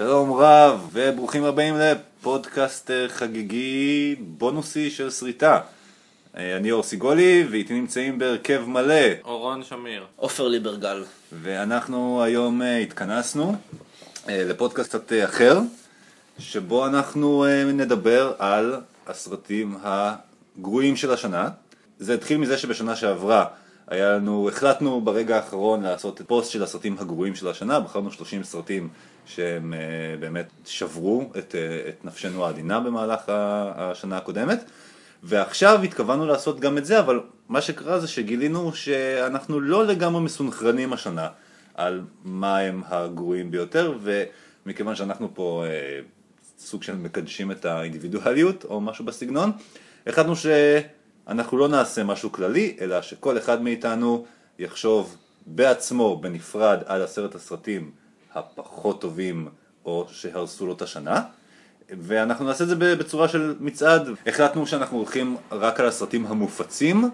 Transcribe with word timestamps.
שלום 0.00 0.32
רב, 0.32 0.88
וברוכים 0.92 1.44
הבאים 1.44 1.74
לפודקאסט 1.76 2.90
אה, 2.90 3.08
חגיגי 3.08 4.16
בונוסי 4.18 4.90
של 4.90 5.10
שריטה. 5.10 5.60
אה, 6.36 6.56
אני 6.56 6.70
אור 6.70 6.82
סיגולי, 6.82 7.46
ואיתי 7.50 7.74
נמצאים 7.74 8.18
בהרכב 8.18 8.62
מלא, 8.66 8.94
אורון 9.24 9.62
שמיר. 9.64 10.04
עופר 10.16 10.48
ליברגל. 10.48 11.04
ואנחנו 11.32 12.22
היום 12.22 12.62
אה, 12.62 12.78
התכנסנו 12.78 13.54
לפודקאסט 14.28 14.88
קצת 14.88 15.12
אחר, 15.24 15.60
שבו 16.38 16.86
אנחנו 16.86 17.44
נדבר 17.74 18.32
על 18.38 18.80
הסרטים 19.06 19.76
הגרועים 19.82 20.96
של 20.96 21.12
השנה. 21.12 21.48
זה 21.98 22.14
התחיל 22.14 22.36
מזה 22.36 22.58
שבשנה 22.58 22.96
שעברה 22.96 23.44
היה 23.90 24.12
לנו, 24.12 24.48
החלטנו 24.48 25.00
ברגע 25.00 25.36
האחרון 25.36 25.82
לעשות 25.82 26.20
פוסט 26.26 26.50
של 26.50 26.62
הסרטים 26.62 26.96
הגרועים 26.98 27.34
של 27.34 27.48
השנה, 27.48 27.80
בחרנו 27.80 28.12
30 28.12 28.42
סרטים 28.42 28.88
שהם 29.26 29.74
אה, 29.74 30.16
באמת 30.20 30.46
שברו 30.64 31.30
את, 31.38 31.54
אה, 31.54 31.88
את 31.88 32.04
נפשנו 32.04 32.46
העדינה 32.46 32.80
במהלך 32.80 33.20
השנה 33.28 34.16
הקודמת. 34.16 34.64
ועכשיו 35.22 35.82
התכוונו 35.82 36.26
לעשות 36.26 36.60
גם 36.60 36.78
את 36.78 36.84
זה, 36.84 37.00
אבל 37.00 37.20
מה 37.48 37.60
שקרה 37.60 38.00
זה 38.00 38.08
שגילינו 38.08 38.72
שאנחנו 38.72 39.60
לא 39.60 39.86
לגמרי 39.86 40.22
מסונכרנים 40.22 40.92
השנה 40.92 41.28
על 41.74 42.00
מה 42.24 42.58
הם 42.58 42.82
הגרועים 42.86 43.50
ביותר, 43.50 43.94
ומכיוון 44.02 44.94
שאנחנו 44.94 45.34
פה 45.34 45.64
אה, 45.66 46.00
סוג 46.58 46.82
של 46.82 46.96
מקדשים 46.96 47.50
את 47.50 47.64
האינדיבידואליות 47.64 48.64
או 48.64 48.80
משהו 48.80 49.04
בסגנון, 49.04 49.52
החלטנו 50.06 50.36
שאנחנו 51.28 51.58
לא 51.58 51.68
נעשה 51.68 52.04
משהו 52.04 52.32
כללי, 52.32 52.76
אלא 52.80 53.02
שכל 53.02 53.38
אחד 53.38 53.62
מאיתנו 53.62 54.24
יחשוב 54.58 55.16
בעצמו 55.46 56.16
בנפרד 56.16 56.78
על 56.86 57.02
עשרת 57.02 57.34
הסרטים 57.34 57.90
הפחות 58.34 59.00
טובים 59.00 59.48
או 59.84 60.06
שהרסו 60.12 60.66
לו 60.66 60.72
את 60.72 60.82
השנה. 60.82 61.22
ואנחנו 62.00 62.44
נעשה 62.44 62.64
את 62.64 62.68
זה 62.68 62.76
בצורה 62.76 63.28
של 63.28 63.54
מצעד. 63.60 64.08
החלטנו 64.26 64.66
שאנחנו 64.66 64.96
הולכים 64.98 65.36
רק 65.52 65.80
על 65.80 65.86
הסרטים 65.86 66.26
המופצים, 66.26 67.10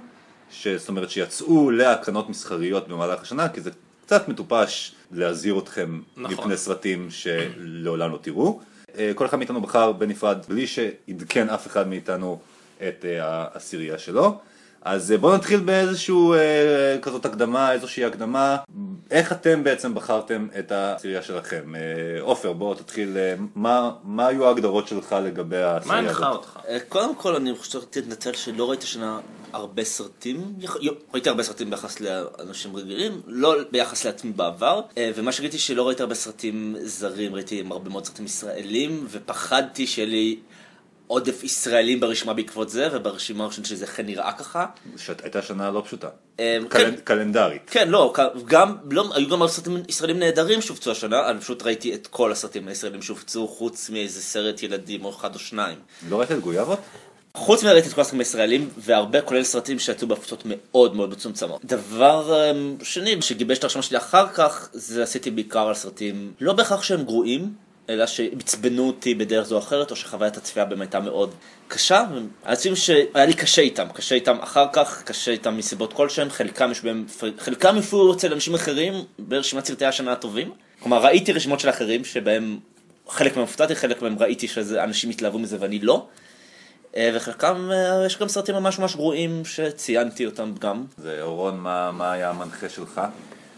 ש- 0.51 0.69
זאת 0.69 0.89
אומרת 0.89 1.11
שיצאו 1.11 1.71
להקרנות 1.71 2.29
מסחריות 2.29 2.89
במהלך 2.89 3.23
השנה, 3.23 3.49
כי 3.49 3.61
זה 3.61 3.71
קצת 4.07 4.29
מטופש 4.29 4.95
להזהיר 5.13 5.59
אתכם 5.59 6.01
נכון. 6.17 6.35
מפני 6.35 6.57
סרטים 6.57 7.09
שלעולם 7.11 8.13
לא 8.13 8.19
תראו. 8.23 8.61
אה, 8.99 9.13
כל 9.15 9.27
אחד 9.27 9.37
מאיתנו 9.37 9.61
בחר 9.61 9.93
בנפרד 9.93 10.39
בלי 10.49 10.67
שעדכן 10.67 11.49
אף 11.49 11.67
אחד 11.67 11.89
מאיתנו 11.89 12.39
את 12.89 13.05
אה, 13.05 13.19
העשירייה 13.25 13.99
שלו. 13.99 14.39
אז 14.83 15.13
אה, 15.13 15.19
בואו 15.19 15.35
נתחיל 15.37 15.61
באיזשהו 15.61 16.35
אה, 16.35 16.39
כזאת 17.03 17.25
הקדמה, 17.25 17.73
איזושהי 17.73 18.05
הקדמה. 18.05 18.57
איך 19.11 19.33
אתם 19.33 19.65
בעצם 19.65 19.95
בחרתם 19.95 20.49
את 20.59 20.73
העשירייה 20.73 21.23
שלכם? 21.23 21.75
אה, 21.75 21.81
עופר, 22.21 22.53
בוא 22.53 22.75
תתחיל, 22.75 23.17
אה, 23.17 23.35
מה, 23.55 23.91
מה 24.05 24.27
היו 24.27 24.47
ההגדרות 24.47 24.89
שלך 24.89 25.17
לגבי 25.25 25.57
מה 25.57 25.67
העשירייה 25.67 25.99
הנחה 26.01 26.29
הזאת? 26.29 26.39
אותך? 26.39 26.59
אה, 26.69 26.79
קודם 26.89 27.15
כל 27.15 27.35
אני 27.37 27.55
חושב 27.55 27.81
להתנצל 27.97 28.33
שלא 28.33 28.71
ראיתי 28.71 28.85
השנה 28.85 29.21
הרבה 29.53 29.85
סרטים, 29.85 30.55
ראיתי 31.15 31.29
הרבה 31.29 31.43
סרטים 31.43 31.71
ביחס 31.71 32.01
לאנשים 32.01 32.77
רגילים, 32.77 33.21
לא 33.27 33.55
ביחס 33.71 34.05
לעצמי 34.05 34.33
בעבר, 34.33 34.81
אה, 34.99 35.11
ומה 35.15 35.33
שראיתי 35.33 35.59
שלא 35.59 35.87
ראיתי 35.87 36.03
הרבה 36.03 36.15
סרטים 36.15 36.77
זרים, 36.81 37.35
ראיתי 37.35 37.65
הרבה 37.71 37.91
מאוד 37.91 38.05
סרטים 38.05 38.25
ישראלים, 38.25 39.07
ופחדתי 39.11 39.87
שיהיה 39.87 40.09
לי 40.09 40.39
עודף 41.07 41.45
ישראלים 41.45 42.01
ברשימה 42.01 42.35
בעקבות 42.35 42.71
זה, 42.71 42.89
וברשימה 42.93 43.45
הראשונית 43.45 43.67
שזה 43.67 43.85
אכן 43.85 44.07
נראה 44.07 44.33
ככה. 44.33 44.67
שהייתה 44.97 45.43
שנה 45.43 45.71
לא 45.71 45.83
פשוטה. 45.87 46.09
קל... 46.37 46.45
כן. 46.69 46.95
קלנדרית. 47.05 47.63
כן, 47.71 47.89
לא, 47.89 48.15
גם, 48.45 48.77
לא, 48.91 49.11
היו 49.15 49.29
גם 49.29 49.47
סרטים 49.47 49.83
ישראלים 49.89 50.19
נהדרים 50.19 50.63
שהופצו 50.63 50.91
השנה, 50.91 51.31
אני 51.31 51.41
פשוט 51.41 51.63
ראיתי 51.63 51.95
את 51.95 52.07
כל 52.07 52.33
הסרטים 52.33 52.69
הישראלים 52.69 53.03
שהופצו, 53.03 53.49
חוץ 53.49 53.91
מאיזה 53.91 54.23
סרט 54.23 54.63
ילדים 54.63 55.05
או 55.05 55.11
אחד 55.11 55.35
או 55.35 55.39
שניים. 55.39 55.79
לא 56.09 56.19
ראית 56.19 56.33
את 56.33 56.41
גויאבות? 56.41 56.79
חוץ 57.37 57.63
מזה 57.63 57.73
ראיתי 57.73 57.89
את 57.89 57.95
כל 57.95 58.01
הסרטים 58.01 58.21
הישראלים, 58.21 58.69
והרבה 58.79 59.21
כולל 59.21 59.43
סרטים 59.43 59.79
שיצאו 59.79 60.09
בהפצות 60.09 60.43
מאוד 60.45 60.97
מאוד 60.97 61.11
מצומצמות. 61.11 61.65
דבר 61.65 62.51
אמ, 62.51 62.77
שני 62.83 63.23
שגיבש 63.23 63.59
את 63.59 63.65
הרשימה 63.65 63.83
שלי 63.83 63.99
אחר 63.99 64.29
כך, 64.29 64.69
זה 64.73 65.03
עשיתי 65.03 65.31
בעיקר 65.31 65.69
על 65.69 65.75
סרטים 65.75 66.33
לא 66.41 66.53
בהכרח 66.53 66.83
שהם 66.83 67.05
גרועים, 67.05 67.53
אלא 67.91 68.07
שעצבנו 68.07 68.87
אותי 68.87 69.15
בדרך 69.15 69.47
זו 69.47 69.55
או 69.55 69.61
אחרת, 69.61 69.91
או 69.91 69.97
שחוויית 69.97 70.37
הצפייה 70.37 70.67
באמת 70.67 70.81
הייתה 70.81 71.01
מאוד 71.01 71.35
קשה. 71.69 72.05
הסרטים 72.45 72.77
שהיה 72.77 73.27
לי 73.27 73.35
קשה 73.35 73.63
איתם, 73.63 73.87
קשה 73.95 74.15
איתם 74.15 74.37
אחר 74.41 74.67
כך, 74.73 75.03
קשה 75.03 75.31
איתם 75.31 75.57
מסיבות 75.57 75.93
כלשהן, 75.93 76.31
חלקם 76.31 76.71
יש 76.71 76.81
בהם, 76.81 77.07
חלקם 77.39 77.79
אפילו 77.79 78.15
אצל 78.15 78.33
אנשים 78.33 78.55
אחרים 78.55 78.95
ברשימת 79.19 79.65
סרטי 79.65 79.85
השנה 79.85 80.13
הטובים. 80.13 80.53
כלומר 80.81 81.05
ראיתי 81.05 81.33
רשימות 81.33 81.61
של 81.61 81.71
אחרים 81.71 82.05
שבהם 82.05 82.59
חלק 83.09 83.37
מהם 83.37 83.41
הופתעתי, 83.41 83.75
חלק 83.75 84.03
מהם 84.03 84.19
ראיתי 84.19 84.49
שאנשים 84.49 85.11
התלהבו 85.11 85.39
מזה 85.39 85.57
ואני 85.61 85.79
לא. 85.79 86.07
אה, 86.97 87.11
וחלקם, 87.15 87.71
אה, 87.73 88.07
יש 88.07 88.19
גם 88.19 88.29
סרטים 88.29 88.55
ממש 88.55 88.79
ממש 88.79 88.97
גרועים 88.97 89.45
שציינתי 89.45 90.27
אותם 90.27 90.53
גם. 90.59 90.85
זה 90.99 91.23
אורון, 91.23 91.57
מה, 91.57 91.93
מה 91.93 92.13
היה 92.13 92.31
המנחה 92.31 92.69
שלך? 92.69 93.01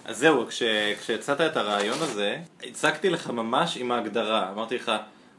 אז 0.08 0.19
זהו, 0.19 0.46
כש- 0.46 0.62
כשהצעת 1.00 1.41
את 1.41 1.56
הרעיון 1.56 1.98
הזה, 2.02 2.36
הצגתי 2.64 3.10
לך 3.10 3.30
ממש 3.30 3.76
עם 3.76 3.92
ההגדרה. 3.92 4.50
אמרתי 4.50 4.74
לך, 4.76 4.88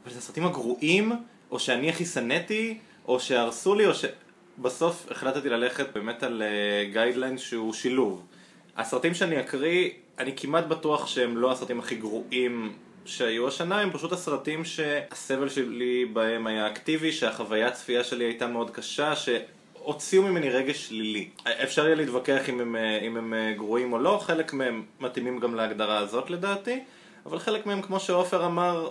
אבל 0.04 0.12
זה 0.12 0.18
הסרטים 0.18 0.46
הגרועים, 0.46 1.12
או 1.50 1.58
שאני 1.58 1.88
הכי 1.90 2.04
שנאתי, 2.04 2.78
או 3.08 3.20
שהרסו 3.20 3.74
לי, 3.74 3.86
או 3.86 3.94
ש... 3.94 4.04
בסוף 4.58 5.06
החלטתי 5.10 5.48
ללכת 5.48 5.86
באמת 5.94 6.22
על 6.22 6.42
גיידליין 6.92 7.38
שהוא 7.38 7.72
שילוב. 7.72 8.26
הסרטים 8.76 9.14
שאני 9.14 9.40
אקריא, 9.40 9.90
אני 10.18 10.32
כמעט 10.36 10.64
בטוח 10.66 11.06
שהם 11.06 11.36
לא 11.36 11.52
הסרטים 11.52 11.78
הכי 11.78 11.94
גרועים 11.94 12.72
שהיו 13.04 13.48
השנה, 13.48 13.80
הם 13.80 13.90
פשוט 13.92 14.12
הסרטים 14.12 14.64
שהסבל 14.64 15.48
שלי 15.48 16.04
בהם 16.12 16.46
היה 16.46 16.66
אקטיבי, 16.66 17.12
שהחוויית 17.12 17.74
צפייה 17.74 18.04
שלי 18.04 18.24
הייתה 18.24 18.46
מאוד 18.46 18.70
קשה, 18.70 19.12
שהוציאו 19.84 20.22
ממני 20.22 20.50
רגש 20.50 20.88
שלילי. 20.88 21.28
אפשר 21.62 21.84
יהיה 21.84 21.94
להתווכח 21.94 22.48
אם 22.48 22.60
הם, 22.60 22.76
אה, 22.76 22.98
אם 22.98 23.16
הם 23.16 23.34
אה, 23.34 23.52
גרועים 23.56 23.92
או 23.92 23.98
לא, 23.98 24.18
חלק 24.22 24.52
מהם 24.52 24.84
מתאימים 25.00 25.38
גם 25.38 25.54
להגדרה 25.54 25.98
הזאת 25.98 26.30
לדעתי, 26.30 26.80
אבל 27.26 27.38
חלק 27.38 27.66
מהם, 27.66 27.82
כמו 27.82 28.00
שעופר 28.00 28.46
אמר, 28.46 28.90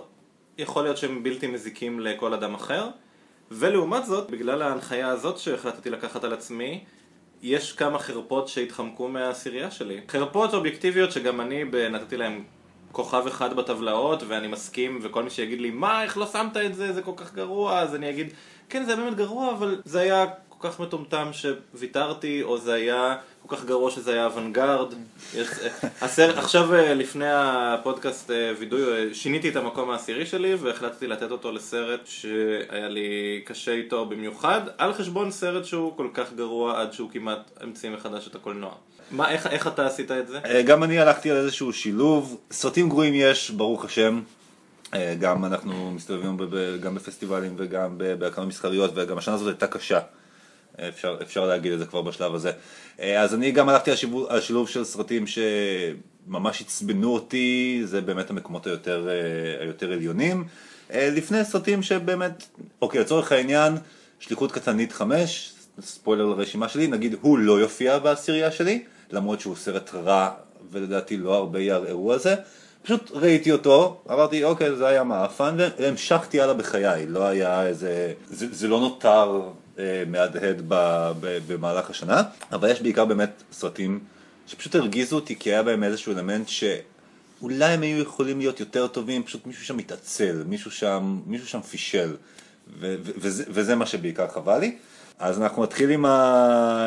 יכול 0.58 0.82
להיות 0.82 0.96
שהם 0.96 1.22
בלתי 1.22 1.46
מזיקים 1.46 2.00
לכל 2.00 2.34
אדם 2.34 2.54
אחר. 2.54 2.88
ולעומת 3.50 4.04
זאת, 4.04 4.30
בגלל 4.30 4.62
ההנחיה 4.62 5.08
הזאת 5.08 5.38
שהחלטתי 5.38 5.90
לקחת 5.90 6.24
על 6.24 6.32
עצמי, 6.32 6.84
יש 7.42 7.72
כמה 7.72 7.98
חרפות 7.98 8.48
שהתחמקו 8.48 9.08
מהעשירייה 9.08 9.70
שלי. 9.70 10.00
חרפות 10.08 10.54
אובייקטיביות 10.54 11.12
שגם 11.12 11.40
אני 11.40 11.64
נתתי 11.64 12.16
להם 12.16 12.44
כוכב 12.92 13.26
אחד 13.26 13.56
בטבלאות, 13.56 14.22
ואני 14.28 14.46
מסכים, 14.48 14.98
וכל 15.02 15.22
מי 15.22 15.30
שיגיד 15.30 15.60
לי, 15.60 15.70
מה, 15.70 16.02
איך 16.02 16.18
לא 16.18 16.26
שמת 16.26 16.56
את 16.56 16.74
זה, 16.74 16.92
זה 16.92 17.02
כל 17.02 17.12
כך 17.16 17.34
גרוע, 17.34 17.78
אז 17.78 17.94
אני 17.94 18.10
אגיד, 18.10 18.32
כן, 18.68 18.84
זה 18.84 18.96
באמת 18.96 19.16
גרוע, 19.16 19.52
אבל 19.52 19.80
זה 19.84 20.00
היה 20.00 20.26
כל 20.60 20.68
כך 20.68 20.80
מטומטם 20.80 21.28
שוויתרתי, 21.32 22.42
או 22.42 22.58
זה 22.58 22.72
היה 22.72 23.16
כל 23.46 23.56
כך 23.56 23.64
גרוע 23.64 23.90
שזה 23.90 24.12
היה 24.12 24.26
אוונגרד. 24.26 24.94
עכשיו 26.16 26.74
אה, 26.74 26.94
לפני 26.94 27.28
הפודקאסט 27.28 28.30
אה, 28.30 28.52
וידוי, 28.58 28.82
אה, 28.82 29.14
שיניתי 29.14 29.48
את 29.48 29.56
המקום 29.56 29.90
העשירי 29.90 30.26
שלי, 30.26 30.54
והחלטתי 30.54 31.06
לתת 31.06 31.30
אותו 31.30 31.52
לסרט 31.52 32.00
שהיה 32.04 32.88
לי 32.88 33.40
קשה 33.44 33.72
איתו 33.72 34.06
במיוחד, 34.06 34.60
על 34.78 34.92
חשבון 34.92 35.30
סרט 35.30 35.64
שהוא 35.64 35.96
כל 35.96 36.08
כך 36.14 36.32
גרוע 36.32 36.80
עד 36.80 36.92
שהוא 36.92 37.10
כמעט 37.10 37.50
המציא 37.60 37.90
מחדש 37.90 38.28
את 38.28 38.34
הקולנוע. 38.34 38.72
מה, 39.10 39.30
איך, 39.30 39.46
איך 39.46 39.66
אתה 39.66 39.86
עשית 39.86 40.10
את 40.10 40.28
זה? 40.28 40.40
גם 40.66 40.84
אני 40.84 40.98
הלכתי 40.98 41.30
על 41.30 41.36
איזשהו 41.36 41.72
שילוב, 41.72 42.40
סרטים 42.52 42.88
גרועים 42.88 43.14
יש, 43.16 43.50
ברוך 43.50 43.84
השם. 43.84 44.20
גם 45.20 45.44
אנחנו 45.44 45.90
מסתובבים 45.90 46.36
גם 46.80 46.94
בפסטיבלים 46.94 47.54
וגם 47.58 47.98
בהקרנות 48.18 48.48
מסחריות, 48.48 48.90
וגם 48.94 49.18
השנה 49.18 49.34
הזאת 49.34 49.48
הייתה 49.48 49.66
קשה. 49.66 49.98
אפשר, 50.88 51.16
אפשר 51.22 51.46
להגיד 51.46 51.72
את 51.72 51.78
זה 51.78 51.86
כבר 51.86 52.02
בשלב 52.02 52.34
הזה. 52.34 52.52
אה, 53.00 53.20
אז 53.20 53.34
אני 53.34 53.52
גם 53.52 53.68
הלכתי 53.68 53.90
על 53.90 53.96
שילוב, 53.96 54.26
על 54.28 54.40
שילוב 54.40 54.68
של 54.68 54.84
סרטים 54.84 55.24
שממש 55.26 56.60
עצבנו 56.60 57.14
אותי, 57.14 57.82
זה 57.84 58.00
באמת 58.00 58.30
המקומות 58.30 58.66
היותר, 58.66 59.08
אה, 59.08 59.62
היותר 59.62 59.92
עליונים. 59.92 60.44
אה, 60.92 61.10
לפני 61.12 61.44
סרטים 61.44 61.82
שבאמת, 61.82 62.44
אוקיי, 62.82 63.00
לצורך 63.00 63.32
העניין, 63.32 63.76
שליחות 64.18 64.52
קטנית 64.52 64.92
5, 64.92 65.52
ספוילר 65.80 66.26
לרשימה 66.26 66.68
שלי, 66.68 66.86
נגיד 66.86 67.16
הוא 67.20 67.38
לא 67.38 67.60
יופיע 67.60 67.98
בעשירייה 67.98 68.50
שלי, 68.50 68.84
למרות 69.12 69.40
שהוא 69.40 69.56
סרט 69.56 69.94
רע 69.94 70.30
ולדעתי 70.70 71.16
לא 71.16 71.34
הרבה 71.34 71.60
יערערו 71.60 72.12
על 72.12 72.18
זה. 72.18 72.34
פשוט 72.82 73.10
ראיתי 73.14 73.52
אותו, 73.52 74.02
אמרתי 74.10 74.44
אוקיי 74.44 74.76
זה 74.76 74.86
היה 74.86 75.04
מעפן 75.04 75.56
והמשכתי 75.78 76.40
הלאה 76.40 76.54
בחיי, 76.54 77.06
לא 77.06 77.26
היה 77.26 77.66
איזה, 77.66 78.12
זה, 78.28 78.46
זה 78.50 78.68
לא 78.68 78.80
נותר 78.80 79.42
מהדהד 80.06 80.62
ב, 80.68 80.74
ב, 81.20 81.38
במהלך 81.46 81.90
השנה, 81.90 82.22
אבל 82.52 82.70
יש 82.70 82.82
בעיקר 82.82 83.04
באמת 83.04 83.30
סרטים 83.52 84.00
שפשוט 84.46 84.74
הרגיזו 84.74 85.16
אותי 85.16 85.36
כי 85.36 85.50
היה 85.50 85.62
בהם 85.62 85.84
איזשהו 85.84 86.12
אלמנט 86.12 86.48
שאולי 86.48 87.64
הם 87.64 87.82
היו 87.82 88.02
יכולים 88.02 88.38
להיות 88.38 88.60
יותר 88.60 88.86
טובים, 88.86 89.22
פשוט 89.22 89.46
מישהו 89.46 89.64
שם 89.64 89.76
מתעצל, 89.76 90.42
מישהו 90.46 90.70
שם, 90.70 91.20
מישהו 91.26 91.48
שם 91.48 91.60
פישל, 91.60 92.16
וזה, 92.78 93.44
וזה 93.48 93.74
מה 93.74 93.86
שבעיקר 93.86 94.28
חבל 94.28 94.58
לי. 94.58 94.76
אז 95.18 95.42
אנחנו 95.42 95.62
נתחיל 95.62 95.90
עם, 95.90 96.06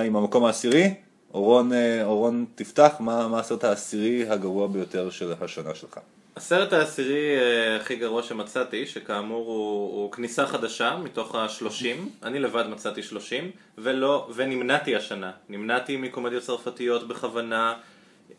עם 0.06 0.16
המקום 0.16 0.46
העשירי, 0.46 0.94
אורון, 1.34 1.74
אה, 1.74 2.04
אורון 2.04 2.46
תפתח, 2.56 2.94
מה, 3.00 3.28
מה 3.28 3.39
הסרט 3.39 3.63
העשירי 3.63 4.30
הגרוע 4.30 4.68
ביותר 4.68 5.10
של 5.10 5.34
השנה 5.42 5.75
שלך? 5.75 6.00
הסרט 6.36 6.74
העשירי 6.74 7.38
אה, 7.38 7.76
הכי 7.76 7.96
גרוע 7.96 8.24
שמצאתי, 8.24 8.86
שכאמור 8.86 9.46
הוא, 9.46 10.02
הוא 10.02 10.12
כניסה 10.12 10.48
חדשה 10.48 10.98
מתוך 11.04 11.36
השלושים, 11.36 12.10
אני 12.24 12.40
לבד 12.40 12.68
מצאתי 12.68 13.04
שלושים, 13.04 13.52
ולא, 13.78 14.30
ונמנעתי 14.36 14.96
השנה. 14.96 15.32
נמנעתי 15.50 15.98
מקומדיות 15.98 16.44
צרפתיות 16.44 17.08
בכוונה, 17.08 17.74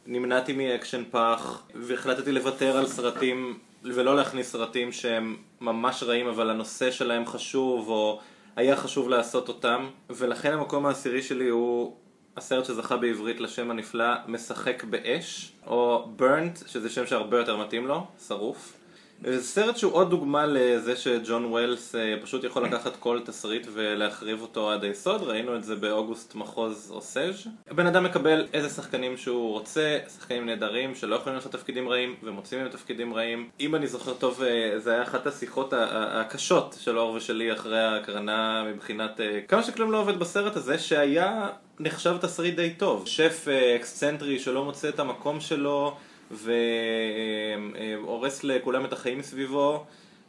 נמנעתי 0.07 0.53
מאקשן 0.53 1.03
פח, 1.11 1.63
והחלטתי 1.75 2.33
לוותר 2.33 2.77
על 2.77 2.87
סרטים, 2.87 3.59
ולא 3.85 4.17
להכניס 4.17 4.53
סרטים 4.53 4.93
שהם 4.93 5.37
ממש 5.61 6.03
רעים, 6.03 6.27
אבל 6.27 6.51
הנושא 6.51 6.91
שלהם 6.91 7.27
חשוב, 7.27 7.89
או 7.89 8.21
היה 8.57 8.77
חשוב 8.77 9.09
לעשות 9.09 9.49
אותם, 9.49 9.87
ולכן 10.11 10.53
המקום 10.53 10.87
העשירי 10.87 11.23
שלי 11.23 11.49
הוא 11.49 11.97
הסרט 12.37 12.65
שזכה 12.65 12.97
בעברית 12.97 13.41
לשם 13.41 13.71
הנפלא 13.71 14.15
משחק 14.27 14.85
באש, 14.85 15.53
או 15.67 16.09
burnt, 16.19 16.69
שזה 16.69 16.91
שם 16.91 17.07
שהרבה 17.07 17.39
יותר 17.39 17.57
מתאים 17.57 17.87
לו, 17.87 18.07
שרוף. 18.29 18.84
זה 19.31 19.43
סרט 19.43 19.77
שהוא 19.77 19.93
עוד 19.93 20.11
דוגמה 20.11 20.47
לזה 20.47 20.97
שג'ון 20.97 21.45
ווילס 21.45 21.95
אה, 21.95 22.15
פשוט 22.23 22.45
יכול 22.45 22.65
לקחת 22.65 22.97
כל 22.97 23.21
תסריט 23.25 23.67
ולהחריב 23.73 24.43
אותו 24.43 24.71
עד 24.71 24.85
היסוד, 24.85 25.23
ראינו 25.23 25.57
את 25.57 25.65
זה 25.65 25.77
באוגוסט 25.77 26.35
מחוז 26.35 26.91
אוסז'. 26.95 27.47
הבן 27.71 27.87
אדם 27.87 28.05
מקבל 28.05 28.47
איזה 28.53 28.69
שחקנים 28.69 29.17
שהוא 29.17 29.53
רוצה, 29.53 29.99
שחקנים 30.19 30.47
נהדרים 30.47 30.95
שלא 30.95 31.17
יכולים 31.17 31.37
לעשות 31.37 31.53
תפקידים 31.53 31.89
רעים 31.89 32.15
ומוצאים 32.23 32.61
מהם 32.61 32.71
תפקידים 32.71 33.15
רעים. 33.15 33.49
אם 33.61 33.75
אני 33.75 33.87
זוכר 33.87 34.15
טוב, 34.15 34.43
אה, 34.43 34.79
זה 34.79 34.93
היה 34.93 35.03
אחת 35.03 35.27
השיחות 35.27 35.73
הקשות 35.91 36.77
של 36.81 36.99
אור 36.99 37.13
ושלי 37.13 37.53
אחרי 37.53 37.81
ההקרנה 37.81 38.65
מבחינת 38.65 39.21
אה, 39.21 39.41
כמה 39.49 39.63
שכלום 39.63 39.93
לא 39.93 40.01
עובד 40.01 40.19
בסרט 40.19 40.57
הזה, 40.57 40.79
שהיה 40.79 41.49
נחשב 41.81 42.17
תסריט 42.21 42.57
די 42.57 42.71
טוב. 42.71 43.07
שף 43.07 43.45
אה, 43.49 43.77
אקסצנטרי 43.77 44.39
שלא 44.39 44.65
מוצא 44.65 44.89
את 44.89 45.01
המקום 45.01 45.41
שלו 45.41 45.97
והורס 46.35 48.45
לכולם 48.45 48.85
את 48.85 48.93
החיים 48.93 49.19
מסביבו 49.19 49.85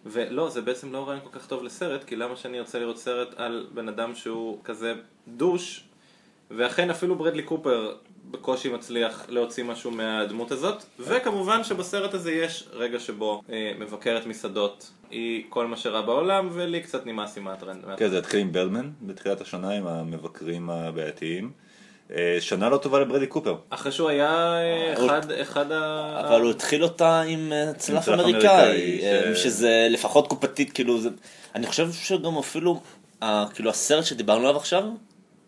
ולא, 0.06 0.50
זה 0.50 0.62
בעצם 0.62 0.94
לא 0.94 1.07
רעיון 1.07 1.24
כל 1.24 1.40
כך 1.40 1.48
טוב 1.48 1.63
לסרט, 1.63 2.04
כי 2.04 2.16
למה 2.16 2.36
שאני 2.36 2.60
ארצה 2.60 2.80
לראות 2.80 2.98
סרט 2.98 3.28
על 3.36 3.68
בן 3.74 3.88
אדם 3.88 4.16
שהוא 4.16 4.60
כזה 4.63 4.94
douche 5.28 5.84
ואכן 6.52 6.90
אפילו 6.90 7.16
ברדלי 7.16 7.44
קופר 7.44 7.96
בקושי 8.31 8.69
מצליח 8.69 9.25
להוציא 9.30 9.63
משהו 9.63 9.92
מהדמות 9.92 10.52
הזאת 10.52 10.84
וכמובן 11.00 11.63
שבסרט 11.63 12.13
הזה 12.13 12.31
יש 12.31 12.68
רגע 12.74 13.00
שבו 13.00 13.42
אה, 13.50 13.72
מבקרת 13.80 14.25
מסעדות 14.25 14.92
היא 15.10 15.44
כל 15.50 15.68
מה 15.68 15.78
שרע 15.78 16.02
בעולם 16.02 16.50
ולי 16.52 16.81
קצת 16.81 17.06
נמאס 17.06 17.38
עם 17.38 17.48
הטרנד. 17.48 17.86
כן, 17.98 18.10
זה 18.10 18.18
התחיל 18.18 18.40
עם 18.40 18.52
בירדמן 18.52 18.92
בתחילת 19.02 19.42
השנה 19.42 19.69
עם 19.69 19.88
המבקרים 19.88 20.69
הבעייתיים. 20.69 21.52
אה, 22.12 22.38
שנה 22.40 22.69
לא 22.69 22.78
טובה 22.78 23.00
לברדלי 23.00 23.28
קופר. 23.28 23.56
אחרי 23.69 23.92
שהוא 23.92 24.10
היה 24.10 24.57
אה, 24.57 24.94
אחד, 24.94 25.31
אחד 25.31 25.72
ה... 25.72 26.22
אבל 26.28 26.42
הוא 26.42 26.52
התחיל 26.52 26.84
אותה 26.84 27.22
עם 27.22 27.54
אה, 27.54 27.74
צלף 27.74 28.10
אמריקאי, 28.10 29.02
שזה 29.36 29.88
לפחות 29.90 30.28
קופתית, 30.28 30.72
כאילו. 30.72 31.00
אני 31.56 31.68
חושב 31.68 31.92
שגם 31.92 32.38
אפילו, 32.38 32.81
כאילו 33.54 33.69
הסרט 33.69 34.06
שדיברנו 34.06 34.48
עליו 34.48 34.57
עכשיו, 34.57 34.84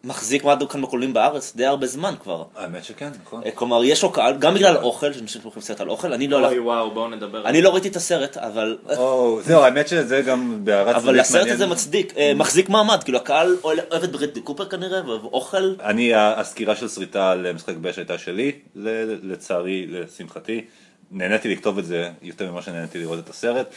מחזיק 0.03 0.43
מעד 0.43 0.63
כאן 0.69 0.81
בקולנועים 0.81 1.13
בארץ 1.13 1.53
די 1.55 1.65
הרבה 1.65 1.87
זמן 1.87 2.13
כבר. 2.23 2.43
האמת 2.55 2.83
שכן, 2.83 3.09
נכון. 3.23 3.41
אה, 3.45 3.51
כלומר, 3.51 3.83
יש 3.83 4.03
לו 4.03 4.11
קהל, 4.11 4.37
גם 4.37 4.53
בגלל 4.53 4.77
אוכל, 4.77 5.13
שאני 5.13 5.27
חושב 5.27 5.39
שהולכים 5.39 5.61
סרט 5.61 5.81
על 5.81 5.89
אוכל, 5.89 6.13
אני 6.13 6.27
לא 6.27 6.47
אוי 6.47 6.59
וואו, 6.59 6.91
בואו 6.91 7.07
נדבר 7.07 7.45
אני 7.47 7.61
לא 7.61 7.69
ראיתי 7.73 7.87
את 7.87 7.95
הסרט, 7.95 8.37
אבל... 8.37 8.77
או, 8.97 9.39
זהו, 9.43 9.61
האמת 9.61 9.87
שזה 9.87 10.21
גם 10.21 10.59
בהערת 10.63 10.95
אבל 10.95 11.13
צדק 11.13 11.19
הסרט 11.21 11.35
מעניין. 11.39 11.55
הזה 11.55 11.67
מצדיק, 11.67 12.13
אה, 12.17 12.33
מחזיק 12.35 12.69
מעמד, 12.69 13.03
כאילו 13.03 13.17
הקהל 13.17 13.57
אוהב 13.63 14.03
את 14.03 14.11
ברדלי 14.11 14.41
קופר 14.41 14.65
כנראה, 14.65 15.05
ואוהב 15.05 15.23
אוכל. 15.23 15.73
אני, 15.83 16.11
הסקירה 16.15 16.75
של 16.75 16.87
שריטה 16.87 17.31
על 17.31 17.53
משחק 17.53 17.75
באש 17.75 17.97
הייתה 17.97 18.17
שלי, 18.17 18.51
ל- 18.75 19.31
לצערי, 19.31 19.85
לשמחתי. 19.89 20.65
נהניתי 21.11 21.49
לכתוב 21.49 21.77
את 21.77 21.85
זה 21.85 22.09
יותר 22.21 22.51
ממה 22.51 22.61
שנהניתי 22.61 22.99
לראות 22.99 23.19
את 23.19 23.29
הסרט. 23.29 23.67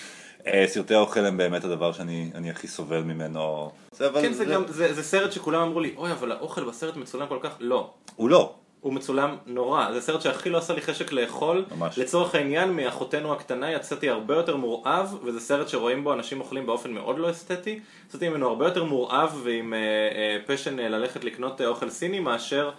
אה, 0.47 0.65
סרטי 0.67 0.95
האוכל 0.95 1.27
הם 1.27 1.37
באמת 1.37 1.65
הדבר 1.65 1.93
שאני 1.93 2.31
אני 2.35 2.51
הכי 2.51 2.69
סובל 2.69 3.01
ממנו. 3.01 3.71
כן, 3.99 4.33
זה 4.33 4.45
גם, 4.45 4.65
זה, 4.69 4.95
זה 4.95 5.03
סרט 5.03 5.33
שכולם 5.33 5.63
אמרו 5.63 5.81
לי, 5.81 5.95
אוי, 5.97 6.13
אבל 6.13 6.33
האוכל 6.33 6.65
בסרט 6.65 6.97
מצולם 6.97 7.27
כל 7.27 7.39
כך, 7.43 7.57
לא. 7.61 7.91
הוא 8.17 8.31
לא. 8.31 8.55
הוא 8.81 8.93
מצולם 8.93 9.37
נורא, 9.47 9.93
זה 9.93 10.01
סרט 10.01 10.21
שהכי 10.21 10.51
לא 10.51 10.59
עשה 10.59 10.75
לי 10.75 10.81
חשק 10.81 11.13
לאכול. 11.13 11.65
ממש. 11.77 11.99
לצורך 11.99 12.35
העניין, 12.35 12.73
מאחותנו 12.73 13.33
הקטנה 13.33 13.73
יצאתי 13.73 14.09
הרבה 14.09 14.35
יותר 14.35 14.57
מורעב, 14.57 15.15
וזה 15.25 15.41
סרט 15.41 15.69
שרואים 15.69 16.05
בו 16.05 16.13
אנשים 16.13 16.41
אוכלים 16.41 16.67
באופן 16.67 16.91
מאוד 16.91 17.19
לא 17.19 17.31
אסתטי. 17.31 17.81
יצאתי 18.09 18.29
ממנו 18.29 18.49
הרבה 18.49 18.65
יותר 18.65 18.85
מורעב 18.85 19.41
ועם 19.45 19.75
אה, 19.75 19.79
אה, 19.79 20.39
passion 20.47 20.79
אה, 20.79 20.89
ללכת 20.89 21.25
לקנות 21.25 21.61
אה, 21.61 21.67
אוכל 21.67 21.91
סיני, 21.91 22.21
מאשר 22.21 22.71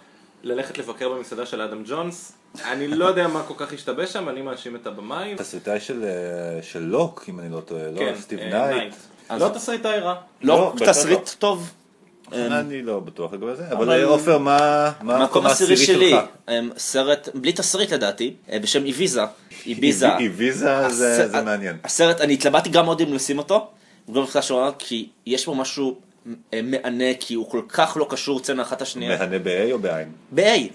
ללכת 0.42 0.78
לבקר 0.78 1.08
במסעדה 1.08 1.46
של 1.46 1.60
אדם 1.60 1.82
ג'ונס. 1.86 2.38
אני 2.64 2.88
לא 2.88 3.04
יודע 3.04 3.28
מה 3.28 3.42
כל 3.42 3.54
כך 3.56 3.72
השתבש 3.72 4.12
שם, 4.12 4.28
אני 4.28 4.42
מאשים 4.42 4.76
את 4.76 4.86
הבמאי. 4.86 5.34
תסריטאי 5.36 5.80
של, 5.80 6.04
אה, 6.04 6.62
של 6.62 6.82
לוק, 6.82 7.24
אם 7.28 7.40
אני 7.40 7.52
לא 7.52 7.60
טועה, 7.60 7.90
לא? 7.90 7.98
כן, 7.98 8.14
סטיב 8.20 8.38
אה, 8.38 8.70
נייט. 8.70 8.94
לא 9.30 9.48
תסריטאי 9.48 9.98
רע. 9.98 10.14
לא, 10.42 10.72
לא, 10.80 10.86
תסריט 10.86 11.30
טוב. 11.38 11.70
אני 12.32 12.82
לא 12.82 13.00
בטוח 13.00 13.32
לגבי 13.32 13.56
זה, 13.56 13.68
אבל 13.72 13.90
אה, 13.90 14.04
עופר, 14.04 14.38
מה 14.38 14.92
מה 15.00 15.16
המקום 15.16 15.46
העשירי 15.46 15.76
שלי, 15.76 16.14
סרט 16.76 17.28
בלי 17.34 17.52
תסריט 17.52 17.92
לדעתי, 17.92 18.34
אה, 18.52 18.58
בשם 18.58 18.84
איביזה. 18.84 19.22
איביזה. 19.66 20.16
איביזה 20.16 20.88
זה 20.88 21.42
מעניין. 21.44 21.76
הסרט, 21.84 22.20
אני 22.20 22.34
התלבטתי 22.34 22.68
גם 22.68 22.84
מאוד 22.84 23.00
אם 23.00 23.14
לשים 23.14 23.38
אותו, 23.38 23.68
כי 24.78 25.08
יש 25.26 25.46
בו 25.46 25.54
משהו 25.54 25.98
אה, 26.54 26.60
מהנה, 26.62 27.04
כי 27.20 27.34
הוא 27.34 27.50
כל 27.50 27.60
כך 27.68 27.96
לא 28.00 28.06
קשור 28.10 28.40
צנע 28.40 28.62
אחת 28.62 28.82
לשנייה. 28.82 29.18
מהנה 29.18 29.38
ב-A 29.38 29.72
או 29.72 29.78
בעין? 29.78 30.12
ב-A. 30.34 30.42
אה, 30.42 30.68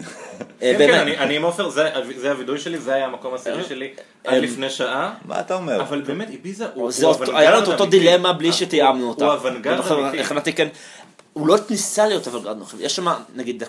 כן, 0.62 0.78
כן. 0.78 0.94
אני- 0.94 1.18
אני 1.18 1.36
עם 1.36 1.44
עופר, 1.44 1.70
זה 1.70 1.90
זה 2.18 2.32
הווידוי 2.32 2.60
שלי, 2.60 2.78
זה 2.78 2.94
היה 2.94 3.06
המקום 3.06 3.34
העשירי 3.34 3.64
שלי 3.64 3.94
עד 4.26 4.34
אה, 4.34 4.40
לפני 4.40 4.70
שעה. 4.70 5.14
מה 5.26 5.40
אתה 5.40 5.56
אומר? 5.56 5.82
אבל 5.82 6.02
באמת, 6.02 6.30
איביזה 6.30 6.66
הוא 6.74 6.92
אוונגרד 7.04 7.36
היה 7.36 7.52
לנו 7.52 7.64
את 7.64 7.68
אותו 7.68 7.84
אמיתי. 7.84 8.00
דילמה 8.00 8.34
בלי 8.34 8.54
שתיאמנו 8.54 9.10
אותה. 9.10 9.26
הוא 9.26 9.34
אוונגרד 9.34 9.80
אמיתי. 10.32 10.54
כן, 10.54 10.68
הוא 11.34 11.48
לא 11.48 11.56
ניסה 11.70 12.08
להיות 12.08 12.28
אוונגרד, 12.28 12.58
נכון. 12.60 12.80
יש 12.82 12.96
שם 12.96 13.08
נגיד 13.36 13.64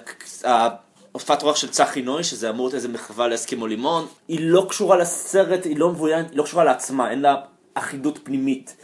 הופעת 1.12 1.42
רוח 1.42 1.56
של 1.56 1.68
צחי 1.68 2.02
נוי, 2.02 2.24
שזה 2.24 2.50
אמור 2.50 2.66
להיות 2.66 2.74
איזה 2.74 2.88
מחווה 2.88 3.28
לאסקימו 3.28 3.66
לימון, 3.66 4.06
היא 4.28 4.38
לא 4.42 4.66
קשורה 4.68 4.96
לסרט, 4.96 5.64
היא 5.64 5.76
לא 5.78 5.88
מבוינת, 5.90 6.30
היא 6.30 6.38
לא 6.38 6.42
קשורה 6.42 6.64
לעצמה, 6.64 7.10
אין 7.10 7.22
לה 7.22 7.34
אחידות 7.74 8.18
פנימית. 8.22 8.76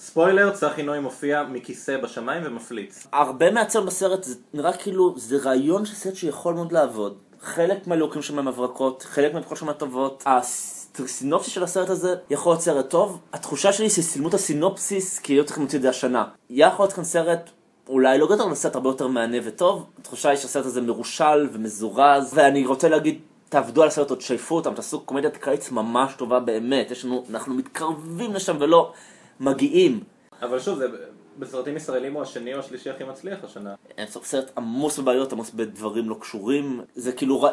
ספוילר, 0.00 0.50
צחי 0.50 0.82
נוי 0.82 1.00
מופיע 1.00 1.42
מכיסא 1.42 1.96
בשמיים 1.96 2.42
ומפליץ. 2.46 3.06
הרבה 3.12 3.50
מהצלם 3.50 3.86
בסרט 3.86 4.24
זה 4.24 4.34
נראה 4.54 4.72
כאילו 4.72 5.14
זה 5.16 5.36
רעיון 5.36 5.84
של 5.86 5.94
סרט 5.94 6.14
שיכול 6.14 6.54
מאוד 6.54 6.72
לעבוד. 6.72 7.18
חלק 7.40 7.86
מהלוקים 7.86 8.22
שם 8.22 8.38
הם 8.38 8.48
הברקות, 8.48 9.02
חלק 9.02 9.34
מהברכות 9.34 9.58
שם 9.58 9.72
טובות. 9.72 10.24
הסינופסיס 10.26 11.54
של 11.54 11.62
הסרט 11.62 11.90
הזה 11.90 12.14
יכול 12.30 12.52
להיות 12.52 12.62
סרט 12.62 12.90
טוב. 12.90 13.20
התחושה 13.32 13.72
שלי 13.72 13.90
שסילמו 13.90 14.28
את 14.28 14.34
הסינופסיס 14.34 15.18
כי 15.18 15.32
היו 15.32 15.44
צריכים 15.44 15.62
להוציא 15.62 15.78
את 15.78 15.82
זה 15.82 15.88
השנה. 15.88 16.24
יכול 16.50 16.84
להיות 16.84 16.92
כאן 16.92 17.04
סרט 17.04 17.50
אולי 17.88 18.18
לא 18.18 18.26
גדול, 18.26 18.46
אבל 18.46 18.54
סרט 18.54 18.74
הרבה 18.74 18.88
יותר 18.88 19.06
מהנה 19.06 19.36
וטוב. 19.44 19.86
התחושה 19.98 20.28
היא 20.28 20.38
שהסרט 20.38 20.66
הזה 20.66 20.80
מרושל 20.80 21.48
ומזורז, 21.52 22.30
ואני 22.34 22.66
רוצה 22.66 22.88
להגיד... 22.88 23.18
תעבדו 23.48 23.82
על 23.82 23.88
הסרט, 23.88 24.10
עוד 24.10 24.18
תשייפו 24.18 24.54
אותם, 24.54 24.74
תעשו 24.74 25.00
קומדיית 25.00 25.36
קיץ 25.36 25.70
ממש 25.70 26.12
טובה 26.14 26.40
באמת, 26.40 26.90
יש 26.90 27.04
לנו, 27.04 27.24
אנחנו 27.30 27.54
מתקרבים 27.54 28.34
לשם 28.34 28.56
ולא 28.60 28.92
מגיעים. 29.40 30.00
אבל 30.42 30.60
שוב, 30.60 30.78
זה 30.78 30.86
בסרטים 31.38 31.76
ישראלים 31.76 32.14
הוא 32.14 32.22
השני 32.22 32.54
או 32.54 32.58
השלישי 32.58 32.90
הכי 32.90 33.04
מצליח 33.04 33.38
השנה. 33.44 33.74
אין 33.98 34.06
סוף 34.06 34.26
סרט 34.26 34.50
עמוס 34.56 34.98
בבעיות, 34.98 35.32
עמוס 35.32 35.50
בדברים 35.50 36.08
לא 36.08 36.16
קשורים, 36.20 36.80
זה 36.94 37.12
כאילו, 37.12 37.48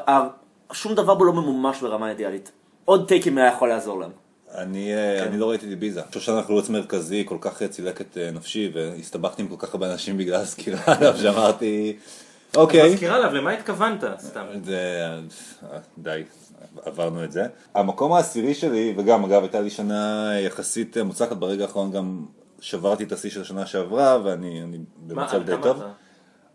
שום 0.71 0.95
דבר 0.95 1.15
בו 1.15 1.25
לא 1.25 1.33
ממומש 1.33 1.81
ברמה 1.81 2.09
אידיאלית. 2.09 2.51
עוד 2.85 3.07
טייקים 3.07 3.37
היה 3.37 3.47
יכול 3.47 3.69
לעזור 3.69 3.99
להם. 3.99 4.11
אני, 4.55 4.93
אה, 4.95 5.23
אני 5.23 5.37
לא 5.37 5.49
ראיתי 5.49 5.65
את 5.65 5.71
איביזה. 5.71 6.01
שושנה 6.11 6.43
חלוץ 6.43 6.69
מרכזי 6.69 7.23
כל 7.27 7.37
כך 7.41 7.61
אה, 7.61 7.67
צילק 7.67 8.01
את 8.01 8.17
אה, 8.17 8.31
נפשי 8.31 8.71
והסתבכתי 8.73 9.41
עם 9.41 9.47
כל 9.47 9.67
כך 9.67 9.73
הרבה 9.73 9.91
אנשים 9.93 10.17
בגלל 10.17 10.41
הסקירה 10.41 10.79
עליו 10.97 11.17
שאמרתי 11.17 11.97
אוקיי. 12.55 12.93
מזכירה 12.93 13.15
עליו, 13.15 13.33
למה 13.33 13.51
התכוונת? 13.51 14.03
סתם. 14.19 14.45
זה, 14.63 15.07
די, 15.97 16.23
עברנו 16.81 17.23
את 17.23 17.31
זה. 17.31 17.43
המקום 17.73 18.13
העשירי 18.13 18.53
שלי, 18.53 18.93
וגם 18.97 19.25
אגב 19.25 19.41
הייתה 19.41 19.61
לי 19.61 19.69
שנה 19.69 20.31
יחסית 20.39 20.97
מוצלחת, 20.97 21.37
ברגע 21.37 21.63
האחרון 21.63 21.91
גם 21.91 22.25
שברתי 22.59 23.03
את 23.03 23.11
השיא 23.11 23.29
של 23.29 23.41
השנה 23.41 23.65
שעברה 23.65 24.17
ואני 24.23 24.63
במצב 25.07 25.43
די 25.43 25.51
טוב. 25.61 25.77
אתה? 25.77 25.91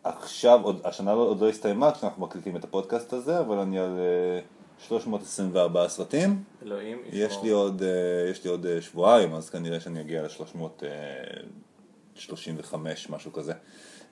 עכשיו, 0.04 0.60
עוד, 0.62 0.80
השנה 0.84 1.14
לא- 1.14 1.20
עוד 1.28 1.40
לא 1.40 1.48
הסתיימה 1.48 1.92
כשאנחנו 1.92 2.22
מקליטים 2.22 2.56
את 2.56 2.64
הפודקאסט 2.64 3.12
הזה, 3.12 3.40
אבל 3.40 3.58
אני 3.58 3.78
על 3.78 3.98
אה, 3.98 4.40
324 4.88 5.88
סרטים. 5.88 6.42
אלוהים 6.66 6.98
יש. 7.12 7.34
לי 7.42 7.50
עוד, 7.50 7.82
אה, 7.82 7.88
יש 8.30 8.44
לי 8.44 8.50
עוד 8.50 8.66
אה, 8.66 8.80
שבועיים, 8.80 9.34
אז 9.34 9.50
כנראה 9.50 9.80
שאני 9.80 10.00
אגיע 10.00 10.22
ל-335, 10.22 12.74
משהו 13.10 13.32
כזה. 13.32 13.52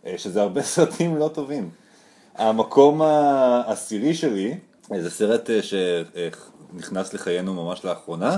אה, 0.07 0.19
שזה 0.19 0.43
הרבה 0.43 0.63
סרטים 0.75 1.17
לא 1.17 1.31
טובים. 1.35 1.71
המקום 2.35 3.03
העשירי 3.03 4.15
שלי, 4.15 4.51
אה, 4.51 4.57
זה 4.99 5.11
סרט 5.11 5.51
אה, 5.51 5.61
שנכנס 5.63 7.15
לחיינו 7.15 7.55
ממש 7.55 7.85
לאחרונה, 7.85 8.37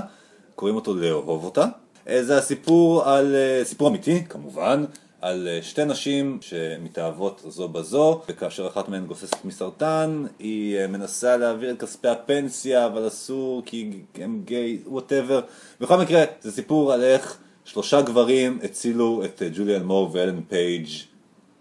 קוראים 0.55 0.75
אותו 0.75 0.95
לאהוב 0.95 1.43
אותה. 1.43 1.65
אה, 2.07 2.23
זה 2.23 2.37
הסיפור 2.37 3.05
על, 3.05 3.35
אה, 3.35 3.65
סיפור 3.65 3.87
אמיתי, 3.87 4.23
כמובן, 4.29 4.85
על 5.21 5.47
שתי 5.61 5.85
נשים 5.85 6.39
שמתאהבות 6.41 7.41
זו 7.47 7.67
בזו, 7.69 8.21
וכאשר 8.29 8.67
אחת 8.67 8.89
מהן 8.89 9.05
גוססת 9.05 9.45
מסרטן, 9.45 10.25
היא 10.39 10.87
מנסה 10.87 11.37
להעביר 11.37 11.71
את 11.71 11.81
כספי 11.81 12.07
הפנסיה, 12.07 12.85
אבל 12.85 13.07
אסור 13.07 13.61
כי 13.65 14.01
הם 14.15 14.41
גיי, 14.45 14.79
ווטאבר. 14.87 15.41
בכל 15.81 15.97
מקרה, 15.97 16.23
זה 16.41 16.51
סיפור 16.51 16.93
על 16.93 17.03
איך 17.03 17.37
שלושה 17.65 18.01
גברים 18.01 18.59
הצילו 18.63 19.25
את 19.25 19.41
ג'וליאן 19.55 19.83
מור 19.83 20.09
ואלן 20.13 20.41
פייג' 20.49 20.87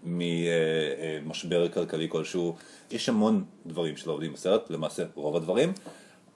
ממשבר 0.04 1.68
כלכלי 1.68 2.06
כלשהו. 2.08 2.54
יש 2.92 3.08
המון 3.08 3.44
דברים 3.66 3.96
שלא 3.96 4.12
עובדים 4.12 4.32
בסרט, 4.32 4.70
למעשה 4.70 5.02
רוב 5.14 5.36
הדברים. 5.36 5.72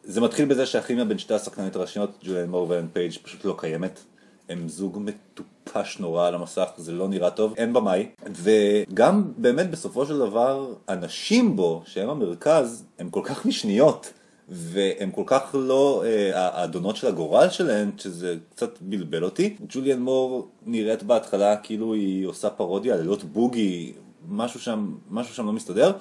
זה 0.04 0.20
מתחיל 0.20 0.44
בזה 0.44 0.66
שהכימיה 0.66 1.04
בין 1.04 1.18
שתי 1.18 1.34
השחקניות 1.34 1.76
הראשיות, 1.76 2.10
ג'וליאן 2.25 2.50
מור 2.50 2.70
ואלן 2.70 2.86
פייג', 2.92 3.12
פשוט 3.22 3.44
לא 3.44 3.54
קיימת. 3.58 4.00
הם 4.48 4.68
זוג 4.68 4.98
מטופש 5.00 5.98
נורא 5.98 6.26
על 6.28 6.34
המסך, 6.34 6.68
זה 6.76 6.92
לא 6.92 7.08
נראה 7.08 7.30
טוב, 7.30 7.54
אין 7.56 7.72
במאי. 7.72 8.08
וגם 8.32 9.32
באמת 9.36 9.70
בסופו 9.70 10.06
של 10.06 10.18
דבר, 10.18 10.75
הנשים 10.88 11.56
בו, 11.56 11.82
שהם 11.86 12.08
המרכז, 12.08 12.84
הם 12.98 13.10
כל 13.10 13.22
כך 13.25 13.46
משניות. 13.46 14.12
והם 14.48 15.10
כל 15.10 15.22
כך 15.26 15.54
לא 15.54 16.04
אה, 16.06 16.48
האדונות 16.48 16.96
של 16.96 17.06
הגורל 17.06 17.48
שלהן, 17.50 17.90
שזה 17.98 18.36
קצת 18.50 18.78
בלבל 18.80 19.25
אותי. 19.25 19.56
ג'וליאן 19.68 20.02
מור 20.02 20.48
נראית 20.66 21.02
בהתחלה 21.02 21.56
כאילו 21.56 21.94
היא 21.94 22.26
עושה 22.26 22.50
פרודיה 22.50 22.96
לילות 22.96 23.25
בוגי, 23.25 23.92
משהו 24.28 24.60
שם, 24.60 24.94
משהו 25.10 25.34
שם 25.34 25.46
לא 25.46 25.52
מסתדר. 25.52 25.92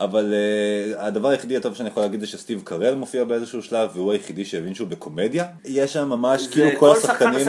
אבל 0.00 0.34
uh, 0.34 1.00
הדבר 1.00 1.28
היחידי 1.28 1.56
הטוב 1.56 1.74
שאני 1.74 1.88
יכול 1.88 2.02
להגיד 2.02 2.20
זה 2.20 2.26
שסטיב 2.26 2.62
קרל 2.64 2.94
מופיע 2.94 3.24
באיזשהו 3.24 3.62
שלב 3.62 3.90
והוא 3.94 4.12
היחידי 4.12 4.44
שהבין 4.44 4.74
שהוא 4.74 4.88
בקומדיה. 4.88 5.44
יש 5.64 5.92
שם 5.92 6.08
ממש 6.08 6.46
כאילו 6.46 6.70
כל 6.78 6.96
השחקנים 6.96 7.46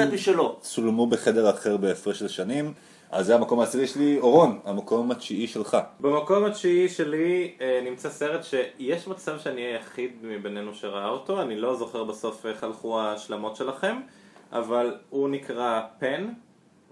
צולמו 0.62 1.08
בחדר 1.08 1.50
אחר 1.50 1.77
בהפרש 1.77 2.20
של 2.20 2.27
שנים. 2.27 2.74
אז 3.12 3.25
זה 3.25 3.36
המקום 3.36 3.60
העשירי 3.60 3.88
שלי, 3.88 4.20
אורון, 4.20 4.60
המקום 4.65 5.12
התשיעי 5.12 5.48
שלך. 5.48 5.77
במקום 6.00 6.46
התשיעי 6.46 6.89
שלי 6.89 7.53
אה, 7.62 7.81
נמצא 7.84 8.10
סרט 8.10 8.41
שיש 8.43 9.08
מצב 9.08 9.39
שאני 9.39 9.62
היחיד 9.62 10.12
מבינינו 10.24 10.74
שראה 10.74 11.10
אותו, 11.10 11.41
אני 11.41 11.55
לא 11.55 11.75
זוכר 11.75 12.03
בסוף 12.03 12.46
איך 12.46 12.63
הלכו 12.63 13.00
ההשלמות 13.00 13.55
שלכם, 13.55 13.96
אבל 14.51 14.96
הוא 15.10 15.29
נקרא 15.29 15.81
פן, 16.00 16.27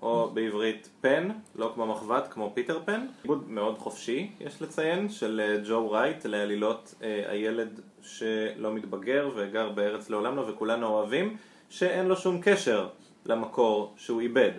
או 0.01 0.29
בעברית 0.33 0.89
פן, 1.01 1.29
לא 1.55 1.71
כמו 1.75 1.85
מחבת, 1.85 2.27
כמו 2.27 2.51
פיטר 2.53 2.79
פן. 2.85 3.05
עיבוד 3.23 3.49
מאוד 3.49 3.77
חופשי, 3.77 4.31
יש 4.39 4.61
לציין, 4.61 5.09
של 5.09 5.41
אה, 5.43 5.57
ג'ו 5.67 5.91
רייט 5.91 6.25
לעלילות 6.25 6.95
אה, 7.03 7.23
הילד 7.27 7.79
שלא 8.01 8.73
מתבגר 8.73 9.29
וגר 9.35 9.69
בארץ 9.69 10.09
לעולם 10.09 10.35
לא 10.35 10.45
וכולנו 10.47 10.87
אוהבים, 10.87 11.37
שאין 11.69 12.05
לו 12.05 12.15
שום 12.15 12.41
קשר 12.41 12.87
למקור 13.25 13.93
שהוא 13.97 14.21
איבד. 14.21 14.51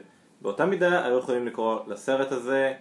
באותה 0.42 0.66
מידה 0.66 1.04
היו 1.04 1.18
יכולים 1.18 1.46
לקרוא 1.46 1.78
לסרט 1.86 2.32
הזה, 2.32 2.72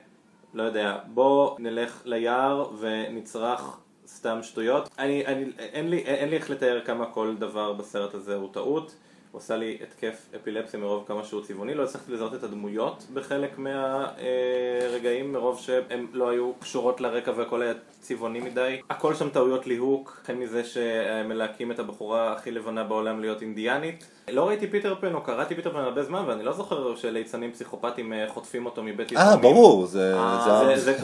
לא 0.54 0.64
יודע, 0.64 0.98
בוא 1.08 1.56
נלך 1.60 2.02
ליער 2.06 2.70
ונצרח 2.80 3.80
סתם 4.08 4.40
שטויות. 4.44 4.90
אני, 5.00 5.26
אני, 5.26 5.46
אין, 5.58 5.90
לי, 5.90 5.98
אין 5.98 6.30
לי 6.30 6.36
איך 6.36 6.50
לתאר 6.50 6.82
כמה 6.86 7.06
כל 7.06 7.36
דבר 7.40 7.74
בסרט 7.74 8.14
הזה 8.14 8.36
הוא 8.36 8.50
טעות. 8.54 8.96
עושה 9.32 9.56
לי 9.56 9.78
התקף 9.84 10.26
אפילפסיה 10.36 10.80
מרוב 10.80 11.04
כמה 11.08 11.24
שהוא 11.24 11.44
צבעוני, 11.44 11.74
לא 11.74 11.84
הצלחתי 11.84 12.12
לזהות 12.12 12.34
את 12.34 12.44
הדמויות 12.44 13.06
בחלק 13.14 13.58
מהרגעים 13.58 15.34
מרוב 15.34 15.60
שהן 15.60 16.08
לא 16.14 16.30
היו 16.30 16.54
קשורות 16.54 17.02
לרקע 17.02 17.32
והכל 17.36 17.62
היה 17.62 17.74
צבעוני 18.00 18.40
מדי. 18.40 18.82
הכל 18.90 19.16
שם 19.16 19.30
טעויות 19.30 19.68
ליהוק, 19.68 20.20
החל 20.24 20.34
מזה 20.34 20.64
שמלהקים 20.64 21.72
את 21.72 21.80
הבחורה 21.80 22.34
הכי 22.34 22.52
לבנה 22.52 22.84
בעולם 22.84 23.20
להיות 23.20 23.42
אינדיאנית. 23.42 24.08
לא 24.32 24.48
ראיתי 24.48 24.68
פיטר 24.68 24.96
פן 25.00 25.14
או 25.14 25.22
קראתי 25.22 25.56
פיטר 25.56 25.70
פן 25.70 25.80
הרבה 25.80 26.04
זמן 26.04 26.24
ואני 26.28 26.44
לא 26.44 26.54
זוכר 26.54 26.96
שליצנים 26.96 27.52
פסיכופטיים 27.52 28.14
אה, 28.14 28.26
חוטפים 28.28 28.66
אותו 28.66 28.84
מבית 28.84 29.12
יתומים. 29.12 29.30
אה, 29.30 29.38
ברור, 29.38 29.86
זה... 29.86 30.16
אה, 30.18 30.72
זה 30.76 30.96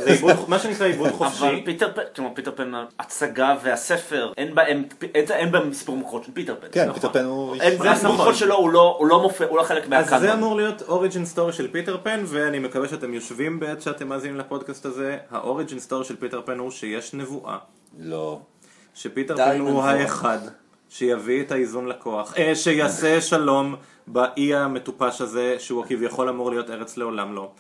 מה 0.47 0.59
שנקרא 0.59 0.87
עיבוד 0.87 1.11
חופשי. 1.11 1.43
אבל 1.43 1.59
פיטר 1.65 1.91
פן, 1.95 2.01
כלומר 2.15 2.31
פיטר 2.33 2.51
פן, 2.55 2.71
הצגה 2.99 3.55
והספר, 3.63 4.31
אין 4.37 5.51
בהם 5.51 5.73
סיפור 5.73 5.97
מקורות 5.97 6.23
של 6.23 6.31
פיטר 6.31 6.55
פן. 6.61 6.67
כן, 6.71 6.93
פיטר 6.93 7.09
פן 7.09 7.25
הוא... 7.25 7.55
הסיפור 7.55 8.13
נכון. 8.13 8.33
שלו 8.33 8.55
הוא 8.55 8.69
לא, 8.69 8.99
לא 9.09 9.21
מופיע, 9.21 9.47
הוא 9.47 9.57
לא 9.57 9.63
חלק 9.63 9.87
מהקאנון. 9.87 10.13
אז 10.13 10.21
זה 10.21 10.33
אמור 10.33 10.55
להיות 10.55 10.81
origin 10.81 11.25
story 11.25 11.53
של 11.53 11.71
פיטר 11.71 11.97
פן 12.03 12.23
ואני 12.25 12.59
מקווה 12.59 12.87
שאתם 12.87 13.13
יושבים 13.13 13.59
בעת 13.59 13.81
שאתם 13.81 14.07
מאזינים 14.07 14.37
לפודקאסט 14.37 14.85
הזה. 14.85 15.17
ה 15.31 15.38
origin 15.38 15.79
story 15.79 16.05
של 16.05 16.15
פיטר 16.15 16.41
פן 16.45 16.59
הוא 16.59 16.71
שיש 16.71 17.13
נבואה. 17.13 17.57
לא. 17.99 18.39
שפיטר 18.95 19.35
פן 19.35 19.59
הוא 19.59 19.83
האחד. 19.83 20.39
שיביא 20.97 21.41
את 21.41 21.51
האיזון 21.51 21.87
לכוח, 21.87 22.33
אה, 22.37 22.55
שיעשה 22.55 23.21
שלום 23.21 23.75
באי 24.07 24.55
המטופש 24.55 25.21
הזה, 25.21 25.55
שהוא 25.59 25.85
כביכול 25.87 26.29
אמור 26.29 26.49
להיות 26.49 26.69
ארץ 26.69 26.97
לעולם 26.97 27.35
לא. 27.35 27.51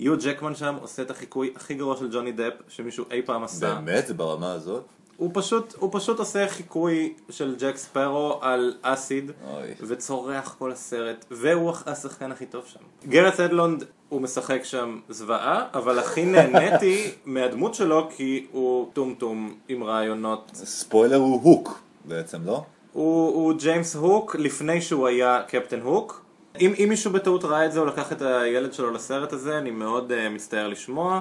יו 0.00 0.14
ג'קמן 0.18 0.54
שם 0.54 0.76
עושה 0.80 1.02
את 1.02 1.10
החיקוי 1.10 1.52
הכי 1.56 1.74
גרוע 1.74 1.96
של 1.96 2.08
ג'וני 2.12 2.32
דפ 2.32 2.52
שמישהו 2.68 3.04
אי 3.10 3.22
פעם 3.22 3.44
עשה. 3.44 3.74
באמת? 3.74 4.06
זה 4.06 4.14
ברמה 4.14 4.52
הזאת? 4.52 4.84
הוא 5.16 5.30
פשוט, 5.34 5.74
הוא 5.78 5.90
פשוט 5.92 6.18
עושה 6.18 6.48
חיקוי 6.48 7.14
של 7.30 7.54
ג'ק 7.58 7.76
ספארו 7.76 8.38
על 8.42 8.74
acid 8.82 9.30
אוי. 9.50 9.68
וצורח 9.80 10.56
כל 10.58 10.72
הסרט 10.72 11.24
והוא 11.30 11.72
השחקן 11.86 12.32
הכי 12.32 12.46
טוב 12.46 12.64
שם. 12.66 12.80
גארט 13.08 13.40
הדלונד 13.40 13.84
הוא 14.08 14.20
משחק 14.20 14.64
שם 14.64 15.00
זוועה 15.08 15.66
אבל 15.74 15.98
הכי 15.98 16.24
נהניתי 16.24 17.10
מהדמות 17.24 17.74
שלו 17.74 18.08
כי 18.16 18.46
הוא 18.52 18.90
טומטום 18.92 19.54
עם 19.68 19.84
רעיונות. 19.84 20.50
ספוילר 20.54 21.16
הוא 21.16 21.42
הוק 21.42 21.80
בעצם 22.04 22.38
לא? 22.44 22.64
הוא, 22.96 23.34
הוא 23.34 23.52
ג'יימס 23.58 23.96
הוק 23.96 24.36
לפני 24.36 24.80
שהוא 24.80 25.06
היה 25.06 25.42
קפטן 25.48 25.80
הוק. 25.80 26.24
אם, 26.60 26.72
אם 26.78 26.86
מישהו 26.88 27.12
בטעות 27.12 27.44
ראה 27.44 27.66
את 27.66 27.72
זה 27.72 27.80
או 27.80 27.84
לקח 27.84 28.12
את 28.12 28.22
הילד 28.22 28.72
שלו 28.72 28.90
לסרט 28.90 29.32
הזה, 29.32 29.58
אני 29.58 29.70
מאוד 29.70 30.12
אה, 30.12 30.34
מצטער 30.34 30.68
לשמוע. 30.68 31.20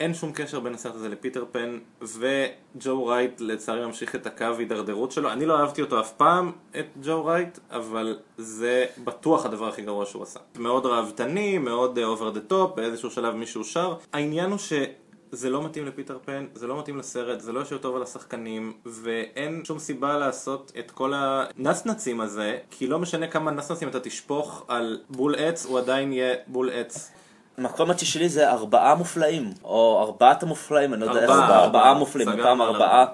אין 0.00 0.14
שום 0.14 0.32
קשר 0.32 0.60
בין 0.60 0.74
הסרט 0.74 0.94
הזה 0.94 1.08
לפיטר 1.08 1.44
פן, 1.52 1.78
וג'ו 2.02 3.06
רייט 3.06 3.40
לצערי 3.40 3.86
ממשיך 3.86 4.14
את 4.14 4.26
הקו 4.26 4.46
הידרדרות 4.58 5.12
שלו. 5.12 5.32
אני 5.32 5.46
לא 5.46 5.60
אהבתי 5.60 5.82
אותו 5.82 6.00
אף 6.00 6.12
פעם, 6.12 6.52
את 6.78 6.86
ג'ו 7.02 7.24
רייט, 7.24 7.58
אבל 7.70 8.18
זה 8.38 8.86
בטוח 9.04 9.46
הדבר 9.46 9.68
הכי 9.68 9.82
גרוע 9.82 10.06
שהוא 10.06 10.22
עשה. 10.22 10.40
מאוד 10.58 10.86
ראוותני, 10.86 11.58
מאוד 11.58 11.98
over 11.98 12.30
the 12.30 12.40
top, 12.40 12.76
באיזשהו 12.76 13.10
שלב 13.10 13.34
מישהו 13.34 13.64
שר. 13.64 13.94
העניין 14.12 14.50
הוא 14.50 14.58
ש... 14.58 14.72
זה 15.36 15.50
לא 15.50 15.62
מתאים 15.62 15.86
לפיטר 15.86 16.18
פן, 16.24 16.46
זה 16.54 16.66
לא 16.66 16.78
מתאים 16.78 16.98
לסרט, 16.98 17.40
זה 17.40 17.52
לא 17.52 17.60
יושב 17.60 17.76
טוב 17.76 17.96
על 17.96 18.02
השחקנים, 18.02 18.72
ואין 18.86 19.64
שום 19.64 19.78
סיבה 19.78 20.18
לעשות 20.18 20.72
את 20.78 20.90
כל 20.90 21.12
הנצנצים 21.14 22.20
הזה, 22.20 22.58
כי 22.70 22.86
לא 22.86 22.98
משנה 22.98 23.26
כמה 23.26 23.50
נצנצים 23.50 23.88
אתה 23.88 24.00
תשפוך 24.00 24.64
על 24.68 25.00
בול 25.10 25.34
עץ, 25.34 25.66
הוא 25.66 25.78
עדיין 25.78 26.12
יהיה 26.12 26.34
בול 26.46 26.70
עץ. 26.72 27.10
המקום 27.58 27.90
התשיעי 27.90 28.10
שלי 28.10 28.28
זה 28.28 28.50
ארבעה 28.50 28.94
מופלאים, 28.94 29.52
או 29.64 30.02
ארבעת 30.02 30.42
המופלאים, 30.42 30.94
אני 30.94 31.00
לא 31.00 31.06
יודע 31.06 31.22
איך. 31.22 31.30
זה, 31.30 31.42
ארבעה 31.42 31.94
מופלאים, 31.94 32.28
עליו. 32.28 32.62
ארבעה. 32.62 33.06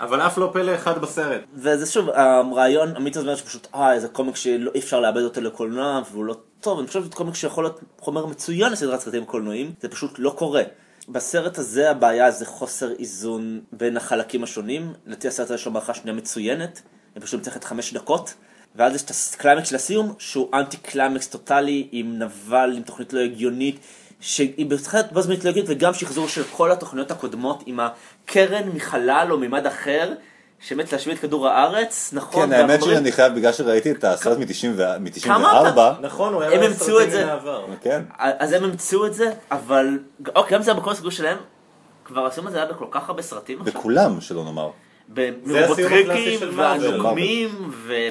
אבל 0.00 0.20
אף 0.20 0.38
לא 0.38 0.50
פלא 0.52 0.74
אחד 0.74 0.98
בסרט. 0.98 1.40
וזה 1.54 1.86
שוב, 1.86 2.10
הרעיון, 2.10 2.96
עמית 2.96 3.16
אומר 3.16 3.36
שפשוט, 3.36 3.66
אה, 3.74 3.92
איזה 3.92 4.08
קומיקס 4.08 4.40
שלא 4.40 4.70
אי 4.74 4.80
אפשר 4.80 5.00
לאבד 5.00 5.22
אותו 5.22 5.40
לקולנוע, 5.40 6.02
והוא 6.12 6.24
לא 6.24 6.36
טוב, 6.60 6.78
אני 6.78 6.86
חושב 6.86 7.00
שזה 7.00 7.10
קומיקס 7.12 7.38
שיכול 7.38 7.64
להיות 7.64 7.80
חומר 8.00 8.26
מצוין 8.26 8.72
לסדרת 8.72 9.00
סרטים 9.00 9.24
קולנועיים, 9.24 9.72
זה 9.80 9.88
פשוט 9.88 10.10
לא 10.18 10.30
קורה. 10.30 10.62
בסרט 11.08 11.58
הזה 11.58 11.90
הבעיה 11.90 12.30
זה 12.30 12.46
חוסר 12.46 12.92
איזון 12.98 13.60
בין 13.72 13.96
החלקים 13.96 14.44
השונים, 14.44 14.92
לדעתי 15.06 15.28
הסרט 15.28 15.44
הזה 15.44 15.54
יש 15.54 15.66
לו 15.66 15.72
מערכה 15.72 15.94
שנייה 15.94 16.16
מצוינת, 16.16 16.82
הם 17.16 17.22
פשוט 17.22 17.48
את 17.48 17.64
חמש 17.64 17.92
דקות, 17.92 18.34
ואז 18.76 18.94
יש 18.94 19.02
את 19.02 19.10
הקליימקס 19.34 19.68
של 19.68 19.76
הסיום, 19.76 20.14
שהוא 20.18 20.48
אנטי 20.54 20.76
קליימקס 20.76 21.26
טוטאלי, 21.26 21.88
עם 21.92 22.18
נבל, 22.18 22.72
עם 22.76 22.82
תוכנית 22.82 23.12
לא 23.12 23.20
הגיונית, 23.20 23.78
שהיא 24.20 24.66
בהחלט 24.66 25.12
בו 25.12 25.22
זמנית 25.22 25.44
לא 25.44 25.50
הגיונית, 25.50 25.70
וגם 25.76 25.94
שחזור 25.94 26.28
של 26.28 26.44
כל 26.44 26.72
התוכניות 26.72 27.10
הקודמות, 27.10 27.62
עם 27.66 27.80
הקרן 27.80 28.68
מחלל 28.68 29.28
או 29.30 29.38
ממד 29.38 29.66
אחר, 29.66 30.12
שבאמת 30.68 30.92
להשמיד 30.92 31.16
את 31.16 31.22
כדור 31.22 31.48
הארץ, 31.48 32.10
נכון? 32.12 32.46
כן, 32.46 32.52
האמת 32.52 32.82
שאני 32.82 33.12
חייב, 33.12 33.34
בגלל 33.34 33.52
שראיתי 33.52 33.90
את 33.90 34.04
הסרט 34.04 34.38
מ-94, 34.38 35.20
כמה 35.24 35.68
אתה- 35.68 35.94
נכון, 36.00 36.32
הוא 36.34 36.42
הם 36.42 36.48
היה 36.50 36.60
לו 36.60 36.66
המציאו 36.66 36.86
סרטים 36.98 37.06
את 37.06 37.12
זה. 37.12 37.24
מן 37.24 37.28
העבר. 37.30 37.66
כן. 37.82 38.02
אז 38.18 38.52
הם 38.52 38.64
המציאו 38.64 39.06
את 39.06 39.14
זה, 39.14 39.32
אבל, 39.50 39.98
אוקיי, 40.36 40.56
גם 40.56 40.62
זה 40.62 40.70
המקום 40.70 40.92
הסגור 40.92 41.10
שלהם, 41.10 41.38
כבר 42.04 42.26
עשו 42.26 42.46
את 42.46 42.52
זה 42.52 42.56
היה 42.62 42.66
בכל 42.66 42.86
כך 42.90 43.08
הרבה 43.08 43.22
סרטים 43.22 43.60
עכשיו. 43.60 43.74
בכולם, 43.74 44.20
שלא 44.20 44.44
נאמר. 44.44 44.70
ברובוטריקים, 45.08 46.40
מארוול. 46.56 46.86
והנוגמים, 46.88 47.70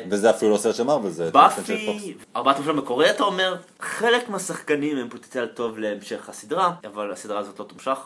וזה 0.10 0.30
אפילו 0.30 0.52
לא 0.52 0.58
סרט 0.58 0.76
של 0.76 0.84
מרוויל, 0.84 1.12
זה... 1.12 1.28
ובאפי, 1.28 2.14
ארבעת 2.36 2.56
המופלאים 2.56 2.80
המקורי 2.80 3.10
אתה 3.10 3.24
אומר, 3.24 3.56
חלק 3.80 4.30
מהשחקנים 4.30 4.98
הם 4.98 5.10
פוטנציאל 5.10 5.46
טוב 5.46 5.80
להמשך 5.80 6.30
הסדרה, 6.30 6.72
אבל 6.88 7.12
הסדרה 7.12 7.40
הזאת 7.40 7.60
לא 7.60 7.66
תומשך. 7.66 7.98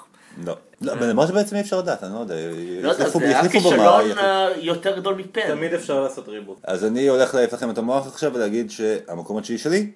לא. 0.46 0.56
לא, 0.82 0.94
אבל 0.94 1.10
למרות 1.10 1.28
שבעצם 1.28 1.56
אי 1.56 1.62
אפשר 1.62 1.80
לדעת, 1.80 2.04
אני 2.04 2.14
לא 2.14 2.20
יודע. 2.20 2.36
לא 2.82 2.90
יודע, 2.92 3.06
החליפו- 3.06 3.20
זה 3.20 3.26
היה 3.26 3.50
כישלון 3.50 4.18
אה, 4.18 4.48
יותר 4.58 5.00
גדול 5.00 5.16
מפן. 5.16 5.48
תמיד 5.48 5.74
אפשר 5.74 6.00
לעשות 6.04 6.28
ריבוט. 6.28 6.58
אז 6.64 6.86
אני 6.86 7.08
הולך 7.08 7.36
להעיף 7.36 7.54
לכם 7.54 7.70
את 7.70 7.78
המוח 7.78 8.08
עכשיו 8.08 8.34
ולהגיד 8.34 8.72
שהמקום 8.72 9.38
התשיעי 9.38 9.58
שלי 9.58 9.92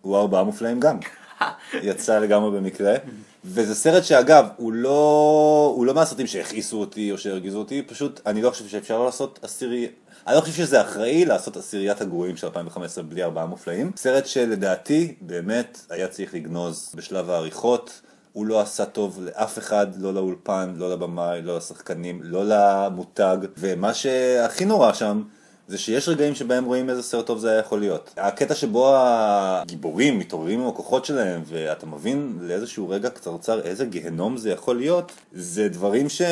הוא 0.00 0.16
ארבעה 0.16 0.44
מופלאים 0.44 0.80
גם. 0.80 0.98
יצא 1.82 2.18
לגמרי 2.18 2.60
במקרה. 2.60 2.94
וזה 3.44 3.74
סרט 3.74 4.04
שאגב, 4.04 4.46
הוא 4.56 4.72
לא, 4.72 5.72
הוא 5.76 5.86
לא 5.86 5.94
מהסרטים 5.94 6.26
שהכעיסו 6.26 6.80
אותי 6.80 7.12
או 7.12 7.18
שהרגיזו 7.18 7.58
אותי, 7.58 7.82
פשוט 7.82 8.20
אני 8.26 8.42
לא 8.42 8.50
חושב 8.50 8.68
שאפשר 8.68 9.02
לעשות 9.04 9.38
עשירי, 9.42 9.88
אני 10.26 10.36
לא 10.36 10.40
חושב 10.40 10.52
שזה 10.54 10.80
אחראי 10.80 11.24
לעשות 11.24 11.56
עשיריית 11.56 12.00
הגרועים 12.00 12.36
של 12.36 12.46
2015 12.46 13.04
בלי 13.04 13.22
ארבעה 13.22 13.46
מופלאים. 13.46 13.90
סרט 13.96 14.26
שלדעתי 14.26 15.14
באמת 15.20 15.80
היה 15.90 16.08
צריך 16.08 16.34
לגנוז 16.34 16.92
בשלב 16.94 17.30
העריכות. 17.30 18.00
הוא 18.38 18.46
לא 18.46 18.60
עשה 18.60 18.84
טוב 18.84 19.18
לאף 19.22 19.58
אחד, 19.58 19.86
לא 19.96 20.14
לאולפן, 20.14 20.74
לא 20.76 20.92
לבמאי, 20.92 21.42
לא 21.42 21.56
לשחקנים, 21.56 22.20
לא 22.22 22.42
למותג, 22.46 23.36
ומה 23.58 23.94
שהכי 23.94 24.64
נורא 24.64 24.92
שם 24.92 25.22
זה 25.68 25.78
שיש 25.78 26.08
רגעים 26.08 26.34
שבהם 26.34 26.64
רואים 26.64 26.90
איזה 26.90 27.02
סרט 27.02 27.26
טוב 27.26 27.38
זה 27.38 27.50
היה 27.50 27.58
יכול 27.58 27.80
להיות. 27.80 28.14
הקטע 28.16 28.54
שבו 28.54 28.94
הגיבורים 28.96 30.18
מתעוררים 30.18 30.60
עם 30.60 30.68
הכוחות 30.68 31.04
שלהם 31.04 31.42
ואתה 31.46 31.86
מבין 31.86 32.38
לאיזשהו 32.40 32.88
רגע 32.88 33.10
קצרצר 33.10 33.60
איזה 33.60 33.84
גיהנום 33.84 34.36
זה 34.36 34.50
יכול 34.50 34.76
להיות, 34.76 35.12
זה 35.32 35.68
דברים 35.68 36.08
ש... 36.08 36.22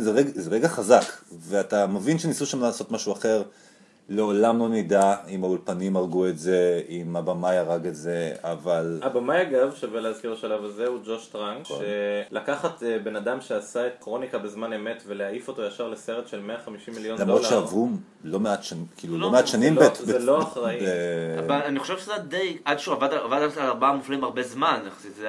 זה 0.00 0.10
רגע, 0.10 0.30
זה 0.34 0.50
רגע 0.50 0.68
חזק, 0.68 1.04
ואתה 1.38 1.86
מבין 1.86 2.18
שניסו 2.18 2.46
שם 2.46 2.60
לעשות 2.60 2.90
משהו 2.90 3.12
אחר. 3.12 3.42
לעולם 4.08 4.58
לא 4.58 4.68
נדע 4.68 5.14
אם 5.28 5.44
האולפנים 5.44 5.96
הרגו 5.96 6.26
את 6.26 6.38
זה, 6.38 6.80
אם 6.88 7.16
הבמאי 7.16 7.56
הרג 7.56 7.86
את 7.86 7.94
זה, 7.94 8.32
אבל... 8.42 9.00
הבמאי 9.02 9.42
אגב, 9.42 9.74
שווה 9.74 10.00
להזכיר 10.00 10.32
בשלב 10.32 10.64
הזה, 10.64 10.86
הוא 10.86 10.98
ג'וש 11.06 11.26
טראנק, 11.26 11.60
נכון. 11.60 11.82
שלקחת 12.30 12.82
אה, 12.82 12.98
בן 12.98 13.16
אדם 13.16 13.40
שעשה 13.40 13.86
את 13.86 13.92
כרוניקה 14.00 14.38
בזמן 14.38 14.72
אמת 14.72 15.02
ולהעיף 15.06 15.48
אותו 15.48 15.62
ישר 15.62 15.88
לסרט 15.88 16.28
של 16.28 16.40
150 16.40 16.94
מיליון 16.94 17.16
דולר. 17.16 17.28
למרות 17.28 17.44
שעברו 17.44 17.88
לא 18.26 18.40
מעט 18.40 18.62
שנים, 18.62 18.84
כאילו 18.96 19.14
לא 19.18 19.20
לא, 19.26 19.30
מעט 19.32 19.46
שנים 19.46 19.76
לא- 19.76 19.88
ב- 19.88 19.94
זה 19.94 20.18
לא 20.18 20.42
אחראי. 20.42 20.78
אבל 21.46 21.60
אני 21.64 21.78
חושב 21.80 21.98
שזה 21.98 22.12
די, 22.28 22.56
עד 22.64 22.78
שהוא 22.78 22.94
עבד 22.94 23.08
על 23.12 23.50
ארבעה 23.58 23.92
מופלים 23.92 24.24
הרבה 24.24 24.42
זמן. 24.42 24.80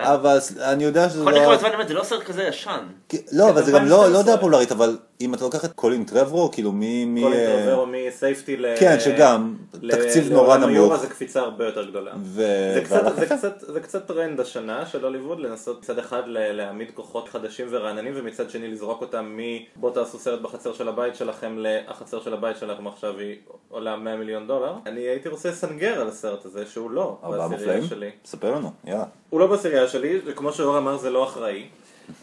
אבל 0.01 0.37
אני 0.61 0.83
יודע 0.83 1.09
שזה 1.09 1.23
לא... 1.23 1.55
בזמן 1.55 1.69
אמת, 1.75 1.87
זה 1.87 1.93
לא 1.93 2.03
סרט 2.03 2.23
כזה 2.23 2.43
ישן. 2.43 2.85
לא, 3.31 3.49
אבל 3.49 3.63
זה 3.63 3.71
גם 3.71 3.85
לא 3.85 4.05
2012. 4.05 4.09
לא 4.09 4.17
יודע 4.17 4.35
פופולרית, 4.35 4.71
אבל 4.71 4.97
אם 5.21 5.33
אתה 5.33 5.43
לוקח 5.43 5.65
את 5.65 5.73
קולין 5.73 6.03
טרברו, 6.03 6.51
כאילו 6.51 6.71
מי... 6.71 7.05
מי, 7.05 7.21
כל 7.23 7.33
אה, 7.33 7.57
אינטרובר 7.57 7.85
מ 8.07 8.14
Safety 8.14 8.57
ל... 8.57 8.65
כן, 8.79 8.99
שגם, 8.99 9.55
תקציב 9.89 10.31
נורא 10.31 10.57
נמוך. 10.57 10.95
זה 10.95 11.07
קפיצה 11.07 11.39
הרבה 11.41 11.65
יותר 11.65 11.85
גדולה. 11.89 12.11
זה 12.23 13.79
קצת, 13.81 14.07
טרנד 14.07 14.39
השנה 14.39 14.85
של 14.85 15.03
הוליווד 15.05 15.39
לנסות 15.39 15.79
מצד 15.79 15.99
אחד 15.99 16.21
ל- 16.25 16.51
להעמיד 16.51 16.91
כוחות 16.93 17.29
חדשים 17.29 17.67
ורעננים 17.69 18.13
ומצד 18.15 18.49
שני 18.49 18.67
לזרוק 18.67 19.01
אותם 19.01 19.37
בואו 19.77 19.91
תעשו 19.91 20.19
סרט 20.19 20.41
בחצר 20.41 20.73
של 20.73 20.87
הבית 20.87 21.15
שלכם 21.15 21.55
לחצר 21.59 22.21
של 22.21 22.33
הבית 22.33 22.57
שלכם 22.57 22.86
עכשיו 22.87 23.17
היא 23.17 23.37
עולה 23.69 23.95
100 23.95 24.17
מיליון 24.17 24.47
דולר. 24.47 24.75
אני 24.85 25.01
הייתי 25.01 25.29
רוצה 25.29 25.49
לסנגר 25.49 26.01
על 26.01 26.07
הסרט 26.07 26.45
הזה 26.45 26.65
שהוא 26.65 26.91
לא 26.91 27.17
בעשירייה 27.21 27.47
מופלאים? 27.47 27.83
שלי. 27.83 28.09
ספר 28.25 28.55
לנו, 28.55 28.71
יאללה. 28.85 29.05
הוא 29.29 29.39
לא 29.39 29.47
בעשירייה 29.47 29.87
שלי, 29.87 30.19
וכמו 30.25 30.51
שאור 30.53 30.77
אמר 30.77 30.97
זה 30.97 31.09
לא 31.09 31.23
אחראי, 31.23 31.67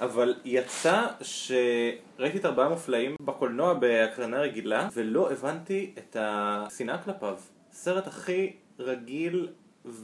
אבל 0.01 0.35
יצא 0.45 1.07
שראיתי 1.23 2.39
את 2.39 2.45
ארבעה 2.45 2.69
מופלאים 2.69 3.17
בקולנוע 3.21 3.75
בהקרנה 3.75 4.41
רגילה, 4.41 4.89
ולא 4.95 5.31
הבנתי 5.31 5.95
את 5.99 6.17
השנאה 6.21 6.99
כלפיו. 6.99 7.37
סרט 7.73 8.07
הכי 8.07 8.53
רגיל, 8.79 9.49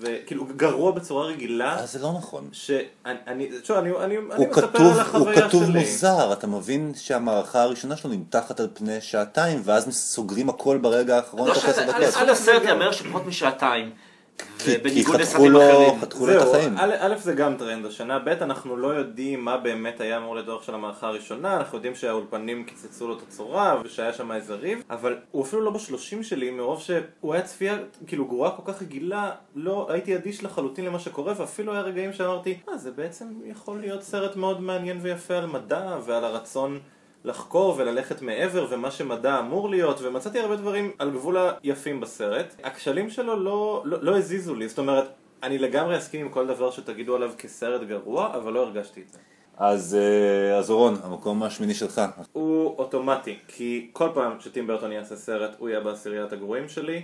וכאילו 0.01 0.47
גרוע 0.57 0.93
בצורה 0.93 1.27
רגילה, 1.27 1.79
אז 1.79 1.93
זה 1.93 1.99
לא 1.99 2.13
נכון. 2.19 2.49
שאני, 2.53 3.19
אני, 3.27 3.49
שוב, 3.65 3.77
אני, 3.77 3.91
אני, 3.91 4.17
אני 4.17 4.17
הוא 4.37 4.49
מספר 4.49 4.69
כתוב, 4.69 4.87
על 4.87 4.93
הוא 4.93 5.01
החוויה 5.01 5.49
כתוב 5.49 5.65
שלי. 5.65 5.81
מוזר, 5.81 6.33
אתה 6.33 6.47
מבין 6.47 6.93
שהמערכה 6.97 7.63
הראשונה 7.63 7.97
שלו 7.97 8.11
נמתחת 8.11 8.61
על 8.61 8.69
פני 8.75 9.01
שעתיים, 9.01 9.61
ואז 9.65 9.89
סוגרים 9.91 10.49
הכל 10.49 10.79
ברגע 10.79 11.17
האחרון 11.17 11.49
לא 11.49 11.55
דקות. 11.55 11.95
לזכות 12.01 12.29
הסרט 12.29 12.63
ייאמר 12.63 12.93
שפחות 12.93 13.27
משעתיים. 13.27 13.91
ובניגוד 14.67 15.15
חתכו 15.15 15.23
לסרטים 15.23 15.53
לו, 15.53 15.71
אחרים. 15.71 16.01
חתכו 16.01 16.27
לו 16.27 16.33
את 16.33 16.41
זהו, 16.41 16.55
החיים. 16.55 16.75
א', 16.79 17.15
זה 17.19 17.33
גם 17.35 17.57
טרנד 17.57 17.87
השנה, 17.87 18.19
ב' 18.19 18.29
אנחנו 18.29 18.77
לא 18.77 18.89
יודעים 18.89 19.45
מה 19.45 19.57
באמת 19.57 20.01
היה 20.01 20.17
אמור 20.17 20.35
להיות 20.35 20.49
האורך 20.49 20.65
של 20.65 20.75
המערכה 20.75 21.09
הראשונה, 21.09 21.57
אנחנו 21.57 21.79
יודעים 21.79 21.95
שהאולפנים 21.95 22.65
קיצצו 22.65 23.09
לו 23.09 23.17
את 23.17 23.23
הצורה 23.29 23.81
ושהיה 23.85 24.13
שם 24.13 24.33
איזה 24.33 24.55
ריב, 24.55 24.83
אבל 24.91 25.17
הוא 25.31 25.43
אפילו 25.43 25.63
לא 25.63 25.71
בשלושים 25.71 26.23
שלי 26.23 26.51
מרוב 26.51 26.81
שהוא 26.81 27.35
היה 27.35 27.43
צפייה 27.43 27.79
כאילו 28.07 28.25
גרועה 28.25 28.51
כל 28.51 28.73
כך 28.73 28.83
רגילה, 28.83 29.31
לא 29.55 29.87
הייתי 29.91 30.17
אדיש 30.17 30.45
לחלוטין 30.45 30.85
למה 30.85 30.99
שקורה 30.99 31.35
ואפילו 31.37 31.73
היה 31.73 31.83
רגעים 31.83 32.13
שאמרתי, 32.13 32.59
אה 32.69 32.77
זה 32.77 32.91
בעצם 32.91 33.27
יכול 33.45 33.81
להיות 33.81 34.03
סרט 34.03 34.37
מאוד 34.37 34.61
מעניין 34.61 34.99
ויפה 35.03 35.35
על 35.35 35.47
מדע 35.47 35.97
ועל 36.07 36.25
הרצון 36.25 36.81
לחקור 37.25 37.75
וללכת 37.79 38.23
מעבר 38.23 38.67
ומה 38.71 38.91
שמדע 38.91 39.39
אמור 39.39 39.71
להיות 39.71 40.01
ומצאתי 40.03 40.41
הרבה 40.41 40.57
דברים 40.57 40.91
על 40.99 41.11
גבול 41.11 41.37
היפים 41.63 42.01
בסרט. 42.01 42.55
הכשלים 42.65 43.11
שלו 43.11 43.37
לא, 43.37 43.83
לא, 43.85 43.99
לא 44.03 44.17
הזיזו 44.19 44.55
לי, 44.55 44.69
זאת 44.69 44.79
אומרת, 44.79 45.05
אני 45.43 45.59
לגמרי 45.59 45.99
אסכים 45.99 46.21
עם 46.21 46.33
כל 46.33 46.47
דבר 46.47 46.71
שתגידו 46.71 47.17
עליו 47.17 47.33
כסרט 47.39 47.83
גרוע, 47.83 48.37
אבל 48.37 48.53
לא 48.53 48.61
הרגשתי 48.61 49.03
את 49.03 49.13
זה. 49.13 49.19
אז 49.57 49.99
אה, 50.01 50.59
אז 50.59 50.71
אורון, 50.71 50.95
המקום 51.03 51.43
השמיני 51.43 51.75
שלך. 51.75 52.01
הוא 52.33 52.75
אוטומטי, 52.79 53.39
כי 53.49 53.91
כל 53.93 54.09
פעם 54.15 54.41
שטים 54.41 54.67
ברטון 54.67 54.93
יעשה 54.93 55.17
סרט 55.17 55.51
הוא 55.59 55.69
יהיה 55.69 55.81
בעשיריית 55.81 56.33
הגרועים 56.33 56.69
שלי 56.69 57.03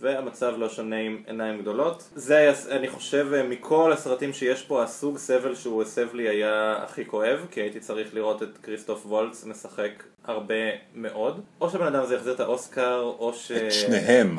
והמצב 0.00 0.54
לא 0.58 0.68
שונה 0.68 0.96
עם 0.96 1.22
עיניים 1.26 1.60
גדולות. 1.60 2.08
זה 2.14 2.36
היה, 2.36 2.52
אני 2.70 2.88
חושב, 2.88 3.42
מכל 3.48 3.92
הסרטים 3.92 4.32
שיש 4.32 4.62
פה, 4.62 4.82
הסוג 4.82 5.18
סבל 5.18 5.54
שהוא 5.54 5.82
הסב 5.82 6.14
לי 6.14 6.28
היה 6.28 6.78
הכי 6.82 7.06
כואב, 7.06 7.46
כי 7.50 7.60
הייתי 7.60 7.80
צריך 7.80 8.14
לראות 8.14 8.42
את 8.42 8.58
כריסטוף 8.62 9.06
וולץ 9.06 9.44
משחק 9.44 10.02
הרבה 10.24 10.54
מאוד. 10.94 11.40
או 11.60 11.70
שבן 11.70 11.86
אדם 11.86 12.02
הזה 12.02 12.14
יחזיר 12.14 12.34
את 12.34 12.40
האוסקר, 12.40 13.12
או 13.18 13.32
ש... 13.34 13.52
את 13.52 13.72
שניהם. 13.72 14.38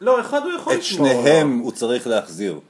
לא, 0.00 0.20
אחד 0.20 0.42
הוא 0.42 0.52
יכול 0.52 0.72
את 0.72 0.78
לשמור. 0.78 1.08
שניהם 1.08 1.58
הוא 1.58 1.72
צריך 1.72 2.06
להחזיר. 2.06 2.60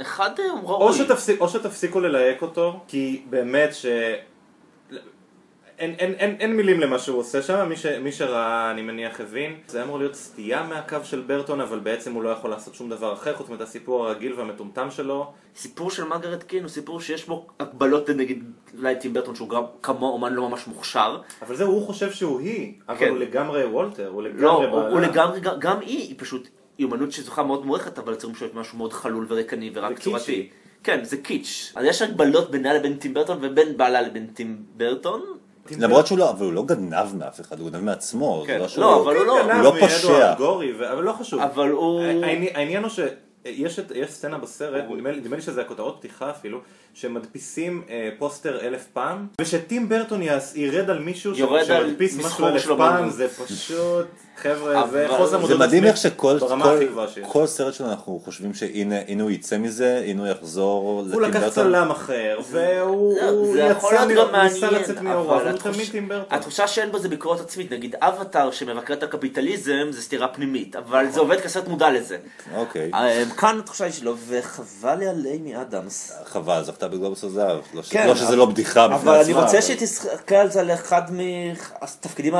אחד 0.00 0.30
הוא 0.38 0.70
או, 0.70 0.80
ראוי. 0.80 0.98
שתפסיק, 0.98 1.40
או 1.40 1.48
שתפסיקו 1.48 2.00
ללהק 2.00 2.42
אותו, 2.42 2.80
כי 2.88 3.22
באמת 3.30 3.74
ש... 3.74 3.86
אין, 5.80 5.94
אין, 5.98 6.12
אין, 6.12 6.36
אין 6.40 6.56
מילים 6.56 6.80
למה 6.80 6.98
שהוא 6.98 7.18
עושה 7.18 7.42
שם, 7.42 7.68
מי, 7.68 7.76
ש, 7.76 7.86
מי 7.86 8.12
שראה 8.12 8.70
אני 8.70 8.82
מניח 8.82 9.20
הבין. 9.20 9.56
זה 9.66 9.82
אמור 9.82 9.98
להיות 9.98 10.14
סטייה 10.14 10.62
מהקו 10.62 10.96
של 11.04 11.20
ברטון, 11.20 11.60
אבל 11.60 11.78
בעצם 11.78 12.14
הוא 12.14 12.22
לא 12.22 12.28
יכול 12.28 12.50
לעשות 12.50 12.74
שום 12.74 12.90
דבר 12.90 13.12
אחר 13.12 13.36
חוץ 13.36 13.48
מאת 13.48 13.60
הסיפור 13.60 14.06
הרגיל 14.06 14.32
והמטומטם 14.32 14.90
שלו. 14.90 15.32
סיפור 15.56 15.90
של 15.90 16.04
מרגרט 16.04 16.42
קין 16.42 16.62
הוא 16.62 16.68
סיפור 16.68 17.00
שיש 17.00 17.26
בו 17.26 17.46
הגבלות 17.60 18.10
נגיד 18.10 18.44
אולי 18.78 18.96
טים 18.96 19.12
ברטון 19.12 19.34
שהוא 19.34 19.48
גם 19.48 19.62
כמו 19.82 20.08
אומן 20.08 20.32
לא 20.32 20.48
ממש 20.48 20.66
מוכשר. 20.66 21.20
אבל 21.42 21.56
זהו, 21.56 21.72
הוא 21.72 21.86
חושב 21.86 22.12
שהוא 22.12 22.40
היא, 22.40 22.72
אבל 22.88 22.98
כן. 22.98 23.08
הוא 23.08 23.18
לגמרי 23.18 23.64
וולטר, 23.64 24.08
הוא 24.08 24.22
לגמרי 24.22 24.42
לא, 24.42 24.50
הוא, 24.50 24.80
בעלה. 24.80 24.88
הוא 24.88 25.00
לגמרי, 25.00 25.40
גם, 25.40 25.54
גם 25.58 25.80
היא, 25.80 25.98
היא 25.98 26.14
פשוט, 26.18 26.48
היא 26.78 26.86
אומנות 26.86 27.12
שזוכה 27.12 27.42
מאוד 27.42 27.66
מוערכת, 27.66 27.98
אבל 27.98 28.12
יוצרים 28.12 28.34
פשוט 28.34 28.54
משהו 28.54 28.78
מאוד 28.78 28.92
חלול 28.92 29.26
ורקני 29.28 29.70
ורק 29.74 29.98
צורתי. 29.98 30.48
כן, 30.82 31.04
זה 31.04 31.16
קיץ'. 31.16 31.72
אז 31.76 31.84
יש 31.84 32.02
הגבלות 32.02 32.50
בינה 32.50 32.74
לבין 32.74 32.96
טים 32.96 33.14
ברטון 33.14 33.38
ובין 33.40 33.76
בעלה 33.76 34.02
לבין 34.02 34.26
טים 34.26 34.62
ברטון. 34.76 35.40
למרות 35.78 36.06
שהוא 36.06 36.18
לא, 36.18 36.30
אבל 36.30 36.44
הוא 36.46 36.52
לא 36.52 36.62
גנב 36.62 37.14
מאף 37.18 37.40
אחד, 37.40 37.60
הוא 37.60 37.70
גנב 37.70 37.80
מעצמו. 37.84 38.42
זה 38.46 38.52
כן. 38.52 38.58
לא 38.58 38.68
שהוא- 38.68 38.82
לא, 38.84 39.02
אבל 39.02 39.16
הוא 39.16 39.24
לא. 39.26 39.36
גנב 39.42 39.50
הוא 39.56 39.62
לא 39.62 39.80
פושע. 39.80 40.32
אבל 40.92 41.02
לא 41.02 41.12
חשוב. 41.12 41.40
אבל 41.40 41.68
הוא... 41.70 42.00
העני- 42.02 42.50
העניין 42.54 42.82
הוא 42.82 42.90
שיש 42.90 43.78
את- 43.78 43.92
יש 43.94 44.10
סצנה 44.10 44.38
בסרט, 44.38 44.84
נדמה 44.90 45.10
לי- 45.10 45.20
נדמה 45.20 45.36
לי 45.36 45.42
שזה 45.42 45.60
הכותרות 45.60 45.96
פתיחה 45.98 46.30
אפילו, 46.30 46.60
שמדפיסים 46.94 47.82
אה, 47.90 48.08
פוסטר 48.18 48.60
אלף 48.60 48.86
פעם, 48.92 49.26
ושטים 49.40 49.88
ברטון 49.88 50.20
ירד 50.54 50.90
על 50.90 50.98
מישהו 50.98 51.34
ש- 51.34 51.38
שמדפיס 51.66 52.16
משהו 52.26 52.46
אלף 52.46 52.66
פעם. 52.76 53.10
זה 53.10 53.28
פשוט, 53.28 54.06
חבר'ה, 54.42 54.86
זה 54.90 55.06
חוסר 55.16 55.38
מודעות 55.38 55.60
עצמית 55.60 55.84
איך 55.84 55.96
שכל 55.96 56.38
ברמה 56.38 56.64
כל- 56.64 56.76
הכי 56.76 56.86
גבוהה 56.86 57.08
שיש. 57.08 57.26
כל 57.28 57.46
סרט 57.46 57.74
שלנו 57.74 57.90
אנחנו 57.90 58.20
חושבים 58.24 58.54
שהנה 58.54 58.96
הנה 59.08 59.22
הוא 59.22 59.30
יצא 59.30 59.58
מזה, 59.58 60.02
הנה 60.06 60.22
הוא 60.22 60.28
יחזור 60.28 61.04
הוא 61.12 61.20
לקח. 61.22 61.48
צלם 61.48 61.90
אחר, 61.90 62.38
והוא 62.50 63.14
לא, 64.14 64.42
ניסה 64.42 64.70
לצאת 64.70 64.98
אבל 64.98 65.48
הוא 65.50 65.58
תמיד 65.58 65.90
טים 65.90 66.08
ברטון. 66.08 66.38
התחושה 66.38 66.66
שאין 66.68 66.92
בו 66.92 66.98
זה 66.98 67.08
ביקורת 67.08 67.40
עצמית, 67.40 67.72
נגיד 67.72 67.94
אבטאר 68.00 68.50
שמבקר 68.50 68.94
את 68.94 69.02
הקפיטליזם 69.02 69.86
זה 69.90 70.02
סתירה 70.02 70.28
פנימית, 70.28 70.76
אבל 70.76 71.06
זה 71.10 71.20
עובד 71.20 71.40
כסרט 71.40 71.68
מודע 71.68 71.90
לזה. 71.90 72.16
אוקיי. 72.56 72.90
אה, 72.94 73.22
כאן 73.36 73.58
התחושה 73.58 73.84
היא 73.84 73.92
שלו, 73.92 74.14
וחבל 74.28 74.94
לי 74.94 75.08
על 75.08 75.26
אימי 75.26 75.60
אדמס. 75.60 76.12
חבל, 76.24 76.62
זכתה 76.64 76.88
בגלובוס 76.88 77.24
הזהב. 77.24 77.58
לא 77.74 77.82
כן, 77.90 78.06
לא 78.08 78.14
שזה 78.14 78.36
לא 78.36 78.46
בדיחה 78.46 78.88
בפני 78.88 78.96
אבל 79.00 79.14
אני 79.14 79.30
עצמה, 79.30 79.42
רוצה 79.42 79.62
שתסתכל 79.62 80.34
על 80.34 80.50
זה 80.50 80.60
על 80.60 80.70
אחד 80.70 81.02
מהתפקידים 81.10 82.34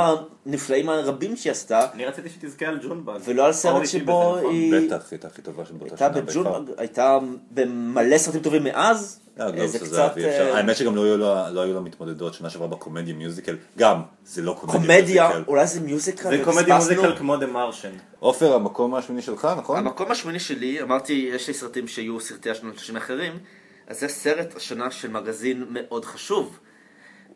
הנפלאים 0.45 0.89
הרבים 0.89 1.37
שהיא 1.37 1.51
עשתה, 1.51 1.85
אני 1.93 2.05
רציתי 2.05 2.29
שתזכה 2.29 2.65
על 2.65 2.79
ג'ונבג. 2.83 3.19
ולא 3.25 3.45
על 3.45 3.53
סרט 3.53 3.87
שבו? 3.87 4.37
היא 4.37 4.73
בטח, 4.87 5.11
הייתה 5.11 5.27
הכי 5.27 5.41
טובה 5.41 5.65
שבאותה 5.65 6.05
הייתה 6.05 6.19
שנה 6.19 6.21
בג'ון, 6.43 6.65
בעיקר. 6.65 6.81
הייתה 6.81 7.17
במלא 7.51 8.17
סרטים 8.17 8.41
טובים 8.41 8.63
מאז, 8.63 9.19
לא, 9.37 9.43
אה, 9.43 9.51
גלובוס 9.51 9.71
זה 9.71 9.79
קצת. 9.79 10.17
אה, 10.17 10.57
האמת 10.57 10.75
שגם 10.75 10.95
לא 10.95 11.03
היו 11.03 11.17
לו- 11.17 11.35
לא 11.73 11.81
מתמודדות 11.81 12.33
שנה 12.33 12.49
שעברה 12.49 12.67
בקומדיה 12.67 13.13
מיוזיקל. 13.13 13.57
גם, 13.77 14.01
זה 14.25 14.41
לא 14.41 14.57
קומדיה 14.59 14.79
קומדיה, 14.81 15.27
מיוזיקל. 15.27 15.49
אולי 15.51 15.67
זה 15.67 15.79
מיוזיקל, 15.81 16.29
זה 16.37 16.41
קומדיה. 16.45 16.75
מוזיקל 16.77 17.15
כמו 17.17 17.37
דה 17.37 17.45
מרשן. 17.47 17.91
עופר, 18.19 18.53
המקום 18.53 18.95
השמיני 18.95 19.21
שלך, 19.21 19.47
נכון? 19.57 19.77
המקום 19.77 20.11
השמיני 20.11 20.39
שלי, 20.39 20.81
אמרתי, 20.81 21.29
יש 21.33 21.47
לי 21.47 21.53
סרטים 21.53 21.87
שיהיו 21.87 22.19
סרטי 22.19 22.49
השנות 22.49 22.77
ה 22.77 22.97
אחרים, 22.97 23.33
אז 23.87 23.99
זה 23.99 24.07
סרט 24.07 24.55
השנה 24.55 24.91
של 24.91 25.11
מגזין 25.11 25.65
מאוד 25.69 26.05
חשוב. 26.05 26.59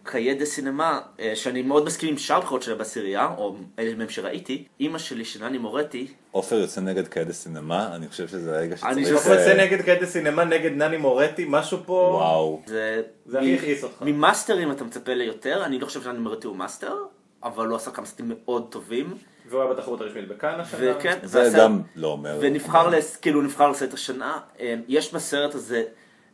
Cahiers 0.05 0.33
du 0.33 0.45
Cinéma, 0.45 0.99
אה, 1.19 1.31
שאני 1.35 1.61
מאוד 1.61 1.85
מסכים 1.85 2.09
עם 2.09 2.17
שאר 2.17 2.37
הבחירות 2.37 2.63
שלה 2.63 2.75
בעשירייה, 2.75 3.29
או 3.37 3.55
אלה 3.79 3.95
מהם 3.95 4.09
שראיתי, 4.09 4.63
אימא 4.79 4.97
שלי, 4.97 5.25
שנני 5.25 5.57
מורטי, 5.57 6.07
עופר 6.31 6.55
יוצא 6.55 6.81
נגד 6.81 7.07
Cahiers 7.07 7.27
du 7.27 7.33
Cinéma, 7.33 7.95
אני 7.95 8.07
חושב 8.07 8.27
שזה 8.27 8.57
הרגע 8.57 8.75
אני 8.83 9.05
שצריך... 9.05 9.17
חושב- 9.19 9.29
יוצא 9.31 9.51
אה, 9.59 9.65
נגד 9.65 9.81
Cahiers 9.81 10.00
du 10.00 10.05
Cinéma, 10.05 10.43
נגד 10.43 10.71
נני 10.71 10.97
מורטי, 10.97 11.45
משהו 11.49 11.77
פה... 11.85 11.93
וואו. 11.93 12.61
זה... 12.65 13.01
זה 13.25 13.39
הכי 13.39 13.55
הכעיס 13.55 13.83
אותך. 13.83 14.01
ממאסטרים 14.01 14.71
אתה 14.71 14.83
מצפה 14.83 15.13
ליותר, 15.13 15.65
אני 15.65 15.79
לא 15.79 15.85
חושב 15.85 16.01
שנני 16.01 16.19
מורטי 16.19 16.47
הוא 16.47 16.55
מאסטר, 16.55 16.95
אבל 17.43 17.67
הוא 17.67 17.75
עשה 17.75 17.91
כמה 17.91 18.05
סרטים 18.05 18.31
מאוד 18.45 18.67
טובים. 18.69 19.13
והוא 19.49 19.61
היה 19.61 19.73
בתחרות 19.73 20.01
הרשמית 20.01 20.27
בקאן 20.27 20.59
השנה. 20.59 20.79
וכן, 20.97 21.17
זה 21.23 21.49
גם 21.57 21.81
לא 21.95 22.07
אומר. 22.07 22.37
ונבחר. 22.41 22.89
כאילו 23.21 23.41
נבחר 23.41 23.69
לסרט 23.69 23.93
השנה. 23.93 24.39
אמ, 24.59 24.81
יש 24.87 25.13
בסרט 25.13 25.55
הזה 25.55 25.83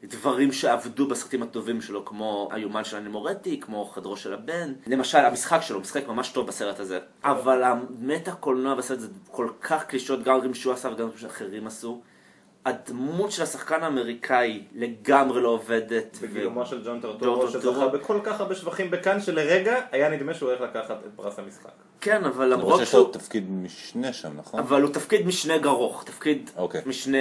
דברים 0.03 0.51
שעבדו 0.51 1.07
בסרטים 1.07 1.43
הטובים 1.43 1.81
שלו, 1.81 2.05
כמו 2.05 2.49
היומן 2.51 2.83
של 2.83 2.97
אני 2.97 3.09
מורטי, 3.09 3.59
כמו 3.59 3.85
חדרו 3.85 4.17
של 4.17 4.33
הבן. 4.33 4.73
למשל, 4.87 5.17
המשחק 5.17 5.61
שלו, 5.61 5.79
משחק 5.79 6.07
ממש 6.07 6.29
טוב 6.29 6.47
בסרט 6.47 6.79
הזה. 6.79 6.99
אבל 7.23 7.63
המטה 7.63 8.31
קולנוע 8.31 8.75
בסרט 8.75 8.99
זה 8.99 9.07
כל 9.31 9.49
כך 9.61 9.85
קלישות, 9.85 10.23
גם 10.23 10.37
דברים 10.37 10.53
שהוא 10.53 10.73
עשה 10.73 10.87
וגם 10.87 10.97
דברים 10.97 11.17
שאחרים 11.17 11.67
עשו. 11.67 12.01
הדמות 12.65 13.31
של 13.31 13.43
השחקן 13.43 13.83
האמריקאי 13.83 14.63
לגמרי 14.75 15.41
לא 15.41 15.49
עובדת. 15.49 16.17
בגילומו 16.21 16.65
של 16.65 16.83
ג'ון 16.85 17.01
טרטורו. 17.01 17.47
שזכה 17.47 17.87
בכל 17.87 18.19
כך 18.23 18.39
הרבה 18.39 18.55
שבחים 18.55 18.91
בכאן, 18.91 19.19
שלרגע 19.19 19.79
היה 19.91 20.09
נדמה 20.09 20.33
שהוא 20.33 20.49
הולך 20.49 20.61
לקחת 20.61 20.97
את 21.05 21.11
פרס 21.15 21.39
המשחק. 21.39 21.69
כן, 22.01 22.25
אבל 22.25 22.45
למרות 22.45 22.59
למרות 22.59 22.79
שיש 22.79 22.93
לו 22.93 23.01
שהוא... 23.01 23.13
תפקיד 23.13 23.51
משנה 23.51 24.13
שם, 24.13 24.37
נכון? 24.37 24.59
אבל 24.59 24.81
הוא 24.81 24.93
תפקיד 24.93 25.27
משנה 25.27 25.57
גרוך, 25.57 26.03
תפקיד 26.03 26.49
אוקיי. 26.57 26.81
משנה 26.85 27.17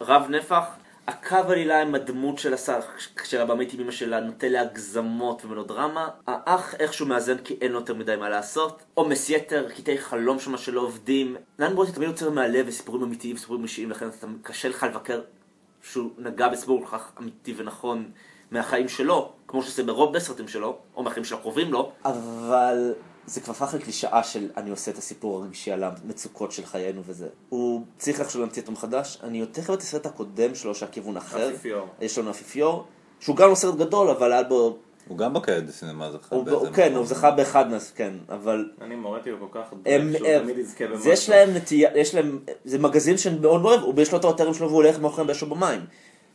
רב 0.00 0.26
נפח. 0.30 0.64
הקו 1.06 1.36
עלילה 1.36 1.82
עם 1.82 1.94
הדמות 1.94 2.38
של, 2.38 2.54
הס... 2.54 2.68
של 3.24 3.40
הבמית 3.40 3.74
עם 3.74 3.80
אמא 3.80 3.90
שלה 3.90 4.20
נוטה 4.20 4.48
להגזמות 4.48 5.44
ומלודרמה. 5.44 6.08
האח 6.26 6.74
איכשהו 6.74 7.06
מאזן 7.06 7.38
כי 7.38 7.56
אין 7.60 7.72
לו 7.72 7.78
יותר 7.78 7.94
מדי 7.94 8.16
מה 8.16 8.28
לעשות. 8.28 8.82
עומס 8.94 9.30
יתר, 9.30 9.68
קטעי 9.76 9.98
חלום 9.98 10.38
שמה 10.38 10.58
שלא 10.58 10.80
עובדים. 10.80 11.36
לאן 11.58 11.74
ברוטי 11.74 11.92
תמיד 11.92 12.08
יוצר 12.08 12.30
מהלב 12.30 12.64
וסיפורים 12.68 13.02
אמיתיים 13.02 13.36
וסיפורים 13.36 13.62
אישיים, 13.62 13.90
לכן 13.90 14.08
אתה 14.08 14.26
קשה 14.42 14.68
לך 14.68 14.82
לבקר 14.82 15.20
שהוא 15.82 16.10
נגע 16.18 16.48
בסיפור 16.48 16.84
כל 16.84 16.98
כך 16.98 17.12
אמיתי 17.20 17.54
ונכון 17.56 18.10
מהחיים 18.50 18.88
שלו, 18.88 19.32
כמו 19.48 19.62
שזה 19.62 19.84
ברוב 19.84 20.14
בסרטים 20.14 20.48
שלו, 20.48 20.78
או 20.96 21.02
מהחיים 21.02 21.24
של 21.24 21.34
הקרובים 21.34 21.72
לו. 21.72 21.92
אבל 22.04 22.94
זה 23.26 23.40
כבר 23.40 23.50
הפך 23.52 23.74
לקלישאה 23.74 24.22
של 24.24 24.50
אני 24.56 24.70
עושה 24.70 24.90
את 24.90 24.98
הסיפור 24.98 25.42
הרגשי 25.42 25.72
על 25.72 25.84
המצוקות 25.84 26.52
של 26.52 26.64
חיינו 26.66 27.02
וזה. 27.06 27.28
הוא 27.48 27.82
צריך 27.98 28.20
איכשהו 28.20 28.40
להמציא 28.40 28.62
אותו 28.62 28.72
מחדש. 28.72 29.18
אני 29.22 29.38
יותר 29.38 29.62
חייב 29.62 29.76
את 29.76 29.82
הסרט 29.82 30.06
הקודם 30.06 30.54
שלו 30.54 30.74
שהכיוון 30.74 31.16
אחר. 31.16 31.48
אפיפיור. 31.50 31.86
יש 32.00 32.18
לנו 32.18 32.30
אפיפיור, 32.30 32.84
שהוא 33.20 33.36
גם 33.36 33.50
לא 33.50 33.54
סרט 33.54 33.74
גדול, 33.74 34.10
אבל 34.10 34.32
היה 34.32 34.42
בו... 34.42 34.78
הוא 35.08 35.18
גם 35.18 35.34
בקהד 35.34 35.70
סינמה 35.70 36.12
זכה 36.12 36.36
באיזה 36.36 36.50
הוא, 36.50 36.66
כן, 36.66 36.86
מקום. 36.86 36.98
הוא 36.98 37.06
זכה 37.06 37.30
באחד 37.30 37.70
מאז, 37.70 37.90
כן, 37.90 38.14
אבל... 38.28 38.70
אני 38.80 38.96
מורטי 38.96 39.30
הוא 39.30 39.38
כל 39.40 39.58
כך 39.58 39.72
דואג 39.82 40.16
שהוא 40.18 40.40
תמיד 40.42 40.58
יזכה 40.58 40.84
זה 40.88 40.94
במשהו. 40.94 41.12
יש 41.12 41.28
להם 41.28 41.54
נטייה, 41.54 41.90
יש 41.98 42.14
להם, 42.14 42.38
זה 42.64 42.78
מגזין 42.78 43.16
שאני 43.18 43.38
מאוד 43.38 43.62
מאוד 43.62 43.78
אוהב, 43.78 43.96
הוא 43.96 44.02
יש 44.02 44.12
לו 44.12 44.18
את 44.18 44.24
האתרים 44.24 44.54
שלו 44.54 44.68
והוא 44.68 44.82
הולך 44.82 44.98
מאחוריהם 44.98 45.26
באש 45.26 45.42
במים. 45.42 45.80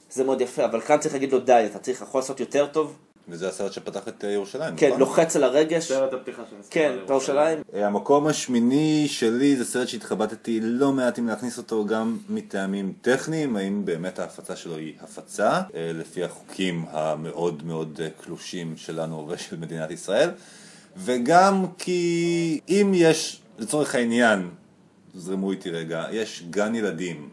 זה 0.10 0.24
מאוד 0.24 0.42
יפה, 0.42 0.66
אבל 0.66 0.82
כאן 0.82 0.98
צריך 1.00 1.14
להגיד 1.14 1.32
לו 1.32 1.40
די, 1.40 1.64
אתה 1.72 1.80
צריך 1.80 2.02
יכול 2.02 2.20
לעשות 2.20 2.40
יותר 2.40 2.66
טוב. 2.66 2.98
וזה 3.30 3.48
הסרט 3.48 3.74
שפתח 3.74 4.08
את 4.08 4.26
אה, 4.26 4.32
ירושלים, 4.32 4.76
כן, 4.76 4.88
נכון? 4.88 5.00
לוחץ 5.00 5.36
על 5.36 5.44
הרגש. 5.44 5.88
סרט 5.88 6.14
הפתיחה 6.14 6.44
של 6.50 6.56
כן, 6.70 6.90
פסטיבל 6.90 7.08
בירושלים. 7.08 7.60
אה, 7.74 7.88
המקום 7.88 8.28
השמיני 8.28 9.08
שלי 9.08 9.56
זה 9.56 9.66
סרט 9.66 9.88
שהתחבטתי 9.88 10.60
לא 10.62 10.92
מעט 10.92 11.20
אם 11.20 11.28
להכניס 11.28 11.58
אותו 11.58 11.86
גם 11.86 12.18
מטעמים 12.30 12.94
טכניים, 13.02 13.56
האם 13.56 13.86
באמת 13.86 14.20
ההפצה 14.20 14.56
שלו 14.56 14.76
היא 14.76 14.94
הפצה, 15.02 15.50
אה, 15.52 15.62
לפי 15.94 16.24
החוקים 16.24 16.86
המאוד 16.90 17.64
מאוד 17.66 18.00
קלושים 18.24 18.78
שלנו 18.78 19.26
ושל 19.30 19.58
מדינת 19.58 19.92
ישראל, 19.92 20.30
וגם 20.98 21.66
כי 21.78 22.60
אם 22.70 22.92
יש, 22.96 23.42
לצורך 23.60 23.96
העניין, 23.96 24.50
זרמו 25.16 25.52
איתי 25.52 25.70
רגע, 25.70 26.06
יש 26.12 26.44
גן 26.50 26.76
ילדים, 26.76 27.30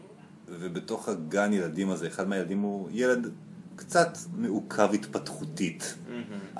ובתוך 0.49 1.09
הגן 1.09 1.53
ילדים 1.53 1.89
הזה, 1.89 2.07
אחד 2.07 2.27
מהילדים 2.27 2.59
הוא 2.59 2.89
ילד 2.91 3.31
קצת 3.75 4.17
מעוכב 4.37 4.89
התפתחותית. 4.93 5.95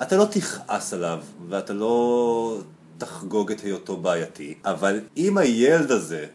אתה 0.02 0.16
לא 0.16 0.24
תכעס 0.30 0.92
עליו, 0.94 1.20
ואתה 1.48 1.72
לא 1.72 2.58
תחגוג 2.98 3.52
את 3.52 3.60
היותו 3.60 3.96
בעייתי, 3.96 4.54
אבל 4.64 5.00
אם 5.16 5.38
הילד 5.38 5.90
הזה 5.90 6.26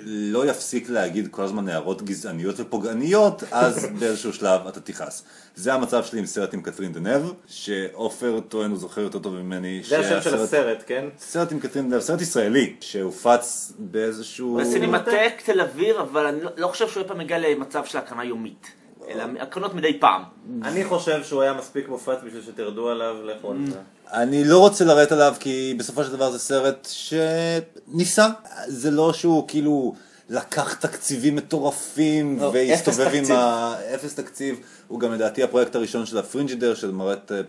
לא 0.00 0.46
יפסיק 0.50 0.88
להגיד 0.90 1.28
כל 1.30 1.42
הזמן 1.42 1.68
הערות 1.68 2.02
גזעניות 2.02 2.54
ופוגעניות, 2.60 3.42
אז 3.50 3.86
באיזשהו 3.98 4.32
שלב 4.32 4.66
אתה 4.66 4.80
תכעס. 4.80 5.22
זה 5.54 5.74
המצב 5.74 6.04
שלי 6.04 6.18
עם 6.18 6.26
סרט 6.26 6.54
עם 6.54 6.62
קתרין 6.62 6.92
דנב, 6.92 7.22
שעופר 7.46 8.40
טוען 8.40 8.70
הוא 8.70 8.78
זוכר 8.78 9.00
יותר 9.00 9.18
טוב 9.18 9.34
ממני. 9.34 9.82
זה 9.88 9.98
השם 9.98 10.30
של 10.30 10.34
הסרט, 10.34 10.82
כן? 10.86 11.04
סרט 11.18 11.52
עם 11.52 11.60
קתרין 11.60 11.90
דנב, 11.90 12.00
סרט 12.00 12.20
ישראלי, 12.20 12.76
שהופץ 12.80 13.72
באיזשהו... 13.78 14.58
בסינמטק 14.60 15.32
תל 15.44 15.60
אביב, 15.60 15.96
אבל 15.96 16.26
אני 16.26 16.40
לא- 16.42 16.50
לא 16.56 16.68
חושב 16.68 16.88
שהוא 16.88 17.02
אי 17.02 17.08
פעם 17.08 17.20
הגיע 17.20 17.38
למצב 17.38 17.84
של 17.84 17.98
הקרנה 17.98 18.24
יומית. 18.24 18.66
אלא 19.08 19.24
הקרנות 19.40 19.74
מדי 19.74 20.00
פעם. 20.00 20.22
אני 20.62 20.84
חושב 20.84 21.24
שהוא 21.24 21.42
היה 21.42 21.52
מספיק 21.52 21.88
מופץ 21.88 22.18
בשביל 22.26 22.42
שתרדו 22.42 22.88
עליו, 22.88 23.16
לכו 23.24 23.50
על 23.50 23.56
זה. 23.70 23.78
אני 24.12 24.44
לא 24.44 24.58
רוצה 24.58 24.84
לרדת 24.84 25.12
עליו 25.12 25.34
כי 25.40 25.74
בסופו 25.78 26.04
של 26.04 26.12
דבר 26.12 26.30
זה 26.30 26.38
סרט 26.38 26.88
שניסה. 26.90 28.28
זה 28.66 28.90
לא 28.90 29.12
שהוא 29.12 29.48
כאילו 29.48 29.94
לקח 30.28 30.74
תקציבים 30.74 31.36
מטורפים 31.36 32.38
לא, 32.40 32.50
והסתובב 32.54 33.00
אפס 33.00 33.30
עם. 33.30 33.36
ה... 33.36 33.74
אפס 33.94 34.14
תקציב. 34.14 34.60
הוא 34.88 35.00
גם 35.00 35.12
לדעתי 35.12 35.42
הפרויקט 35.42 35.76
הראשון 35.76 36.06
של 36.06 36.18
הפרינג'ידר 36.18 36.74
של 36.74 36.90
מרט 36.90 37.32
אה, 37.32 37.40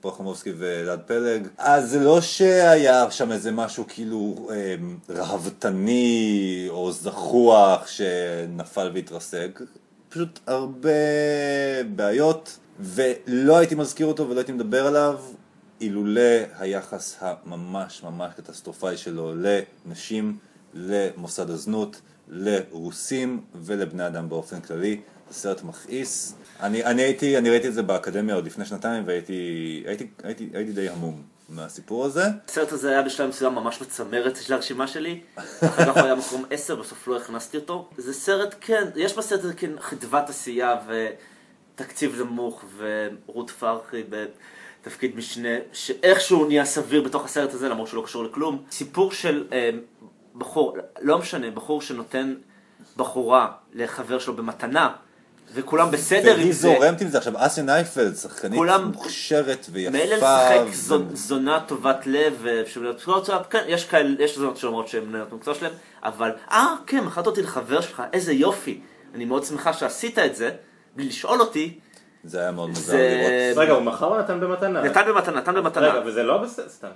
פרחמובסקי 0.00 0.52
ואלעד 0.58 1.00
פלג. 1.06 1.48
אז 1.58 1.90
זה 1.90 2.00
לא 2.00 2.20
שהיה 2.20 3.10
שם 3.10 3.32
איזה 3.32 3.52
משהו 3.52 3.84
כאילו 3.88 4.48
אה, 4.50 4.74
רהבתני 5.10 6.66
או 6.68 6.92
זחוח 6.92 7.86
שנפל 7.86 8.90
והתרסק. 8.94 9.60
פשוט 10.16 10.40
הרבה 10.46 10.90
בעיות, 11.94 12.58
ולא 12.80 13.56
הייתי 13.58 13.74
מזכיר 13.74 14.06
אותו 14.06 14.28
ולא 14.28 14.38
הייתי 14.38 14.52
מדבר 14.52 14.86
עליו 14.86 15.18
אילולא 15.80 16.20
היחס 16.58 17.16
הממש 17.20 18.02
ממש 18.02 18.32
קטסטרופאי 18.36 18.96
שלו 18.96 19.32
לנשים, 19.36 20.36
למוסד 20.74 21.50
הזנות, 21.50 22.00
לרוסים 22.28 23.40
ולבני 23.54 24.06
אדם 24.06 24.28
באופן 24.28 24.60
כללי. 24.60 25.00
זה 25.30 25.34
סרט 25.34 25.62
מכעיס. 25.62 26.34
אני, 26.60 26.84
אני 26.84 27.02
הייתי, 27.02 27.38
אני 27.38 27.50
ראיתי 27.50 27.68
את 27.68 27.74
זה 27.74 27.82
באקדמיה 27.82 28.34
עוד 28.34 28.46
לפני 28.46 28.64
שנתיים 28.64 29.02
והייתי 29.06 29.82
הייתי, 29.86 30.06
הייתי, 30.22 30.48
הייתי 30.54 30.72
די 30.72 30.88
המום 30.88 31.22
מהסיפור 31.48 32.04
הזה. 32.04 32.24
הסרט 32.48 32.72
הזה 32.72 32.90
היה 32.90 33.02
בשלב 33.02 33.28
מסוים 33.28 33.54
ממש 33.54 33.78
בצמרת 33.78 34.36
של 34.36 34.54
הרשימה 34.54 34.86
שלי, 34.86 35.20
אחר 35.36 35.84
כך 35.84 35.96
הוא 35.96 36.04
היה 36.04 36.14
מקום 36.14 36.44
10, 36.50 36.76
בסוף 36.76 37.08
לא 37.08 37.16
הכנסתי 37.16 37.56
אותו. 37.56 37.88
זה 37.96 38.12
סרט, 38.12 38.54
כן, 38.60 38.88
יש 38.96 39.16
בסרט 39.16 39.40
הזה 39.40 39.54
כן 39.54 39.70
חדוות 39.80 40.28
עשייה 40.28 40.76
ותקציב 41.74 42.22
נמוך 42.22 42.64
ורות 42.76 43.50
פרחי 43.50 44.02
בתפקיד 44.82 45.16
משנה, 45.16 45.48
שאיכשהו 45.72 46.46
נהיה 46.46 46.64
סביר 46.64 47.02
בתוך 47.02 47.24
הסרט 47.24 47.54
הזה 47.54 47.68
למרות 47.68 47.88
שהוא 47.88 48.00
לא 48.02 48.06
קשור 48.06 48.24
לכלום. 48.24 48.64
סיפור 48.70 49.12
של 49.12 49.46
אה, 49.52 49.70
בחור, 50.34 50.76
לא 51.00 51.18
משנה, 51.18 51.50
בחור 51.50 51.82
שנותן 51.82 52.34
בחורה 52.96 53.52
לחבר 53.74 54.18
שלו 54.18 54.36
במתנה. 54.36 54.96
וכולם 55.54 55.90
בסדר 55.90 56.30
עם 56.34 56.40
והיא 56.40 56.52
זה. 56.52 56.60
זורמת 56.60 57.00
עם 57.00 57.08
זה 57.08 57.18
עכשיו, 57.18 57.32
אסיה 57.36 57.64
נייפלד, 57.64 58.16
שחקנית 58.16 58.58
כולם- 58.58 58.84
מוכשרת 58.94 59.66
ויפה. 59.72 59.90
מילא 59.90 60.14
לשחק 60.16 60.60
ו- 60.70 60.74
זו- 60.74 61.02
זונה 61.12 61.60
טובת 61.66 62.06
לב, 62.06 62.44
כן, 63.50 63.62
יש 63.66 63.84
כאלה, 63.84 64.22
יש 64.24 64.38
זונות 64.38 64.56
שאומרות 64.56 64.88
שהן 64.88 65.04
נהנות 65.04 65.32
מהמקצוע 65.32 65.54
שלהם, 65.54 65.72
אבל, 66.04 66.30
אה, 66.50 66.74
כן, 66.86 67.04
מכרת 67.04 67.26
אותי 67.26 67.42
לחבר 67.42 67.80
שלך, 67.80 68.02
איזה 68.12 68.32
יופי. 68.32 68.80
אני 69.14 69.24
מאוד 69.24 69.44
שמחה 69.44 69.72
שעשית 69.72 70.18
את 70.18 70.36
זה, 70.36 70.50
בלי 70.96 71.04
לשאול 71.08 71.40
אותי. 71.40 71.78
זה 72.26 72.40
היה 72.40 72.50
מאוד 72.50 72.68
מוזר 72.68 72.96
לראות. 72.96 73.32
רגע, 73.56 73.72
הוא 73.72 73.82
מכר 73.82 74.06
או 74.06 74.18
נתן 74.18 74.40
במתנה? 74.40 74.82
נתן 74.82 75.00
במתנה, 75.08 75.36
נתן 75.40 75.54
במתנה. 75.54 75.88
רגע, 75.88 76.00
וזה 76.06 76.22
לא 76.22 76.36
בסדר, 76.38 76.68
סתם. 76.68 76.88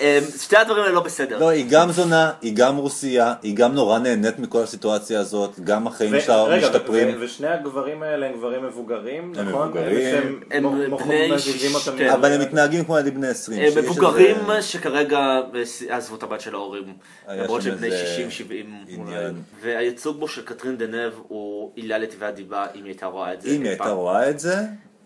אה, 0.00 0.18
שתי 0.38 0.56
הדברים 0.56 0.82
האלה 0.82 0.94
לא 0.94 1.00
בסדר. 1.00 1.38
לא, 1.38 1.48
היא 1.48 1.66
גם 1.70 1.90
זונה, 1.92 2.30
היא 2.42 2.56
גם 2.56 2.76
רוסייה, 2.76 3.34
היא 3.42 3.56
גם 3.56 3.74
נורא 3.74 3.98
נהנית 3.98 4.38
מכל 4.38 4.62
הסיטואציה 4.62 5.20
הזאת, 5.20 5.60
גם 5.60 5.86
החיים 5.86 6.20
שלה 6.20 6.42
רגע, 6.44 6.66
משתפרים. 6.68 7.16
ושני 7.20 7.46
הגברים 7.48 8.02
האלה 8.02 8.26
הם 8.26 8.32
גברים 8.32 8.64
מבוגרים, 8.66 9.32
הם 9.36 9.48
נכון? 9.48 9.68
מבוגרים. 9.68 10.40
הם 10.50 10.62
מוח- 10.62 10.74
מוח- 10.88 11.02
בני. 11.02 11.30
מ- 12.06 12.10
אבל 12.10 12.32
הם 12.32 12.40
מתנהגים 12.40 12.84
כמו 12.84 12.98
ילדים 12.98 13.14
בני 13.14 13.28
20. 13.28 13.60
אה, 13.60 13.66
שיש 13.66 13.76
איזה- 13.76 13.90
מבוגרים 13.90 14.36
שכרגע 14.60 15.40
עזבו 15.88 16.16
את 16.16 16.22
הבת 16.22 16.40
של 16.40 16.54
ההורים, 16.54 16.84
למרות 17.28 17.62
שהם 17.62 17.74
בני 17.76 17.86
איזה 17.86 18.04
60-70 18.06 18.74
אולי. 18.98 19.14
עניין. 19.16 19.34
והייצוג 19.62 20.20
בו 20.20 20.28
של 20.28 20.42
קטרין 20.42 20.76
דנב 20.76 21.12
הוא 21.28 21.70
עילה 21.74 21.98
לתביעת 21.98 22.34
דיבה 22.34 22.66
אם 22.74 22.80
היא 22.84 22.92
הייתה 22.92 23.06
רואה 23.06 23.32
את 23.34 23.42
זה. 23.42 23.48
אם 23.48 23.60
היא 23.62 23.68
הייתה. 23.68 23.90
רואה 23.90 24.30
את 24.30 24.38
זה, 24.40 24.43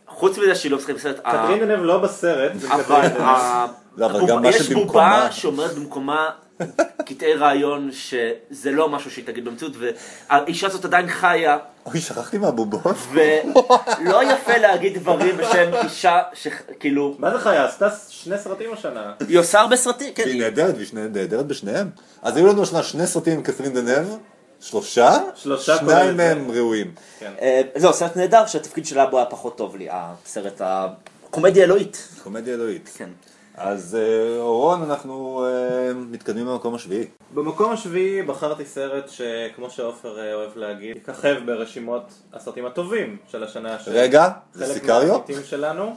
חוץ 0.08 0.38
מזה 0.38 0.54
שהיא 0.54 0.72
לא 0.72 0.78
משחקת 0.78 0.94
בסרט, 0.94 1.18
קטרין 1.18 1.58
דנב 1.58 1.82
לא 1.82 1.98
בסרט, 1.98 2.52
זה 2.54 2.74
אבל 2.74 2.82
קטרין 2.82 3.12
לא, 3.96 4.48
יש 4.48 4.72
בובה 4.72 5.28
שאומרת 5.32 5.74
במקומה 5.74 6.28
קטעי 7.06 7.34
רעיון 7.34 7.90
שזה 7.92 8.70
לא 8.70 8.88
משהו 8.88 9.10
שהיא 9.10 9.24
תגיד 9.26 9.44
במציאות 9.44 9.72
והאישה 9.78 10.66
הזאת 10.66 10.84
עדיין 10.84 11.08
חיה 11.08 11.58
אוי, 11.86 12.00
שכחתי 12.00 12.38
מהבובות. 12.38 12.96
ולא 13.12 14.24
יפה 14.32 14.56
להגיד 14.56 14.98
דברים 14.98 15.36
בשם 15.36 15.70
אישה 15.84 16.18
שכאילו 16.34 17.16
מה 17.18 17.30
זה 17.30 17.38
חיה? 17.38 17.64
עשתה 17.64 17.88
שני 18.08 18.38
סרטים 18.38 18.72
השנה. 18.72 19.12
היא 19.28 19.38
עושה 19.38 19.60
הרבה 19.60 19.76
סרטים, 19.76 20.14
כן, 20.14 20.22
והיא 20.22 20.34
היא- 20.34 20.42
נהדרת, 20.42 20.74
והיא 20.74 20.86
נהדרת 21.12 21.46
בשניהם. 21.46 21.90
אז 22.22 22.36
היו 22.36 22.46
לנו 22.46 22.62
השנה 22.62 22.82
שני 22.82 23.06
סרטים 23.06 23.32
עם 23.34 23.42
קתרין 23.42 23.72
דנב, 23.74 24.06
שלושה, 24.60 25.18
שלושה 25.34 25.78
כולל 25.78 25.90
שניים 25.90 26.16
מהם 26.16 26.50
ראויים. 26.50 26.94
אה, 27.22 27.62
זהו 27.76 27.92
סרט 27.92 28.16
נהדר 28.16 28.46
שהתפקיד 28.46 28.86
שלה 28.86 29.06
בו 29.06 29.16
היה 29.16 29.26
פחות 29.26 29.58
טוב 29.58 29.76
לי, 29.76 29.88
הסרט 29.90 30.60
הקומדיה 30.64 31.64
אלוהית. 31.64 32.08
קומדיה 32.22 32.54
אלוהית. 32.54 32.90
כן. 32.96 33.10
אז 33.54 33.98
אה, 34.00 34.40
אורון, 34.40 34.82
אנחנו 34.82 35.46
אה, 35.46 35.94
מתקדמים 35.94 36.46
למקום 36.46 36.74
השביעי. 36.74 37.06
במקום 37.34 37.72
השביעי 37.72 38.22
בחרתי 38.22 38.64
סרט 38.64 39.08
שכמו 39.08 39.70
שעופר 39.70 40.34
אוהב 40.34 40.56
להגיד, 40.56 40.96
יככב 40.96 41.36
ברשימות 41.46 42.12
הסרטים 42.32 42.66
הטובים 42.66 43.16
של 43.30 43.44
השנה 43.44 43.78
של 43.78 43.90
רגע, 43.90 44.28
זה 44.52 44.66
חלק 44.66 44.74
סיקריו? 44.74 45.08
מהעמיתים 45.08 45.44
שלנו. 45.44 45.96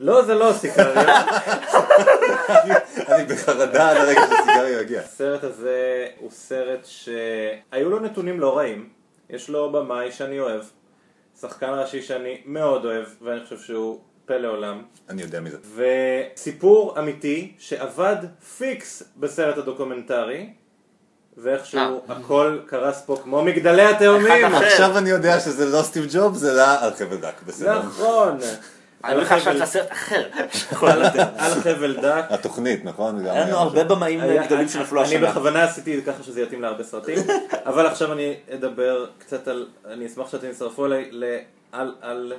לא, 0.00 0.24
זה 0.24 0.34
לא 0.34 0.52
סיקריו. 0.52 1.04
אני 3.08 3.24
בחרדה 3.24 3.90
עד 3.90 3.96
הרגע 3.96 4.20
שסיקריו 4.26 4.80
יגיע. 4.80 5.00
הסרט 5.00 5.44
הזה 5.44 6.06
הוא 6.18 6.30
סרט 6.30 6.84
שהיו 6.84 7.90
לו 7.90 8.00
נתונים 8.00 8.40
לא 8.40 8.56
רעים. 8.56 8.88
יש 9.30 9.48
לו 9.48 9.72
במאי 9.72 10.12
שאני 10.12 10.40
אוהב, 10.40 10.62
שחקן 11.40 11.70
ראשי 11.70 12.02
שאני 12.02 12.40
מאוד 12.46 12.84
אוהב, 12.84 13.04
ואני 13.22 13.40
חושב 13.44 13.58
שהוא 13.58 14.00
פלא 14.26 14.48
עולם. 14.48 14.82
אני 15.08 15.22
יודע 15.22 15.40
מי 15.40 15.50
זה. 15.50 15.58
וסיפור 15.74 16.98
אמיתי 16.98 17.52
שעבד 17.58 18.16
פיקס 18.58 19.02
בסרט 19.16 19.58
הדוקומנטרי, 19.58 20.50
ואיכשהו 21.36 22.02
הכל 22.08 22.58
קרס 22.66 23.02
פה 23.06 23.16
כמו 23.22 23.42
מגדלי 23.44 23.82
התאומים. 23.82 24.44
עכשיו 24.54 24.98
אני 24.98 25.10
יודע 25.10 25.40
שזה 25.40 25.66
לא 25.66 25.82
סטיב 25.82 26.06
ג'ובס, 26.12 26.36
זה 26.36 26.52
לא 26.52 26.80
על 26.80 26.94
חבל 26.94 27.16
דק, 27.16 27.42
בסדר. 27.46 27.78
נכון. 27.78 28.38
אני 29.04 29.12
על 29.12 29.18
אומר 29.20 29.36
לך 29.36 29.42
חבל- 29.42 29.52
שאתה 29.54 29.66
סרט 29.66 29.92
אחר. 29.92 30.22
על 31.38 31.50
חבל 31.62 31.96
דק. 32.02 32.24
התוכנית, 32.28 32.84
נכון? 32.84 33.24
היה 33.26 33.46
לנו 33.46 33.56
הרבה 33.56 33.84
משהו. 33.84 33.96
במאים 33.96 34.20
גדולים 34.46 34.68
שנפלו 34.68 35.00
אני 35.00 35.08
השנה. 35.08 35.30
בכוונה 35.30 35.64
עשיתי 35.64 36.02
ככה 36.06 36.22
שזה 36.22 36.42
יתאים 36.42 36.62
להרבה 36.62 36.84
סרטים, 36.84 37.18
אבל 37.66 37.86
עכשיו 37.86 38.12
אני 38.12 38.34
אדבר 38.54 39.06
קצת 39.18 39.48
על, 39.48 39.66
אני 39.86 40.06
אשמח 40.06 40.30
שאתם 40.30 40.50
תצטרפו 40.52 40.86
אליי 40.86 41.10
על- 42.02 42.32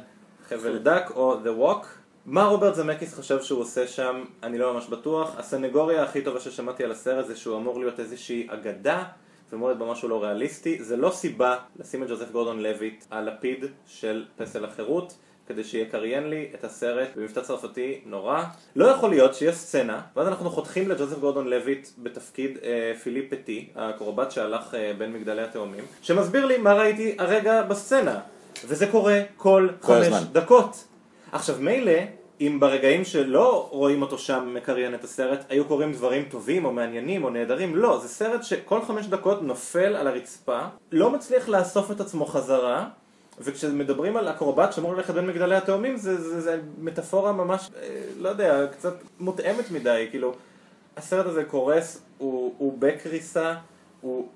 חבל 0.49 0.77
דק 0.77 1.11
או 1.15 1.33
The 1.43 1.59
Walk. 1.61 1.85
מה 2.25 2.43
רוברט 2.45 2.75
זמקיס 2.75 3.13
חשב 3.13 3.41
שהוא 3.41 3.61
עושה 3.61 3.87
שם, 3.87 4.23
אני 4.43 4.57
לא 4.57 4.73
ממש 4.73 4.87
בטוח. 4.87 5.35
הסנגוריה 5.37 6.03
הכי 6.03 6.21
טובה 6.21 6.39
ששמעתי 6.39 6.83
על 6.83 6.91
הסרט 6.91 7.27
זה 7.27 7.35
שהוא 7.35 7.57
אמור 7.57 7.79
להיות 7.79 7.99
איזושהי 7.99 8.47
אגדה. 8.49 9.03
ואמור 9.51 9.67
להיות 9.67 9.79
במשהו 9.79 10.09
לא 10.09 10.23
ריאליסטי, 10.23 10.83
זה 10.83 10.97
לא 10.97 11.09
סיבה 11.09 11.55
לשים 11.79 12.03
את 12.03 12.09
ג'וזף 12.09 12.31
גורדון 12.31 12.59
לויט 12.59 13.05
על 13.09 13.29
לפיד 13.29 13.65
של 13.87 14.25
פסל 14.37 14.65
החירות, 14.65 15.13
כדי 15.49 15.63
שיקריין 15.63 16.29
לי 16.29 16.47
את 16.55 16.63
הסרט 16.63 17.07
במבטא 17.15 17.41
צרפתי 17.41 18.01
נורא. 18.05 18.43
לא 18.75 18.85
יכול 18.85 19.09
להיות 19.09 19.35
שיש 19.35 19.55
סצנה, 19.55 20.01
ואז 20.15 20.27
אנחנו 20.27 20.49
חותכים 20.49 20.89
לג'וזף 20.89 21.19
גורדון 21.19 21.47
לויט 21.47 21.87
בתפקיד 21.97 22.57
אה, 22.63 22.93
פיליפ 23.03 23.33
פטי, 23.33 23.69
הקרובט 23.75 24.31
שהלך 24.31 24.75
אה, 24.75 24.91
בין 24.97 25.13
מגדלי 25.13 25.41
התאומים, 25.41 25.83
שמסביר 26.01 26.45
לי 26.45 26.57
מה 26.57 26.73
ראיתי 26.73 27.15
הרגע 27.19 27.61
בסצנה. 27.61 28.19
וזה 28.65 28.87
קורה 28.87 29.21
כל, 29.37 29.69
כל 29.79 29.93
חמש 29.93 30.07
הזמן. 30.07 30.19
דקות. 30.31 30.83
עכשיו 31.31 31.55
מילא, 31.59 31.99
אם 32.41 32.57
ברגעים 32.59 33.05
שלא 33.05 33.67
רואים 33.71 34.01
אותו 34.01 34.17
שם 34.17 34.51
מקריין 34.53 34.93
את 34.93 35.03
הסרט, 35.03 35.45
היו 35.49 35.65
קורים 35.65 35.93
דברים 35.93 36.23
טובים 36.29 36.65
או 36.65 36.71
מעניינים 36.71 37.23
או 37.23 37.29
נהדרים, 37.29 37.75
לא, 37.75 37.99
זה 38.01 38.07
סרט 38.07 38.43
שכל 38.43 38.81
חמש 38.81 39.05
דקות 39.05 39.41
נופל 39.41 39.95
על 39.95 40.07
הרצפה, 40.07 40.59
לא 40.91 41.11
מצליח 41.11 41.49
לאסוף 41.49 41.91
את 41.91 42.01
עצמו 42.01 42.25
חזרה, 42.25 42.89
וכשמדברים 43.39 44.17
על 44.17 44.29
אקרובט 44.29 44.73
שאמור 44.73 44.93
ללכת 44.93 45.13
בין 45.13 45.27
מגדלי 45.27 45.55
התאומים, 45.55 45.97
זה, 45.97 46.21
זה, 46.21 46.41
זה 46.41 46.61
מטאפורה 46.77 47.31
ממש, 47.31 47.69
אה, 47.81 48.01
לא 48.17 48.29
יודע, 48.29 48.67
קצת 48.71 48.93
מותאמת 49.19 49.71
מדי, 49.71 50.07
כאילו, 50.09 50.33
הסרט 50.97 51.25
הזה 51.25 51.43
קורס, 51.43 52.01
הוא, 52.17 52.53
הוא 52.57 52.77
בקריסה, 52.79 53.55
הוא 54.01 54.27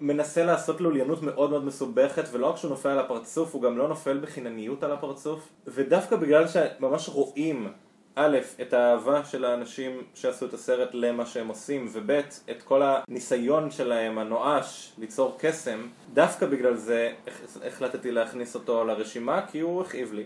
מנסה 0.00 0.44
לעשות 0.44 0.80
לוליינות 0.80 1.22
מאוד 1.22 1.50
מאוד 1.50 1.64
מסובכת, 1.64 2.24
ולא 2.32 2.46
רק 2.46 2.56
שהוא 2.56 2.70
נופל 2.70 2.88
על 2.88 2.98
הפרצוף, 2.98 3.54
הוא 3.54 3.62
גם 3.62 3.78
לא 3.78 3.88
נופל 3.88 4.18
בחינניות 4.18 4.82
על 4.82 4.92
הפרצוף, 4.92 5.48
ודווקא 5.66 6.16
בגלל 6.16 6.44
שממש 6.48 7.08
רואים, 7.08 7.68
א', 8.18 8.38
את 8.62 8.72
האהבה 8.72 9.24
של 9.24 9.44
האנשים 9.44 10.02
שעשו 10.14 10.46
את 10.46 10.54
הסרט 10.54 10.88
למה 10.92 11.26
שהם 11.26 11.48
עושים, 11.48 11.88
וב', 11.92 12.10
את 12.50 12.62
כל 12.64 12.82
הניסיון 12.84 13.70
שלהם, 13.70 14.18
הנואש, 14.18 14.92
ליצור 14.98 15.36
קסם, 15.38 15.86
דווקא 16.14 16.46
בגלל 16.46 16.74
זה 16.76 17.12
הח- 17.26 17.62
החלטתי 17.66 18.10
להכניס 18.12 18.54
אותו 18.54 18.84
לרשימה, 18.84 19.46
כי 19.52 19.60
הוא 19.60 19.82
הכאיב 19.82 20.12
לי. 20.12 20.24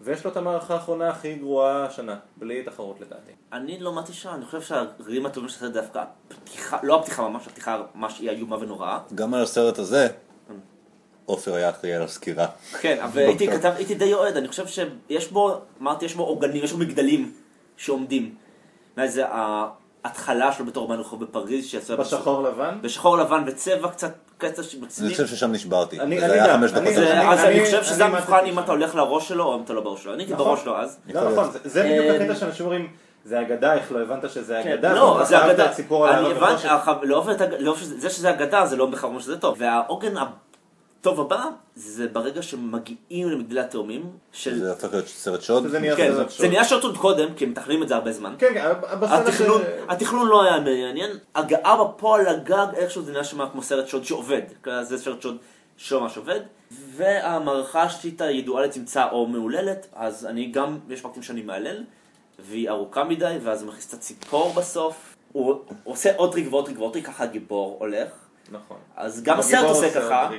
ויש 0.00 0.24
לו 0.24 0.30
את 0.30 0.36
המערכה 0.36 0.74
האחרונה 0.74 1.08
הכי 1.10 1.34
גרועה 1.34 1.84
השנה, 1.84 2.16
בלי 2.36 2.62
תחרות 2.62 3.00
לדעתי. 3.00 3.30
אני 3.52 3.80
לא 3.80 3.90
אמרתי 3.90 4.12
שם, 4.12 4.30
אני 4.34 4.44
חושב 4.44 4.60
שהרגעים 4.62 5.26
הטובים 5.26 5.48
של 5.48 5.56
הסרט 5.56 5.72
דווקא 5.72 6.04
הפתיחה, 6.30 6.78
לא 6.82 7.00
הפתיחה 7.00 7.28
ממש, 7.28 7.46
הפתיחה 7.46 7.82
ממש 7.94 8.18
היא 8.18 8.30
איומה 8.30 8.56
ונוראה. 8.56 8.98
גם 9.14 9.34
על 9.34 9.42
הסרט 9.42 9.78
הזה, 9.78 10.08
עופר 11.32 11.54
היה 11.54 11.70
אחראי 11.70 11.94
על 11.94 12.02
הסקירה. 12.02 12.46
כן, 12.80 12.98
אבל 13.04 13.20
הייתי 13.28 13.48
כתב, 13.48 13.72
הייתי 13.76 13.94
די 13.94 14.14
אוהד, 14.14 14.36
אני 14.36 14.48
חושב 14.48 14.64
שיש 14.66 15.28
בו, 15.32 15.54
אמרתי, 15.82 16.04
יש 16.04 16.14
בו 16.14 16.22
עוגנים, 16.22 16.64
יש 16.64 16.72
בו 16.72 16.78
מגדלים 16.78 17.32
שעומדים. 17.76 18.34
זה 19.06 19.24
ההתחלה 19.26 20.52
שלו 20.52 20.64
בתור 20.66 20.94
רחוב 20.94 21.24
בפריז, 21.24 21.66
שיצא 21.66 21.96
בשחור 21.96 22.42
לבן? 22.42 22.78
בשחור 22.82 23.18
לבן 23.18 23.42
וצבע 23.46 23.88
קצת 23.88 24.12
קצע 24.38 24.62
אני 24.62 24.70
שמקסימים. 24.70 25.10
חושב 25.10 25.26
ששם 25.26 25.52
נשברתי. 25.52 26.00
אני- 26.00 26.20
זה 26.20 26.26
אני 26.26 26.34
היה 26.34 26.54
חמש 26.54 26.72
אני- 26.72 26.80
דקות. 26.90 27.04
אז 27.32 27.44
אני- 27.44 27.54
אני 27.58 27.64
חושב 27.64 27.84
שזה 27.84 28.06
אני 28.06 28.14
המבחן 28.16 28.44
אם. 28.46 28.58
אתה 28.58 28.72
הולך 28.72 28.94
לראש 28.94 29.28
שלו 29.28 29.44
או 29.44 29.56
אם 29.58 29.62
אתה 29.64 29.72
לא 29.72 29.80
בראש 29.80 30.02
שלו. 30.02 30.12
אני 30.14 30.22
הייתי 30.22 30.32
נכון. 30.34 30.46
בראש 30.46 30.60
שלו 30.62 30.78
אז. 30.78 30.98
לא. 31.14 31.30
נכון, 31.30 31.48
זה- 31.64 31.82
בדיוק 31.82 32.06
אה, 32.06 32.22
הקטע 32.24 32.34
שאנשים 32.34 32.66
אומרים, 32.66 32.88
זה 33.24 33.40
אגדה, 33.40 33.74
איך 33.74 33.92
לא 33.92 34.02
הבנת 34.02 34.30
שזה 34.30 34.60
אגדה? 34.60 34.92
לא, 34.92 35.00
ואתה 35.02 35.24
זה 35.24 35.44
אגדה. 35.46 35.64
אני 36.18 36.30
הבנתי, 36.30 36.68
לא 37.02 37.24
לא 37.58 37.74
זה 37.80 38.10
שזה 38.10 38.30
אגדה 38.30 38.66
זה 38.66 38.76
לא 38.76 38.86
בהכרח 38.86 39.04
אומר 39.04 39.20
שזה 39.20 39.36
טוב. 39.38 39.56
והעוגן 39.58 40.14
הטוב 41.02 41.20
הבא 41.20 41.44
זה 41.74 42.08
ברגע 42.08 42.42
שמגיעים 42.42 43.28
למגדלי 43.30 43.60
התאומים 43.60 44.10
של... 44.32 44.58
זה 44.58 44.70
הופך 44.70 44.92
להיות 44.92 45.06
סרט 45.06 45.42
שוד. 45.42 45.66
זה 45.68 45.78
נהיה 45.78 45.96
כן, 45.96 46.12
סרט 46.14 46.28
זה 46.30 46.34
שוד. 46.34 46.46
נהיה 46.46 46.64
שעות 46.64 46.84
עוד 46.84 46.96
קודם, 46.96 47.34
כי 47.34 47.44
הם 47.44 47.50
מתכננים 47.50 47.82
את 47.82 47.88
זה 47.88 47.94
הרבה 47.94 48.12
זמן. 48.12 48.34
כן, 48.38 48.54
כן, 48.54 48.68
בסרט 49.00 49.28
התכנון, 49.28 49.62
ש- 49.62 49.64
התכנון 49.88 50.28
לא 50.28 50.42
היה 50.42 50.60
מעניין, 50.60 51.10
הגעה 51.34 51.84
בפועל 51.84 52.30
לגג 52.32 52.66
איכשהו 52.74 53.02
זה 53.02 53.12
נהיה 53.12 53.24
שם 53.24 53.48
כמו 53.52 53.62
סרט 53.62 53.88
שוד 53.88 54.04
שעובד, 54.04 54.42
זה 54.82 54.98
סרט 54.98 55.22
שוד 55.22 55.36
שממש 55.76 56.16
עובד, 56.16 56.40
והמערכה 56.96 57.82
השלישית 57.82 58.20
הידועה 58.20 58.62
לשמצה 58.64 59.08
או 59.10 59.26
מהוללת, 59.26 59.86
אז 59.94 60.26
אני 60.26 60.46
גם, 60.46 60.78
יש 60.88 61.00
פרקים 61.00 61.22
שאני 61.22 61.42
מהלל, 61.42 61.84
והיא 62.38 62.70
ארוכה 62.70 63.04
מדי, 63.04 63.36
ואז 63.42 63.62
הוא 63.62 63.68
מכניס 63.68 63.88
את 63.88 63.94
הציפור 63.94 64.52
בסוף, 64.56 65.16
הוא 65.32 65.54
עושה 65.84 66.16
עוד 66.16 66.32
טריק 66.32 66.46
ועוד 66.50 66.64
טריק 66.64 66.78
ועוד 66.78 66.92
טריק, 66.92 67.06
ככה 67.06 67.24
הגיבור 67.24 67.76
הולך, 67.80 68.08
נכון. 68.52 68.76
אז 68.96 69.22
גם 69.22 69.38
הסרט 69.38 69.64
עושה 69.64 69.94
ככה. 69.94 70.30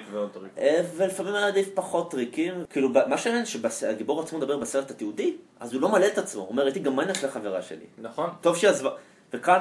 אה, 0.58 0.82
ולפעמים 0.96 1.36
היה 1.36 1.48
עדיף 1.48 1.70
פחות 1.74 2.12
טריקים, 2.12 2.54
כאילו 2.70 2.94
ב- 2.94 3.08
מה 3.08 3.18
שעניין 3.18 3.46
שהגיבור 3.46 4.22
עצמו 4.22 4.38
מדבר 4.40 4.58
בסרט 4.58 4.92
התיעודי, 4.92 5.36
אז 5.60 5.74
הוא 5.74 5.82
לא 5.82 5.90
מלא 5.90 6.08
את 6.08 6.18
עצמו, 6.18 6.42
הוא 6.42 6.50
אומר, 6.50 6.64
הייתי 6.64 6.80
גם 6.80 6.96
מניאק 6.96 7.24
לחברה 7.24 7.62
שלי. 7.62 7.86
נכון. 7.98 8.30
טוב 8.42 8.58
שהיא 8.58 8.70
עזבה, 8.70 8.90
וכאן, 9.34 9.60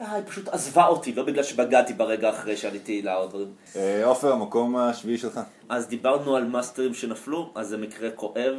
אה, 0.00 0.12
היא 0.14 0.22
פשוט 0.26 0.48
עזבה 0.48 0.86
אותי, 0.86 1.12
לא 1.12 1.22
בגלל 1.22 1.42
שבגדתי 1.42 1.92
ברגע 1.92 2.30
אחרי 2.30 2.56
שעליתי 2.56 3.02
לעוד 3.02 3.30
דברים. 3.30 3.52
אה, 3.76 4.04
עופר, 4.04 4.32
המקום 4.32 4.76
השביעי 4.76 5.18
שלך. 5.18 5.40
אז 5.68 5.88
דיברנו 5.88 6.36
על 6.36 6.44
מאסטרים 6.44 6.94
שנפלו, 6.94 7.52
אז 7.54 7.68
זה 7.68 7.76
מקרה 7.76 8.10
כואב. 8.10 8.54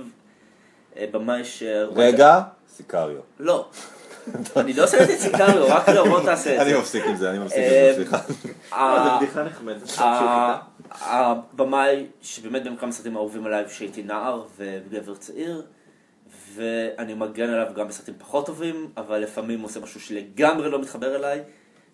במאי 1.12 1.44
ש... 1.46 1.64
רגע, 1.96 2.42
סיקריו. 2.76 3.20
לא. 3.40 3.68
אני 4.58 4.74
לא 4.74 4.84
עושה 4.84 5.04
את 5.04 5.08
זה 5.08 5.18
סיקריו, 5.18 5.66
רק 5.68 5.90
לא, 5.90 6.06
בוא 6.08 6.22
תעשה 6.24 6.56
את 6.56 6.60
אני 6.62 6.70
זה. 6.74 6.80
מפסיק 6.80 7.06
עם 7.06 7.16
זה, 7.16 7.30
אני 7.30 7.40
מפסיק 7.40 7.58
עם 7.58 7.64
אה, 7.64 7.90
זה, 7.92 7.96
סליחה. 7.96 8.18
אה, 8.74 8.80
ה- 8.80 9.04
זה 9.20 9.26
בדיחה 9.26 9.44
נחמדת. 9.44 9.80
תמשיך 9.82 10.02
ה- 10.02 10.58
איתה. 10.92 11.04
הבמאי, 11.06 12.06
שבאמת 12.22 12.64
בין 12.64 12.78
כמה 12.78 12.92
סרטים 12.92 13.16
האהובים 13.16 13.46
עליי 13.46 13.66
כשהייתי 13.66 14.04
נער 14.04 14.44
וגבר 14.58 15.16
צעיר, 15.16 15.62
ואני 16.56 17.14
מגן 17.14 17.50
עליו 17.50 17.68
גם 17.76 17.88
בסרטים 17.88 18.14
פחות 18.18 18.46
טובים, 18.46 18.90
אבל 18.98 19.18
לפעמים 19.20 19.60
הוא 19.60 19.66
עושה 19.66 19.80
משהו 19.80 20.00
שלגמרי 20.00 20.70
לא 20.72 20.82
מתחבר 20.82 21.16
אליי, 21.16 21.42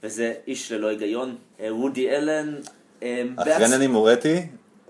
וזה 0.03 0.33
איש 0.47 0.71
ללא 0.71 0.87
היגיון, 0.87 1.35
אה, 1.59 1.75
וודי 1.75 2.09
אלן. 2.09 2.55
אה, 3.03 3.23
אחרי 3.37 3.67
נני 3.77 3.87
מורטי, 3.87 4.35
או 4.35 4.41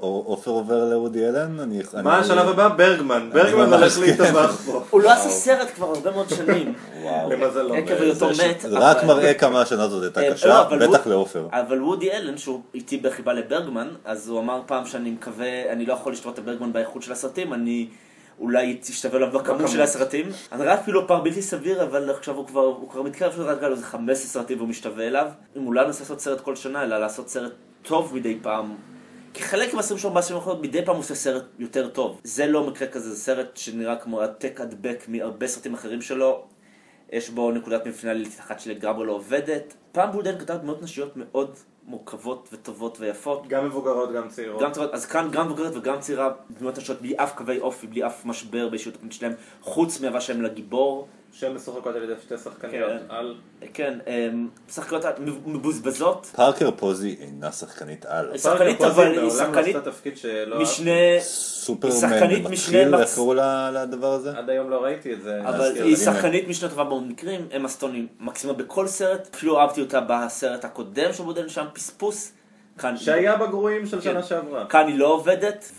עופר 0.02 0.52
עובר 0.52 0.90
לאודי 0.90 1.28
אלן, 1.28 1.60
אני... 1.60 1.82
מה 2.04 2.14
אני- 2.16 2.22
השלב 2.26 2.50
הבא? 2.50 2.68
ברגמן. 2.68 3.30
ברגמן 3.34 3.74
הולך. 3.74 4.00
להתאבח 4.00 4.62
פה. 4.66 4.84
הוא 4.90 5.02
לא 5.02 5.12
עשה 5.12 5.30
סרט 5.30 5.68
כבר 5.76 5.88
הרבה 5.96 6.12
מאוד 6.12 6.30
שנים. 6.30 6.74
וואו. 7.02 7.30
למזלו. 7.30 7.74
עקב 7.74 7.92
היותו 7.94 8.30
מת. 8.30 8.66
רק 8.72 8.98
אבל- 8.98 9.08
מראה 9.08 9.34
כמה 9.34 9.62
השנה 9.62 9.84
הזאת 9.84 10.04
הייתה 10.04 10.22
אה, 10.22 10.30
לא, 10.30 10.34
קשה, 10.34 10.62
אבל 10.62 10.88
בטח 10.88 11.08
לעופר. 11.08 11.48
אבל 11.52 11.84
וודי 11.84 12.12
אלן, 12.12 12.38
שהוא 12.38 12.62
איתי 12.74 12.98
בחיבה 12.98 13.34
לברגמן, 13.34 13.88
אז 14.06 14.30
הוא 14.30 14.40
אמר 14.40 14.62
פעם 14.66 14.86
שאני 14.86 15.12
מקווה, 15.12 15.72
אני 15.72 15.86
לא 15.86 15.94
יכול 15.94 16.12
לשתות 16.14 16.40
את 16.40 16.46
ברגמן 16.46 16.74
באיכות 16.74 17.04
של 17.04 17.12
הסרטים, 17.12 17.54
אני 17.54 17.88
אולי 18.40 18.78
תשתווה 18.82 19.20
לו 19.20 19.32
בכמות 19.32 19.70
של 19.70 19.82
הסרטים. 19.82 20.26
אני 20.52 20.66
רק 20.66 20.80
אפילו 20.80 21.08
פער 21.08 21.20
בלתי 21.22 21.42
סביר, 21.42 21.84
אבל 21.84 22.10
עכשיו 22.10 22.36
הוא 22.36 22.48
כבר, 22.48 22.62
הוא 22.62 22.90
כבר 22.90 23.02
מתקרב 23.02 23.32
שהוא 23.32 23.46
רק 23.48 23.64
איזה 23.64 23.86
15 23.86 24.28
סרטים 24.28 24.58
והוא 24.58 24.70
משתווה 24.70 25.08
אליו. 25.08 25.26
אם 25.58 25.62
הוא 25.62 25.74
לא 25.74 25.86
מנסה 25.86 26.00
לעשות 26.04 26.20
סרט 26.22 26.42
כל 26.42 26.56
שנה, 26.56 26.84
אלא 26.84 26.98
לעשות 26.98 27.30
סרט 27.30 27.52
טוב 27.84 28.16
מדי 28.16 28.38
פעם. 28.42 28.76
כי 29.34 29.44
חלק 29.44 29.74
מהסרטים 29.74 29.98
שלו 29.98 30.12
בעשרים 30.12 30.38
האחרונות, 30.38 30.62
מדי 30.62 30.86
פעם 30.86 30.96
הוא 30.96 31.00
עושה 31.00 31.16
סרט 31.16 31.44
יותר 31.60 31.90
טוב. 31.90 32.22
זה 32.24 32.48
לא 32.48 32.68
מקרה 32.68 32.88
כזה, 32.88 33.10
זה 33.10 33.20
סרט 33.20 33.58
שנראה 33.58 33.96
כמו 33.96 34.22
העתק 34.22 34.62
הדבק 34.62 35.06
מהרבה 35.08 35.48
סרטים 35.48 35.74
אחרים 35.74 36.02
שלו. 36.02 36.44
יש 37.12 37.30
בו 37.30 37.52
נקודת 37.52 37.86
מפנה 37.86 38.14
לילית 38.14 38.40
אחת 38.40 38.60
שלגמרי 38.60 39.08
לא 39.08 39.12
עובדת. 39.12 39.74
פעם 39.92 40.12
בולדן 40.12 40.40
כתב 40.40 40.54
דמויות 40.54 40.82
נשיות 40.82 41.14
מאוד 41.16 41.56
מורכבות 41.86 42.50
וטובות 42.52 42.98
ויפות. 43.00 43.48
גם 43.48 43.66
מבוגרות, 43.66 44.14
גם 44.14 44.30
צעירות. 44.30 44.62
גם 44.62 44.72
צעירות, 44.72 44.94
אז 44.94 45.06
כאן 45.06 45.28
גם 45.32 45.46
מבוגרת 45.46 45.76
וגם 45.76 46.00
צעירה, 46.00 46.30
דמויות 46.58 46.78
נשיות 46.78 47.02
בלי 47.02 47.16
אף 47.16 47.36
קווי 47.36 47.60
אופי, 47.60 47.88
בלי 47.88 48.06
אף 48.06 48.26
משבר 48.26 48.70
באישיות 48.70 48.96
הפנימית 48.96 49.14
שלהם, 49.14 49.34
חוץ 49.62 50.02
מאהבה 50.02 50.22
שלהם 50.22 50.42
לגיבור, 50.42 51.08
שהן 51.32 51.54
משוחקות 51.54 51.96
על 51.96 52.04
ידי 52.04 52.14
שתי 52.22 52.38
שחקניות 52.38 52.92
כן. 52.92 52.98
על... 53.10 53.36
כן, 53.74 54.00
אמ, 54.08 54.48
שחקניות 54.70 55.06
מבוזבזות. 55.46 56.26
פארקר 56.36 56.72
פוזי 56.72 57.16
אינה 57.20 57.52
שחקנית 57.52 58.06
על. 58.06 58.32
היא 58.32 58.40
שחקנית, 58.40 58.82
אבל 58.82 59.12
היא 59.12 59.22
לא 59.22 59.30
שחקנית 59.30 59.76
תפקיד 59.76 60.18
שלא... 60.18 60.62
משנה, 60.62 61.20
סופרמן 61.20 61.96
שחקנית 61.96 62.46
משנה 62.50 62.86
מתחיל, 62.86 62.96
איך 62.96 63.16
קראו 63.16 63.34
לדבר 63.74 64.14
הזה? 64.14 64.38
עד 64.38 64.50
היום 64.50 64.70
לא 64.70 64.84
ראיתי 64.84 65.14
את 65.14 65.22
זה. 65.22 65.42
אבל 65.42 65.76
היא. 65.76 65.96
שחקנית 65.96 66.48
משנה 66.48 66.70
טובה 66.70 66.84
בהרבה 66.84 67.06
מקרים, 67.08 67.48
אמה 67.56 67.68
סטון 67.68 67.94
היא 67.94 68.08
מקסימה 68.20 68.54
בכל 68.54 68.88
סרט, 68.88 69.30
אפילו 69.36 69.60
אהבתי 69.60 69.82
אותה 69.82 70.02
בסרט 70.02 70.66
הקודם 70.66 71.14
של 71.14 71.24
מודל 71.24 71.48
שם 71.48 71.66
פספוס. 71.74 72.32
כאן 72.78 72.98
שהיה 72.98 73.36
בגרועים 73.36 73.86
של 73.86 74.02
שנה 74.02 74.22
כן. 74.22 74.28
שעברה. 74.28 74.66
כאן 74.66 74.88
היא 74.88 75.00
לא 75.00 75.08
עובדת, 75.08 75.72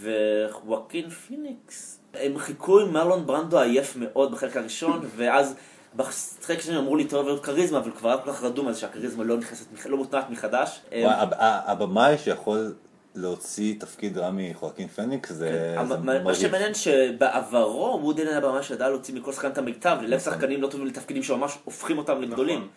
ווואקין 0.65 1.11
פיניקס. 1.11 1.92
הם 2.21 2.39
חיכו 2.39 2.81
עם 2.81 2.93
מרלון 2.93 3.27
ברנדו 3.27 3.61
עייף 3.61 3.95
מאוד 3.97 4.33
בחלק 4.33 4.57
הראשון, 4.57 5.01
ואז 5.17 5.55
בחלק 5.97 6.59
השני 6.59 6.77
אמרו 6.79 6.97
לי, 6.97 7.05
טוב, 7.05 7.29
עוד 7.29 7.41
כריזמה, 7.45 7.79
אבל 7.79 7.91
כבר 7.91 8.09
היה 8.09 8.19
כל 8.19 8.33
כך 8.33 8.43
רדום 8.43 8.69
על 8.69 8.75
זה 8.75 8.81
שהכריזמה 8.81 9.25
לא 9.25 9.37
נכנסת, 9.37 9.87
לא 9.87 9.97
מותנעת 9.97 10.31
מחדש. 10.31 10.81
וואי, 10.89 11.05
הב- 11.05 11.35
ה- 11.35 11.71
הבמאי 11.73 12.19
שיכול 12.19 12.75
להוציא 13.15 13.75
תפקיד 13.81 14.19
רע 14.19 14.31
מחואקין 14.35 14.89
פניקס 14.89 15.29
זה 15.33 15.37
זה 15.75 15.81
אבל 15.81 15.97
מה-. 16.23 16.35
שמעניין 16.35 16.75
שבעברו 16.75 18.01
וודן 18.03 18.27
היה 18.27 18.41
במה 18.41 18.63
שידע 18.63 18.89
להוציא 18.89 19.15
מכל 19.15 19.33
שחקן 19.33 19.51
את 19.51 19.59
המיטב, 19.59 19.97
ללב 20.03 20.21
שחקנים 20.21 20.63
לא 20.63 20.69
טובים 20.69 20.87
לתפקידים 20.87 21.23
שממש 21.23 21.59
הופכים 21.65 21.99
אותם 21.99 22.23
לגדולים. 22.23 22.69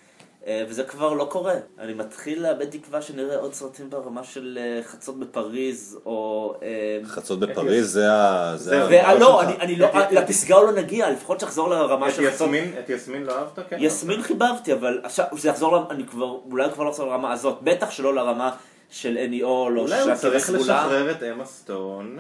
אה, 0.48 0.64
וזה 0.70 0.84
כבר 0.84 1.14
לא 1.14 1.28
קורה. 1.32 1.54
אני 1.80 1.94
מתחיל 1.94 2.42
לאבד 2.44 2.70
תקווה 2.70 3.02
שנראה 3.02 3.38
עוד 3.38 3.54
סרטים 3.54 3.90
ברמה 3.90 4.24
של 4.24 4.60
אה, 4.62 4.84
חצות 4.84 5.20
בפריז, 5.20 5.98
או... 6.06 6.54
אה, 6.64 7.00
חצות 7.08 7.40
בפריז 7.40 7.92
זה 7.92 8.12
ה... 8.12 8.54
זה 8.58 8.86
ולא, 8.90 9.42
שלך. 9.42 9.50
אני- 9.50 9.58
אני 9.62 9.76
לא, 9.76 9.88
לפסגה 10.12 10.56
לא 10.62 10.72
נגיע, 10.72 11.10
לפחות 11.12 11.40
שיחזור 11.40 11.70
לרמה 11.70 12.12
של 12.12 12.32
חצות. 12.32 12.48
יסמין, 12.48 12.74
את 12.80 12.90
יסמין 12.90 13.24
לא 13.24 13.38
אהבת? 13.38 13.60
כן. 13.70 13.78
יסמין 13.80 14.22
חיבבתי, 14.22 14.74
אבל 14.74 15.00
עכשיו, 15.04 15.26
שזה 15.38 15.50
יחזור, 15.50 15.92
אני 15.92 16.06
כבר, 16.08 16.38
אולי 16.52 16.72
כבר 16.74 16.84
לא 16.84 16.90
יחזור 16.90 17.08
לרמה 17.08 17.34
הזאת, 17.34 17.58
בטח 17.64 17.92
שלא 17.92 18.16
לרמה 18.16 18.52
של 18.90 19.18
אני 19.18 19.44
אול, 19.44 19.78
או 19.80 19.84
אולי 19.84 20.02
הוא 20.02 20.16
צריך. 20.16 20.50
לשחרר 20.50 21.12
את 21.12 21.24
אמה 21.24 21.46
סטון. 21.46 22.18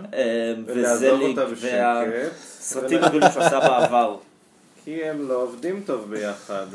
ולעזוב 0.67 1.21
אותה 1.21 1.45
בשקט. 1.45 1.67
והסרטים 2.11 3.03
הגדולים 3.03 3.29
שהוא 3.31 3.43
עשה 3.43 3.59
בעבר. 3.59 4.15
כי 4.85 5.03
הם 5.03 5.27
לא 5.27 5.33
עובדים 5.41 5.83
טוב 5.85 6.09
ביחד. 6.09 6.65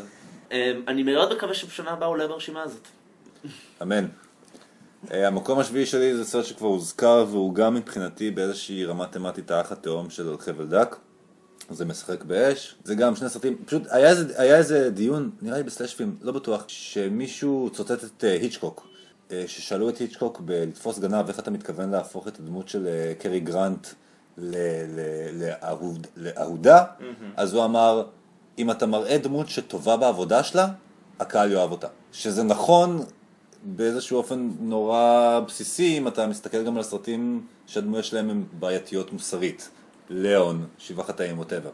אה, 0.52 0.72
אני 0.88 1.02
מאוד 1.02 1.34
מקווה 1.34 1.54
שבשנה 1.54 1.90
הבאה 1.90 2.08
הוא 2.08 2.14
עולה 2.14 2.28
ברשימה 2.28 2.62
הזאת. 2.62 2.88
אמן. 3.82 4.06
אה, 5.10 5.26
המקום 5.26 5.58
השביעי 5.58 5.86
שלי 5.86 6.16
זה 6.16 6.24
סרט 6.24 6.44
שכבר 6.44 6.68
הוזכר 6.68 7.26
והוא 7.30 7.54
גם 7.54 7.74
מבחינתי 7.74 8.30
באיזושהי 8.30 8.84
רמה 8.84 9.06
תמטית 9.06 9.50
האח 9.50 9.72
התאום 9.72 10.10
של 10.10 10.36
חבל 10.38 10.66
דק. 10.66 10.96
זה 11.70 11.84
משחק 11.84 12.24
באש, 12.24 12.74
זה 12.84 12.94
גם 12.94 13.16
שני 13.16 13.28
סרטים, 13.28 13.56
פשוט 13.64 13.82
היה 13.90 14.08
איזה, 14.08 14.42
היה 14.42 14.56
איזה 14.56 14.90
דיון, 14.90 15.30
נראה 15.42 15.56
לי 15.56 15.62
בסלאשפים, 15.62 16.16
לא 16.22 16.32
בטוח, 16.32 16.64
שמישהו 16.68 17.70
צוטט 17.72 18.04
את 18.04 18.24
אה, 18.24 18.32
היצ'קוק, 18.32 18.86
אה, 19.32 19.44
ששאלו 19.46 19.88
את 19.88 19.98
היצ'קוק 19.98 20.40
בלתפוס 20.40 20.98
גנב, 20.98 21.28
איך 21.28 21.38
אתה 21.38 21.50
מתכוון 21.50 21.90
להפוך 21.90 22.28
את 22.28 22.38
הדמות 22.38 22.68
של 22.68 22.88
קרי 23.18 23.40
גרנט 23.40 23.86
לאהודה, 26.16 26.84
אז 27.36 27.54
הוא 27.54 27.64
אמר, 27.64 28.04
אם 28.60 28.70
אתה 28.70 28.86
מראה 28.86 29.18
דמות 29.18 29.48
שטובה 29.48 29.96
בעבודה 29.96 30.42
שלה, 30.42 30.68
הקהל 31.20 31.52
יאהב 31.52 31.70
אותה. 31.70 31.86
שזה 32.12 32.42
נכון 32.42 33.04
באיזשהו 33.62 34.16
אופן 34.16 34.50
נורא 34.60 35.40
בסיסי, 35.46 35.98
אם 35.98 36.08
אתה 36.08 36.26
מסתכל 36.26 36.64
גם 36.64 36.74
על 36.74 36.80
הסרטים 36.80 37.46
שהדמויות 37.66 38.04
שלהם 38.04 38.30
הן 38.30 38.44
בעייתיות 38.52 39.12
מוסרית. 39.12 39.68
ליאון, 40.10 40.66
שבעה 40.78 41.06
חטאים, 41.06 41.38
ווטאבר. 41.38 41.70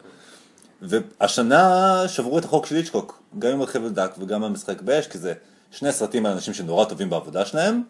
והשנה 0.82 2.02
שברו 2.08 2.38
את 2.38 2.44
החוק 2.44 2.66
של 2.66 2.76
היצ'קוק, 2.76 3.22
גם 3.38 3.52
עם 3.52 3.62
החבל 3.62 3.88
דק 3.88 4.14
וגם 4.18 4.44
המשחק 4.44 4.82
באש, 4.82 5.06
כי 5.06 5.18
זה 5.18 5.34
שני 5.70 5.92
סרטים 5.92 6.26
על 6.26 6.32
אנשים 6.32 6.54
שנורא 6.54 6.84
טובים 6.84 7.10
בעבודה 7.10 7.44
שלהם, 7.44 7.82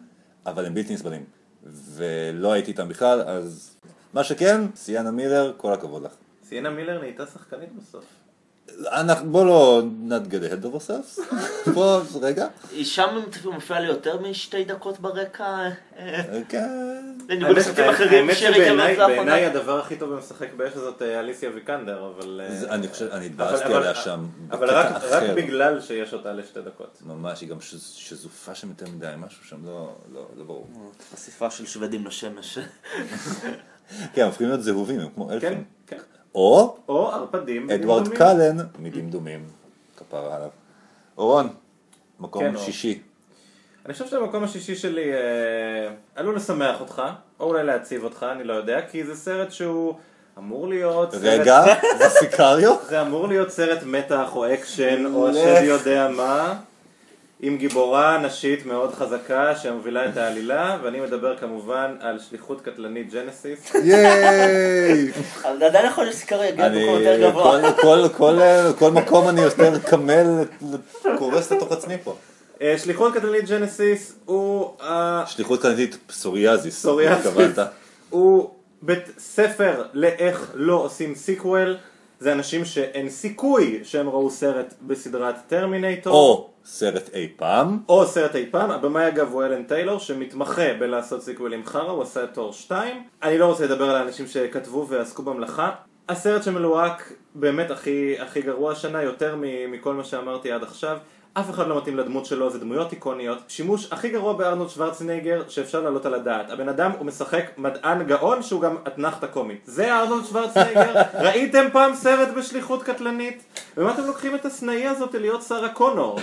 אבל 0.45 0.65
הם 0.65 0.73
בלתי 0.73 0.93
נסבלים. 0.93 1.23
ולא 1.93 2.51
הייתי 2.51 2.71
איתם 2.71 2.89
בכלל, 2.89 3.21
אז 3.21 3.75
מה 4.13 4.23
שכן, 4.23 4.61
סיאנה 4.75 5.11
מילר, 5.11 5.53
כל 5.57 5.73
הכבוד 5.73 6.03
לך. 6.03 6.11
סיינה 6.49 6.69
מילר 6.69 6.99
נהייתה 6.99 7.25
שחקנית 7.25 7.69
בסוף. 7.75 8.03
אנחנו, 8.91 9.31
בוא 9.31 9.45
לא 9.45 9.81
ahead 10.43 10.65
of 10.65 10.77
ourselves, 10.77 11.35
בוא, 11.73 12.01
רגע, 12.21 12.47
שם 12.83 13.19
מופיעה 13.45 13.79
לי 13.79 13.87
יותר 13.87 14.21
משתי 14.21 14.63
דקות 14.65 14.99
ברקע. 14.99 15.69
כן, 16.49 16.69
בניגוד 17.27 17.57
לסרטים 17.57 17.89
אחרים 17.89 18.29
האמת 18.29 18.37
שבעיניי 18.37 19.45
הדבר 19.45 19.79
הכי 19.79 19.95
טוב 19.95 20.13
במשחק 20.13 20.47
באש 20.57 20.73
הזאת 20.75 21.01
אה, 21.01 21.19
אליסיה 21.19 21.49
ויקנדר, 21.55 22.11
אבל... 22.17 22.41
אה, 22.43 22.73
אני 22.73 22.87
חושב, 22.87 23.07
אני 23.11 23.25
התבאסתי 23.25 23.65
אבל- 23.65 23.75
עליה 23.75 23.95
שם, 23.95 24.25
אבל 24.51 24.69
רק. 24.69 25.01
בגלל 25.35 25.81
שיש 25.81 26.13
אותה 26.13 26.33
לשתי 26.33 26.61
דקות. 26.61 26.97
ממש, 27.05 27.41
היא 27.41 27.49
גם 27.49 27.61
שז- 27.61 27.93
שזופה 27.95 28.55
שם 28.55 28.69
יותר 28.69 28.85
מדי, 28.95 29.11
משהו 29.17 29.45
שם 29.45 29.65
לא, 29.65 29.95
לא, 30.13 30.25
לא 30.37 30.43
ברור. 30.43 30.67
חשיפה 31.15 31.49
של 31.49 31.65
שוודים 31.65 32.05
לשמש. 32.07 32.57
כן, 34.13 34.21
הם 34.21 34.27
הופכים 34.27 34.47
להיות 34.47 34.63
זהובים, 34.63 34.99
הם 34.99 35.07
כמו 35.15 35.27
כן, 35.27 35.33
אלפים. 35.33 35.63
כן. 35.87 35.97
או 36.37 36.75
או 36.89 37.11
ערפדים. 37.11 37.69
אדוארד. 37.71 38.07
קלן 38.07 38.57
מדמדומים, 38.79 39.45
כפרה 39.97 40.35
עליו. 40.35 40.49
אורון, 41.17 41.49
מקום 42.19 42.43
כן. 42.51 42.57
שישי. 42.57 43.01
אני 43.85 43.93
חושב 43.93 44.07
שהמקום 44.07 44.43
השישי 44.43 44.75
שלי 44.75 45.13
אה, 45.13 45.19
עלול 46.15 46.35
לשמח 46.35 46.81
אותך, 46.81 47.01
או 47.39 47.45
אולי 47.45 47.63
להציב 47.63 48.03
אותך, 48.03 48.25
אני 48.31 48.43
לא 48.43 48.53
יודע, 48.53 48.79
כי 48.91 49.03
זה 49.03 49.15
סרט 49.15 49.51
שהוא 49.51 49.93
אמור 50.37 50.67
להיות... 50.67 51.11
סרט- 51.11 51.21
רגע, 51.23 51.63
זה 51.97 52.09
סיקריו? 52.09 52.75
זה 52.89 53.01
אמור 53.01 53.27
להיות 53.27 53.49
סרט 53.49 53.83
מתח 53.85 54.29
או 54.35 54.53
אקשן 54.53 55.05
או. 55.05 55.27
השד 55.29 55.61
יודע 55.63 56.09
מה 56.15 56.59
עם 57.41 57.57
גיבורה 57.57 58.17
נשית 58.17 58.65
מאוד 58.65 58.93
חזקה 58.93 59.55
שמובילה 59.55 60.05
את 60.09 60.17
העלילה 60.17 60.77
ואני 60.83 60.99
מדבר 60.99 61.37
כמובן 61.37 61.95
על 61.99 62.19
שליחות 62.19 62.61
קטלנית 62.61 63.13
ג'נסיס 63.13 63.75
ייי! 63.75 65.11
אבל 65.43 65.63
עדיין 65.63 65.85
יכול 65.85 66.03
להיות 66.03 66.15
שסיקריו 66.15 66.43
יגיע 66.43 66.67
למקום 66.67 66.99
יותר 67.01 67.29
גבוה. 67.29 67.61
כל- 67.75 67.81
כל- 67.81 68.09
כל- 68.17 68.39
כל 68.79 68.91
מקום 68.91 69.29
אני 69.29 69.41
יותר 69.41 69.79
קמל, 69.79 70.25
קורס 71.17 71.51
לתוך 71.51 71.71
עצמי 71.71 71.95
פה. 72.03 72.15
אה, 72.61 72.77
שליחות 72.77 73.13
קטלנית 73.13 73.49
ג'נסיס 73.49 74.13
הוא 74.25 74.69
שליחות 75.25 75.61
קטלנית 75.61 75.97
פסוריאזיס. 76.07 76.79
פסוריאזיס. 76.79 77.57
הוא 78.09 78.49
בית 78.81 79.03
ספר 79.17 79.83
לאיך 79.93 80.51
לא 80.53 80.73
עושים 80.75 81.15
sequel 81.15 81.77
זה 82.19 82.33
אנשים 82.33 82.65
שאין 82.65 83.09
סיכוי 83.09 83.79
שהם 83.83 84.09
ראו 84.09 84.29
סרט 84.29 84.73
בסדרת 84.81 85.35
טרמינטור 85.47 86.13
או 86.13 86.49
סרט 86.65 87.09
אי 87.13 87.27
פעם. 87.35 87.79
או 87.89 88.05
סרט 88.05 88.35
אי 88.35 88.45
פעם, 88.51 88.71
הבמאי 88.71 89.07
אגב 89.07 89.31
הוא 89.31 89.43
אלן 89.43 89.63
טיילור 89.63 89.99
שמתמחה 89.99 90.73
בלעשות 90.79 91.23
סיקוולים 91.23 91.65
חרא, 91.65 91.91
הוא 91.91 92.03
עשה 92.03 92.23
את 92.23 92.33
תור 92.33 92.53
2 92.53 93.03
אני 93.23 93.37
לא 93.37 93.45
רוצה 93.45 93.65
לדבר 93.65 93.89
על 93.89 93.95
האנשים 93.95 94.27
שכתבו 94.27 94.87
ועסקו 94.89 95.23
במלאכה. 95.23 95.71
הסרט 96.09 96.43
שמלוהק 96.43 97.13
באמת 97.35 97.71
הכי, 97.71 98.15
הכי 98.19 98.41
גרוע 98.41 98.71
השנה, 98.71 99.03
יותר 99.03 99.35
מכל 99.69 99.93
מה 99.93 100.03
שאמרתי 100.03 100.51
עד 100.51 100.63
עכשיו 100.63 100.97
אף 101.39 101.49
אחד 101.49 101.67
לא 101.67 101.77
מתאים 101.77 101.97
לדמות 101.97 102.25
שלו, 102.25 102.49
זה 102.49 102.59
דמויות 102.59 102.91
איקוניות 102.91 103.37
שימוש 103.47 103.87
הכי 103.91 104.09
גרוע 104.09 104.33
בארנולד 104.33 104.69
שוורצנגר 104.69 105.43
שאפשר 105.49 105.81
להעלות 105.81 106.05
על 106.05 106.13
הדעת 106.13 106.49
הבן 106.49 106.69
אדם 106.69 106.91
הוא 106.97 107.05
משחק 107.05 107.51
מדען 107.57 108.03
גאון 108.03 108.43
שהוא 108.43 108.61
גם 108.61 108.77
אתנחתא 108.87 109.27
קומית 109.27 109.61
זה 109.65 109.95
ארנולד 109.95 110.25
שוורצנגר 110.25 110.93
ראיתם 111.25 111.65
פעם 111.73 111.95
סרט 111.95 112.27
בשליחות 112.37 112.83
קטלנית? 112.83 113.43
ומה 113.77 113.93
אתם 113.93 114.03
לוקחים 114.03 114.35
את 114.35 114.45
הסנאי 114.45 114.87
הזאת 114.87 115.13
להיות 115.13 115.43
שרה 115.43 115.69
קונור? 115.69 116.19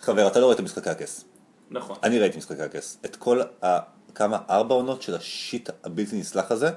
חבר, 0.00 0.26
אתה 0.26 0.40
לא 0.40 0.44
רואה 0.44 0.56
את 0.56 0.60
משחקי 0.60 0.90
הכס. 0.90 1.24
נכון 1.70 1.96
אני 2.02 2.18
ראיתי 2.18 2.38
משחקי 2.38 2.62
הכס. 2.62 2.98
את 3.04 3.16
כל 3.16 3.40
ה... 3.64 3.78
כמה? 4.14 4.38
ארבע 4.50 4.74
עונות 4.74 5.02
של 5.02 5.14
השיט 5.14 5.70
הבלתי 5.84 6.16
נסלח 6.16 6.50
הזה? 6.50 6.70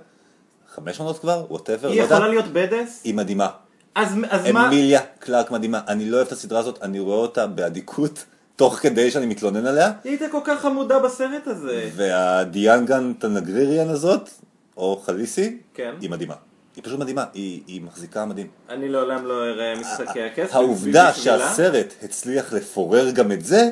חמש 0.75 0.99
עונות 0.99 1.19
כבר? 1.19 1.45
ווטאבר? 1.49 1.91
היא 1.91 2.01
יכולה 2.01 2.27
להיות 2.27 2.45
בדס? 2.45 3.01
היא 3.03 3.13
מדהימה. 3.13 3.49
אז, 3.97 4.15
אז 4.29 4.51
מה? 4.51 4.67
אמיליה 4.67 5.01
קלארק 5.19 5.51
מדהימה. 5.51 5.81
אני 5.87 6.09
לא 6.09 6.15
אוהב 6.17 6.27
את 6.27 6.31
הסדרה 6.31 6.59
הזאת, 6.59 6.79
אני 6.81 6.99
רואה 6.99 7.17
אותה 7.17 7.47
באדיקות, 7.47 8.25
תוך 8.55 8.75
כדי 8.75 9.11
שאני 9.11 9.25
מתלונן 9.25 9.65
עליה. 9.65 9.91
היא 10.03 10.11
הייתה 10.11 10.25
כל 10.31 10.39
כך 10.43 10.61
חמודה 10.61 10.99
בסרט 10.99 11.47
הזה. 11.47 11.89
והדיאנגן 11.95 13.13
טנגריריאן 13.13 13.89
הזאת, 13.89 14.29
או 14.77 15.01
חליסי, 15.05 15.57
כן. 15.73 15.93
היא 16.01 16.09
מדהימה. 16.09 16.33
היא 16.75 16.83
פשוט 16.83 16.99
מדהימה, 16.99 17.25
היא, 17.33 17.61
היא 17.67 17.81
מחזיקה 17.81 18.25
מדהים. 18.25 18.47
אני 18.69 18.89
לעולם 18.89 19.25
לא 19.25 19.45
אראה 19.45 19.73
משחקי 19.79 20.21
הכס. 20.21 20.53
העובדה 20.53 21.13
שהסרט 21.13 21.93
הצליח 22.03 22.53
לפורר 22.53 23.11
גם 23.11 23.31
את 23.31 23.45
זה, 23.45 23.69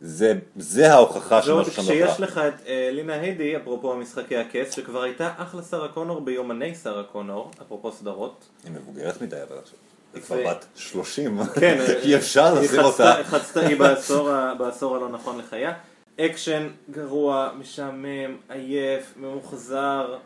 זה, 0.00 0.32
זה 0.56 0.92
ההוכחה 0.92 1.40
ועוד 1.46 1.64
שמשהו 1.64 1.82
שם 1.82 1.92
לא 1.92 2.06
כשיש. 2.06 2.20
לך 2.20 2.38
את 2.38 2.52
אה, 2.66 2.90
לינה 2.92 3.12
היידי, 3.14 3.56
אפרופו 3.56 3.96
משחקי 3.96 4.36
הכס, 4.36 4.72
שכבר 4.74 5.02
הייתה 5.02 5.32
אחלה 5.36 5.62
שרה 5.62 5.88
קונור 5.88 6.20
ביומני 6.20 6.74
שרה 6.74 7.02
קונור, 7.02 7.50
אפרופו 7.62 7.92
סדרות. 7.92 8.44
היא 8.64 8.72
מבוגרת 8.72 9.22
מדי, 9.22 9.36
אבל 9.48 9.58
עכשיו. 9.58 9.78
היא 10.14 10.22
כבר 10.22 10.36
בת 10.50 10.66
30, 10.74 11.44
כן, 11.44 11.78
אי 12.04 12.16
אפשר 12.16 12.58
היא 12.58 12.68
חצתה- 12.68 12.82
אותה. 12.82 13.14
חצתה, 13.24 13.60
היא 13.60 13.76
בעשור, 13.76 14.30
בעשור 14.58 14.96
הלא 14.96 15.08
נכון 15.08 15.38
לחייה. 15.38 15.72
אקשן 16.20 16.68
גרוע, 16.90 17.50
משעמם, 17.58 18.36
עייף, 18.48 19.14
ממוחזר, 19.16 20.16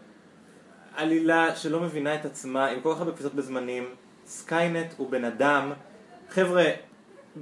עלילה 0.96 1.56
שלא 1.56 1.80
מבינה 1.80 2.14
את 2.14 2.24
עצמה, 2.24 2.66
עם 2.66 2.80
כל 2.80 2.92
כך 2.94 3.00
הרבה 3.00 3.12
קפיצות 3.12 3.34
בזמנים. 3.34 3.84
סקיינט 4.26 4.86
הוא 4.96 5.10
בן 5.10 5.24
אדם 5.24 5.72
חבר'ה, 6.30 6.64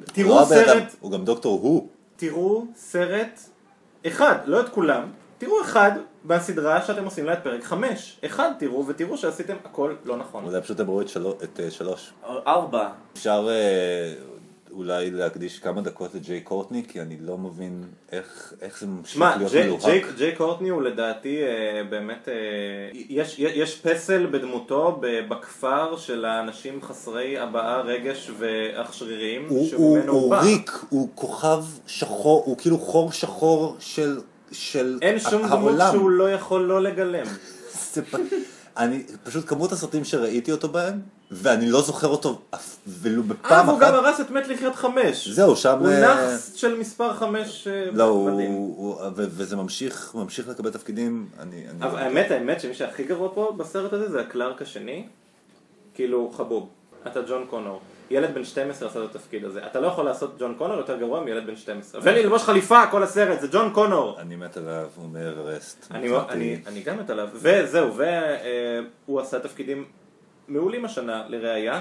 תראו 0.04 0.28
לא 0.28 0.40
אדם, 0.40 0.48
סרט, 0.48 0.96
הוא 1.00 1.12
גם 1.12 1.24
דוקטור 1.24 1.60
הוא. 1.60 1.88
תראו 2.20 2.64
סרט 2.76 3.40
אחד, 4.06 4.36
לא 4.46 4.60
את 4.60 4.68
כולם, 4.68 5.02
תראו 5.38 5.60
אחד 5.62 5.90
בסדרה 6.24 6.82
שאתם 6.82 7.04
עושים 7.04 7.24
לה 7.26 7.32
את 7.32 7.38
פרק 7.42 7.64
חמש. 7.64 8.20
אחד 8.24 8.50
תראו 8.58 8.86
ותראו 8.86 9.16
שעשיתם 9.16 9.56
הכל 9.64 9.94
לא 10.04 10.16
נכון. 10.16 10.44
אולי 10.44 10.60
פשוט 10.62 10.80
הם 10.80 10.90
ראו 10.90 11.00
את 11.00 11.08
שלו- 11.08 11.38
את 11.44 11.60
אה, 11.60 11.70
שלוש. 11.70 12.12
ארבע. 12.46 12.88
אפשר 13.12 13.48
אה, 13.50 14.12
אולי 14.72 15.10
להקדיש 15.10 15.58
כמה 15.58 15.80
דקות 15.80 16.14
לג'יי 16.14 16.40
קורטני, 16.40 16.82
כי 16.88 17.00
אני 17.00 17.16
לא 17.20 17.38
מבין 17.38 17.82
איך 18.12 18.54
איך 18.62 18.80
זה 18.80 18.86
ממשיך 18.86 19.20
להיות 19.38 19.52
ג'יי- 19.52 19.64
מלוהק. 19.66 19.82
ג'יי- 19.84 20.02
ג'יי 20.16 20.36
קורטני 20.36 20.68
הוא 20.68 20.82
לדעתי 20.82 21.42
אה, 21.42 21.48
באמת, 21.90 22.28
אה, 22.28 22.34
יש- 23.08 23.38
יש 23.38 23.80
פסל 23.80 24.26
בדמותו 24.26 25.00
בכפר 25.28 25.96
של 25.96 26.24
האנשים 26.24 26.82
חסרי 26.82 27.38
הבעה, 27.38 27.80
רגש 27.80 28.30
ואח 28.38 28.92
שריריים, 28.92 29.46
הוא- 29.48 29.68
הוא 29.76 29.98
הוא 29.98 30.08
הוא 30.20 30.30
בא. 30.30 30.40
ריק, 30.40 30.70
הוא 30.88 31.08
כוכב 31.14 31.64
שחור, 31.86 32.42
הוא 32.46 32.56
כאילו 32.58 32.78
חור 32.78 33.12
שחור 33.12 33.76
של 33.78 34.20
של 34.52 34.98
אין 35.02 35.18
שום 35.18 35.42
דמות 35.42 35.50
העולם. 35.50 35.92
שהוא 35.92 36.10
לא 36.10 36.32
יכול 36.32 36.62
לא 36.62 36.82
לגלם. 36.82 37.26
אני, 38.76 39.02
פשוט 39.24 39.48
כמות 39.48 39.72
הסרטים 39.72 40.04
שראיתי 40.04 40.52
אותו 40.52 40.68
בהם, 40.68 41.00
ואני 41.30 41.70
לא 41.70 41.82
זוכר 41.82 42.08
אותו 42.08 42.38
אף 42.50 42.76
ולו 42.86 43.22
אה, 43.22 43.28
בפעם 43.28 43.68
והוא 43.68 43.80
גם 43.80 43.94
אחת. 43.94 44.04
הרס 44.04 44.20
את 44.20 44.30
מת 44.30 44.48
לחיות 44.48 44.74
חמש. 44.74 45.28
זהו, 45.28 45.56
שם... 45.56 45.78
הוא 45.78 45.88
אה, 45.88 46.00
נאחס 46.00 46.54
של 46.54 46.78
מספר 46.78 47.14
חמש 47.14 47.68
אה, 47.68 47.90
לא, 47.92 48.04
הוא, 48.04 48.30
מדהים. 48.30 48.50
הוא, 48.50 48.94
ו- 48.94 49.08
וזה 49.16 49.56
ממשיך, 49.56 50.14
ממשיך 50.14 50.48
לקבל 50.48 50.70
תפקידים, 50.70 51.28
אני... 51.38 51.64
אני 51.70 51.84
אבל 51.84 51.98
האמת, 51.98 52.30
האמת 52.30 52.60
שמי 52.60 52.74
שהכי 52.74 53.04
גרוע 53.04 53.28
פה 53.34 53.54
בסרט 53.56 53.92
הזה 53.92 54.10
זה 54.10 54.20
הקלארק 54.20 54.62
השני, 54.62 55.06
כאילו 55.94 56.32
חבוב, 56.36 56.68
אתה 57.06 57.20
ג'ון 57.22 57.46
קונור. 57.50 57.80
ילד 58.10 58.34
בן 58.34 58.44
12 58.44 58.88
עשה 58.88 59.04
את 59.04 59.14
התפקיד 59.14 59.44
הזה. 59.44 59.66
אתה 59.66 59.80
לא 59.80 59.86
יכול 59.86 60.04
לעשות 60.04 60.36
ג'ון 60.38 60.54
קונור 60.58 60.76
יותר 60.76 60.96
גרוע 60.96 61.20
מילד 61.20 61.46
בן 61.46 61.56
12. 61.56 62.00
וללבוש 62.04 62.42
חליפה 62.42 62.86
כל 62.86 63.02
הסרט, 63.02 63.40
זה 63.40 63.48
ג'ון 63.52 63.72
קונור. 63.72 64.20
אני 64.20 64.36
מת 64.36 64.56
עליו, 64.56 64.88
הוא. 64.96 65.04
אני, 65.90 66.08
מבחינתי. 66.08 66.32
אני, 66.32 66.60
אני 66.66 66.80
גם 66.82 66.98
מת 66.98 67.10
עליו. 67.10 67.28
וזהו, 67.32 67.96
והוא 69.06 69.20
עשה 69.20 69.38
תפקידים 69.38 69.84
מעולים 70.50 70.84
השנה 70.84 71.24
לראייה. 71.28 71.80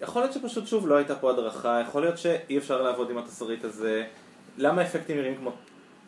יכול 0.00 0.22
להיות 0.22 0.32
שפשוט 0.32 0.66
שוב 0.66 0.88
לא 0.88 0.94
הייתה 0.94 1.14
פה 1.14 1.30
הדרכה, 1.30 1.80
יכול 1.88 2.02
להיות 2.02 2.18
שאי 2.18 2.58
אפשר 2.58 2.82
לעבוד 2.82 3.10
עם 3.10 3.18
התסריט 3.18 3.64
הזה. 3.64 4.04
למה 4.58 4.82
אפקטים 4.82 5.16
נראים 5.16 5.36
כמו... 5.36 5.52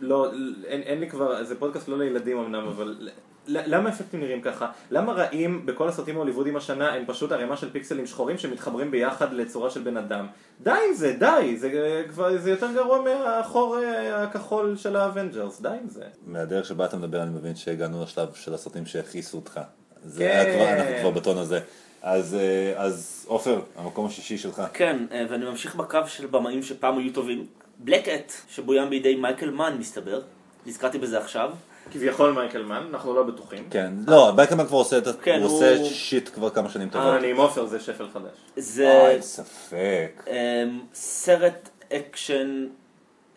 לא, 0.01 0.33
אין, 0.65 0.81
אין 0.83 1.01
לי 1.01 1.11
כבר, 1.11 1.45
זה 1.45 1.59
פודקאסט 1.59 1.89
לא 1.89 1.99
לילדים 1.99 2.39
אמנם, 2.39 2.67
אבל 2.67 3.09
למה 3.49 3.89
אפקטים 3.89 4.21
נראים 4.21 4.41
ככה? 4.41 4.71
למה 4.91 5.13
רעים 5.13 5.67
בכל 5.67 5.89
הסרטים 5.89 6.17
ההוליוודים 6.17 6.57
השנה 6.57 6.93
הם 6.93 7.05
פשוט 7.07 7.33
ערימה 7.33 7.57
של 7.57 7.71
פיקסלים 7.71 8.07
שחורים 8.07 8.39
שמתחברים 8.39 8.91
ביחד 8.91 9.33
לצורה 9.33 9.71
של 9.71 9.83
בן 9.83 9.97
אדם? 9.97 10.27
די 10.63 10.71
עם 10.71 10.95
זה, 10.95 11.17
די, 11.19 11.57
זה, 11.57 11.71
אה, 11.75 12.03
כבר, 12.09 12.39
זה 12.39 12.51
יותר 12.51 12.73
גרוע 12.75 13.01
מהחור 13.03 13.79
אה, 13.79 14.23
הכחול 14.23 14.77
של 14.77 14.97
האבנג'רס, 14.97 15.61
די 15.61 15.69
עם 15.69 15.89
זה. 15.89 16.05
מהדרך 16.27 16.65
שבה 16.65 16.85
אתה 16.85 16.97
מדבר 16.97 17.23
אני 17.23 17.31
מבין 17.31 17.57
שהגענו 17.57 18.03
לשלב 18.03 18.29
של 18.35 18.55
הסרטים 18.55 18.87
שהכעיסו 18.87 19.37
אותך. 19.37 19.61
זה 20.07 20.25
כן. 20.25 20.31
היה 20.31 20.55
כבר, 20.57 20.81
אנחנו 20.81 20.95
כבר 21.01 21.11
בטון 21.11 21.39
הזה. 21.39 21.61
אז, 22.03 22.35
אה, 22.35 22.83
אז 22.83 23.25
עופר, 23.29 23.61
המקום 23.77 24.07
השישי 24.07 24.39
שלך. 24.39 24.63
כן, 24.73 24.97
אה, 25.13 25.27
ואני 25.31 25.45
ממשיך 25.45 25.75
בקו 25.75 25.99
של 26.07 26.27
במאים 26.27 26.63
שפעם 26.63 26.99
היו 26.99 27.13
טובים. 27.13 27.47
Blackhat, 27.79 28.33
שבוים 28.49 28.91
בידי 28.91 29.15
מייקל 29.15 29.51
מן, 29.51 29.77
מסתבר. 29.79 30.21
נזכרתי 30.67 30.99
בזה 30.99 31.19
עכשיו. 31.19 31.51
כביכול 31.93 32.33
מייקל 32.33 32.63
מן, 32.63 32.87
אנחנו 32.91 33.15
לא 33.15 33.23
בטוחים. 33.23 33.65
כן, 33.71 33.93
לא, 34.07 34.31
מייקל 34.37 34.58
מן 34.58 34.67
כבר 34.67 34.77
עושה 34.77 34.99
את. 34.99 35.05
כן, 35.23 35.41
הוא 35.43 35.57
עושה 35.57 35.77
הוא- 35.77 35.89
shit 35.89 36.31
כבר 36.35 36.51
כמה 36.51 36.69
שנים 36.69 36.89
טובות. 36.89 37.07
אה, 37.09 37.17
אני 37.17 37.31
עם 37.31 37.37
עופר, 37.37 37.67
זה 37.67 37.81
שפל 37.81 38.07
חדש. 38.13 38.31
זה 38.57 38.91
אוי, 39.01 39.23
ספק. 39.23 40.25
אמ, 40.31 40.81
סרט 40.95 41.69
אקשן 41.93 42.67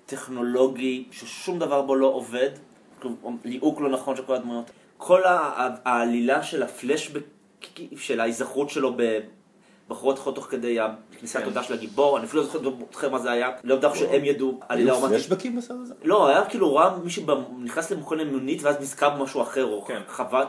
טכנולוגי 0.05 1.03
ששום 1.11 1.59
דבר 1.59 1.81
בו 1.81 1.95
לא 1.95 2.07
עובד, 2.07 2.49
ליהוק 3.45 3.81
לא 3.81 3.89
נכון 3.89 4.15
של 4.15 4.23
כל 4.23 4.35
הדמויות. 4.35 4.71
כל 5.01 5.21
העלילה 5.85 6.43
של 6.43 6.63
הפלשבק, 6.63 7.21
של 7.97 8.19
ההיזכרות 8.19 8.69
שלו 8.69 8.95
בבחורות 9.87 10.17
יכולות 10.17 10.35
תוך 10.35 10.45
כדי 10.45 10.77
הכניסה 10.79 11.39
כן. 11.39 11.45
התודה 11.45 11.63
של 11.63 11.73
הגיבור, 11.73 12.17
אני 12.17 12.25
אפילו 12.25 12.41
לא 12.41 12.47
זוכר 12.47 12.59
זוכר 12.91 13.09
מה 13.09 13.19
זה 13.19 13.31
היה, 13.31 13.49
לא 13.63 13.75
בטוח 13.75 13.95
שהם 13.95 14.25
ידעו 14.25 14.59
עלילה 14.69 14.91
היו 14.91 14.99
רומנטית. 14.99 15.17
פלשבקים 15.21 15.55
בסרט 15.57 15.77
הזה? 15.81 15.93
לא, 16.03 16.27
היה 16.27 16.45
כאילו 16.45 16.75
ראה 16.75 16.97
מישהו 16.97 17.23
נכנס 17.59 17.91
למכון 17.91 18.17
למונית 18.17 18.63
ואז 18.63 18.75
נזכר 18.81 19.09
במשהו 19.09 19.41
אחר, 19.41 19.65
או 19.65 19.85
כן. 19.85 20.01
חווה, 20.07 20.45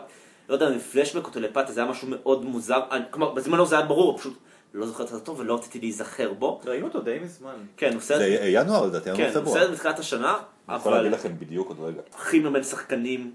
לא 0.49 0.55
יודע, 0.55 0.79
פלשבק 0.79 1.27
או 1.27 1.31
טלפתיה, 1.31 1.73
זה 1.75 1.81
היה 1.83 1.91
משהו 1.91 2.09
מאוד 2.11 2.45
מוזר, 2.45 2.81
אני- 2.91 3.05
כלומר, 3.11 3.31
בזמנו 3.35 3.67
זה 3.67 3.77
היה 3.79 3.87
ברור, 3.87 4.19
פשוט 4.19 4.35
לא 4.75 4.87
זוכר 4.87 5.05
את 5.05 5.09
זה 5.09 5.21
טוב 5.21 5.41
ולא 5.41 5.55
רציתי 5.55 5.79
להיזכר 5.81 6.33
בו. 6.33 6.61
ראינו 6.65 6.87
אותו 6.87 7.01
די 7.01 7.19
מזמן. 7.23 7.55
כן, 7.77 7.93
הוא 7.93 8.01
סרט, 8.01 8.19
זה 8.19 8.39
ינואר 8.45 8.87
לדעתי, 8.87 9.05
כן, 9.05 9.15
ינואר 9.15 9.27
הוא 9.27 9.41
פברואר. 9.41 9.61
סרט 9.61 9.71
מתחילת 9.71 9.99
השנה, 9.99 10.39
אני 10.69 10.77
יכול 10.77 10.93
להגיד 10.93 11.07
אבל 11.07 11.19
לכם 11.19 11.33
בדיוק 11.39 11.69
עוד 11.69 11.81
רגע. 11.81 12.01
כימיה 12.31 12.51
בין 12.51 12.63
שחקנים 12.63 13.31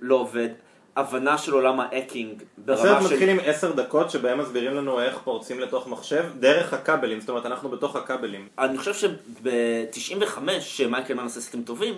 לא 0.00 0.14
עובד, 0.14 0.48
הבנה 0.96 1.38
של 1.38 1.52
עולם 1.52 1.80
hacking 1.80 2.42
הסרט 2.68 2.86
ברמה 2.86 3.00
מתחיל 3.00 3.18
של... 3.18 3.28
עם 3.28 3.38
עשר 3.44 3.72
דקות 3.72 4.10
שבהם 4.10 4.38
מסבירים 4.40 4.74
לנו 4.74 5.00
איך 5.00 5.18
פורצים 5.24 5.60
לתוך 5.60 5.88
מחשב 5.88 6.24
דרך 6.40 6.74
הכבלים, 6.74 7.20
זאת 7.20 7.28
אומרת 7.28 7.46
אנחנו 7.46 7.68
בתוך 7.68 7.96
הכבלים. 7.96 8.48
אני 8.58 8.78
חושב 8.78 8.94
שב-95, 8.94 10.38
שמייקל 10.60 11.14
מן 11.14 11.22
עושה 11.22 11.40
סרטים 11.40 11.62
טובים, 11.62 11.94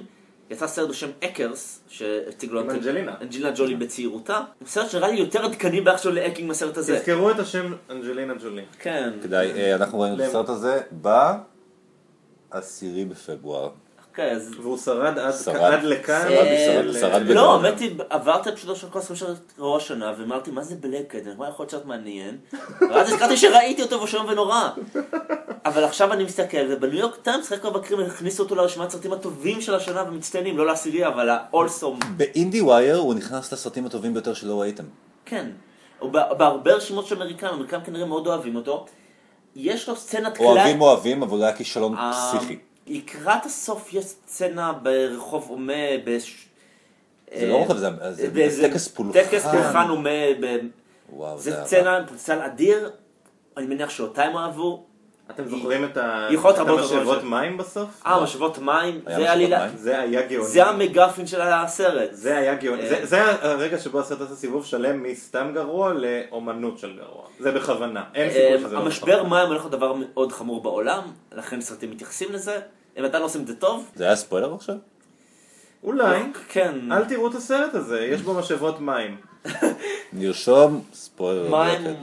יצא 0.51 0.67
סרט 0.67 0.89
בשם 0.89 1.11
Hackers, 1.25 1.81
שהציג 1.89 2.53
לנו 2.53 2.61
אנג'לינה. 2.61 3.15
אנג'לינה 3.21 3.51
ג'ולי 3.51 3.75
בצעירותה, 3.75 4.41
הוא 4.59 4.69
סרט 4.69 4.91
שנראה 4.91 5.09
לי 5.09 5.19
יותר 5.19 5.45
עדכני 5.45 5.81
ביחס 5.81 6.03
שלו 6.03 6.13
ל 6.13 6.17
hacking 6.17 6.49
מהסרט 6.49 6.77
הזה. 6.77 6.99
תזכרו 6.99 7.31
את 7.31 7.39
השם 7.39 7.73
אנג'לינה 7.91 8.35
ג'ולי. 8.35 8.63
כן. 8.79 9.13
כדאי, 9.23 9.53
אה, 9.53 9.75
אנחנו 9.75 10.01
ראינו 10.01 10.17
את? 10.17 10.29
הסרט 10.29 10.49
הזה 10.49 10.81
בעשירי 12.51 13.05
בפברואר. 13.05 13.71
כן, 14.15 14.29
אז... 14.37 14.55
והוא 14.63 14.79
שרד 14.79 15.19
עד 15.19 15.83
לכאן. 15.83 16.23
שרד, 16.29 16.47
אה, 16.47 16.83
שרד, 16.85 17.01
שרד 17.01 17.23
לא. 17.23 17.57
האמת 17.57 17.79
היא, 17.79 17.97
עברתי 18.11 18.53
פשוט 18.53 18.71
עכשיו 18.71 18.91
כל 18.91 19.01
של 19.15 19.27
רוע 19.59 19.77
השנה, 19.77 20.13
ואמרתי, 20.19 20.51
מה 20.51 20.63
זה 20.63 20.75
בלקד? 20.75 21.19
אני 21.27 21.35
אומר, 21.35 21.49
יכול 21.49 21.63
להיות 21.63 21.71
שאת 21.71 21.85
מעניין. 21.85 22.39
ואז 22.91 23.13
הזכרתי 23.13 23.37
שראיתי 23.37 23.83
אותו 23.83 24.01
בשם 24.01 24.25
ונורא. 24.29 24.69
אבל 25.69 25.85
עכשיו 25.85 26.13
אני 26.13 26.25
מסתכל, 26.25 26.67
ובניו 26.71 26.99
יורק 26.99 27.17
טיימס, 27.17 27.53
רק 27.53 27.65
בקרים 27.65 28.01
הכניסו 28.01 28.43
אותו 28.43 28.55
לרשימת 28.55 28.89
הסרטים 28.89 29.13
הטובים 29.13 29.61
של 29.61 29.75
השנה 29.75 30.05
ומצטיינים, 30.09 30.59
לא 30.59 30.67
לעשירי, 30.67 31.07
אבל 31.07 31.29
האולסום. 31.31 31.99
באינדי 32.17 32.61
ווייר 32.61 32.97
הוא 32.97 33.15
נכנס 33.15 33.53
לסרטים 33.53 33.87
הטובים 33.87 34.15
ביותר 34.15 34.35
שלא 34.35 34.61
ראיתם. 34.61 34.85
כן. 35.25 35.51
בהרבה 36.13 36.73
רשימות 36.75 37.07
של 37.07 37.17
אמריקאים, 37.17 37.55
אמריקאים 37.55 37.83
כנראה 37.83 38.07
מאוד 38.07 38.27
אוהבים 38.27 38.57
אותו. 38.57 38.87
יש 39.57 39.89
לו 39.89 39.97
סצנת 39.97 40.37
קלאס... 40.37 40.47
אוהבים 40.47 40.81
אוהבים, 40.81 41.23
אבל 41.23 41.43
היה 41.43 41.57
כישלון 41.57 41.95
אה, 41.97 42.13
פסיכי. 42.13 42.59
לקראת 42.87 43.47
הסוף 43.47 43.93
יש 43.93 44.05
סצנה 44.05 44.73
ברחוב 44.73 45.47
הומה, 45.49 45.73
זה 47.35 47.47
לא 47.47 47.63
רחוב, 47.63 47.77
זה- 47.77 48.69
טקס 48.69 48.89
פולחן. 48.89 49.13
טקס 49.23 49.47
פולחן 49.47 49.89
הומה, 49.89 50.11
וואו, 51.13 51.39
זה 51.39 51.65
סצנה 51.65 51.99
פוטנציאל 52.07 52.39
אדיר, 52.41 52.91
אני 53.57 53.67
מניח 53.67 53.91
שאותה 53.91 54.25
הם 54.25 54.37
אהבו. 54.37 54.88
אתם 55.31 55.49
זוכרים 55.49 55.85
את 55.85 55.97
המשאבות. 55.97 57.23
מים 57.25 57.57
בסוף? 57.57 57.89
אה, 58.07 58.23
משאבות 58.23 58.59
מים, 58.59 59.01
היה 59.07 59.19
זה 59.19 59.33
עלילה, 59.33 59.67
מים? 59.67 59.77
זה 59.77 60.01
היה 60.01 60.27
גאוני. 60.27 60.49
זה 60.49 60.65
ה 60.67 60.73
MacGuffin 60.73 61.27
של 61.27 61.41
הסרט. 61.41 62.09
זה 62.13 62.37
היה 62.37 62.55
גאוני. 62.55 62.83
אה. 62.83 62.89
זה- 62.89 63.07
זה 63.07 63.23
הרגע 63.43 63.79
שבו 63.79 64.01
הסרט 64.01 64.21
עשה 64.21 64.35
סיבוב 64.35 64.65
שלם 64.67 65.03
מסתם 65.03 65.51
גרוע 65.55 65.93
לאומנות 65.95 66.79
של 66.79 66.97
גרוע. 66.97 67.23
זה 67.41 67.53
בכוונה. 67.53 68.05
אין 68.15 68.31
סיכוי 68.31 68.53
אה, 68.55 68.59
שזה 68.59 68.75
לא 68.75 68.81
המשבר 68.81 69.07
בכוונה. 69.23 69.29
מים 69.29 69.47
הולך 69.49 69.61
להיות 69.61 69.71
דבר 69.73 69.93
מאוד 69.93 70.33
חמור 70.33 70.63
בעולם, 70.63 71.03
לכן 71.33 71.61
סרטים 71.61 71.91
מתייחסים 71.91 72.33
לזה. 72.33 72.61
אם 72.99 73.05
אתה 73.05 73.19
לא 73.19 73.25
עושים 73.25 73.43
את 73.43 73.47
זה 73.47 73.55
טוב, 73.57 73.91
זה 73.95 74.05
היה 74.05 74.17
ספוילר 74.17 74.55
עכשיו? 74.55 74.75
אולי. 75.85 76.21
כן, 76.49 76.93
אל 76.93 77.05
תראו 77.05 77.29
את 77.29 77.35
הסרט 77.35 77.75
הזה, 77.75 78.01
יש 78.05 78.21
בו 78.23 78.35
משאבות 78.35 78.81
מים. 78.81 79.17
נרשום 80.13 80.83
ספוילר. 80.95 81.49
מים. 81.51 81.97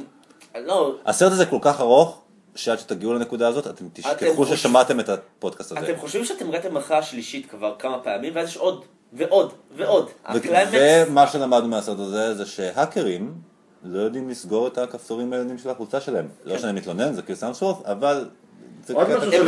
לא, 0.66 0.96
הסרט 1.06 1.32
הזה 1.32 1.46
כל 1.46 1.58
כך 1.62 1.80
ארוך, 1.82 2.22
שעד 2.56 2.80
שתגיעו 2.80 3.14
לנקודה 3.14 3.48
הזאת, 3.48 3.68
אתם 3.68 3.86
תשכחו 3.94 4.34
חוש- 4.36 4.54
ששמעתם 4.54 5.00
את 5.00 5.10
הפודקאסט 5.10 5.72
הזה. 5.72 5.80
אתם 5.80 5.98
חושבים 6.00 6.26
שאתם 6.26 6.52
ראיתם 6.52 6.78
אחרי 6.78 6.98
השלישית 6.98 7.50
כבר 7.50 7.76
כמה 7.80 8.00
פעמים, 8.00 8.34
ואז 8.36 8.50
יש 8.50 8.58
עוד, 8.58 8.86
ועוד, 9.14 9.54
ועוד. 9.78 10.06
ו- 10.06 10.10
הקליימקס, 10.38 10.74
ומה 11.10 11.28
שלמדנו 11.28 11.68
מהסרט 11.68 12.00
הזה, 12.00 12.36
זה 12.36 12.46
שהאקרים 12.46 13.34
לא 13.84 14.00
יודעים 14.00 14.30
לסגור 14.30 14.68
את 14.68 14.78
הכפתורים 14.78 15.34
הידיים 15.34 15.58
של 15.58 15.70
החולצה 15.70 16.02
שלהם. 16.02 16.28
לא 16.46 16.58
שאני 16.58 16.72
מתלונן, 16.80 17.14
זה 17.14 17.22
כאילו 17.22 17.38
סאנסוורף, 17.40 17.78
אבל... 17.86 18.30
הם 18.90 18.96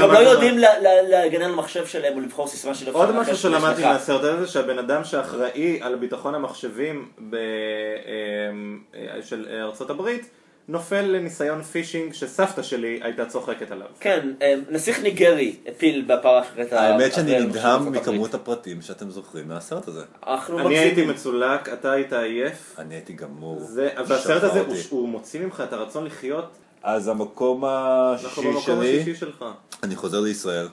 גם 0.01 0.11
לא 0.11 0.17
יודעים 0.19 0.57
ל- 0.57 0.65
ל- 0.65 1.09
להגן 1.09 1.41
על 1.41 1.51
המחשב 1.51 1.85
שלהם 1.87 2.15
או 2.15 2.19
לבחור 2.19 2.47
סיסמה 2.47 2.75
של 2.75 2.91
עוד 2.91 3.11
משהו 3.11 3.35
שלמדתי. 3.37 3.81
מהסרט 3.85 4.23
הזה 4.23 4.39
זה 4.45 4.51
שהבן 4.51 4.79
אדם 4.79 5.03
שאחראי 5.03 5.79
על 5.81 5.95
ביטחון 5.95 6.35
המחשבים 6.35 7.09
אמ, 7.19 8.79
אה, 8.95 9.21
של 9.23 9.47
ארצות 9.61 9.89
הברית 9.89 10.29
נופל 10.67 11.01
לניסיון 11.01 11.61
phishing 11.61 12.13
שסבתא 12.13 12.61
שלי 12.61 12.99
הייתה 13.03 13.25
צוחקת 13.25 13.71
עליו. 13.71 13.87
כן, 13.99 14.29
אה, 14.41 14.53
נסיך 14.69 14.99
ניגרי 14.99 15.55
הפיל 15.67 16.05
בפח 16.07 16.41
אחרת 16.41 16.73
ה... 16.73 16.81
האמת 16.81 17.13
שאני 17.13 17.39
נדהם. 17.39 17.91
מכמות 17.91 18.33
הפרטים 18.33 18.81
שאתם 18.81 19.09
זוכרים 19.09 19.47
מהסרט 19.47 19.87
הזה. 19.87 20.03
אנחנו 20.27 20.59
אני 20.59 20.77
הייתי. 20.77 21.05
מצולק, 21.05 21.69
אתה 21.69 21.91
היית 21.91 22.13
עייף. 22.13 22.75
אני 22.77 22.95
הייתי 22.95 23.13
גמור. 23.13 23.59
זה, 23.59 23.89
והסרט 24.07 24.43
הזה, 24.43 24.63
הוא, 24.89 25.09
מוציא 25.09 25.39
ממך 25.39 25.63
את 25.67 25.73
הרצון 25.73 26.05
לחיות. 26.05 26.57
אז 26.83 27.07
המקום 27.07 27.65
אנחנו 27.65 28.27
השישי 28.27 28.47
במקום 28.47 28.61
שלי, 28.61 29.01
השישי 29.01 29.19
שלך. 29.19 29.45
אני 29.83 29.95
חוזר 29.95 30.19
לישראל, 30.19 30.67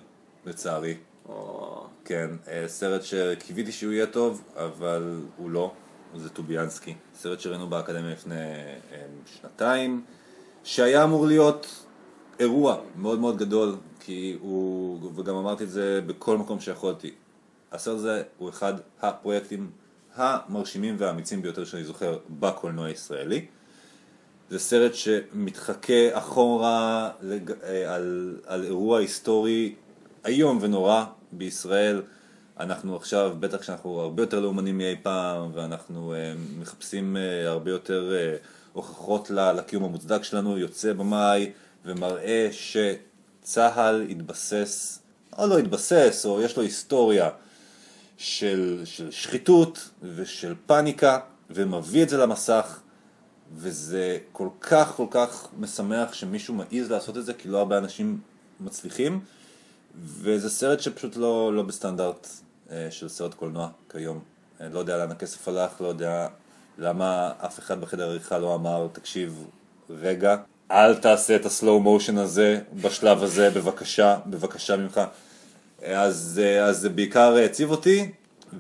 לצערי. 0.47 0.95
כן, 2.05 2.31
אה, 2.49 2.65
סרט 2.67 3.03
שקיוויתי 3.03 3.73
שהוא 3.73 3.93
יהיה 3.93 4.07
טוב, 4.07 4.43
אבל 4.57 5.21
הוא 5.37 5.51
לא, 5.51 5.73
זה 6.17 6.29
טוביאנסקי. 6.29 6.95
סרט 7.15 7.41
שראינו 7.41 7.67
באקדמיה 7.69 8.13
לפני 8.13 8.35
אה, 8.35 9.05
שנתיים, 9.27 10.05
שהיה 10.65 11.05
אמור 11.05 11.27
להיות 11.27 11.87
אירוע 12.41 12.77
מאוד 12.97 13.19
מאוד 13.19 13.39
גדול, 13.39 13.77
כי 14.01 14.37
הוא, 14.41 15.13
וגם 15.17 15.37
אמרתי 15.37 15.65
את 15.65 15.71
זה 15.71 16.01
בכל 16.07 16.39
מקום 16.39 16.61
שיכולתי. 16.61 17.15
הסרט 17.73 17.97
הזה 17.97 18.23
הוא 18.39 18.49
אחד 18.49 18.75
הפרויקטים 19.03 19.71
המרשימים 20.15 20.97
והאמיצים 20.99 21.43
ביותר 21.43 21.65
שאני 21.65 21.85
זוכר 21.85 22.19
בקולנוע 22.41 22.87
הישראלי. 22.87 23.47
זה 24.51 24.59
סרט 24.59 24.95
שמתחכה 24.95 26.19
אחורה 26.19 27.11
לג... 27.23 27.51
אה, 27.51 27.95
על, 27.95 28.37
על 28.47 28.65
אירוע 28.65 28.99
היסטורי 28.99 29.75
איום 30.27 30.59
ונורא 30.61 31.05
בישראל. 31.33 32.03
אנחנו 32.61 32.97
עכשיו, 32.97 33.37
בטח 33.41 33.59
כשאנחנו 33.59 34.01
הרבה 34.01 34.23
יותר 34.23 34.41
לאומנים 34.41 34.79
מאי 34.79 34.97
פעם, 35.03 35.51
ואנחנו 35.55 36.15
אה, 36.15 36.35
מחפשים 36.59 37.17
אה, 37.17 37.49
הרבה 37.49 37.71
יותר 37.71 38.13
אה, 38.15 38.37
הוכחות 38.73 39.31
לקיום 39.31 39.85
המוצדק 39.85 40.25
שלנו, 40.25 40.59
יוצא 40.59 40.93
במאי 40.93 41.53
ומראה 41.85 42.49
שצה"ל 42.53 44.07
התבסס, 44.11 44.99
או 45.39 45.47
לא 45.47 45.59
התבסס, 45.59 46.27
או 46.27 46.43
יש 46.43 46.57
לו 46.57 46.63
היסטוריה 46.63 47.31
של, 48.17 48.83
של 48.85 49.11
שחיתות 49.11 49.91
ושל 50.03 50.55
פאניקה, 50.67 51.19
ומביא 51.51 52.03
את 52.03 52.09
זה 52.09 52.17
למסך. 52.17 52.81
וזה 53.57 54.19
כל 54.33 54.49
כך 54.61 54.93
כל 54.97 55.07
כך 55.11 55.49
משמח 55.59 56.13
שמישהו 56.13 56.55
מעז 56.55 56.91
לעשות 56.91 57.17
את 57.19 57.27
זה, 57.27 57.35
כי 57.35 57.49
לא 57.49 57.59
הרבה 57.59 57.79
אנשים 57.79 58.21
מצליחים, 58.61 59.21
וזה 60.05 60.51
סרט 60.51 60.81
שפשוט 60.81 61.17
לא, 61.17 61.55
לא 61.55 61.63
בסטנדרט 61.63 62.29
של 62.91 63.09
סרט 63.09 63.35
קולנוע 63.35 63.69
כיום. 63.89 64.21
אה, 64.61 64.69
לא 64.69 64.79
יודע 64.79 64.97
לאן 64.97 65.11
הכסף 65.11 65.49
הלך, 65.49 65.81
לא 65.81 65.89
יודע 65.89 66.27
למה 66.79 67.33
אף 67.39 67.59
אחד 67.59 67.81
בחדר 67.81 68.09
עריכה 68.09 68.39
לא 68.39 68.55
אמר, 68.55 68.89
תקשיב, 68.93 69.47
רגע, 69.91 70.37
אל 70.71 70.95
תעשה 70.95 71.37
את 71.37 71.47
הסלואו 71.47 71.81
מושן 71.81 72.19
הזה 72.19 72.61
בשלב 72.83 73.23
הזה, 73.23 73.51
בבקשה, 73.51 74.19
בבקשה 74.27 74.77
ממך. 74.77 75.01
אה, 75.83 76.03
אז, 76.03 76.41
אה, 76.45 76.65
אז 76.65 76.79
זה 76.79 76.89
בעיקר 76.89 77.37
הציב 77.37 77.71
אותי, 77.71 78.13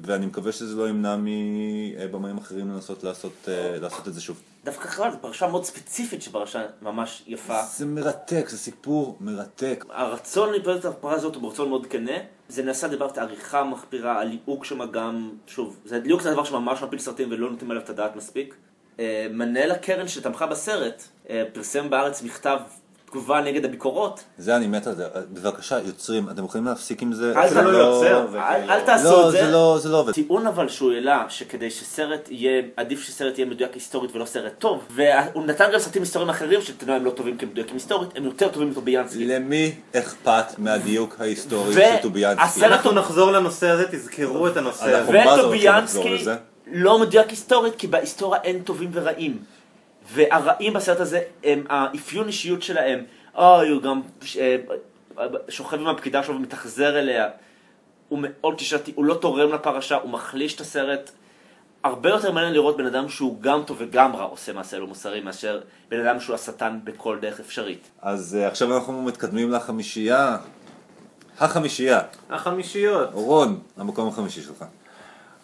ואני 0.02 0.26
מקווה 0.26 0.52
שזה 0.52 0.76
לא 0.76 0.88
ימנע 0.88 1.16
מבמאים 1.18 2.38
אחרים 2.38 2.70
לנסות 2.70 3.04
לעשות, 3.04 3.48
אה, 3.48 3.78
לעשות 3.78 4.08
את 4.08 4.14
זה 4.14 4.20
שוב. 4.20 4.40
דווקא 4.64 4.88
חבל, 4.88 5.10
זו 5.10 5.18
פרשה 5.20 5.46
מאוד 5.46 5.64
ספציפית 5.64 6.22
שפרשה 6.22 6.62
ממש 6.82 7.22
יפה. 7.26 7.62
זה 7.62 7.86
מרתק, 7.86 8.48
זה 8.48 8.58
סיפור 8.58 9.16
מרתק. 9.20 9.84
הרצון 9.90 10.52
להתמודד 10.52 10.78
את 10.78 10.84
הפרשה 10.84 11.16
הזאת 11.16 11.34
הוא 11.34 11.50
רצון 11.50 11.68
מאוד 11.68 11.86
כנה. 11.86 12.16
זה 12.48 12.62
נעשה 12.62 12.88
דיברת 12.88 13.18
עריכה 13.18 13.64
מחפירה, 13.64 14.20
הליהוק 14.20 14.64
שם 14.64 14.90
גם, 14.90 15.30
שוב, 15.46 15.76
זה 15.84 16.00
ליהוק 16.04 16.22
זה 16.22 16.30
הדבר 16.30 16.44
שממש 16.44 16.82
מפיל 16.82 16.98
סרטים 16.98 17.28
ולא 17.30 17.50
נותנים 17.50 17.70
עליו 17.70 17.82
את 17.82 17.90
הדעת 17.90 18.16
מספיק. 18.16 18.54
אה, 19.00 19.26
מנהל 19.30 19.70
הקרן 19.70 20.08
שתמכה 20.08 20.46
בסרט 20.46 21.02
אה, 21.30 21.42
פרסם 21.52 21.90
בארץ 21.90 22.22
מכתב 22.22 22.58
תגובה 23.14 23.40
נגד 23.40 23.64
הביקורות. 23.64 24.24
זה 24.38 24.56
אני 24.56 24.66
מת 24.66 24.86
על 24.86 24.94
זה. 24.94 25.06
בבקשה, 25.32 25.78
יוצרים, 25.86 26.30
אתם 26.30 26.44
יכולים 26.44 26.66
להפסיק 26.66 27.02
עם 27.02 27.12
זה? 27.12 27.32
אל 27.36 27.48
זה 27.48 27.62
לא 27.62 27.68
יוצר, 27.68 28.18
אל 28.20 28.26
כאילו- 28.58 28.72
אל 28.72 28.80
תעשו 28.80 29.04
לא, 29.04 29.26
את 29.26 29.32
זה. 29.32 29.44
זה 29.46 29.52
לא, 29.52 29.78
זה 29.80 29.88
לא 29.88 30.00
עובד. 30.00 30.12
טיעון 30.12 30.46
אבל 30.46 30.68
שהוא 30.68 30.92
העלה, 30.92 31.24
שכדי 31.28 31.70
שסרט 31.70 32.28
יהיה, 32.30 32.62
עדיף 32.76 33.02
שסרט 33.02 33.38
יהיה 33.38 33.50
מדויק 33.50 33.74
היסטורית 33.74 34.14
ולא 34.16 34.24
סרט 34.24 34.52
טוב, 34.58 34.82
והוא 34.90 35.46
נתן 35.46 35.70
גם 35.72 35.78
סרטים 35.78 36.02
היסטוריים 36.02 36.30
אחרים 36.30 36.60
שתנוע 36.62 36.96
הם 36.96 37.04
לא 37.04 37.10
טובים 37.10 37.38
כמדויקים 37.38 37.74
היסטורית, 37.74 38.10
הם 38.16 38.24
יותר 38.24 38.48
טובים 38.48 38.70
מטוביאנסקי. 38.70 39.26
למי 39.26 39.72
אכפת 39.96 40.58
מהדיוק 40.58 41.16
ההיסטורי 41.20 41.70
ו- 41.70 41.72
של 41.74 42.02
טוביאנסקי? 42.02 42.64
אנחנו 42.66 42.92
נחזור 42.92 43.30
לנושא 43.32 43.68
הזה, 43.68 43.84
תזכרו 43.90 44.48
את 44.48 44.56
הנושא 44.56 44.94
הזה. 44.94 45.38
וטוביאנסקי? 45.38 46.24
לא 46.72 46.98
מדויק 46.98 47.28
היסטורית, 47.30 47.74
כי 47.78 47.86
בהיסטוריה 47.86 48.40
אין 48.42 48.62
טובים 48.62 48.90
ורעים. 48.92 49.38
והרעים 50.14 50.72
בסרט 50.72 51.00
הזה 51.00 51.20
הם 51.44 51.64
האפיון 51.68 52.26
אישיות 52.26 52.62
שלהם. 52.62 53.04
אוי, 53.34 53.68
הוא 53.68 53.82
גם 53.82 54.00
אה, 54.38 54.56
שוכב 55.48 55.80
עם 55.80 55.86
הפקידה 55.86 56.22
שלו 56.22 56.34
ומתאכזר 56.34 56.98
אליה. 56.98 57.28
הוא 58.08 58.18
מאוד 58.22 58.54
תשעתי, 58.58 58.92
הוא 58.94 59.04
לא 59.04 59.14
תורם 59.14 59.52
לפרשה, 59.52 59.96
הוא 59.96 60.10
מחליש 60.10 60.54
את 60.54 60.60
הסרט. 60.60 61.10
הרבה 61.84 62.10
יותר 62.10 62.32
מעניין 62.32 62.52
לראות 62.52 62.76
בן 62.76 62.86
אדם 62.86 63.08
שהוא 63.08 63.40
גם 63.40 63.62
טוב 63.66 63.76
וגם 63.80 64.16
רע 64.16 64.24
עושה 64.24 64.52
מעשה 64.52 64.78
לא 64.78 64.86
מוסרי, 64.86 65.20
מאשר 65.20 65.60
בן 65.88 66.06
אדם 66.06 66.20
שהוא 66.20 66.34
השטן 66.34 66.78
בכל 66.84 67.18
דרך 67.20 67.40
אפשרית. 67.40 67.90
אז 68.02 68.36
אה, 68.40 68.48
עכשיו 68.48 68.76
אנחנו 68.76 69.02
מתקדמים 69.02 69.50
לחמישייה. 69.50 70.36
החמישייה. 71.38 72.00
החמישיות. 72.30 73.08
רון, 73.12 73.60
המקום 73.76 74.08
החמישי 74.08 74.42
שלך. 74.42 74.64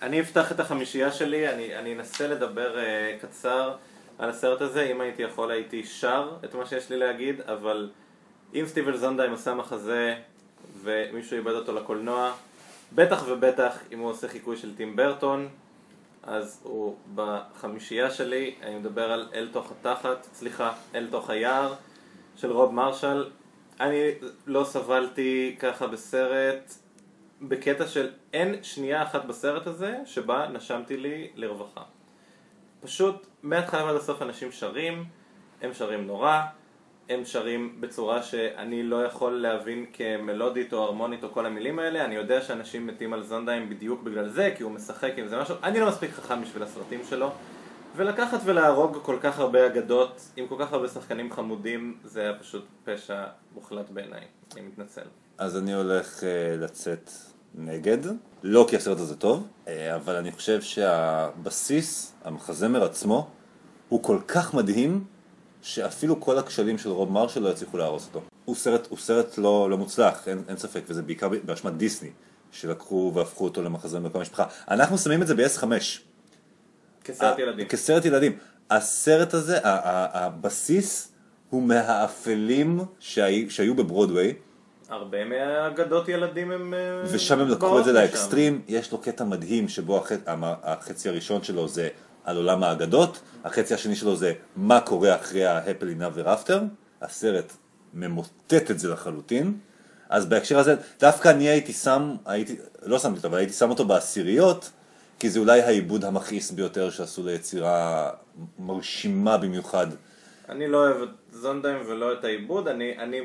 אני 0.03 0.21
אפתח 0.21 0.53
את 0.53 0.61
החמישייה 0.61 1.13
שלי, 1.13 1.49
אני, 1.49 1.79
אני 1.79 1.95
אנסה 1.95 2.29
לדבר 2.29 2.75
uh, 2.75 3.23
קצר 3.23 3.75
על 4.21 4.31
הסרט 4.31 4.61
הזה, 4.61 4.83
אם 4.83 5.01
הייתי 5.01 5.23
יכול 5.23 5.51
הייתי 5.51 5.85
שר 5.85 6.31
את 6.45 6.55
מה 6.55 6.67
שיש 6.67 6.91
לי 6.91 6.99
להגיד, 6.99 7.41
אבל 7.41 7.91
אם 8.55 8.65
סטיבל 8.67 8.97
זונדהיים 8.97 9.33
עושה 9.33 9.55
מחזה 9.55 10.15
ומישהו 10.83 11.37
איבד 11.37 11.53
אותו 11.53 11.73
לקולנוע, 11.73 12.33
בטח 12.95 13.25
ובטח 13.29 13.79
אם 13.93 13.99
הוא 13.99 14.11
עושה 14.11 14.29
חיקוי 14.29 14.57
של 14.57 14.77
טים 14.77 14.97
ברטון, 14.97 15.49
אז 16.23 16.61
הוא 16.63 16.97
בחמישייה 17.15 18.11
שלי, 18.11 18.55
אני 18.63 18.79
מדבר 18.79 19.13
על 19.13 19.29
אל 19.35 19.49
תוך 19.53 19.73
התחת, 19.73 20.27
סליחה, 20.33 20.73
אל 20.95 21.07
תוך 21.11 21.31
היער 21.31 21.75
של 22.37 22.53
רוב 22.53 22.75
מרשל. 22.75 23.31
אני 23.81 24.11
לא 24.47 24.65
סבלתי 24.65 25.57
ככה 25.59 25.87
בסרט 25.87 26.75
בקטע 27.43 27.87
של 27.87 28.11
אין 28.33 28.63
שנייה 28.63 29.03
אחת 29.03 29.25
בסרט 29.25 29.67
הזה 29.67 29.99
שבה 30.05 30.49
נשמתי 30.49 30.97
לי 30.97 31.29
לרווחה. 31.35 31.83
פשוט 32.81 33.27
מההתחלה 33.43 33.85
ועד 33.85 33.97
הסוף 33.97 34.23
אנשים 34.23 34.53
שרים, 34.53 35.05
הם 35.63 35.75
שרים 35.75 36.07
נורא, 36.07 36.41
הם 37.09 37.25
שרים 37.25 37.81
בצורה 37.81 38.23
שאני 38.23 38.83
לא 38.83 39.05
יכול 39.05 39.33
להבין 39.41 39.87
כמלודית 39.93 40.73
או 40.73 40.83
הרמונית 40.83 41.25
או 41.25 41.33
כל 41.33 41.47
המילים 41.47 41.79
האלה, 41.79 42.05
אני 42.05 42.15
יודע 42.15 42.43
שאנשים 42.43 42.87
מתים 42.87 43.13
על 43.13 43.23
זונדהיים 43.23 43.69
בדיוק 43.69 44.03
בגלל 44.03 44.29
זה, 44.29 44.55
כי 44.57 44.63
הוא 44.63 44.73
משחק 44.73 45.13
עם 45.17 45.29
זה 45.29 45.41
משהו, 45.41 45.55
אני 45.63 45.81
לא 45.81 45.89
מספיק 45.89 46.11
חכם 46.11 46.43
בשביל 46.43 46.63
הסרטים 46.63 47.01
שלו, 47.09 47.33
ולקחת 47.97 48.41
ולהרוג 48.45 48.99
כל 49.03 49.17
כך 49.21 49.39
הרבה 49.39 49.67
אגדות 49.67 50.21
עם 50.37 50.47
כל 50.47 50.57
כך 50.59 50.73
הרבה 50.73 50.89
שחקנים 50.89 51.33
חמודים, 51.33 51.99
זה 52.05 52.21
היה 52.21 52.39
פשוט 52.39 52.65
פשע 52.85 53.25
מוחלט 53.55 53.91
בעיניי, 53.91 54.25
אני 54.53 54.61
מתנצל. 54.61 55.07
אז 55.39 55.57
אני 55.57 55.75
הולך 55.75 56.25
אה, 56.25 56.57
לצאת 56.57 57.11
נגד, 57.55 57.99
לא 58.43 58.67
כי 58.69 58.77
הסרט 58.77 58.99
הזה 58.99 59.17
טוב, 59.17 59.47
אה, 59.69 59.95
אבל 59.97 60.17
אני 60.17 60.33
חושב 60.33 60.61
שהבסיס, 60.63 62.13
המחזמר 62.25 62.85
עצמו, 62.85 63.29
הוא 63.89 64.03
כל 64.03 64.19
כך 64.29 64.55
מדהים, 64.55 65.05
שאפילו 65.63 66.21
כל 66.21 66.39
הכשלים 66.39 66.79
של 66.79 66.91
רוב 66.91 67.13
מרשל 67.13 67.41
לא 67.41 67.49
יצליחו 67.49 67.77
להרוס 67.77 68.07
אותו. 68.07 68.21
הוא 68.45 68.57
סרט, 68.57 68.87
הוא 68.91 68.99
סרט 68.99 69.39
לא, 69.39 69.71
לא 69.71 69.79
מוצלח, 69.79 70.29
אין, 70.29 70.43
אין 70.49 70.57
ספק, 70.57 70.83
וזה 70.89 71.03
בעיקר 71.03 71.29
באשמת 71.45 71.77
דיסני, 71.77 72.11
שלקחו 72.53 73.13
והפכו 73.15 73.45
אותו 73.45 73.63
למחזמר 73.63 74.09
בכל 74.09 74.19
המשפחה. 74.19 74.45
אנחנו 74.71 74.99
שמים 74.99 75.23
את 75.23 75.27
זה 75.27 75.35
ב-S5. 75.35 75.65
כסרט 77.05 77.39
ילדים. 77.39 77.67
כסרט 77.69 78.05
ילדים. 78.05 78.33
הסרט 78.71 79.35
הזה, 79.35 79.59
הבסיס 79.63 81.13
הוא 81.51 81.63
מהאפלים 81.63 82.81
שהי- 82.99 83.51
שהיו 83.51 83.75
בברודוויי, 83.75 84.35
הרבה 84.91 85.25
מהאגדות 85.25 86.09
ילדים 86.09 86.51
הם... 86.51 86.75
אה, 86.75 87.03
ושם 87.13 87.41
הם 87.41 87.49
לקחו 87.49 87.79
את 87.79 87.85
זה. 87.85 87.93
לאקסטרים, 87.93 88.63
יש 88.69 88.93
לו 88.93 88.99
קטע 88.99 89.25
מדהים 89.25 89.69
שבו 89.69 89.97
החצ... 89.97 90.19
החצי 90.63 91.09
הראשון 91.09 91.43
שלו 91.43 91.69
זה 91.69 91.89
על 92.25 92.37
עולם 92.37 92.65
האגדות, 92.65 93.21
החצי 93.45 93.75
השני 93.75 93.97
שלו 93.97 94.17
זה 94.17 94.33
מה 94.57 94.81
קורה 94.81 95.15
אחרי 95.15 95.47
ה-Happily 95.47 96.03
Never 96.03 96.27
After, 96.27 96.59
הסרט 97.03 97.53
ממוטט 97.95 98.71
את 98.71 98.79
זה 98.79 98.89
לחלוטין, 98.89 99.59
אז 100.09 100.27
בהקשר 100.27 100.59
הזה, 100.59 100.75
דווקא 101.01 101.29
אני 101.29 101.49
הייתי 101.49 101.73
שם, 101.73 102.15
הייתי, 102.27 102.57
לא 102.83 102.99
שמתי 102.99 103.17
אותו, 103.17 103.29
אבל 103.29 103.39
הייתי 103.39 103.53
שם 103.53 103.71
אותו 103.71 103.85
בעשיריות, 103.85 104.71
כי 105.19 105.31
זה 105.31 105.41
אולי 105.41 105.63
העיבוד 105.63 106.05
המכעיס 106.05 106.51
ביותר 106.51 106.91
שעשו 106.91 107.27
ליצירה 107.27 108.11
מרשימה 108.59 109.37
במיוחד. 109.37 109.87
אני 110.49 110.69
לא 110.69 110.79
אוהב 110.79 111.03
את 111.03 111.09
זונדהיים 111.33 111.79
ולא 111.87 112.13
את 112.13 112.25
העיבוד, 112.25 112.69
אני... 112.69 112.99
אני... 112.99 113.21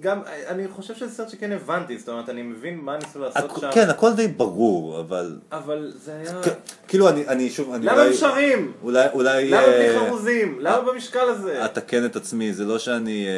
גם, 0.00 0.20
אני 0.48 0.68
חושב 0.68 0.94
שזה 0.94 1.14
סרט 1.14 1.28
שכן 1.28 1.52
הבנתי, 1.52 1.98
זאת 1.98 2.08
אומרת, 2.08 2.28
אני 2.28 2.42
מבין 2.42 2.78
מה 2.78 2.96
ניסו 2.96 3.18
לעשות 3.20 3.50
הכ- 3.50 3.60
שם, 3.60 3.70
כן, 3.72 3.90
הכל 3.90 4.12
די 4.12 4.28
ברור, 4.28 5.00
אבל... 5.00 5.38
אבל 5.52 5.92
זה 5.96 6.12
היה... 6.14 6.42
כ- 6.42 6.48
כאילו 6.88 7.08
אני, 7.08 7.28
אני 7.28 7.50
שוב, 7.50 7.72
אני 7.74 7.86
למה 7.86 8.02
הם 8.02 8.12
שרים? 8.12 8.72
אולי, 8.82 9.06
אולי... 9.12 9.50
למה 9.50 9.66
בלי 9.66 9.88
אה, 9.96 10.06
חרוזים? 10.06 10.58
למה 10.60 10.80
במשקל 10.92 11.28
הזה? 11.28 11.64
אתקן 11.64 12.04
את 12.04 12.16
עצמי, 12.16 12.52
זה 12.52 12.64
לא 12.64 12.78
שאני 12.78 13.26
אה, 13.26 13.32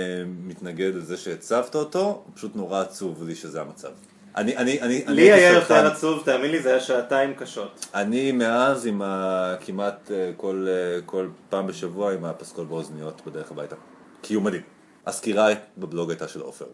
מתנגד 0.44 0.94
לזה 0.94 1.16
שהצבת 1.16 1.74
אותו, 1.74 2.24
פשוט 2.34 2.56
נורא 2.56 2.80
עצוב 2.80 3.24
לי 3.26 3.34
שזה 3.34 3.60
המצב. 3.60 3.88
אני, 4.36 4.56
אני, 4.56 4.80
אני, 4.82 5.04
לי 5.08 5.32
היה. 5.32 5.52
יותר 5.52 5.86
עצוב, 5.86 6.22
תאמין 6.24 6.50
לי, 6.50 6.62
זה 6.62 6.70
היה 6.70 6.80
שעתיים 6.80 7.34
קשות. 7.34 7.86
אני 7.94 8.32
מאז 8.32 8.86
עם 8.86 9.02
ה... 9.02 9.54
כמעט 9.60 10.10
אה, 10.10 10.30
כל, 10.36 10.66
אה, 10.68 11.00
כל 11.06 11.28
פעם 11.50 11.66
בשבוע 11.66 12.12
עם 12.12 12.24
הפסקול 12.24 12.64
באוזניות 12.64 13.22
בדרך 13.26 13.50
הביתה. 13.50 13.76
כי 14.22 14.34
הוא 14.34 14.42
מדהים. 14.42 14.62
הסקירה 15.06 15.48
בבלוג 15.78 16.10
הייתה 16.10 16.28
של 16.28 16.40
עופר. 16.40 16.64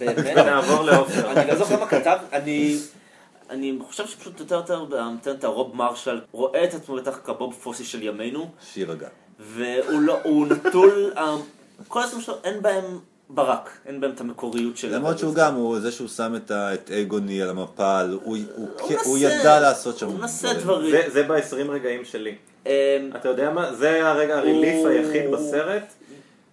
באמת? 0.00 0.18
נעבור 0.46 0.82
לעופר. 0.82 1.32
אני 1.32 1.50
לא 1.50 1.56
זוכר 1.56 1.80
מה 1.80 1.86
כתב, 1.86 2.18
אני... 2.32 2.76
אני 3.50 3.78
חושב 3.86 4.06
שפשוט 4.06 4.40
יותר 4.40 4.54
יותר 4.54 4.78
נותן 5.10 5.30
את 5.30 5.44
הרוב 5.44 5.76
מרשל, 5.76 6.20
רואה 6.32 6.64
את 6.64 6.74
עצמו 6.74 6.96
בטח 6.96 7.18
כבוב 7.24 7.54
פוסי 7.62 7.84
של 7.84 8.02
ימינו, 8.02 8.50
שיר 8.72 8.92
הגה. 8.92 9.08
והוא 9.40 10.00
לא, 10.00 10.18
הוא 10.24 10.46
נטול, 10.46 11.12
אה, 11.16 11.36
כל 11.88 12.02
הסרטים 12.02 12.20
שלו 12.20 12.34
אין 12.44 12.62
בהם 12.62 12.84
ברק, 13.30 13.70
אין 13.86 14.00
בהם 14.00 14.10
את 14.10 14.20
המקוריות 14.20 14.76
של... 14.76 14.94
למרות 14.94 15.18
שהוא 15.18 15.34
גם, 15.34 15.54
הוא 15.54 15.80
זה 15.80 15.92
שהוא 15.92 16.08
שם 16.08 16.34
את 16.50 16.90
אגוני 16.90 17.42
על 17.42 17.50
המפל, 17.50 18.18
הוא- 18.22 18.36
ידע 19.18 19.60
לעשות 19.60 19.98
שם 19.98 20.06
הוא 20.06 20.18
מנסה 20.18 20.54
דברים. 20.54 20.90
זה- 20.90 21.04
זה 21.12 21.22
ב-20 21.22 21.70
רגעים 21.70 22.04
שלי. 22.04 22.34
אה, 22.66 22.72
אתה 23.16 23.28
יודע 23.28 23.50
מה? 23.50 23.74
זה 23.74 24.08
הרגע 24.08 24.38
הריליף 24.38 24.86
היחיד 24.86 25.30
בסרט. 25.30 25.82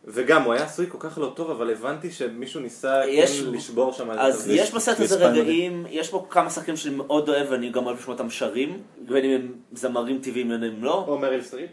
וגם, 0.09 0.43
הוא 0.43 0.53
היה 0.53 0.63
עשוי 0.63 0.85
כל 0.89 0.97
כך 0.99 1.17
לא 1.17 1.31
טוב, 1.35 1.51
אבל 1.51 1.71
הבנתי 1.71 2.11
שמישהו 2.11 2.61
ניסה 2.61 3.01
יש- 3.07 3.41
כן 3.41 3.51
לשבור 3.51 3.93
שם 3.93 4.11
איזה 4.11 4.21
אז. 4.21 4.49
יש 4.49 4.73
בסרט 4.73 4.99
הזה 4.99 5.15
רגעים, 5.27 5.85
יש 5.89 6.11
בו 6.11 6.29
כמה 6.29 6.49
שחקנים 6.49 6.77
שאני 6.77 6.95
מאוד 6.95 7.29
אוהב 7.29 7.47
ואני 7.51 7.69
גם 7.69 7.85
אוהב 7.85 7.97
לשמוע 7.99 8.13
אותם 8.17 8.29
שרים, 8.29 8.81
בין 9.07 9.25
אם 9.25 9.31
הם 9.31 9.51
זמרים 9.73 10.19
טבעיים 10.21 10.49
בין 10.49 10.63
אם 10.63 10.83
לא. 10.83 11.05
או 11.07 11.17
מריל 11.19 11.41
סטריפ. 11.41 11.69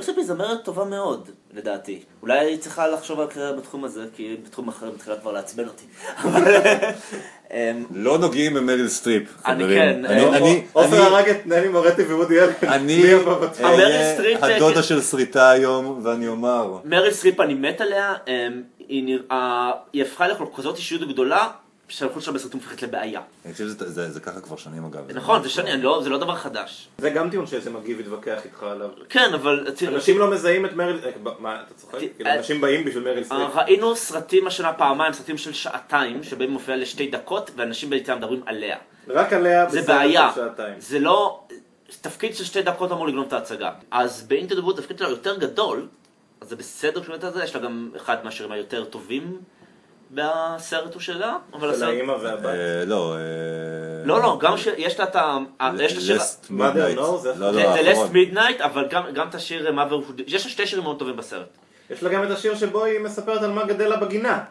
סטריפ 0.00 0.18
היא 0.18 0.26
זמרת 0.26 0.64
טובה 0.64 0.84
מאוד, 0.84 1.28
לדעתי. 1.54 2.02
אולי 2.22 2.38
היא 2.38 2.58
צריכה 2.58 2.88
לחשוב 2.88 3.20
על 3.20 3.26
קריירה 3.26 3.52
בתחום 3.52 3.84
הזה, 3.84 4.04
כי 4.16 4.36
בתחום 4.46 4.68
אחר 4.68 4.90
מתחילה 4.94 5.16
כבר 5.16 5.32
לעצבן 5.32 5.64
אותי. 5.68 5.84
אמ, 7.50 7.84
לא 7.94 8.18
נוגעים 8.18 8.54
במריל 8.54 8.88
סטריפ, 8.88 9.22
אני 9.46 9.64
חברים. 9.64 9.78
כן, 9.78 10.04
אני- 10.04 10.36
אני- 10.36 10.64
עופר 10.72 10.88
אני- 10.96 11.04
הרג 11.16 11.28
את 11.28 11.46
נני 11.46 11.68
מורטי 11.68 12.02
ווודי 12.02 12.40
אלן. 12.40 12.52
אני 12.62 13.02
אהיה 13.02 13.18
הדודה 14.56 14.82
של 14.82 15.02
שריטה 15.02 15.50
היום, 15.50 16.00
ואני 16.04 16.28
אומר, 16.28 16.78
מריל 16.84 17.12
סטריפ 17.12 17.40
אני 17.40 17.54
מת 17.54 17.80
עליה, 17.80 18.14
אמ, 18.28 18.62
היא 18.88 19.18
הפכה 20.02 20.28
לכל 20.28 20.44
כזאת 20.56 20.76
אישיות 20.76 21.08
גדולה, 21.08 21.48
שהנוכחות 21.90 22.22
שלה 22.22 22.34
בסרטים 22.34 22.60
הופכת 22.60 22.82
לבעיה. 22.82 23.20
אני 23.44 23.52
חושב 23.52 23.64
שזה 23.64 23.92
זה- 23.92 24.10
זה 24.10 24.20
ככה 24.20 24.40
כבר 24.40 24.56
שנים 24.56 24.84
אגב. 24.84 25.10
נכון, 25.16 25.42
זה 25.42 25.48
שני, 25.48 25.72
אני 25.72 25.82
לא- 25.82 26.00
זה 26.02 26.10
לא 26.10 26.18
דבר 26.18 26.34
חדש. 26.36 26.88
זה 26.98 27.10
גם 27.10 27.30
טיעון 27.30 27.46
שאיזה 27.46 27.70
מגיב 27.70 28.00
יתווכח 28.00 28.40
איתך 28.44 28.62
עליו. 28.62 28.88
כן, 29.08 29.30
אבל... 29.34 29.66
אנשים 29.88 30.18
לא 30.18 30.30
מזהים 30.30 30.66
את 30.66 30.72
מריל... 30.72 30.98
אה, 31.04 31.10
מה, 31.38 31.60
אתה 31.66 31.74
צוחק? 31.74 31.98
כאילו, 32.16 32.30
אנשים 32.30 32.60
באים 32.60 32.84
בשביל 32.84 33.02
מריל 33.04 33.18
אה, 33.18 33.24
סטריפ. 33.24 33.56
ראינו 33.56 33.96
סרטים 33.96 34.46
השנה 34.46 34.72
פעמיים, 34.72 35.12
סרטים 35.12 35.38
של 35.38 35.52
שעתיים, 35.52 36.22
שבהם 36.22 36.40
היא 36.40 36.48
מופיעה 36.50 36.76
לשתי 36.78 37.10
דקות, 37.10 37.50
ואנשים 37.56 37.90
בעצם 37.90 38.16
מדברים 38.16 38.42
עליה. 38.46 38.76
רק 39.08 39.32
עליה 39.32 39.70
זה 39.70 39.82
בסרט. 39.82 39.96
של 40.34 40.40
שעתיים. 40.40 40.74
זה 40.78 40.98
לא... 40.98 41.40
תפקיד 42.00 42.34
של 42.36 42.44
שתי 42.44 42.62
דקות 42.62 42.92
אמור 42.92 43.08
לגנוב 43.08 43.26
את 43.26 43.32
ההצגה. 43.32 43.70
אז 43.90 44.22
באינטו 44.22 44.54
דברות 44.54 44.78
התפקיד 44.78 44.98
שלה 44.98 45.08
יותר 45.08 45.38
גדול, 45.38 45.88
אז 46.40 46.48
זה 46.48 46.56
בסדר 46.56 47.02
כשהוא 47.02 47.14
את 47.14 47.34
זה, 47.34 47.44
יש 47.44 47.54
לה 47.54 47.60
גם 47.62 47.90
אחד 47.96 48.16
מהשירים 48.24 48.52
היותר 48.52 48.84
טובים 48.84 49.38
בסרט 50.10 50.94
הוא 50.94 51.02
שלה, 51.02 51.36
אבל 51.52 51.68
של 51.68 51.74
הסרט... 51.74 51.88
האימא 51.88 52.12
והבת. 52.12 52.44
אה, 52.46 52.84
לא, 52.86 53.14
אה, 53.14 53.18
לא, 54.04 54.22
לא, 54.22 54.38
גם 54.40 54.56
שיש 54.56 54.98
לה 54.98 55.04
את 55.04 55.16
ה... 55.16 55.36
ה- 55.60 55.70
יש 55.82 55.94
לה 55.94 56.00
שיר... 56.00 56.16
Last 56.18 56.50
Midnight. 56.50 56.72
זה- 56.88 56.94
לא, 56.94 57.18
זה 57.22 57.32
לא, 57.38 57.50
The 57.60 57.66
האחרון. 57.66 58.08
Last 58.08 58.34
Midnight, 58.34 58.64
אבל 58.64 58.86
גם 58.90 59.02
גם 59.14 59.28
את 59.28 59.34
השיר 59.34 59.68
Mother... 59.68 60.22
יש 60.26 60.44
לה 60.44 60.50
שתי 60.50 60.66
שירים 60.66 60.84
מאוד 60.84 60.98
טובים 60.98 61.16
בסרט. 61.16 61.46
יש 61.90 62.02
לה 62.02 62.10
גם 62.10 62.24
את 62.24 62.30
השיר 62.30 62.54
שבו 62.54 62.84
היא 62.84 63.00
מספרת 63.00 63.42
על 63.42 63.50
מה 63.50 63.64
גדל 63.64 63.88
לה 63.88 63.96
בגינה. 63.96 64.44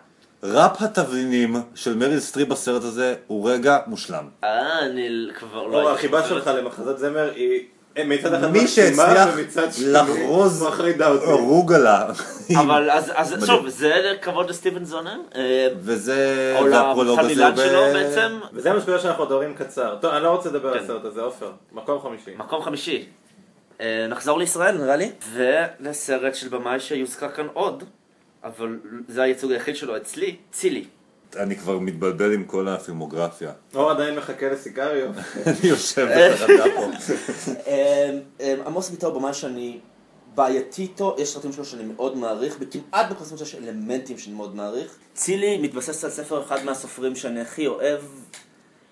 ראפ 0.44 0.82
התבלינים 0.82 1.56
של 1.76 1.96
מריל 1.96 2.20
סטריפ 2.20 2.48
בסרט 2.48 2.84
הזה 2.84 3.16
הוא 3.28 3.52
רגע 3.52 3.78
מושלם. 3.88 4.28
אה, 4.44 4.80
אני 4.86 5.10
כבר 5.40 5.68
לא... 5.68 5.78
הייתי 5.78 5.92
החיבה. 5.94 6.28
שלך 6.28 6.48
למחזות 6.48 6.98
זמר 6.98 7.32
היא 7.36 7.52
אה, 7.52 7.66
מצד 8.06 8.34
אחד 8.34 8.52
מי 8.52 8.68
שהצליח 8.68 9.30
לחרוז. 9.86 10.66
רוגלה. 11.26 12.06
אבל 12.56 12.90
אז. 12.92 13.46
שוב, 13.46 13.70
זה 13.70 14.14
כבוד 14.22 14.50
לסטיבן 14.50 14.84
זונר, 14.86 15.20
אה, 15.36 15.68
וזה, 15.80 16.56
או 16.60 16.66
והפרולוג 16.66 17.20
הזה 17.20 17.44
וזה 18.54 18.74
מה 18.74 18.82
שקורה 18.82 19.00
שאנחנו 19.00 19.26
מדברים 19.26 19.54
קצר. 19.54 19.96
טוב, 20.02 20.14
אני 20.14 20.24
לא 20.24 20.30
רוצה 20.30 20.50
לדבר 20.50 20.70
על 20.70 20.78
כן. 20.78 20.84
הסרט 20.84 21.06
הזה, 21.06 21.22
עופר. 21.22 21.52
מקום 21.72 22.02
חמישי. 22.02 22.32
מקום 22.38 22.62
חמישי. 22.62 23.06
אה, 23.82 24.06
נחזור 24.10 24.40
לישראל 24.40 24.78
נראה 24.78 24.96
לי, 24.96 25.12
ולסרט 25.34 26.36
של 26.36 26.48
במאי 26.48 26.80
שיוזכר 26.80 27.30
כאן 27.30 27.48
עוד, 27.54 27.84
אבל 28.44 28.78
זה 29.08 29.22
הייצוג 29.22 29.52
היחיד 29.52 29.76
שלו 29.76 29.98
אצלי, 29.98 30.36
צילי. 30.52 30.86
אני 31.36 31.56
כבר 31.56 31.80
מתבלבל 31.80 32.34
עם 32.34 32.44
כל 32.44 32.68
הפילמוגרפיה. 32.68 33.52
אור 33.76 33.92
עדיין 33.92 34.16
מחכה 34.16 34.50
לסיגריות. 34.50 35.16
אני 35.48 35.70
יושב 35.70 36.08
בחרדה 36.34 36.64
פה. 36.76 36.92
אה, 37.68 38.10
אה, 38.42 38.56
עמוס 38.66 38.90
ביטאו 38.90 39.12
במאי 39.20 39.34
שאני 39.34 39.80
בעייתי 40.36 40.82
איתו, 40.82 41.16
יש 41.20 41.34
סרטים 41.34 41.54
שלו 41.54 41.66
שאני 41.66 41.84
מאוד 41.84 42.18
מעריך, 42.18 42.58
וכמעט 42.60 43.12
בכל 43.12 43.24
סרט 43.26 43.42
יש 43.42 43.56
אלמנטים 43.56 44.18
שאני 44.18 44.36
מאוד 44.36 44.56
מעריך. 44.56 44.96
צילי 45.14 45.58
מתבסס 45.58 46.04
על 46.04 46.10
ספר 46.12 46.44
אחד 46.44 46.64
מהסופרים 46.66 47.16
שאני 47.16 47.42
הכי 47.42 47.68
אוהב, 47.68 48.02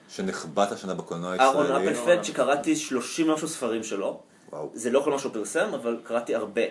שנחבט 0.09 0.71
השנה 0.71 0.93
בקולנוע 0.93 1.35
אהרון 1.39 1.65
הישראלי. 1.65 1.91
אפלפלד, 1.91 2.23
שקראתי 2.23 2.75
30 2.75 3.27
משהו 3.31 3.47
ספרים 3.47 3.83
שלו. 3.83 4.19
וואו. 4.51 4.69
זה 4.73 4.89
לא 4.89 5.01
כל 5.03 5.11
מה 5.11 5.19
שהוא 5.19 5.33
פרסם, 5.33 5.69
אבל 5.73 5.97
קראתי 6.03 6.35
הרבה. 6.35 6.61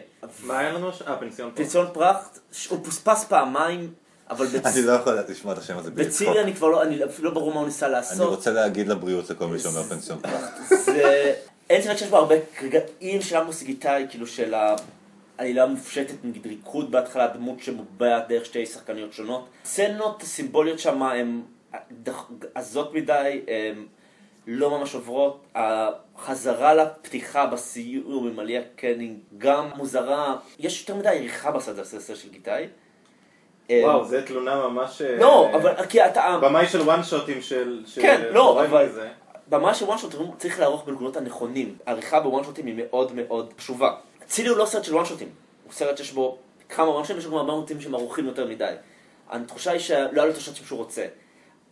מה 0.45 0.59
היה 0.59 0.73
לנו? 0.73 0.91
אה, 1.07 1.17
פנסיון 1.17 1.51
פה. 1.51 1.57
פנסיון 1.57 1.87
פרחט, 1.93 2.39
ש- 2.53 2.67
הוא 2.69 2.79
פוספס 2.85 3.25
פעמיים, 3.25 3.93
אבל 4.31 4.47
בצ- 4.47 4.67
אני 4.67 4.83
לא 4.83 4.93
יכול 4.93 5.19
לשמוע 5.29 5.53
את 5.53 5.59
השם 5.59 5.79
הזה 5.79 5.91
בלי 5.91 6.09
צחוק. 6.11 6.29
בצילי 6.29 6.41
אני 6.45 6.55
כבר 6.55 6.69
לא, 6.69 6.83
אני 6.83 7.05
אפילו 7.05 7.29
לא 7.29 7.35
ברור 7.35 7.53
מה 7.55 7.59
הוא 7.61 7.67
ניסה 7.67 7.87
אני 7.87 7.93
לעשות. 7.93 8.29
רוצה 8.29 8.51
להגיד 8.51 8.89
לבריאות 8.89 9.31
לכל 9.31 9.47
מי 9.47 9.59
שאומר 9.59 9.83
פנסיון 9.83 10.19
פרח. 10.21 10.51
זה... 10.85 11.35
אין 11.71 11.83
ספק 11.83 11.97
שיש 11.97 12.09
בו 12.09 12.17
הרבה 12.17 12.35
רגעים 12.63 13.23
של 13.23 13.37
עמוס 13.37 13.63
גיטאי, 13.63 14.07
כאילו 14.11 14.27
של 14.27 14.55
העלילה 15.39 15.63
המופשטת, 15.63 16.15
נגיד 16.25 16.47
ריקוד 16.47 16.91
בהתחלה, 16.91 17.27
דמות 17.29 17.61
שמובעת 17.61 18.29
דרך 18.29 18.45
שתי 18.45 18.67
שחקניות 18.67 19.13
שונות. 19.13 19.49
סצנות 19.65 20.23
סימבוליות 20.23 20.79
שם 20.79 21.03
הן 21.03 21.41
עזות 22.55 22.95
מדי, 22.95 23.41
הן 23.49 23.87
לא 24.47 24.71
ממש 24.79 24.95
עוברות. 24.95 25.47
החזרה 25.55 26.75
לפתיחה 26.75 27.47
בסיור 27.47 28.27
עם 28.27 28.39
עליה 28.39 28.61
קנינג 28.77 29.19
גם 29.39 29.69
מוזרה. 29.77 30.37
יש 30.59 30.81
יותר 30.81 30.95
מדי 30.95 31.09
עריכה 31.09 31.51
בסדר 31.51 31.85
של 32.15 32.29
גיטאי. 32.31 32.67
וואו, 33.71 34.05
זו 34.05 34.17
תלונה 34.27 34.69
ממש... 34.69 35.03
אה, 35.03 35.17
לא, 35.17 35.51
אבל 35.55 35.87
כי 35.89 36.05
אתה... 36.07 36.39
במאי 36.43 36.69
של 36.69 36.81
one 36.81 37.03
shot 37.03 37.29
ים 37.29 37.43
של... 37.43 37.83
של- 37.87 38.03
כן, 38.03 38.23
לא, 38.31 38.65
אבל- 38.65 38.87
מזה. 38.89 39.09
ממש 39.53 39.83
one 39.83 39.99
shot 39.99 40.15
צריך 40.39 40.61
לערוך 40.61 40.85
בנקודות 40.85 41.17
הנכונים. 41.17 41.77
העריכה 41.87 42.21
ב 42.21 42.27
one 42.27 42.45
shot 42.45 42.59
ים 42.59 42.67
היא 42.67 42.75
מאוד 42.77 43.13
מאוד 43.15 43.53
חשובה. 43.59 43.95
צילי 44.27 44.49
הוא 44.49 44.59
לא 44.59 44.67
סרט 44.67 44.85
של 44.85 44.95
one 44.95 45.05
shot 45.05 45.18
ים, 45.18 45.29
הוא 45.65 45.73
סרט 45.73 45.97
שיש 45.97 46.13
בו 46.13 46.39
כמה 46.69 46.89
וואן 46.91 47.05
שוטים, 47.05 47.19
יש 47.19 47.27
בו 47.27 47.45
מוטים 47.45 47.81
שהם 47.81 47.95
ערוכים 47.95 48.27
יותר 48.27 48.47
מדי. 48.47 48.73
התחושה 49.31 49.71
היא 49.71 49.81
שלא 49.81 49.97
היה 50.15 50.25
לו 50.25 50.31
את 50.33 50.37
השוטים 50.37 50.65
שהוא 50.65 50.79
רוצה. 50.79 51.07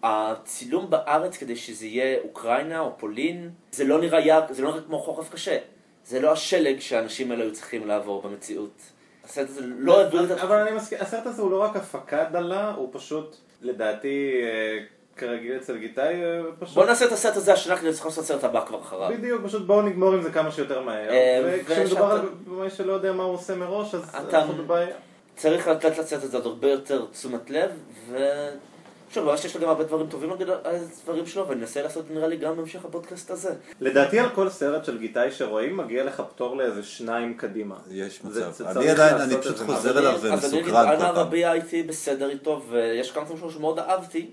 הצילום 0.03 0.91
בארץ 0.91 1.37
כדי 1.37 1.57
שזה 1.57 1.87
יהיה 1.87 2.19
אוקראינה 2.25 2.81
או 2.81 2.91
פולין, 2.99 3.51
זה 3.73 3.85
לא 3.85 4.01
נראה 4.01 4.41
זה 4.51 4.63
לא 4.63 4.71
נראה 4.71 4.83
כמו 4.83 4.99
חורף 4.99 5.31
קשה. 5.33 5.59
זה 6.05 6.21
לא 6.21 6.33
השלג 6.33 6.81
שהאנשים 6.81 7.31
האלה 7.31 7.43
היו 7.45 7.53
צריכים 7.53 7.87
לעבור 7.87 8.23
במציאות. 8.23 8.83
הסרט 9.25 9.49
הזה 9.49 9.61
לא 9.79 10.01
העביר 10.01 10.25
את. 10.25 10.39
אבל 10.39 10.57
אני 10.57 10.77
מסכים, 10.77 10.99
הסרט 11.01 11.27
הזה 11.27 11.43
הוא 11.43 11.51
לא 11.51 11.63
רק 11.63 11.77
הפקה 11.77 12.25
דלה, 12.33 12.71
הוא 12.71 12.89
פשוט, 12.93 13.37
לדעתי, 13.63 14.41
אה, 14.43 14.79
כרגיל 15.17 15.57
אצל 15.57 15.77
גיטאי, 15.77 16.25
אה, 16.25 16.41
פשוט... 16.59 16.75
בוא 16.75 16.87
נעשה 16.87 17.05
את 17.05 17.13
הסרט 17.13 17.37
הזה 17.37 17.53
השנה 17.53 17.77
כדי 17.77 17.89
לזכור 17.89 18.13
את 18.13 18.19
הסרט 18.19 18.45
הבא 18.45 18.65
כבר 18.67 18.81
אחריו. 18.81 19.11
בדיוק, 19.19 19.43
פשוט 19.45 19.67
בואו 19.67 19.83
נגמור 19.83 20.15
עם 20.15 20.23
זה 20.23 20.33
כמה 20.33 20.53
שיותר 20.53 20.83
מהר. 20.83 21.11
אה, 21.11 21.41
וכשמדובר 21.45 22.05
על 22.05 22.21
במאי 22.47 22.71
שלא 22.71 22.93
יודע 22.93 23.13
מה 23.13 23.23
הוא 23.23 23.35
עושה 23.35 23.55
מראש, 23.55 23.95
אז 23.95 24.15
אנחנו 24.15 24.55
בבעיה. 24.55 24.97
צריך 25.37 25.69
לתת 25.69 25.99
לסרט 25.99 26.23
הזה 26.23 26.37
עוד 26.37 26.47
הרבה 26.47 26.71
יותר 26.71 27.07
תשומת 27.13 27.51
לב, 27.51 27.71
ו... 28.11 28.19
שוב, 29.15 29.25
ממש 29.25 29.45
יש 29.45 29.57
לו 29.57 29.63
גם 29.63 29.69
הרבה 29.69 29.85
דברים 29.85 30.07
טובים 30.07 30.31
על 30.33 30.39
הדברים 30.65 31.27
שלו, 31.27 31.49
ואני 31.49 31.61
אנסה 31.61 31.83
לעשות 31.83 32.11
נראה 32.11 32.27
לי 32.29 32.37
גם 32.37 32.57
בהמשך 32.57 32.85
הפודקאסט 32.85 33.31
הזה. 33.31 33.55
לדעתי 33.81 34.19
על 34.19 34.29
כל 34.35 34.49
סרט 34.51 34.85
של 34.85 34.99
גיטאי 34.99 35.31
שרואים, 35.33 35.77
מגיע 35.77 36.05
לך 36.05 36.23
פטור 36.31 36.57
לאיזה 36.57 36.83
שניים 36.83 37.35
קדימה. 37.37 37.77
יש 37.91 38.25
מצב. 38.25 38.53
אני 38.77 38.91
עדיין, 38.91 39.17
אני 39.17 39.37
פשוט 39.41 39.57
זה. 39.57 39.67
חוזר 39.67 39.99
אליו 39.99 40.11
אני- 40.11 40.33
אז 40.33 40.45
אני 40.45 40.61
אגיד, 40.61 40.73
ומסוקרן 40.75 40.97
כל 40.97 41.03
פעם. 41.03 41.15
רביע 41.17 41.51
הייתי 41.51 41.83
בסדר 41.83 42.31
איתו, 42.31 42.63
ויש 42.71 43.11
כמה 43.11 43.25
דברים 43.25 43.51
שמאוד 43.51 43.79
אהבתי, 43.79 44.31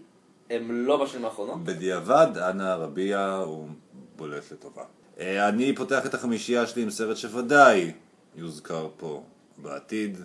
הם 0.50 0.86
לא 0.86 1.04
בשנים 1.04 1.26
האחרונות. 1.26 1.64
בדיעבד, 1.64 2.28
אנה 2.50 2.76
רביע 2.76 3.36
הוא 3.46 3.68
בולט 4.16 4.52
לטובה. 4.52 4.84
אה, 5.20 5.50
אני 5.50 5.76
פותח 5.76 6.06
את 6.06 6.14
החמישייה 6.14 6.68
שלי 6.68 6.82
עם 6.84 6.90
סרט 6.90 7.18
שוודאי 7.18 7.92
יוזכר 8.36 8.88
פה 8.98 9.24
בעתיד, 9.58 10.18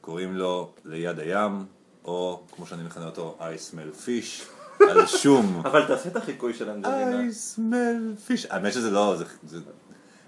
קוראים 0.00 0.36
לו 0.36 0.70
ליד 0.84 1.18
הים, 1.18 1.64
או 2.04 2.40
כמו 2.56 2.66
שאני 2.66 2.82
מכנה 2.82 3.06
אותו, 3.06 3.38
I 3.40 3.42
smell 3.42 4.06
fish, 4.06 4.44
על 4.90 5.06
שום. 5.06 5.60
אבל 5.66 5.86
תעשה 5.86 6.08
את 6.08 6.16
החיקוי 6.16 6.54
של 6.54 6.70
אנג'לינה. 6.70 7.20
I 7.20 7.32
smell 7.56 8.30
fish. 8.30 8.46
האמת 8.50 8.72
שזה 8.72 8.90
לא, 8.90 9.16
זה, 9.18 9.24
זה, 9.46 9.58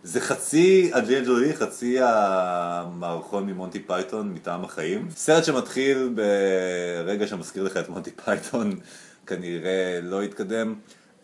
זה 0.03 0.21
חצי 0.21 0.91
ג'ולי, 1.27 1.57
חצי 1.57 1.97
המערכון 2.01 3.47
ממונטי 3.47 3.79
פייתון 3.79 4.35
מטעם 4.35 4.65
החיים. 4.65 5.09
סרט 5.17 5.45
שמתחיל 5.45 6.15
ברגע 6.15 7.27
שמזכיר 7.27 7.63
לך 7.63 7.77
את 7.77 7.89
מונטי 7.89 8.11
פייתון, 8.11 8.81
כנראה 9.27 10.01
לא 10.03 10.25
יתקדם. 10.25 10.75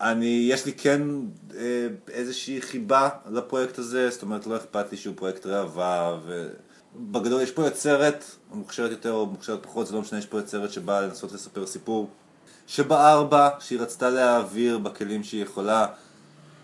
אני, 0.00 0.48
יש 0.50 0.66
לי 0.66 0.72
כן 0.72 1.02
אה, 1.56 1.86
איזושהי 2.08 2.62
חיבה 2.62 3.08
לפרויקט 3.30 3.78
הזה, 3.78 4.10
זאת 4.10 4.22
אומרת 4.22 4.46
לא 4.46 4.56
אכפת 4.56 4.90
לי 4.92 4.96
שהוא 4.96 5.14
פרויקט 5.16 5.46
ראווה, 5.46 6.18
בגדול 6.96 7.42
יש 7.42 7.50
פה 7.50 7.62
יוצרת, 7.62 8.24
מוכשרת 8.52 8.90
יותר 8.90 9.12
או 9.12 9.26
מוכשרת 9.26 9.62
פחות, 9.62 9.86
זה 9.86 9.94
לא 9.94 10.00
משנה, 10.00 10.18
יש 10.18 10.26
פה 10.26 10.38
יוצרת 10.38 10.72
שבאה 10.72 11.00
לנסות 11.00 11.32
לספר 11.32 11.66
סיפור 11.66 12.10
שבער 12.66 13.24
בה, 13.24 13.50
שהיא 13.60 13.80
רצתה 13.80 14.10
להעביר 14.10 14.78
בכלים 14.78 15.22
שהיא 15.22 15.42
יכולה, 15.42 15.86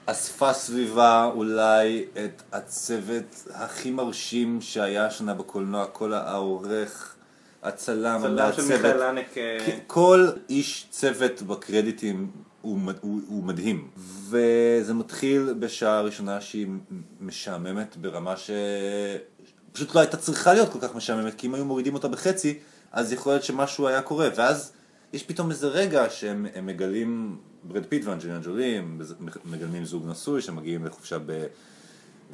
אספה 0.07 0.53
סביבה 0.53 1.31
אולי 1.35 2.05
את 2.25 2.43
הצוות 2.53 3.49
הכי 3.51 3.91
מרשים 3.91 4.61
שהיה 4.61 5.07
השנה 5.07 5.35
בקולנוע, 5.35 5.87
כל 5.87 6.13
העורך, 6.13 7.15
הצלם, 7.63 8.21
צלם 8.23 8.53
של 8.53 8.63
מיכאל 8.63 9.11
לנק. 9.11 9.39
אה, 9.39 9.79
כל 9.87 10.29
איש 10.49 10.87
צוות 10.91 11.43
בקרדיטים 11.43 12.31
הוא, 12.61 12.79
הוא, 13.01 13.21
הוא 13.29 13.45
מדהים. 13.45 13.89
וזה 14.29 14.95
מתחיל 14.95 15.55
בשעה 15.59 16.01
ראשונה 16.01 16.41
שהיא 16.41 16.67
משעממת 17.21 17.97
ברמה 17.97 18.37
ש... 18.37 18.51
פשוט 19.75 19.95
לא 19.95 20.01
הייתה 20.01 20.17
צריכה 20.17 20.55
להיות 20.55 20.73
כל 20.73 20.79
כך 20.81 20.95
משעממת, 20.95 21.35
כי 21.35 21.47
אם 21.47 21.55
היו 21.55 21.65
מורידים 21.65 21.95
אותה 21.95 22.09
בחצי, 22.09 22.59
אז 22.93 23.13
יכול 23.13 23.33
להיות 23.33 23.43
שמשהו 23.45 23.89
היה 23.89 24.03
קורה. 24.03 24.29
ואז 24.37 24.73
יש 25.13 25.23
פתאום 25.23 25.51
איזה 25.51 25.67
רגע 25.69 26.05
שהם 26.11 26.47
הם 26.55 26.67
מגלים, 26.67 27.37
ברד 27.65 27.85
פיט 27.89 28.05
ואנג'לינה 28.05 28.39
ג'ולי, 28.45 28.81
מגלמים 29.45 29.85
זוג 29.85 30.05
נשוי 30.09 30.43
שמגיעים 30.43 30.85
לחופשה 30.85 31.19
ב... 31.27 31.45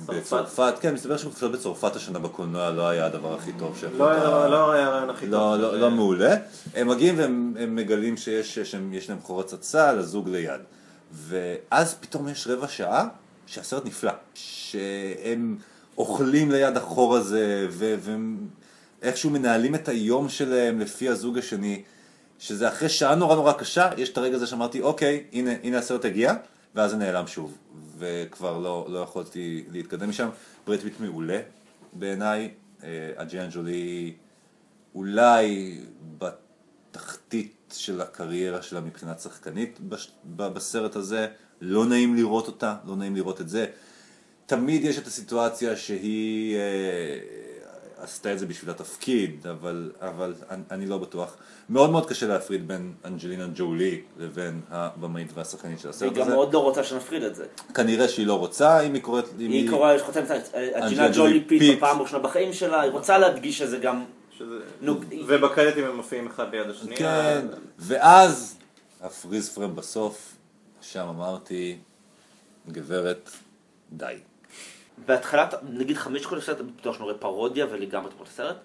צרפת. 0.06 0.14
בצרפת, 0.20 0.74
כן, 0.80 0.94
מסתבר 0.94 1.16
שחופשות 1.16 1.52
בצרפת 1.52 1.96
השנה 1.96 2.18
בקולנוע 2.18 2.70
לא 2.70 2.88
היה 2.88 3.06
הדבר 3.06 3.34
הכי 3.34 3.52
טוב 3.58 3.76
שיכולת- 3.80 3.98
לא 3.98 4.10
היה 4.10 4.48
לא 4.48 4.72
היה 4.72 4.86
הרעיון 4.86 5.10
הכי 5.10 5.20
טוב. 5.26 5.32
לא, 5.34 5.56
של- 5.56 5.62
לא, 5.62 5.80
לא 5.80 5.90
מעולה. 5.90 6.36
הם 6.74 6.88
מגיעים 6.88 7.18
והם 7.18 7.54
הם 7.60 7.76
מגלים 7.76 8.16
שיש 8.16 8.74
להם 9.08 9.20
חור 9.22 9.52
הצצה 9.52 9.92
לזוג 9.92 10.28
ליד. 10.28 10.60
ואז 11.12 11.94
פתאום 12.00 12.28
יש 12.28 12.46
רבע 12.46 12.68
שעה 12.68 13.08
שהסרט 13.46 13.86
נפלא. 13.86 14.12
שהם 14.34 15.56
אוכלים 15.98 16.50
ליד 16.50 16.76
החור 16.76 17.16
הזה, 17.16 17.66
ו- 17.70 17.94
והם 18.00 18.48
איכשהו 19.02 19.30
מנהלים 19.30 19.74
את 19.74 19.88
היום 19.88 20.28
שלהם 20.28 20.80
לפי 20.80 21.08
הזוג 21.08 21.38
השני. 21.38 21.82
שזה 22.38 22.68
אחרי 22.68 22.88
שעה 22.88 23.14
נורא 23.14 23.34
נורא 23.34 23.52
קשה, 23.52 23.90
יש 23.96 24.08
את 24.08 24.18
הרגע 24.18 24.36
הזה 24.36 24.46
שאמרתי, 24.46 24.80
אוקיי, 24.80 25.24
הנה, 25.32 25.50
הנה 25.62 25.78
הסרט 25.78 26.04
הגיע, 26.04 26.34
ואז 26.74 26.90
זה 26.90 26.96
נעלם 26.96 27.26
שוב. 27.26 27.58
וכבר 27.98 28.58
לא, 28.58 28.86
לא 28.90 28.98
יכולתי 28.98 29.64
להתקדם 29.72 30.08
משם. 30.08 30.28
בראד 30.66 30.80
פיט 30.80 31.00
מעולה 31.00 31.40
בעיניי, 31.92 32.50
אה, 32.84 32.88
אנג'לינה 33.16 33.48
ג'ולי 33.52 34.12
אולי 34.94 35.78
בתחתית 36.18 37.54
של 37.76 38.00
הקריירה 38.00 38.62
שלה 38.62 38.80
מבחינת 38.80 39.20
שחקנית 39.20 39.78
בש- 39.88 40.10
בסרט 40.36 40.96
הזה, 40.96 41.26
לא 41.60 41.86
נעים 41.86 42.14
לראות 42.16 42.46
אותה, 42.46 42.76
לא 42.86 42.96
נעים 42.96 43.16
לראות 43.16 43.40
את 43.40 43.48
זה. 43.48 43.66
תמיד 44.50 44.84
יש 44.84 44.98
את 44.98 45.06
הסיטואציה 45.06 45.76
שהיא 45.76 46.56
אה, 46.56 46.60
עשתה 48.04 48.32
את 48.32 48.38
זה 48.38 48.46
בשביל 48.46 48.70
התפקיד, 48.70 49.46
אבל, 49.46 49.92
אבל 50.00 50.34
אני, 50.50 50.62
אני 50.70 50.86
לא 50.86 50.98
בטוח. 50.98 51.36
מאוד 51.68 51.90
מאוד 51.90 52.08
קשה 52.08 52.26
להפריד 52.26 52.68
בין 52.68 52.92
אנג'לינה 53.04 53.46
ג'ולי 53.54 54.00
לבין 54.18 54.60
הבמאית 54.70 55.28
והשחקנית 55.34 55.78
של 55.80 55.88
היא 55.88 55.90
הסרט 55.90 56.12
גם 56.14 56.22
הזה. 56.22 56.30
מאוד 56.30 56.52
לא 56.52 56.58
רוצה 56.58 56.84
שנפריד 56.84 57.22
את 57.22 57.34
זה. 57.34 57.46
כנראה 57.74 58.08
שהיא 58.08 58.26
לא 58.26 58.38
רוצה, 58.38 58.80
אם 58.80 58.94
היא 58.94 59.02
קוראת... 59.02 59.24
אם 59.40 59.50
היא 59.50 59.70
קוראה, 59.70 59.94
יש 59.94 60.02
חותמת 60.02 60.30
את 60.30 60.42
הג'ינה 60.74 61.08
ג'ולי 61.14 61.44
פיט 61.46 61.60
פיט. 61.62 61.76
בפעם 61.78 61.98
הראשונה 61.98 62.22
בחיים 62.22 62.52
שלה, 62.52 62.80
היא 62.80 62.92
רוצה 62.92 63.18
להדגיש 63.18 63.58
שזה 63.58 63.78
גם... 63.78 64.04
שזה- 64.38 64.58
נו, 64.80 65.00
ובקרדיטים 65.26 65.84
הם 65.84 65.96
מופיעים 65.96 66.26
אחד 66.26 66.54
ליד 66.54 66.70
השנייה. 66.70 66.96
כן, 66.98 67.46
ואז 67.78 68.56
הפריז 69.00 69.48
פרם 69.48 69.76
בסוף, 69.76 70.36
שם 70.80 71.06
אמרתי, 71.08 71.76
גברת, 72.68 73.30
די. 73.92 74.14
בהתחלת, 75.06 75.54
נגיד 75.62 75.96
חמש 75.96 76.32
לסרט, 76.32 76.60
אני 76.60 76.70
בטוח 76.80 76.94
שאני 76.94 77.04
רואה 77.04 77.14
פרודיה 77.14 77.66
ולגמרי 77.70 78.10
תמות 78.10 78.28
הסרט. 78.28 78.56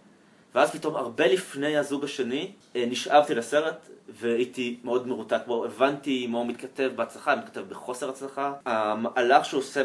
ואז 0.55 0.71
פתאום 0.71 0.95
הרבה 0.95 1.27
לפני 1.27 1.77
הזוג 1.77 2.03
השני, 2.03 2.51
אה, 2.75 2.85
נשאבתי 2.87 3.35
לסרט 3.35 3.89
והייתי 4.09 4.79
מאוד 4.83 5.07
מרותק 5.07 5.41
בו, 5.47 5.65
הבנתי 5.65 6.27
מה 6.27 6.37
הוא 6.37 6.47
מתכתב 6.47 6.91
בהצלחה, 6.95 7.35
מתכתב 7.35 7.61
בחוסר 7.69 8.09
הצלחה. 8.09 8.53
המהלך 8.65 9.45
שהוא 9.45 9.59
עושה 9.59 9.83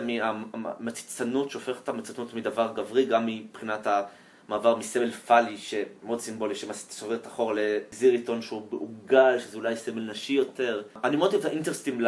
מהמציצנות, 0.53 1.51
שהופך 1.51 1.77
את 1.83 1.89
המציצנות 1.89 2.35
מדבר 2.35 2.73
גברי, 2.77 3.05
גם 3.05 3.27
מבחינת 3.27 3.87
המעבר 4.49 4.77
מסמל 4.77 5.11
פאלי, 5.11 5.57
שמאוד 5.59 6.21
סימבולי, 6.21 6.55
שסובב 6.55 7.13
את 7.13 7.27
החור 7.27 7.53
לזיריטון 7.57 8.43
שהוא 8.43 8.63
בעוגל, 8.71 9.39
שזה 9.39 9.57
אולי 9.57 9.77
סמל 9.77 10.11
נשי 10.11 10.33
יותר. 10.33 10.83
אני 11.05 11.17
מאוד 11.17 11.33
אוהב 11.33 11.45
את 11.45 11.51
האינטרסטים 11.51 12.01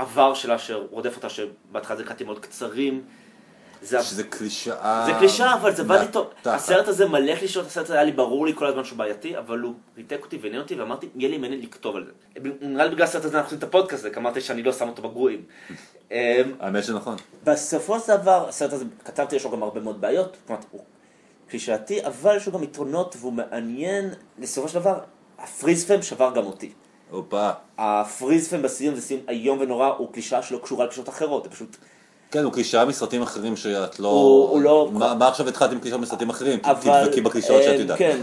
לעבר 0.00 0.34
שלה, 0.34 0.58
שרודף 0.58 1.16
אותה, 1.16 1.28
שבהתחלה 1.28 1.96
זה 1.96 2.04
קטעים 2.04 2.26
מאוד 2.26 2.38
קצרים. 2.38 3.02
זה 3.82 4.02
שזה 4.02 4.24
קלישאה. 4.24 5.06
זה 5.06 5.12
קלישאה, 5.18 5.54
אבל 5.54 5.74
זה 5.74 5.84
בא 5.84 6.00
לי 6.00 6.08
טוב. 6.08 6.30
הסרט 6.44 6.88
הזה 6.88 7.08
מלא 7.08 7.36
קלישאות, 7.36 7.66
הסרט 7.66 7.84
הזה 7.84 7.94
היה 7.94 8.04
לי 8.04 8.12
ברור 8.12 8.46
לי 8.46 8.54
כל 8.54 8.66
הזמן 8.66 8.84
שהוא 8.84 8.98
בעייתי, 8.98 9.38
אבל 9.38 9.58
הוא 9.58 9.74
ריתק 9.96 10.18
אותי 10.22 10.38
ועניין 10.42 10.62
אותי, 10.62 10.74
ואמרתי, 10.74 11.08
יהיה 11.14 11.30
לי 11.30 11.38
מעניין 11.38 11.60
לכתוב 11.60 11.96
על 11.96 12.04
זה. 12.06 12.40
נראה 12.60 12.84
לי 12.84 12.90
בגלל 12.90 13.04
הסרט 13.04 13.24
הזה 13.24 13.36
אנחנו 13.36 13.46
עושים 13.46 13.58
את 13.58 13.62
הפודקאסט 13.64 14.04
הזה, 14.04 14.14
כי 14.14 14.20
אמרתי 14.20 14.40
שאני 14.40 14.62
לא 14.62 14.72
שם 14.72 14.88
אותו 14.88 15.02
בגרועים. 15.02 15.42
אמ, 16.10 16.16
האמת 16.60 16.84
שנכון. 16.84 17.16
בסופו 17.44 18.00
של 18.00 18.16
דבר, 18.16 18.48
הסרט 18.48 18.72
הזה, 18.72 18.84
כתבתי, 19.04 19.36
יש 19.36 19.44
לו 19.44 19.50
גם 19.50 19.62
הרבה 19.62 19.80
מאוד 19.80 20.00
בעיות, 20.00 20.36
אומרת, 20.48 20.64
הוא 20.70 20.84
קלישאתי, 21.48 22.06
אבל 22.06 22.36
יש 22.36 22.46
לו 22.46 22.52
גם 22.52 22.62
יתרונות 22.62 23.16
והוא 23.18 23.32
מעניין. 23.32 24.10
בסופו 24.38 24.68
של 24.68 24.74
דבר, 24.74 24.98
הפריז 25.38 25.84
פם 25.84 26.02
שבר 26.02 26.32
גם 26.34 26.46
אותי. 26.46 26.72
הופה. 27.10 27.50
הפריז 27.78 28.48
פם 28.48 28.62
בסיום 28.62 28.94
זה 28.94 29.00
סיום 29.02 29.20
איום 29.28 29.58
ונורא, 29.60 29.86
הוא 29.86 30.12
קלישאה 30.12 30.42
שלא 30.42 30.58
קשורה 30.58 30.84
לקלישאות 30.84 31.08
אחרות, 31.08 31.44
זה 31.44 31.50
פשוט... 31.50 31.76
כן, 32.30 32.44
הוא 32.44 32.52
קלישאה 32.52 32.84
מסרטים 32.84 33.22
אחרים 33.22 33.56
שאת 33.56 34.00
לא... 34.00 34.08
הוא- 34.08 34.48
הוא 34.50 34.60
לא- 34.60 34.88
מה 34.92 35.14
מה 35.14 35.28
עכשיו 35.28 35.48
התחלת 35.48 35.72
עם 35.72 35.80
קלישאות 35.80 36.00
מסרטים 36.00 36.30
אחרים? 36.30 36.58
אבל... 36.64 37.04
תדבקי 37.04 37.20
בקלישאות 37.20 37.62
שאת 37.62 37.74
אה, 37.74 37.80
יודעת. 37.80 37.98
כן, 37.98 38.20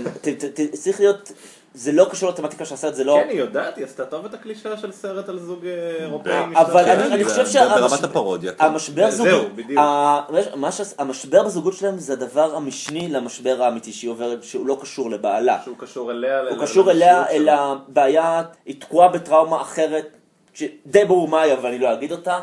צריך 0.73 0.99
להיות... 0.99 1.31
זה 1.77 1.91
לא 1.91 2.07
קשור 2.11 2.29
לתמטיקה 2.29 2.65
של 2.65 2.73
הסרט, 2.73 2.95
זה 2.95 3.03
לא... 3.03 3.19
כן, 3.23 3.29
היא 3.29 3.39
יודעת, 3.39 3.77
היא 3.77 3.85
עשתה 3.85 4.05
טוב 4.05 4.25
את 4.25 4.33
הקלישאה 4.33 4.77
של 4.77 4.91
סרט 4.91 5.29
על 5.29 5.39
זוג 5.39 5.65
אה, 5.65 5.95
אירופאי. 6.05 6.31
אבל 6.55 6.81
משלחת. 6.83 6.87
אני- 7.11 7.23
זה- 7.23 7.29
חושב 7.29 7.47
שהמשבר- 7.47 7.87
ברמת 7.87 8.03
הפרודיה. 8.03 8.51
כן. 8.51 8.65
המשבר 8.65 9.11
זהו, 9.11 9.25
זוגות, 9.25 9.55
בדיוק. 9.55 9.79
ה- 9.79 10.21
מה 10.55 10.71
ש- 10.71 10.81
המשבר 10.97 11.43
בזוגות 11.43 11.73
שלהם 11.73 11.97
זה 11.97 12.13
הדבר 12.13 12.55
המשני 12.55 13.07
למשבר 13.09 13.63
האמיתי 13.63 13.93
שהיא 13.93 14.11
עוברת, 14.11 14.43
שהוא 14.43 14.67
לא 14.67 14.77
קשור 14.81 15.09
לבעלה. 15.09 15.57
שהוא 15.63 15.75
קשור 15.79 16.11
אליה. 16.11 16.41
הוא 16.49 16.57
קשור 16.61 16.91
אליה. 16.91 17.25
אל 17.29 17.49
הבעיה, 17.49 18.41
היא 18.65 18.81
תקועה 18.81 19.07
בטראומה 19.09 19.61
אחרת, 19.61 20.07
שדי 20.53 21.05
ברור 21.05 21.27
מה 21.27 21.41
היא, 21.41 21.53
אבל 21.53 21.65
אני 21.69 21.79
לא 21.79 21.93
אגיד 21.93 22.11
אותה. 22.11 22.39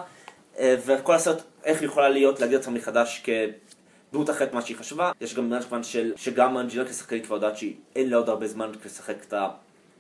אה, 0.58 0.76
וכל 0.86 1.14
הסרט, 1.14 1.42
איך 1.64 1.80
היא 1.80 1.88
יכולה 1.88 2.08
להיות, 2.08 2.40
להגיד 2.40 2.58
אותה 2.58 2.70
מחדש 2.70 3.22
כדמות 4.14 4.30
אחרת 4.30 4.52
ממה 4.52 4.62
שהיא 4.62 4.76
חשבה. 4.76 5.12
יש 5.20 5.34
גם 5.34 5.44
עניין 5.44 5.62
כמובן 5.62 5.82
של, 5.82 6.12
שגם 6.16 6.58
אנג'ינה 6.58 6.84
כשחקנית 6.84 7.26
כבר 7.26 7.34
יודעת 7.34 7.56
שאין 7.56 8.10
לה 8.10 8.16
עוד 8.16 8.28
הרבה 8.28 8.48
זמן 8.48 8.72
לשחק 8.84 9.16
את 9.28 9.34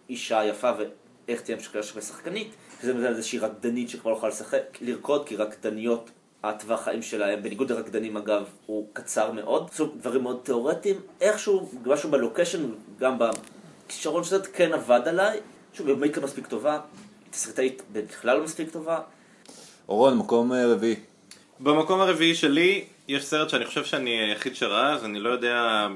האישה 0.08 0.40
היפה 0.40 0.70
ואיך 0.78 1.40
תהיה 1.40 1.56
המשך 1.56 1.84
של 1.84 2.00
שחקנית. 2.00 2.50
שזה 2.82 2.94
מזה 2.94 3.08
איזושהי 3.08 3.38
רקדנית 3.38 3.88
שכבר 3.88 4.10
לא 4.10 4.16
יכולה 4.16 4.32
לשחק, 4.32 4.78
לרקוד, 4.80 5.28
כי 5.28 5.36
רקדניות, 5.36 6.10
הטווח 6.42 6.84
חיים 6.84 7.02
שלהם, 7.02 7.42
בניגוד 7.42 7.72
לרקדנים 7.72 8.16
אגב, 8.16 8.44
הוא 8.66 8.88
קצר 8.92 9.32
מאוד. 9.32 9.68
עשו 9.72 9.86
דברים 9.86 10.22
מאוד 10.22 10.40
תיאורטיים. 10.42 10.96
איכשהו, 11.20 11.70
משהו 11.86 12.10
בלוקיישן, 12.10 12.70
גם 12.98 13.18
בכישרון 13.18 14.24
של 14.24 14.42
כן 14.52 14.72
עבד 14.72 15.08
עליי. 15.08 15.40
שוב, 15.72 15.86
היא 15.88 15.96
באמת 15.96 16.16
לא 16.16 16.22
מספיק 16.22 16.46
טובה. 16.46 16.80
תסריטאית 17.30 17.82
בכלל 17.92 18.36
לא 18.36 18.44
מספיק 18.44 18.70
טובה. 18.70 19.00
אורון, 19.88 20.18
מקום 20.18 20.52
אה, 20.52 20.66
רביעי. 20.66 20.96
במקום 21.60 22.00
הרביעי 22.00 22.34
שלי, 22.34 22.84
יש 23.08 23.24
סרט 23.24 23.48
שאני 23.48 23.66
חושב 23.66 23.84
שאני 23.84 24.10
היחיד 24.10 24.56
שראה, 24.56 24.92
אז 24.92 25.04
אני 25.04 25.20
לא 25.20 25.30
יודע 25.30 25.86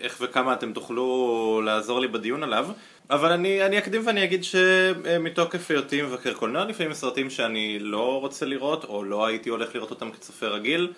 איך 0.00 0.16
וכמה 0.20 0.52
אתם 0.52 0.72
תוכלו 0.72 1.62
לעזור 1.64 2.00
לי 2.00 2.08
בדיון 2.08 2.42
עליו. 2.42 2.68
אבל 3.10 3.32
אני, 3.32 3.66
אני 3.66 3.78
אקדים 3.78 4.02
ואני 4.06 4.24
אגיד 4.24 4.44
שמתוקף 4.44 5.70
היותי 5.70 6.02
מבקר 6.02 6.34
קולנוע, 6.34 6.64
לפעמים 6.64 6.94
סרטים 6.94 7.30
שאני 7.30 7.78
לא 7.78 8.20
רוצה 8.20 8.46
לראות, 8.46 8.84
או 8.84 9.04
לא 9.04 9.26
הייתי 9.26 9.50
הולך 9.50 9.74
לראות 9.74 9.90
אותם 9.90 10.10
כצופה 10.10 10.46
רגיל, 10.46 10.92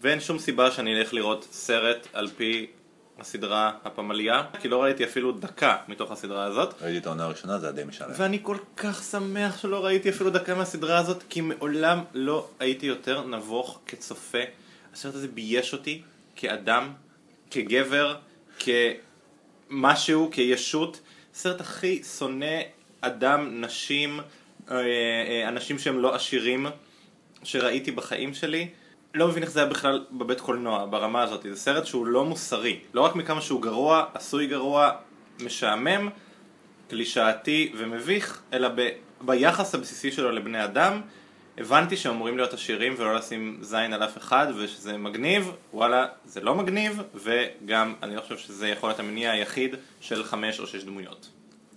ואין 0.00 0.20
שום 0.20 0.38
סיבה 0.38 0.70
שאני 0.70 1.00
אלך 1.00 1.14
לראות 1.14 1.48
סרט 1.52 2.06
על 2.12 2.28
פי 2.36 2.66
הסדרה 3.18 3.72
הפמליה, 3.84 4.42
כי 4.60 4.68
לא 4.68 4.82
ראיתי 4.82 5.04
אפילו 5.04 5.32
דקה 5.32 5.76
מתוך 5.88 6.12
הסדרה 6.12 6.44
הזאת. 6.44 6.74
ראיתי 6.82 6.98
את 6.98 7.06
העונה 7.06 7.24
הראשונה, 7.24 7.58
זה 7.58 7.66
היה 7.66 7.72
די 7.72 7.84
משעמם. 7.84 8.12
ואני 8.16 8.38
כל 8.42 8.56
כך 8.76 9.02
שמח 9.02 9.58
שלא 9.58 9.84
ראיתי 9.84 10.10
אפילו 10.10 10.30
דקה 10.30 10.54
מהסדרה 10.54 10.98
הזאת, 10.98 11.22
כי 11.28 11.40
מעולם 11.40 12.00
לא 12.14 12.48
הייתי 12.60 12.86
יותר 12.86 13.26
נבוך 13.26 13.80
כצופה. 13.86 14.38
הסרט 14.92 15.14
הזה 15.14 15.28
בייש 15.28 15.72
אותי 15.72 16.02
כאדם, 16.36 16.92
כגבר, 17.50 18.16
כמשהו, 18.58 20.30
כישות. 20.32 21.00
הסרט 21.34 21.60
הכי 21.60 22.02
שונא 22.18 22.60
אדם, 23.00 23.60
נשים, 23.60 24.20
אה, 24.70 24.76
אה, 24.76 25.48
אנשים 25.48 25.78
שהם 25.78 25.98
לא 25.98 26.14
עשירים, 26.14 26.66
שראיתי 27.42 27.90
בחיים 27.90 28.34
שלי. 28.34 28.68
לא 29.14 29.28
מבין 29.28 29.42
איך 29.42 29.50
זה 29.50 29.60
היה 29.60 29.68
בכלל 29.68 30.04
בבית 30.12 30.40
קולנוע, 30.40 30.86
ברמה 30.90 31.22
הזאת. 31.22 31.42
זה 31.42 31.56
סרט 31.56 31.86
שהוא 31.86 32.06
לא 32.06 32.24
מוסרי. 32.24 32.80
לא 32.94 33.00
רק 33.00 33.14
מכמה 33.16 33.40
שהוא 33.40 33.62
גרוע, 33.62 34.04
עשוי 34.14 34.46
גרוע, 34.46 34.90
משעמם, 35.40 36.08
קלישאתי 36.88 37.72
ומביך, 37.76 38.42
אלא 38.52 38.68
ב, 38.74 38.88
ביחס 39.20 39.74
הבסיסי 39.74 40.12
שלו 40.12 40.30
לבני 40.30 40.64
אדם, 40.64 41.00
הבנתי 41.58 41.96
שאמורים 41.96 42.36
להיות 42.36 42.52
עשירים 42.52 42.94
ולא 42.98 43.14
לשים 43.14 43.58
זין 43.60 43.92
על 43.92 44.02
אף 44.02 44.18
אחד 44.18 44.46
ושזה 44.58 44.96
מגניב, 44.96 45.50
וואלה, 45.72 46.06
זה 46.24 46.40
לא 46.40 46.54
מגניב, 46.54 47.02
וגם 47.14 47.94
אני 48.02 48.16
לא 48.16 48.20
חושב 48.20 48.38
שזה 48.38 48.68
יכול 48.68 48.88
להיות 48.88 49.00
המניע 49.00 49.30
היחיד 49.30 49.74
של 50.00 50.24
חמש 50.24 50.60
או 50.60 50.66
שש 50.66 50.84
דמויות. 50.84 51.28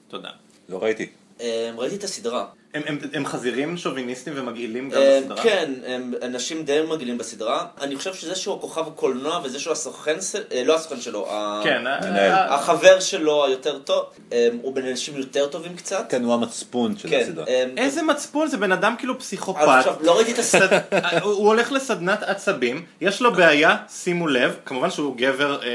תודה. 0.07 0.30
לא 0.69 0.84
ראיתי. 0.84 1.09
אה, 1.41 1.71
ראיתי 1.78 1.95
את 1.95 2.03
הסדרה. 2.03 2.45
הם, 2.76 2.82
הם, 2.88 2.97
הם 3.13 3.26
חזירים 3.26 3.78
שוביניסטים 3.78 4.34
ומגעילים 4.36 4.89
גם 4.89 5.01
אה, 5.01 5.19
בסדרה? 5.21 5.43
כן, 5.43 5.73
הם 5.88 6.13
אנשים 6.21 6.63
די 6.63 6.80
מגעילים 6.89 7.17
בסדרה. 7.17 7.65
אני 7.82 7.95
חושב 7.95 8.13
שזה 8.13 8.36
שהוא 8.36 8.55
הכוכב 8.55 8.88
הקולנוע 8.88 9.39
וזה 9.43 9.59
שהוא 9.59 9.71
הסוכן, 9.73 10.15
אה, 10.51 10.63
לא 10.65 10.76
הסוכן 10.76 11.01
שלו, 11.01 11.26
כן, 11.63 11.88
ה- 11.88 11.99
מנהל. 12.01 12.32
ה- 12.32 12.53
החבר 12.55 12.99
שלו 12.99 13.45
היותר 13.45 13.80
טוב, 13.80 14.03
אה, 14.34 14.49
הוא 14.61 14.73
בין 14.76 14.88
אנשים 14.88 15.17
יותר 15.17 15.47
טובים 15.47 15.76
קצת. 15.76 16.05
כן, 16.09 16.23
הוא 16.23 16.34
המצפון 16.34 16.97
של 16.97 17.09
כן, 17.09 17.19
הסדרה. 17.21 17.45
אה, 17.47 17.65
איזה 17.78 18.03
מצפון, 18.03 18.47
זה 18.47 18.57
בן 18.57 18.71
אדם 18.71 18.95
כאילו 18.97 19.19
פסיכופת. 19.19 19.61
עכשיו, 19.67 19.95
לא 20.01 20.15
ראיתי 20.17 20.32
את 20.32 20.39
הסדרה. 20.39 20.80
סד- 20.91 21.19
הוא 21.23 21.47
הולך 21.47 21.71
לסדנת 21.71 22.23
עצבים, 22.23 22.86
יש 23.01 23.21
לו 23.21 23.34
בעיה, 23.34 23.76
שימו 23.89 24.28
לב, 24.28 24.55
כמובן 24.65 24.89
שהוא 24.91 25.15
גבר 25.17 25.59
אה, 25.63 25.67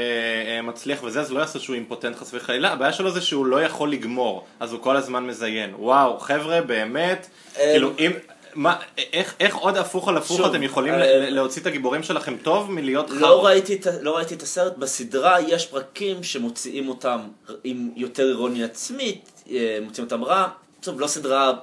אה, 0.47 0.61
מצליח 0.61 1.03
וזה, 1.03 1.21
אז 1.21 1.31
לא 1.31 1.39
יעשה 1.39 1.59
שהוא 1.59 1.75
אימפוטנט 1.75 2.15
חס 2.15 2.31
וחלילה, 2.33 2.71
הבעיה 2.71 2.93
שלו 2.93 3.11
זה 3.11 3.21
שהוא 3.21 3.45
לא 3.45 3.63
יכול 3.63 3.91
לגמור, 3.91 4.45
אז 4.59 4.71
הוא 4.71 4.79
כל 4.81 4.95
הזמן 4.97 5.25
מזיין. 5.25 5.73
וואו, 5.79 6.19
חבר'ה, 6.19 6.61
באמת, 6.61 6.90
אה, 6.97 7.71
כאילו, 7.71 7.91
אם... 7.99 8.11
מה, 8.55 8.75
איך, 9.13 9.35
איך 9.39 9.55
עוד 9.55 9.77
הפוך 9.77 10.07
על 10.07 10.17
הפוך 10.17 10.37
שוב, 10.37 10.45
אתם 10.45 10.63
יכולים 10.63 10.93
אה, 10.93 11.29
להוציא 11.29 11.61
את 11.61 11.67
הגיבורים 11.67 12.03
שלכם 12.03 12.37
טוב 12.43 12.71
מלהיות 12.71 13.09
לא 13.09 13.19
חארות? 13.19 13.45
ראיתי, 13.45 13.79
לא 14.01 14.17
ראיתי 14.17 14.33
את 14.33 14.41
הסרט, 14.41 14.77
בסדרה 14.77 15.41
יש 15.41 15.65
פרקים 15.67 16.23
שמוציאים 16.23 16.89
אותם 16.89 17.19
עם 17.63 17.89
יותר 17.95 18.27
אירוניה 18.27 18.65
עצמית, 18.65 19.43
אה, 19.51 19.77
מוציאים 19.81 20.05
אותם 20.05 20.23
רע. 20.23 20.47
טוב, 20.81 21.01
לא 21.01 21.07
סדרה 21.07 21.53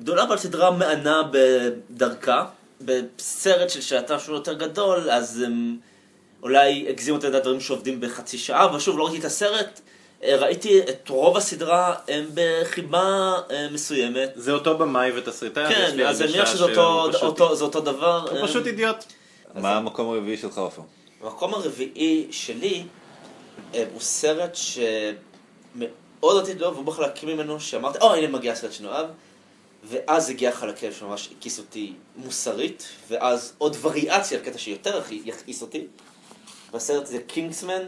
גדולה, 0.00 0.22
אבל 0.22 0.36
סדרה 0.36 0.70
מענה 0.70 1.22
בדרכה. 1.30 2.44
בסרט 2.80 3.70
של 3.70 3.80
שעתה 3.80 4.18
שהוא 4.18 4.36
יותר 4.36 4.52
גדול, 4.52 5.10
אז 5.10 5.42
הם 5.46 5.76
אולי 6.42 6.86
הגזימו 6.88 7.18
את 7.18 7.24
הדברים 7.24 7.60
שעובדים 7.60 8.00
בחצי 8.00 8.38
שעה, 8.38 8.64
אבל 8.64 8.78
שוב, 8.78 8.98
לא 8.98 9.04
ראיתי 9.04 9.18
את 9.18 9.24
הסרט. 9.24 9.80
אה, 10.22 10.36
ראיתי 10.36 10.80
את 10.82 11.08
רוב 11.08 11.36
הסדרה 11.36 11.94
הם 12.08 12.26
בחיבה 12.34 13.00
אה, 13.50 13.68
מסוימת. 13.72 14.30
זה 14.34 14.52
אותו 14.52 14.78
במאי 14.78 15.18
ותסריטאי, 15.18 15.68
כן, 15.68 16.00
אז 16.06 16.22
אני 16.22 16.32
מניח 16.32 16.52
שזה 16.52 16.64
אותו, 16.64 17.16
אותו, 17.26 17.56
זה 17.56 17.64
אותו 17.64 17.80
דבר. 17.80 18.26
הוא 18.30 18.38
אה, 18.38 18.46
פשוט 18.46 18.66
אידיוט. 18.66 18.96
מה 19.54 19.76
המקום 19.76 20.10
הרביעי 20.14 20.36
שלך, 20.36 20.58
עופר? 20.58 20.82
המקום 21.22 21.54
הרביעי 21.54 22.26
שלי 22.30 22.84
הוא 23.72 24.00
סרט 24.00 24.54
שמאוד 24.54 25.86
רציתי 26.42 26.58
לאהוב, 26.58 26.74
והוא 26.74 26.86
בחלקים 26.86 27.28
ממנו 27.28 27.60
שאמרתי, 27.60 27.98
או 28.00 28.14
הנה 28.14 28.28
מגיע 28.28 28.52
הסרט 28.52 28.72
שאני 28.72 28.88
אוהב, 28.88 29.06
ואז 29.84 30.30
הגיע 30.30 30.52
חלקים 30.52 30.92
שממש 30.92 31.28
הכיס 31.38 31.58
אותי 31.58 31.92
מוסרית, 32.16 32.88
ואז 33.08 33.52
עוד 33.58 33.76
וריאציה 33.82 34.38
על 34.38 34.44
קטע 34.44 34.58
שיותר 34.58 34.98
הכי- 34.98 35.22
יכעיס 35.24 35.62
אותי, 35.62 35.86
והסרט 36.72 37.06
זה 37.06 37.18
קינגסמן. 37.26 37.82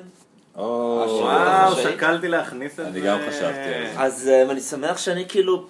וואו. 0.57 1.77
שקלתי 1.83 2.29
להכניס 2.29 2.73
את 2.73 2.85
זה. 2.85 2.87
אני 2.91 3.01
גם 3.01 3.19
חשבתי 3.29 3.45
על 3.75 3.87
זה. 3.95 4.01
אז 4.01 4.29
אה, 4.29 4.51
אני 4.51 4.61
שמח 4.61 4.99
שאני 4.99 5.25
כאילו... 5.29 5.67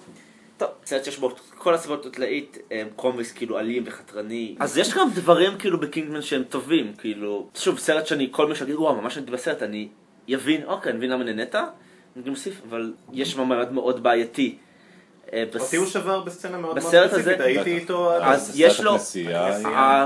טוב, 0.57 0.69
סרט 0.85 1.03
שיש 1.05 1.17
בו 1.17 1.31
כל 1.57 1.73
הסיבות 1.73 2.05
התלאית, 2.05 2.57
הם 2.71 2.87
קומיקס 2.95 3.31
כאילו 3.31 3.59
אלים 3.59 3.83
וחתרני. 3.85 4.55
אז 4.59 4.77
יש 4.77 4.93
גם 4.93 5.09
דברים 5.13 5.57
כאילו 5.57 5.79
בקינגמן 5.79 6.21
שהם 6.21 6.43
טובים, 6.43 6.93
כאילו... 6.97 7.47
שוב, 7.55 7.79
סרט 7.79 8.07
שאני, 8.07 8.27
כל 8.31 8.47
מי 8.47 8.55
שיגיד, 8.55 8.75
וואו, 8.75 8.95
ממש 8.95 9.15
נהניתי 9.15 9.31
בסרט, 9.31 9.63
אני 9.63 9.87
יבין, 10.27 10.61
אוקיי, 10.65 10.89
אני 10.89 10.97
מבין 10.97 11.09
למה 11.09 11.23
נהנית, 11.23 11.55
אני 11.55 11.63
גם 12.23 12.29
מוסיף, 12.29 12.61
אבל 12.69 12.93
יש 13.13 13.31
שם 13.31 13.47
מאוד 13.47 13.71
מאוד 13.73 14.03
בעייתי. 14.03 14.57
אה, 15.33 15.43
אותי 15.59 15.77
הוא 15.77 15.85
שבר 15.87 16.19
בסצנה 16.21 16.51
מאוד 16.57 16.61
מאוד 16.61 16.75
בסרט 16.77 17.11
ספציפית, 17.11 17.33
הזה- 17.33 17.43
הייתי. 17.43 17.75
איתו... 17.77 18.11
עד- 18.13 18.21
אז 18.21 18.51
יש 18.55 18.81
לו- 18.81 18.95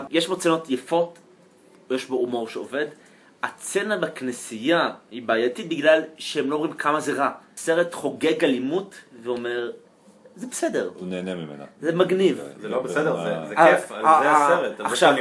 יש 0.10 0.28
בו 0.28 0.38
צנות 0.38 0.70
יפות, 0.70 1.18
יש 1.92 2.06
בו 2.06 2.16
הומור 2.16 2.48
שעובד. 2.50 2.86
הצצנה 3.46 3.98
בכנסייה 3.98 4.90
היא 5.12 5.22
בעייתית 5.24 5.70
בגלל 5.70 6.02
שהם 6.18 6.50
לא 6.52 6.56
רואים 6.56 6.74
כמה 6.74 7.00
זה 7.00 7.14
רע. 7.14 7.30
סרט 7.58 7.94
חוגג 7.94 8.44
אלימות 8.44 8.96
ואומר, 9.24 9.72
זה 10.36 10.48
בסדר, 10.48 10.90
הוא 10.96 11.08
נהנה 11.08 11.36
ממנה. 11.36 11.64
זה 11.82 11.96
מגניב. 11.96 12.42
זה 12.62 12.68
לא 12.70 12.82
בסדר, 12.82 13.16
זה- 13.50 13.56
כיף, 13.56 13.88
זה 13.90 13.96
הסרט, 14.32 14.80
עכשיו. 14.80 15.14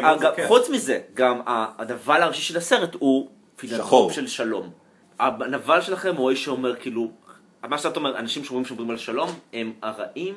חוץ 0.47 0.71
מזה, 0.71 1.01
גם 1.15 1.41
הנבל 1.47 2.23
הראשי 2.23 2.43
של 2.43 2.57
הסרט 2.57 2.95
הוא. 2.99 3.29
פילנטרופ 3.57 4.13
של 4.13 4.27
שלום. 4.27 4.71
הנבל 5.19 5.81
שלכם 5.81 6.17
הוא 6.17 6.29
האיש 6.31 6.45
שאומר 6.45 6.77
כאילו, 6.77 7.11
מה 7.69 7.79
שאתה 7.79 7.99
אומר, 7.99 8.19
אנשים 8.19 8.45
שאומרים 8.45 8.65
שמדברים 8.67 8.91
על 8.91 8.97
שלום, 8.97 9.29
הם 9.53 9.73
הרעים, 9.83 10.35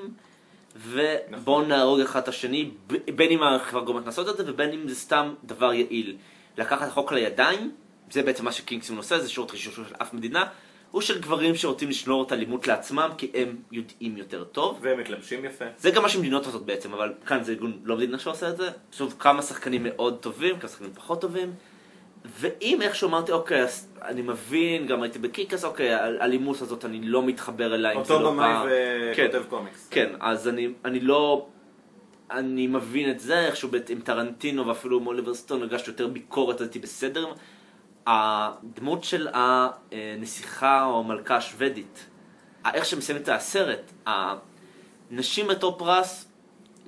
ובואו 0.76 1.62
נהרוג 1.62 2.00
אחד 2.00 2.20
את 2.22 2.28
השני, 2.28 2.72
בין 3.16 3.32
אם 3.32 3.44
החברה 3.44 3.82
גורמת 3.84 4.06
לעשות 4.06 4.30
את 4.30 4.46
זה, 4.46 4.52
ובין 4.52 4.72
אם 4.72 4.88
זה 4.88 4.96
סתם 4.96 5.34
דבר 5.44 5.74
יעיל. 5.74 6.18
לקחת 6.58 6.84
את 6.84 6.92
החוק 6.92 7.12
לידיים, 7.12 7.72
זה 8.12 8.24
בעצם 8.24 8.46
מה 8.46 8.52
שקינגסמן 8.52 8.98
עושה, 8.98 9.20
זה 9.20 9.30
שירות 9.30 9.52
חשאי 9.52 9.74
של 9.74 9.96
אף 10.02 10.14
מדינה, 10.14 10.46
הוא 10.92 11.02
של 11.02 11.22
גברים 11.22 11.56
שרוצים 11.56 11.90
לשמור 11.90 12.24
את 12.24 12.32
האלימות 12.32 12.68
לעצמם, 12.68 13.10
כי 13.18 13.32
הם 13.34 13.56
יודעים 13.72 14.18
יותר 14.18 14.44
טוב. 14.44 14.80
והם 14.82 15.00
מתלבשים 15.00 15.46
יפה. 15.46 15.66
זה 15.78 15.92
גם 15.92 16.02
מה 16.04 16.10
שמדינות 16.10 16.46
עושות 16.46 16.66
בעצם, 16.66 16.94
אבל 16.94 17.14
כאן 17.26 17.44
זה 17.44 17.52
ארגון 17.52 17.80
לא 17.84 17.96
מדינה 17.98 18.20
שעושה 18.20 18.50
את 18.50 18.58
זה. 18.58 18.70
שוב, 18.92 19.16
כמה 19.20 19.42
שחקנים 19.42 19.84
מאוד 19.84 20.18
טובים, 20.22 20.60
כמה 20.60 20.70
שחקנים 20.70 20.92
פחות 20.94 21.22
טובים. 21.22 21.54
ואם 22.40 22.82
איכשהו 22.82 23.10
אמרתי, 23.10 23.32
אוקיי, 23.32 23.62
אז 23.64 23.88
אני 24.02 24.22
מבין, 24.22 24.88
גם 24.88 25.02
הייתי 25.04 25.20
ב 25.20 25.24
Kick-Ass, 25.24 25.66
אוקיי, 25.66 25.94
האלימות 25.94 26.62
הזאת, 26.62 26.86
אני 26.86 27.02
לא 27.02 27.24
מתחבר 27.24 27.76
אליה. 27.76 27.92
זה 27.94 27.98
אותו 28.00 28.20
לא 28.24 28.32
במאי 28.32 28.48
בא- 28.54 28.66
כן, 29.16 29.28
וכותב 29.34 29.44
קומיקס. 29.50 29.88
כן, 29.92 30.10
אז 30.20 30.48
אני, 30.48 30.68
אני 30.86 31.00
לא... 31.00 31.48
אני 32.32 32.68
מבין 32.68 33.12
את 33.12 33.20
זה, 33.20 33.46
איכשהו 33.46 33.70
עם 33.90 34.02
טרנטינו 34.02 34.68
ואפילו 34.68 35.00
עם 35.00 35.08
אוליבר 35.08 35.34
סטון 35.34 35.62
הרגשתי 35.62 35.92
יותר 35.92 36.08
ביקורת, 36.08 36.62
הייתי 36.62 36.80
בסדר. 36.80 37.34
הדמות 38.08 39.04
של 39.04 39.28
הנסיכה 39.34 40.86
או 40.86 41.00
המלכה 41.00 41.38
השוודית, 41.38 42.06
איך 42.74 42.86
שמסיימת 42.86 43.22
את 43.22 43.30
הסרט, 43.30 43.92
הנשים 44.06 45.48
בתור 45.48 45.78
פרס, 45.78 46.28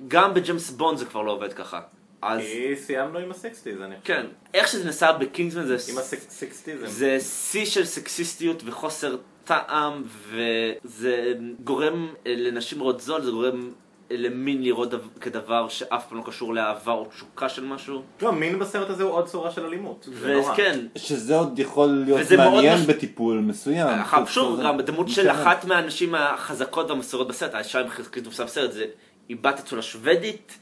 גם 0.08 0.34
בג'יימס 0.34 0.70
בונד 0.70 0.98
זה 0.98 1.04
כבר 1.06 1.22
לא 1.22 1.32
עובד 1.32 1.52
ככה. 1.52 1.80
אז 2.22 2.40
כי 2.40 2.76
סיימנו 2.76 3.18
עם 3.18 3.30
הסקסטיז, 3.30 3.80
אני 3.80 4.00
חושב. 4.00 4.14
כן, 4.14 4.26
איך 4.54 4.68
שזה 4.68 4.84
נעשה 4.84 5.12
בקינגסמן 5.12 5.66
זה... 5.66 5.76
עם 5.92 5.98
הסקסטיזם. 5.98 6.86
זה 6.86 7.20
שיא 7.20 7.64
של 7.64 7.84
סקסיסטיות 7.84 8.62
וחוסר 8.66 9.16
טעם, 9.44 10.02
וזה 10.28 11.34
גורם 11.64 12.14
אה, 12.26 12.34
לנשים 12.36 12.78
לראות 12.78 13.00
זול, 13.00 13.22
זה 13.22 13.30
גורם 13.30 13.70
למין 14.10 14.62
לראות 14.62 14.90
דו- 14.90 14.98
כדבר 15.20 15.68
שאף 15.68 16.08
פעם 16.08 16.18
לא 16.18 16.22
קשור 16.26 16.54
לאהבה 16.54 16.92
או 16.92 17.04
תשוקה 17.04 17.48
של 17.48 17.64
משהו. 17.64 18.02
לא, 18.22 18.32
מין 18.32 18.58
בסרט 18.58 18.90
הזה 18.90 19.02
הוא 19.02 19.12
עוד 19.12 19.26
צורה 19.26 19.50
של 19.50 19.64
אלימות. 19.66 20.08
וכן, 20.12 20.80
שזה 20.96 21.36
עוד 21.36 21.58
יכול 21.58 21.88
להיות 21.88 22.20
מעניין 22.36 22.80
מש- 22.80 22.86
בטיפול 22.86 23.38
מסוים. 23.38 23.86
עכשיו, 23.88 24.26
שוב, 24.26 24.56
זה- 24.56 24.62
גם 24.62 24.76
בדמות 24.78 25.08
של. 25.08 25.30
אחת 25.30 25.64
מהנשים 25.64 26.14
החזקות 26.14 26.90
והמסורות 26.90 27.28
בסרט, 27.28 27.54
האישה 27.54 27.80
עם 27.80 27.88
חזקית 27.88 28.24
תופסה 28.24 28.44
בסרט, 28.44 28.72
זה 28.72 28.84
היא 29.28 29.36
בת 29.40 29.58
אצולה 29.58 29.82
שוודית, 29.82 30.58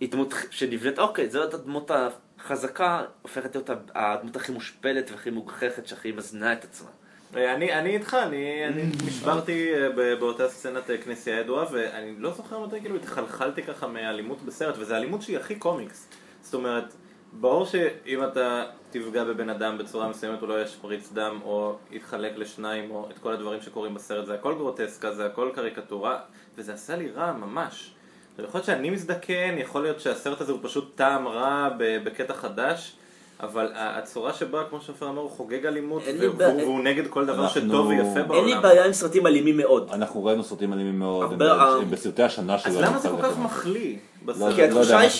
היא 0.00 0.10
דמות 0.10 0.34
שנבנית, 0.50 0.98
אוקיי, 0.98 1.30
זאת 1.30 1.54
הדמות 1.54 1.90
החזקה, 2.38 3.02
הופכת 3.22 3.54
להיות 3.54 3.70
הדמות 3.94 4.36
הכי 4.36 4.52
מושפלת 4.52 5.10
והכי 5.10 5.30
מוגחכת, 5.30 5.86
שהכי 5.86 6.12
מזנה 6.12 6.52
את 6.52 6.64
עצמה. 6.64 6.88
אה, 7.36 7.54
אני, 7.54 7.96
איתך, 7.96 8.16
אני, 8.22 8.66
אני 8.66 8.82
נשברתי 9.06 9.74
אה, 9.74 10.16
באותה 10.16 10.48
סצנת 10.48 10.90
אה, 10.90 10.98
כנסייה 10.98 11.40
ידועה, 11.40 11.66
ואני 11.72 12.14
לא 12.18 12.32
זוכר 12.32 12.58
מתי 12.66 12.80
כאילו 12.80 12.96
התחלחלתי 12.96 13.62
ככה 13.62 13.86
מאלימות 13.86 14.42
בסרט, 14.42 14.74
וזו 14.78 14.94
אלימות 14.94 15.22
שהיא 15.22 15.38
הכי 15.38 15.54
קומיקס. 15.54 16.08
זאת 16.42 16.54
אומרת, 16.54 16.94
ברור 17.32 17.66
שאם 17.66 18.24
אתה 18.24 18.64
תפגע 18.90 19.24
בבן 19.24 19.50
אדם 19.50 19.78
בצורה 19.78 20.08
מסוימת 20.08 20.40
הוא 20.40 20.48
לא 20.48 20.62
ישפריץ 20.62 21.12
דם, 21.12 21.38
או 21.44 21.76
יתחלק 21.90 22.32
לשניים, 22.36 22.90
או 22.90 23.08
את 23.10 23.18
כל 23.18 23.32
הדברים 23.32 23.62
שקורים 23.62 23.94
בסרט, 23.94 24.26
זה 24.26 24.34
הכל 24.34 24.54
גרוטסקה, 24.54 25.14
זה 25.14 25.26
הכל 25.26 25.50
קריקטורה, 25.54 26.18
וזה 26.58 26.74
עשה 26.74 26.96
לי 26.96 27.10
רע 27.10 27.32
ממש. 27.32 27.94
יכול 28.38 28.58
להיות 28.58 28.66
שאני 28.66 28.90
מזדקן, 28.90 29.54
יכול 29.58 29.82
להיות 29.82 30.00
שהסרט 30.00 30.40
הזה 30.40 30.52
הוא 30.52 30.60
פשוט 30.62 30.96
טעם 30.96 31.28
רע 31.28 31.68
בקטע 31.78 32.34
חדש. 32.34 32.96
אבל 33.42 33.68
הצורה 33.74 34.32
שבה, 34.32 34.62
כמו 34.70 34.80
שעופר 34.80 35.08
אמר, 35.08 35.20
הוא 35.22 35.30
חוגג 35.30 35.66
אלימות, 35.66 36.02
והוא- 36.38 36.80
נגד 36.84 37.06
כל 37.06 37.26
דבר 37.26 37.48
שטוב 37.48 37.86
ויפה 37.86 38.22
בעולם. 38.22 38.32
אין 38.32 38.44
לי 38.44 38.62
בעיה 38.62 38.84
עם 38.86 38.92
סרטים 38.92 39.26
אלימים 39.26 39.56
מאוד. 39.56 39.88
אנחנו 39.92 40.24
ראינו 40.24 40.44
סרטים 40.44 40.72
אלימים 40.72 40.98
מאוד, 40.98 41.42
אה, 41.42 41.80
בסרטי 41.90 42.22
השנה 42.22 42.58
שלנו. 42.58 42.76
אז 42.78 42.82
למה 42.84 42.98
זה 42.98 43.08
כל 43.08 43.22
כך. 43.22 43.38
מחליא 43.38 43.96
לא 44.26 44.32
בסרט? 44.34 44.54
כי 44.54 44.62
התחושה 44.64 44.98
היא 44.98 45.10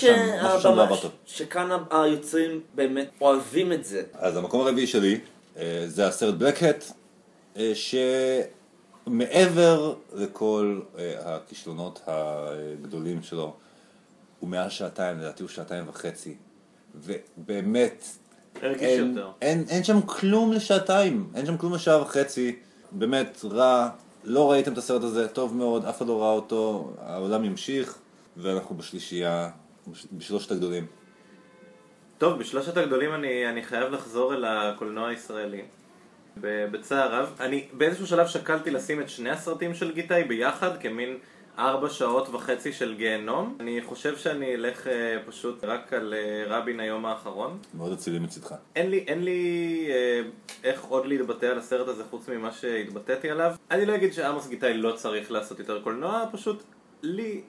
לא. 0.63 0.97
שכאן 1.25 1.69
היוצרים 1.91 2.59
באמת 2.75 3.09
אוהבים 3.21 3.71
את 3.73 3.85
זה. 3.85 4.03
אז 4.13 4.37
המקום 4.37 4.61
הרביעי 4.61 4.87
שלי 4.87 5.19
אה, 5.57 5.83
זה 5.87 6.07
הסרט 6.07 6.33
בלקהט, 6.35 6.83
שמעבר 9.07 9.93
לכל 10.13 10.79
אה, 10.97 11.13
הכישלונות 11.35 12.01
הגדולים 12.07 13.23
שלו, 13.23 13.53
הוא 14.39 14.49
מעל 14.49 14.69
שעתיים, 14.69 15.19
לדעתי 15.19 15.43
הוא 15.43 15.49
שעתיים 15.49 15.83
וחצי, 15.89 16.35
ובאמת, 16.95 18.05
הרגיש 18.61 18.81
אין, 18.81 19.07
יותר. 19.09 19.31
אין, 19.41 19.65
אין 19.69 19.83
שם 19.83 20.01
כלום 20.01 20.53
לשעתיים, 20.53 21.29
אין 21.35 21.45
שם 21.45 21.57
כלום 21.57 21.73
לשעה 21.73 22.01
וחצי, 22.01 22.55
באמת 22.91 23.45
רע, 23.51 23.89
לא 24.23 24.51
ראיתם 24.51 24.73
את 24.73 24.77
הסרט 24.77 25.03
הזה, 25.03 25.27
טוב 25.27 25.57
מאוד, 25.57 25.85
אף 25.85 25.97
אחד 25.97 26.07
לא 26.07 26.21
ראה 26.21 26.31
אותו, 26.31 26.93
העולם 27.01 27.45
ימשיך, 27.45 27.97
ואנחנו 28.37 28.77
בשלישייה, 28.77 29.49
בש- 29.87 30.07
בשלושת 30.11 30.51
הגדולים. 30.51 30.85
טוב, 32.17 32.39
בשלושת 32.39 32.77
הגדולים 32.77 33.13
אני, 33.13 33.49
אני 33.49 33.63
חייב 33.63 33.91
לחזור 33.91 34.33
אל 34.33 34.45
הקולנוע 34.45 35.07
הישראלי. 35.09 35.61
בצער 36.41 37.15
רב. 37.15 37.35
אני 37.39 37.67
באיזשהו 37.73 38.07
שלב 38.07 38.27
שקלתי 38.27 38.71
לשים 38.71 39.01
את 39.01 39.09
שני 39.09 39.29
הסרטים 39.29 39.73
של 39.73 39.91
גיטאי 39.91 40.23
ביחד 40.23 40.77
כמין 40.77 41.17
ארבע 41.57 41.89
שעות 41.89 42.29
וחצי 42.29 42.73
של 42.73 42.93
גיהנום. 42.93 43.57
אני 43.59 43.81
חושב 43.81 44.17
שאני 44.17 44.55
אלך 44.55 44.87
אה, 44.87 45.17
פשוט 45.25 45.63
רק 45.63 45.93
על 45.93 46.13
אה, 46.13 46.43
רבין 46.47 46.79
היום 46.79 47.05
האחרון. 47.05 47.57
מאוד 47.73 47.91
אצילי 47.91 48.19
מצידך. 48.19 48.55
אין 48.75 48.89
לי, 48.89 48.97
אין 49.07 49.23
לי 49.23 49.87
אה, 49.89 50.21
איך 50.63 50.83
עוד 50.83 51.05
להתבטא 51.05 51.45
על 51.45 51.57
הסרט 51.57 51.87
הזה 51.87 52.03
חוץ 52.09 52.29
ממה 52.29 52.51
שהתבטאתי 52.51 53.29
עליו. 53.29 53.55
אני 53.71 53.85
לא 53.85 53.95
אגיד 53.95 54.13
שעמוס 54.13 54.47
גיטאי 54.47 54.73
לא 54.73 54.91
צריך 54.91 55.31
לעשות 55.31 55.59
יותר 55.59 55.81
קולנוע, 55.81 56.25
פשוט 56.31 56.63
לי, 57.01 57.41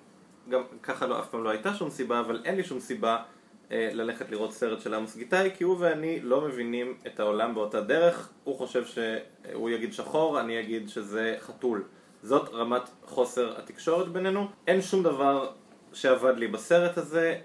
גם 0.48 0.62
ככה 0.82 1.06
לא, 1.06 1.20
אף 1.20 1.28
פעם 1.28 1.44
לא 1.44 1.50
הייתה 1.50 1.74
שום 1.74 1.90
סיבה, 1.90 2.20
אבל 2.20 2.42
אין 2.44 2.56
לי 2.56 2.64
שום 2.64 2.80
סיבה 2.80 3.22
אה, 3.72 3.90
ללכת 3.92 4.30
לראות 4.30 4.52
סרט 4.52 4.80
של 4.80 4.94
עמוס 4.94 5.16
גיטאי, 5.16 5.50
כי 5.56 5.64
הוא 5.64 5.76
ואני 5.80 6.20
לא 6.20 6.40
מבינים 6.40 6.94
את 7.06 7.20
העולם 7.20 7.54
באותה 7.54 7.80
דרך. 7.80 8.30
הוא 8.44 8.56
חושב 8.58 8.84
שהוא 8.86 9.70
יגיד 9.70 9.92
שחור, 9.92 10.40
אני 10.40 10.60
אגיד 10.60 10.88
שזה 10.88 11.36
חתול. 11.40 11.84
זאת 12.22 12.48
רמת 12.54 12.82
חוסר 13.06 13.58
התקשורת 13.58 14.08
בינינו. 14.08 14.46
אין 14.66 14.82
שום 14.82 15.02
דבר 15.02 15.50
שעבד 15.92 16.36
לי 16.36 16.48
בסרט 16.48 16.98
הזה. 16.98 17.38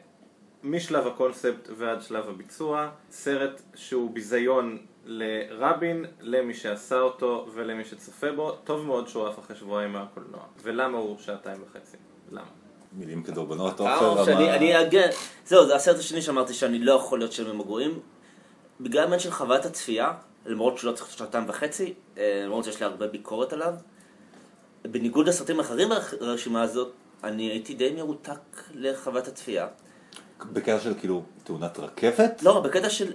משלב 0.63 1.07
הקונספט 1.07 1.69
ועד 1.77 2.01
שלב 2.01 2.29
הביצוע, 2.29 2.89
סרט 3.11 3.61
שהוא 3.75 4.11
ביזיון 4.11 4.77
לרבין, 5.05 6.05
למי 6.21 6.53
שעשה 6.53 6.99
אותו 6.99 7.47
ולמי 7.53 7.85
שצופה 7.85 8.31
בו, 8.31 8.51
טוב 8.51 8.85
מאוד 8.85 9.07
שהוא 9.07 9.27
עף 9.27 9.39
אחרי 9.39 9.55
שבועיים 9.55 9.93
מהקולנוע. 9.93 10.39
ולמה 10.63 10.97
הוא 10.97 11.17
שעתיים 11.19 11.63
וחצי? 11.69 11.97
למה? 12.31 12.41
מילים 12.93 13.23
כדורבנות, 13.23 13.81
אה, 13.81 13.95
עופר, 13.97 14.25
שאני- 14.25 14.51
אני 14.51 14.81
אגן, 14.81 15.07
זהו, 15.45 15.65
זה 15.67 15.75
הסרט 15.75 15.97
השני 15.99 16.21
שאמרתי 16.21 16.53
שאני 16.53 16.79
לא 16.79 16.93
יכול 16.93 17.19
להיות 17.19 17.31
של 17.31 17.53
ממגורים. 17.53 17.99
בגלל 18.81 19.01
העניין 19.01 19.19
של 19.19 19.31
חוויית 19.31 19.65
הצפייה, 19.65 20.13
למרות 20.45 20.77
שלא 20.77 20.91
צריך 20.91 21.09
שעתיים 21.11 21.43
וחצי, 21.49 21.93
אה, 22.17 22.41
למרות 22.45 22.63
שיש 22.65 22.79
לי 22.79 22.85
הרבה 22.85 23.07
ביקורת 23.07 23.53
עליו, 23.53 23.73
בניגוד 24.91 25.27
לסרטים 25.27 25.59
אחרים 25.59 25.89
ברשימה 26.19 26.61
הזאת, 26.61 26.91
אני 27.23 27.43
הייתי 27.43 27.73
די 27.73 27.91
מרותק 27.97 28.39
לחוויית 28.75 29.27
הצפייה. 29.27 29.67
בקטע 30.53 30.79
של 30.79 30.93
כאילו 30.99 31.23
תאונת 31.43 31.79
רכבת? 31.79 32.43
לא, 32.43 32.59
בקטע 32.59 32.89
של 32.89 33.13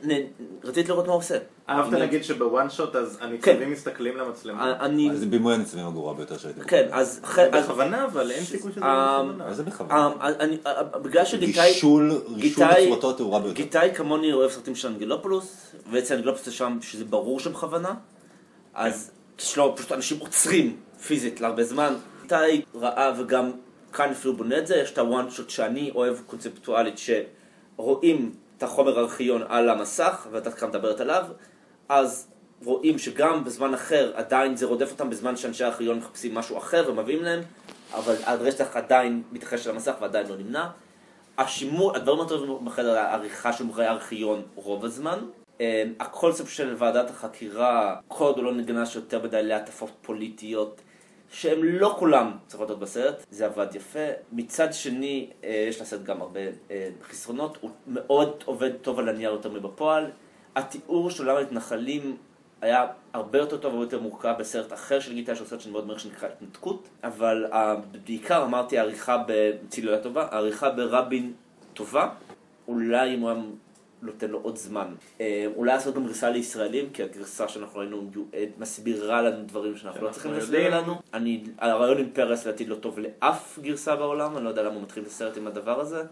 רציתי 0.65 0.89
לראות 0.89 1.07
מה 1.07 1.13
הוא 1.13 1.19
עושה. 1.19 1.39
אהבת 1.69 1.93
להגיד 1.93 2.25
שבוואן 2.25 2.71
שוט 2.71 2.97
אז 2.97 3.19
הניצבים 3.21 3.71
מסתכלים 3.71 4.17
למצלמה? 4.17 4.77
אני, 4.81 5.11
זה 5.15 5.27
בימוי 5.27 5.55
הניצבים 5.55 5.87
הגרוע 5.87 6.15
ביותר 6.15 6.39
שהייתי 6.39 6.61
כן, 6.61 6.89
אז... 6.93 7.21
בכוונה, 7.53 8.05
אבל 8.05 8.31
אין 8.31 8.45
סיכוי 8.45 8.73
שזה 8.73 8.85
אה, 8.85 9.23
בכוונה. 9.23 9.55
זה 9.55 9.63
בכוונה? 9.63 9.95
אה, 9.95 10.29
אני- 10.41 10.59
אה, 10.67 10.83
בגלל 10.83 11.25
שגיטאי... 11.25 11.69
רישול, 11.69 12.23
רישול 12.37 12.67
בצורתו 12.67 13.11
התאורה 13.11 13.41
ביותר. 13.41 13.55
גיטאי 13.57 13.95
כמוני 13.95 14.33
אוהב 14.33 14.51
סרטים 14.51 14.75
של 14.75 14.89
אנגלופולוס, 14.89 15.73
ואצל 15.91 16.15
אנגלופולוס 16.15 16.47
יש 16.47 16.59
שם 16.59 16.79
שזה 16.81 17.05
ברור 17.05 17.41
שם 17.41 17.53
בכוונה, 17.53 17.95
אז 18.75 19.11
יש 19.39 19.57
לו 19.57 19.77
פשוט 19.77 19.93
אנשים 19.93 20.19
עוצרים 20.19 20.77
פיזית 21.07 21.41
להרבה 21.41 21.65
זמן. 21.65 21.95
גיטאי 22.23 22.63
ראה 22.75 23.13
וגם 23.19 23.51
כאן 23.93 24.11
אפילו 24.11 24.37
בונה 24.37 24.59
את 24.59 24.67
זה, 24.67 24.77
יש 24.77 24.93
את 24.93 24.99
הוואן 24.99 25.31
שוט 25.31 25.51
שאני 25.51 25.91
אוהב 25.95 26.17
קונספטואלית, 26.27 26.95
שרואים 27.77 28.33
את 28.59 28.63
החומר 28.63 28.99
הארכיון 28.99 29.43
על 29.49 29.69
המסך, 29.69 30.27
ואתה 30.31 30.51
כאן 30.51 30.69
מדברת 30.69 31.01
עליו, 31.01 31.25
אז 31.89 32.29
רואים 32.65 32.99
שגם 32.99 33.45
בזמן 33.45 33.75
אחר 33.75 34.13
עדיין 34.15 34.57
זה 34.57 34.67
רודף 34.67 34.91
אותם 34.91 35.11
בזמן 35.11 35.37
שאנשי 35.37 35.65
הארכיון 35.65 35.99
מחפשים 35.99 36.35
משהו 36.35 36.59
אחר 36.59 36.85
ומביאים 36.89 37.23
להם, 37.23 37.41
אבל 37.95 38.15
הרצח 38.25 38.77
עדיין 38.77 39.23
מתרחש 39.33 39.67
על 39.67 39.75
המסך 39.75 39.95
ועדיין 40.01 40.27
לא 40.27 40.37
נמנע. 40.37 40.67
השימור, 41.39 41.97
הדברים 41.97 42.21
הטובים 42.21 42.65
בחדר, 42.65 42.99
העריכה 42.99 43.53
של 43.53 43.65
מוכרי 43.65 43.87
הארכיון 43.87 44.43
רוב 44.55 44.85
הזמן. 44.85 45.19
אה, 45.61 45.85
הקונספט 46.01 46.49
של 46.49 46.75
ועדת 46.79 47.11
החקירה, 47.11 47.97
כל 48.09 48.25
עוד 48.25 48.37
הוא 48.37 48.45
לא 48.45 48.53
נגנש 48.55 48.97
יותר 48.97 49.23
מדי 49.23 49.43
להטפות 49.43 49.91
פוליטיות, 50.03 50.81
שהם 51.33 51.65
לא 51.65 51.97
כולם 51.99 52.33
להיות 52.55 52.79
בסרט, 52.79 53.27
זה 53.31 53.47
עבד 53.47 53.67
יפה. 53.75 54.07
מצד 54.33 54.73
שני, 54.73 55.31
אה, 55.45 55.67
יש 55.69 55.81
לסרט 55.81 56.03
גם 56.03 56.23
הרבה 56.23 56.41
אה, 56.71 56.89
חסרונות, 57.03 57.59
הוא 57.61 57.71
מאוד 57.87 58.43
עובד 58.45 58.71
טוב 58.83 58.99
על 58.99 59.09
הנייר 59.09 59.31
יותר 59.31 59.51
מבפועל. 59.51 60.11
התיאור 60.57 61.11
של 61.11 61.29
עולם 61.29 61.43
המתנחלים 61.43 62.17
היה 62.61 62.87
הרבה 63.13 63.39
יותר 63.39 63.57
טוב 63.57 63.73
והרבה 63.73 63.87
יותר 63.87 64.01
מורכב 64.01 64.35
בסרט 64.39 64.73
אחר 64.73 65.01
של 65.01 65.15
גיטה, 65.15 65.35
שהוא 65.35 65.47
סרט 65.47 65.61
שאני 65.61 65.73
מאוד 65.73 65.87
מעריך 65.87 66.01
שנקרא 66.03 66.29
התנתקות, 66.29 66.89
אבל 67.05 67.47
אה, 67.53 67.75
בעיקר 68.07 68.45
אמרתי 68.45 68.79
העריכה 68.79 69.25
בצילולה 69.27 69.99
טובה, 69.99 70.29
העריכה 70.31 70.71
ברבין 70.71 71.33
טובה, 71.75 72.09
אולי 72.69 73.15
אם 73.15 73.21
הוא 73.21 73.31
היה 73.31 73.41
נותן 74.03 74.31
לו 74.31 74.39
עוד 74.43 74.57
זמן. 74.57 74.87
אה, 75.21 75.47
אולי 75.57 75.73
לעשות 75.75 75.95
גם 75.95 76.07
גרסה 76.07 76.31
לישראלים, 76.31 76.91
כי 76.93 77.03
הגרסה 77.03 77.49
שאנחנו 77.49 77.81
ראינו 77.81 78.03
אה, 78.35 78.45
מסבירה 78.59 79.23
לנו 79.23 79.45
דברים 79.47 79.77
שאנחנו 79.77 80.07
לא 80.07 80.11
צריכים. 80.13 80.33
להסביר 80.33 80.77
לנו. 80.77 80.95
אני, 81.15 81.43
הרעיון 81.59 81.99
עם 81.99 82.11
פרס 82.13 82.47
לדעתי 82.47 82.67
לא 82.67 82.75
טוב 82.75 82.99
לאף 82.99 83.59
גרסה 83.63 83.97
בעולם, 83.97 84.37
אני 84.37 84.45
לא 84.45 84.49
יודע 84.49 84.63
למה 84.63 84.75
הוא 84.75 84.83
מתחיל 84.83 85.03
את 85.03 85.09
הסרט 85.09 85.37
עם 85.37 85.47
הדבר 85.47 85.81
הזה. 85.81 86.03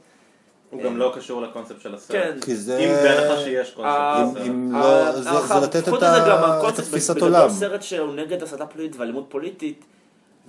הוא 0.70 0.82
גם 0.82 0.96
לא 0.96 1.12
קשור 1.16 1.42
לקונספט 1.42 1.80
של 1.80 1.94
הסרט. 1.94 2.16
כן. 2.16 2.38
כי 2.44 2.56
זה... 2.56 2.78
אם 2.78 2.88
בהנחה 3.02 3.36
שיש 3.44 3.74
אה, 3.80 4.22
קונספט. 4.24 4.46
אם-. 4.46 4.72
לא, 4.72 5.12
זה- 5.12 5.22
זה 5.22 5.54
לתת 5.62 5.88
את 5.88 5.94
גם 6.28 6.44
התפיסת 6.68 7.16
עולם. 7.22 7.48
סרט 7.50 7.82
שהוא 7.82 8.14
נגד 8.14 8.42
הסתה 8.42 8.66
פוליטית 8.66 9.00
ואלימות 9.00 9.26
פוליטית, 9.28 9.84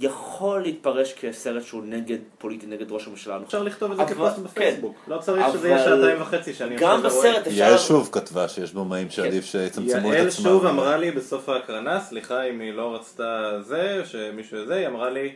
יכול 0.02 0.62
להתפרש 0.62 1.14
כסרט 1.14 1.64
שהוא 1.64 1.84
נגד 1.86 2.18
פוליטי, 2.38 2.68
נגד 2.68 2.92
ראש 2.92 3.08
הממשלה. 3.08 3.40
אפשר 3.46 3.64
לכתוב 3.64 3.92
את 3.92 3.98
זה 3.98 4.06
כפוסט 4.06 4.38
בפייסבוק. 4.38 4.96
לא 5.08 5.18
צריך 5.18 5.46
שזה 5.54 5.70
יהיה 5.70 5.84
שעתיים 5.84 6.22
וחצי 6.22 6.54
שאני 6.54 6.76
גם 6.76 7.06
עכשיו. 7.06 7.22
בסרט 7.22 7.48
אפשר... 7.48 7.60
יעל 7.60 7.78
שוב 7.78 8.10
כתבה 8.12 8.48
שיש 8.48 8.74
במאים 8.74 9.10
שעדיף 9.10 9.46
שיצמצמו 9.46 9.92
את 9.94 9.98
עצמם. 9.98 10.14
יעל 10.14 10.30
שוב 10.30 10.66
אמרה 10.66 10.98
לי 10.98 11.12
בסוף 11.12 11.50
ההקרנה, 11.50 12.00
סליחה 12.00 12.44
אם 12.44 12.60
היא 12.60 12.74
לא 12.74 12.96
רצתה 12.96 13.58
זה, 13.62 14.02
שמישהו 14.06 14.66
זה, 14.66 14.76
היא 14.76 14.88
אמרה 14.88 15.10
לי, 15.10 15.34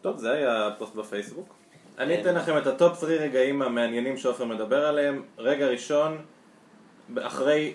טוב 0.00 0.18
זה 0.18 0.32
היה 0.32 0.70
פוסט 0.78 0.94
בפייסבוק. 0.94 1.54
אני 1.98 2.20
אתן 2.20 2.34
לכם 2.34 2.58
את 2.58 2.66
ה 2.66 2.74
top 2.74 3.00
3 3.00 3.10
רגעים 3.10 3.62
המעניינים 3.62 4.16
שעופר 4.16 4.44
מדבר 4.44 4.86
עליהם. 4.86 5.22
רגע 5.38 5.66
ראשון, 5.66 6.18
אחרי 7.20 7.72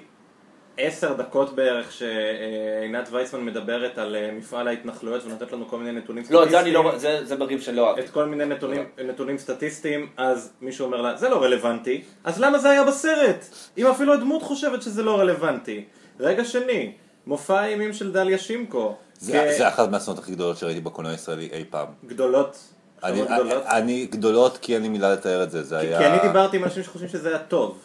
עשר 0.77 1.13
דקות 1.13 1.55
בערך 1.55 1.91
שעינת 1.91 3.07
וייסמן 3.11 3.45
מדברת 3.45 3.97
על 3.97 4.15
אה, 4.15 4.31
מפעל 4.31 4.67
ההתנחלויות 4.67 5.25
ונותנת 5.25 5.51
לנו 5.51 5.67
כל 5.67 5.77
מיני 5.77 5.91
נתונים 5.91 6.23
לא, 6.29 6.49
זה 6.49 6.59
אני 6.59 6.71
לא... 6.71 6.93
זה 6.97 7.19
זה 7.25 7.35
שאני 7.59 7.77
לא 7.77 7.81
אוהב. 7.87 7.97
את 7.99 8.09
כל 8.09 8.25
מיני 8.25 8.45
נתונים, 8.45 8.83
נתונים 9.05 9.37
סטטיסטיים, 9.37 10.09
אז 10.17 10.51
מישהו 10.61 10.85
אומר 10.85 11.01
לה, 11.01 11.17
זה 11.17 11.29
לא 11.29 11.43
רלוונטי, 11.43 12.01
אז 12.23 12.39
למה 12.41 12.59
זה 12.59 12.69
היה 12.69 12.83
בסרט? 12.83 13.45
אם 13.77 13.87
אפילו 13.87 14.13
הדמות 14.13 14.43
חושבת 14.43 14.81
שזה 14.81 15.03
לא 15.03 15.19
רלוונטי. 15.19 15.83
רגע 16.19 16.45
שני, 16.45 16.91
מופע 17.27 17.59
האימים 17.59 17.93
של 17.93 18.11
דליה 18.11 18.37
שימקו. 18.37 18.95
זה 19.17 19.47
כ- 19.53 19.57
זה 19.57 19.67
אחת 19.67 19.89
מהסצנות 19.91 20.19
הכי 20.19 20.31
גדולות 20.31 20.57
שראיתי 20.57 20.81
בקולנוע 20.81 21.11
הישראלי 21.11 21.49
אי 21.53 21.63
פעם. 21.69 21.87
גדולות. 22.05 22.57
אני- 23.03 23.21
גדולות. 23.21 23.63
אני 23.65 24.05
גדולות 24.11 24.57
כי 24.57 24.75
אין 24.75 24.81
לי 24.81 24.89
מילה 24.89 25.13
לתאר 25.13 25.43
את 25.43 25.51
זה, 25.51 25.63
זה 25.63 25.79
כי 25.81 25.87
היה... 25.87 25.97
כי 25.99 26.05
אני 26.05 26.17
דיברתי 26.27 26.57
עם 26.57 26.63
אנשים 26.63 26.83
שחושבים 26.83 27.09
שזה 27.09 27.29
היה 27.29 27.39
טוב. 27.39 27.77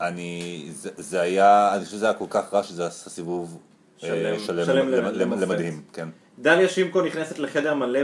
אני... 0.00 0.64
זה- 0.72 0.90
זה 0.96 1.20
היה... 1.20 1.70
אני 1.74 1.84
חושב 1.84 1.96
שזה 1.96 2.06
היה 2.06 2.14
כל 2.14 2.24
כך 2.30 2.54
רע 2.54 2.62
שזה 2.62 2.86
עשה 2.86 3.10
סיבוב 3.10 3.58
אה, 4.02 4.08
שלם- 4.08 4.38
שלם 4.38 4.64
שלם 4.66 4.88
למ- 4.92 5.32
למדהים, 5.40 5.82
כן. 5.92 6.08
דליה 6.38 6.68
שימקו 6.68 7.02
נכנסת 7.02 7.38
לחדר 7.38 7.74
מלא 7.74 8.00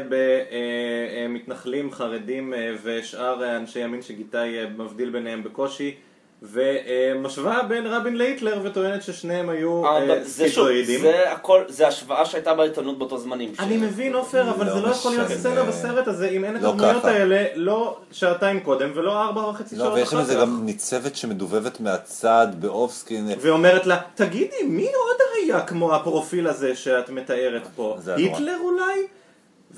במתנחלים, 1.28 1.92
חרדים 1.92 2.54
אה, 2.54 2.74
ושאר 2.82 3.44
אה, 3.44 3.56
אנשי 3.56 3.78
ימין 3.80 4.02
שגיטאי 4.02 4.58
אה, 4.58 4.66
מבדיל 4.68 5.10
ביניהם 5.10 5.42
בקושי 5.42 5.94
ומשווה 6.42 7.62
בין 7.62 7.86
רבין 7.86 8.16
להיטלר 8.16 8.60
וטוענת 8.62 9.02
ששניהם 9.02 9.48
היו 9.48 9.86
אה, 9.86 10.24
זה 10.24 10.38
שוב, 10.38 10.46
סקיזואידים. 10.46 11.00
זה 11.00 11.32
הכל, 11.32 11.62
זה 11.68 11.88
השוואה 11.88 12.26
שהייתה 12.26 12.54
בעיתונות 12.54 12.98
באותו 12.98 13.18
זמנים. 13.18 13.52
אני 13.58 13.76
מבין 13.76 14.14
עופר, 14.14 14.50
אבל 14.50 14.66
לא 14.66 14.74
זה 14.74 14.80
לא 14.80 14.88
יכול 14.88 15.12
להיות. 15.12 15.28
סצנה 15.28 15.62
בסרט 15.62 16.08
הזה 16.08 16.28
אם 16.28 16.44
אין 16.44 16.56
את 16.56 16.62
לא 16.62 16.68
הדמויות. 16.68 17.04
האלה 17.04 17.44
לא 17.54 17.98
שעתיים 18.12 18.60
קודם 18.60 18.90
ולא 18.94 19.22
ארבע 19.22 19.40
וחצי 19.40 19.76
לא, 19.76 19.84
שעות 19.84 19.94
ויש 19.94 20.08
אחר 20.08 20.24
כך. 20.24 20.40
גם 20.40 20.60
ניצבת 20.64 21.16
שמדובבת 21.16 21.80
מהצד 21.80 22.46
באופסקין. 22.58 23.28
ואומרת 23.40 23.86
לה, 23.86 24.00
תגידי, 24.14 24.62
מי 24.68 24.86
עוד 24.86 25.16
הראייה 25.28 25.66
כמו 25.66 25.94
הפרופיל 25.94 26.46
הזה 26.46 26.76
שאת 26.76 27.10
מתארת 27.10 27.66
פה? 27.76 27.98
היה. 28.06 28.16
היטלר 28.16 28.58
אולי? 28.64 29.06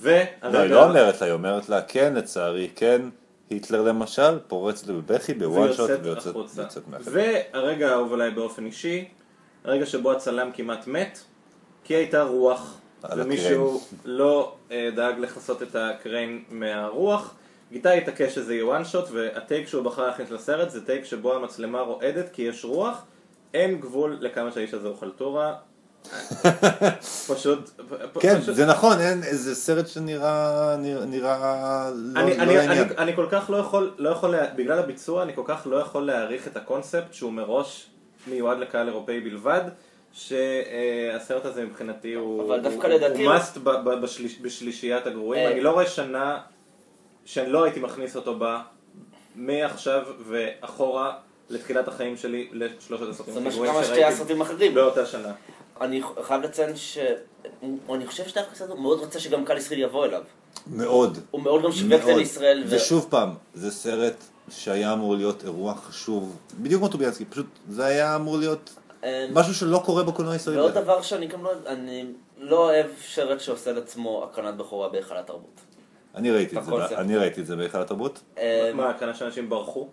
לא, 0.04 0.10
היא. 0.58 0.70
לא 0.70 0.84
אומרת 0.84 1.20
לה, 1.20 1.26
היא 1.26 1.32
אומרת 1.32 1.68
לה, 1.68 1.82
כן, 1.82 2.14
לצערי, 2.14 2.68
כן, 2.76 3.02
היטלר 3.50 3.82
למשל, 3.82 4.38
פורצת 4.46 4.86
בבכי 4.86 5.34
ב 5.34 5.44
one 5.44 5.72
shot 5.72 5.90
ויוצאת 6.02 6.26
החוצה. 6.26 6.62
מהחדר. 6.86 7.12
והרגע 7.14 7.88
האהוב 7.90 8.12
עליי 8.12 8.30
באופן 8.30 8.66
אישי, 8.66 9.08
הרגע 9.64 9.86
שבו 9.86 10.12
הצלם 10.12 10.50
כמעט 10.54 10.86
מת, 10.86 11.18
כי 11.84 11.94
הייתה 11.94 12.22
רוח, 12.22 12.78
ומישהו 13.16 13.80
לא 14.04 14.54
אה, 14.70 14.90
דאג 14.96 15.18
לכסות 15.18 15.62
את 15.62 15.76
הקריין 15.76 16.44
מהרוח. 16.50 17.34
גיטאי 17.72 17.98
התעקש 17.98 18.34
שזה 18.34 18.54
יהיה 18.54 18.66
one 18.66 18.84
shot, 18.84 19.04
והטייק 19.12 19.68
שהוא 19.68 19.84
בחר 19.84 20.06
להכניס 20.06 20.30
לסרט 20.30 20.70
זה 20.70 20.86
טייק 20.86 21.04
שבו 21.04 21.34
המצלמה 21.34 21.80
רועדת 21.80 22.28
כי 22.32 22.42
יש 22.42 22.64
רוח. 22.64 23.04
אין 23.54 23.80
גבול 23.80 24.18
לכמה 24.20 24.52
שהאיש 24.52 24.74
הזה 24.74 24.88
הוא 24.88 24.96
חלטורה. 24.96 25.54
פשוט... 27.34 27.70
כן, 28.20 28.40
פשוט- 28.40 28.54
זה 28.54 28.66
נכון, 28.66 29.00
אין 29.00 29.22
איזה 29.22 29.54
סרט 29.54 29.88
שנראה 29.88 30.76
נראה- 30.78 31.04
נראה 31.04 31.90
לא 31.94 32.20
אני, 32.20 32.36
לא 32.36 32.42
אני, 32.42 32.56
לעניין. 32.56 32.70
אני, 32.88 32.96
אני 32.98 33.16
כל 33.16 33.26
כך 33.30 33.50
לא 33.50 33.56
יכול, 33.56 33.94
לא 33.98 34.08
יכול, 34.10 34.30
לה- 34.30 34.46
בגלל 34.56 34.78
הביצוע, 34.78 35.22
אני 35.22 35.34
כל 35.34 35.42
כך 35.44 35.66
לא 35.70 35.76
יכול 35.76 36.06
להעריך 36.06 36.46
את 36.46 36.56
הקונספט 36.56 37.14
שהוא 37.14 37.32
מראש 37.32 37.86
מיועד 38.26 38.58
לקהל 38.58 38.88
אירופאי 38.88 39.20
בלבד, 39.20 39.60
שהסרט 40.12 41.44
הזה 41.44 41.64
מבחינתי 41.64 42.14
הוא, 42.14 42.46
אבל 42.46 42.60
דווקא 42.60 42.86
הוא, 42.86 42.94
לדעתי- 42.94 43.24
הוא 43.26 43.34
must 43.34 43.58
ב, 43.58 43.70
ב, 43.70 44.00
בשליש, 44.02 44.38
בשלישיית 44.42 45.06
הגרועים, 45.06 45.46
אה. 45.46 45.52
אני 45.52 45.60
לא 45.60 45.70
רואה 45.70 45.86
שנה 45.86 46.38
שאני 47.24 47.50
לא 47.50 47.64
הייתי 47.64 47.80
מכניס 47.80 48.16
אותו 48.16 48.38
בה 48.38 48.60
מעכשיו 49.36 50.02
ואחורה 50.28 51.12
לתחילת 51.50 51.88
החיים 51.88 52.16
שלי 52.16 52.48
לשלושת 52.52 53.08
הסרטים 53.10 53.34
זה 53.34 53.40
מה 53.40 53.48
הגרועים 53.50 53.72
שקרה 53.72 53.84
שתי 53.84 53.94
שראיתי 53.94 54.12
הסרטים 54.14 54.42
האחרים. 54.42 54.74
באותה 54.74 55.06
שנה. 55.06 55.32
אני 55.80 56.02
חייב 56.22 56.42
לציין 56.42 56.76
ש... 56.76 56.98
אני 57.92 58.06
חושב 58.06 58.28
שדווקא 58.28 58.50
קצת 58.52 58.68
הוא 58.70 58.78
מאוד 58.78 59.00
רצה 59.00 59.20
שגם 59.20 59.44
קהל 59.44 59.56
ישראל 59.56 59.80
יבוא 59.80 60.04
אליו. 60.04 60.22
מאוד. 60.66 61.18
הוא 61.30 61.42
מאוד 61.42 61.62
גם 61.62 61.72
שיווק 61.72 62.02
את. 62.02 62.16
לישראל. 62.16 62.64
ושוב 62.68 63.06
פעם, 63.10 63.34
זה 63.54 63.70
סרט 63.70 64.24
שהיה 64.50 64.92
אמור 64.92 65.16
להיות 65.16 65.44
אירוע 65.44 65.74
חשוב, 65.74 66.36
בדיוק 66.60 66.80
כמו 66.80 66.88
טוביאנסקי, 66.88 67.24
פשוט 67.24 67.46
זה 67.68 67.84
היה 67.84 68.16
אמור 68.16 68.38
להיות 68.38 68.74
אמ, 69.04 69.08
משהו 69.32 69.54
שלא 69.54 69.82
קורה 69.84 70.02
בקולנוע 70.02 70.32
הישראלי. 70.32 70.60
ועוד 70.60 70.72
דבר 70.74 71.02
שאני 71.02 71.26
גם 71.26 71.44
לא... 71.44 71.50
אני 71.66 72.04
לא 72.38 72.56
אוהב 72.56 72.86
שרץ 73.00 73.40
שעושה 73.40 73.72
לעצמו 73.72 74.24
הקרנת 74.24 74.56
בכורה 74.56 74.88
בהיכל 74.88 75.16
התרבות. 75.16 75.60
אני 76.14 76.30
ראיתי 76.30 76.58
את 76.58 76.64
זה. 76.64 76.98
אני 76.98 77.16
ראיתי 77.16 77.40
את 77.40 77.46
זה 77.46 77.56
בהיכל 77.56 77.80
התרבות. 77.80 78.20
אמ, 78.38 78.42
מה, 78.74 78.94
כנראה 78.98 79.14
שאנשים 79.14 79.48
ברחו? 79.48 79.88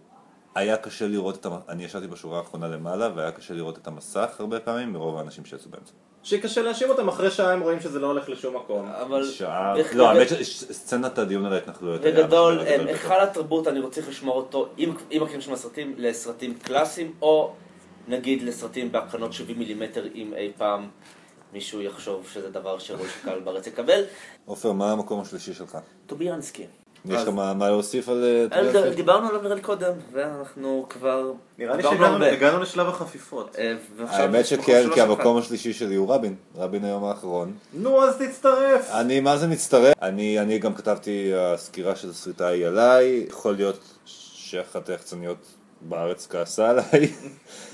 היה 0.56 0.78
קשה 0.78 1.08
לראות 1.08 1.36
את 1.36 1.46
המ... 1.46 1.54
אני 1.70 1.84
ישבתי 1.84 2.08
בשורה 2.08 2.38
האחרונה 2.38 2.68
למעלה 2.68 3.10
והיה 3.16 3.32
קשה 3.32 3.54
לראות 3.54 3.78
את 3.78 3.88
המסך 3.88 4.36
הרבה 4.40 4.60
פעמים 4.60 4.94
מרוב 4.94 5.18
האנשים 5.18 5.46
שיצאו 5.46 5.72
באמצע. 5.72 5.92
שקשה 6.24 6.62
להאשים 6.62 6.90
אותם 6.90 7.08
אחרי 7.08 7.32
שעה 7.32 7.54
הם 7.54 7.62
רואים 7.62 7.80
שזה 7.80 8.00
לא 8.00 8.08
הולך 8.08 8.30
לשום 8.30 8.56
מקום. 8.56 8.88
אבל... 8.88 9.26
שעה... 9.26 9.74
לא, 9.94 10.10
האמת 10.10 10.28
שסצנת 10.30 11.18
הדיון 11.18 11.46
על 11.46 11.54
ההתנחלויות 11.54 12.06
היה 12.06 12.24
בגדול. 12.24 12.60
היכל 12.60 13.20
התרבות 13.20 13.68
אני 13.68 13.80
רוצה 13.80 14.02
לשמור 14.10 14.36
אותו, 14.36 14.70
אם 14.78 14.94
אם 15.12 15.20
מקריאים 15.22 15.42
שם 15.42 15.56
סרטים, 15.56 15.96
לסרטים 15.98 16.54
קלאסיים, 16.54 17.14
או 17.22 17.54
נגיד 18.08 18.42
לסרטים 18.42 18.92
בהקרנות 18.92 19.34
70 19.34 19.60
מילימטר, 19.60 20.06
אם 20.16 20.34
אי 20.34 20.52
פעם 20.58 20.90
מישהו 21.54 21.82
יחשוב 21.82 22.28
שזה 22.34 22.50
דבר 22.50 22.80
שראוי 22.80 23.10
שקהל 23.10 23.40
בארץ 23.40 23.68
יקבל. 23.68 24.04
עופר, 24.46 24.72
מה 24.72 24.92
המקום 24.92 25.22
השלישי 25.22 25.54
שלך? 25.54 25.78
טוביאנסקי. 26.06 26.66
יש 27.06 27.22
לך 27.22 27.28
מה 27.30 27.70
להוסיף 27.70 28.10
על 28.10 28.48
אה? 28.52 28.90
דיברנו 28.96 29.28
עליו 29.28 29.42
נראה 29.42 29.56
לי 29.56 29.62
קודם, 29.62 29.94
ואנחנו 30.12 30.86
כבר... 30.90 31.32
נראה 31.58 31.76
לי 31.76 31.84
שהגענו 31.84 32.60
לשלב 32.60 32.88
החפיפות. 32.88 33.56
אה, 33.60 33.74
האמת 34.08 34.46
שכן, 34.46 34.90
כי. 34.94 35.02
המקום 35.02 35.38
השלישי 35.38 35.74
שלי 35.74 35.96
הוא 35.96 36.14
רבין, 36.14 36.36
רבין 36.56 36.86
היום 36.86 37.04
האחרון. 37.04 37.54
נו, 37.74 38.04
אז 38.04 38.18
תצטרף! 38.18 38.90
אני 38.92 39.20
מה 39.20 39.38
זה 39.38 39.48
מצטרף, 39.48 39.94
אני, 40.02 40.40
אני 40.40 40.60
גם 40.60 40.74
כתבתי 40.74 41.32
הסקירה 41.36 41.96
של 41.96 42.10
הסריטה 42.10 42.48
היא 42.48 42.68
עליי, 42.68 43.26
יכול 43.30 43.56
להיות 43.56 43.80
שאחת 44.06 44.90
היחצניות 44.90 45.38
בארץ 45.82 46.28
כעסה 46.28 46.70
עליי, 46.70 47.14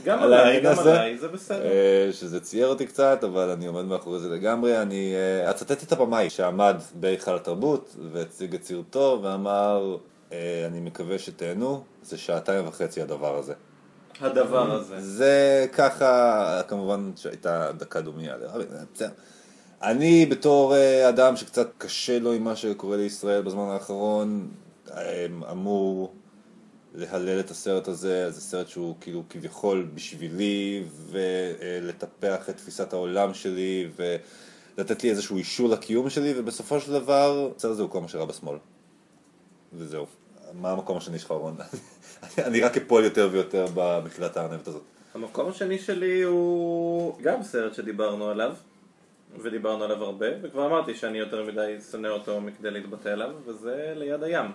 גם 0.06 0.20
על 0.20 0.34
עליי, 0.34 0.62
גם 0.62 0.72
הזה. 0.72 0.92
עליי, 0.92 1.18
זה 1.18 1.28
בסדר. 1.28 1.66
אה, 1.66 2.10
שזה 2.12 2.40
צייר 2.40 2.68
אותי 2.68 2.86
קצת, 2.86 3.24
אבל 3.24 3.50
אני 3.50 3.68
עומד 3.68 3.86
מאחורי 3.86 4.20
זה 4.20 4.30
לגמרי. 4.30 4.82
אני 4.82 5.14
אה, 5.16 5.52
אצטט 5.52 5.84
את 5.84 5.92
הבמאי 5.92 6.30
שעמד 6.30 6.76
בהיכל 6.94 7.36
התרבות 7.36 7.96
והציג 8.12 8.56
את 8.56 8.64
סרטו 8.64 9.20
ואמר, 9.24 9.98
אה, 10.32 10.64
אני 10.68 10.80
מקווה 10.80 11.20
שתהנו, 11.20 11.84
זה 12.04 12.18
שעתיים 12.18 12.68
וחצי 12.68 13.02
הדבר 13.02 13.38
הזה. 13.38 13.54
הדבר 14.22 14.72
הזה. 14.72 15.02
זה 15.02 15.66
ככה, 15.74 16.62
כמובן 16.68 17.12
שהייתה 17.16 17.72
דקה 17.78 18.02
דומייה 18.02 18.38
לרבין, 18.38 18.68
בסדר. 18.94 19.10
אני 19.82 20.26
בתור 20.26 20.76
אדם 21.10 21.36
שקצת 21.36 21.68
קשה 21.78 22.20
לו 22.20 22.32
עם 22.32 22.44
מה 22.44 22.56
שקורה 22.56 22.98
לישראל 22.98 23.42
בזמן 23.42 23.70
האחרון, 23.70 24.48
אמור 25.52 26.14
להלל 26.98 27.40
את 27.40 27.52
הסרט 27.52 27.88
הזה, 27.88 28.32
זה 28.32 28.42
סרט 28.42 28.68
שהוא 28.68 28.96
כאילו 29.02 29.24
כביכול 29.30 29.88
בשבילי, 29.94 30.84
ולטפח 31.10 32.50
את 32.50 32.58
תפיסת 32.58 32.94
העולם 32.94 33.34
שלי, 33.34 33.90
ולתת 33.96 35.04
לי 35.04 35.10
איזשהו 35.10 35.38
אישור 35.38 35.70
לקיום 35.70 36.10
שלי, 36.10 36.34
ובסופו 36.38 36.80
של 36.80 36.92
דבר, 36.92 37.52
הסרט 37.56 37.72
הזה 37.72 37.82
הוא 37.82 37.90
כל 37.90 38.02
מה 38.02 38.08
שרע 38.08 38.26
בשמאל. 38.26 38.58
וזהו. 39.74 40.06
מה 40.54 40.72
המקום 40.72 40.98
השני 40.98 41.20
שלך, 41.20 41.32
רון? 41.32 41.56
אני 42.48 42.62
רק 42.62 42.78
אפול 42.78 43.04
יותר 43.04 43.30
ויותר 43.32 43.66
במחילת 43.74 44.38
הארנבת 44.38 44.68
הזאת. 44.68 44.82
המקום 45.14 45.50
השני 45.50 45.80
שלי 45.80 46.22
הוא 46.22 47.18
גם 47.22 47.44
סרט 47.44 47.74
שדיברנו 47.74 48.30
עליו, 48.30 48.54
ודיברנו 49.42 49.84
עליו 49.84 50.04
הרבה, 50.04 50.28
וכבר 50.42 50.66
אמרתי 50.66 50.96
שאני 50.96 51.18
יותר 51.18 51.44
מדי 51.44 51.78
שונא 51.92 52.08
אותו 52.08 52.42
מכדי 52.42 52.72
להתבטא 52.72 53.10
עליו, 53.10 53.30
וזה 53.46 53.94
ליד 53.96 54.24
הים. 54.24 54.52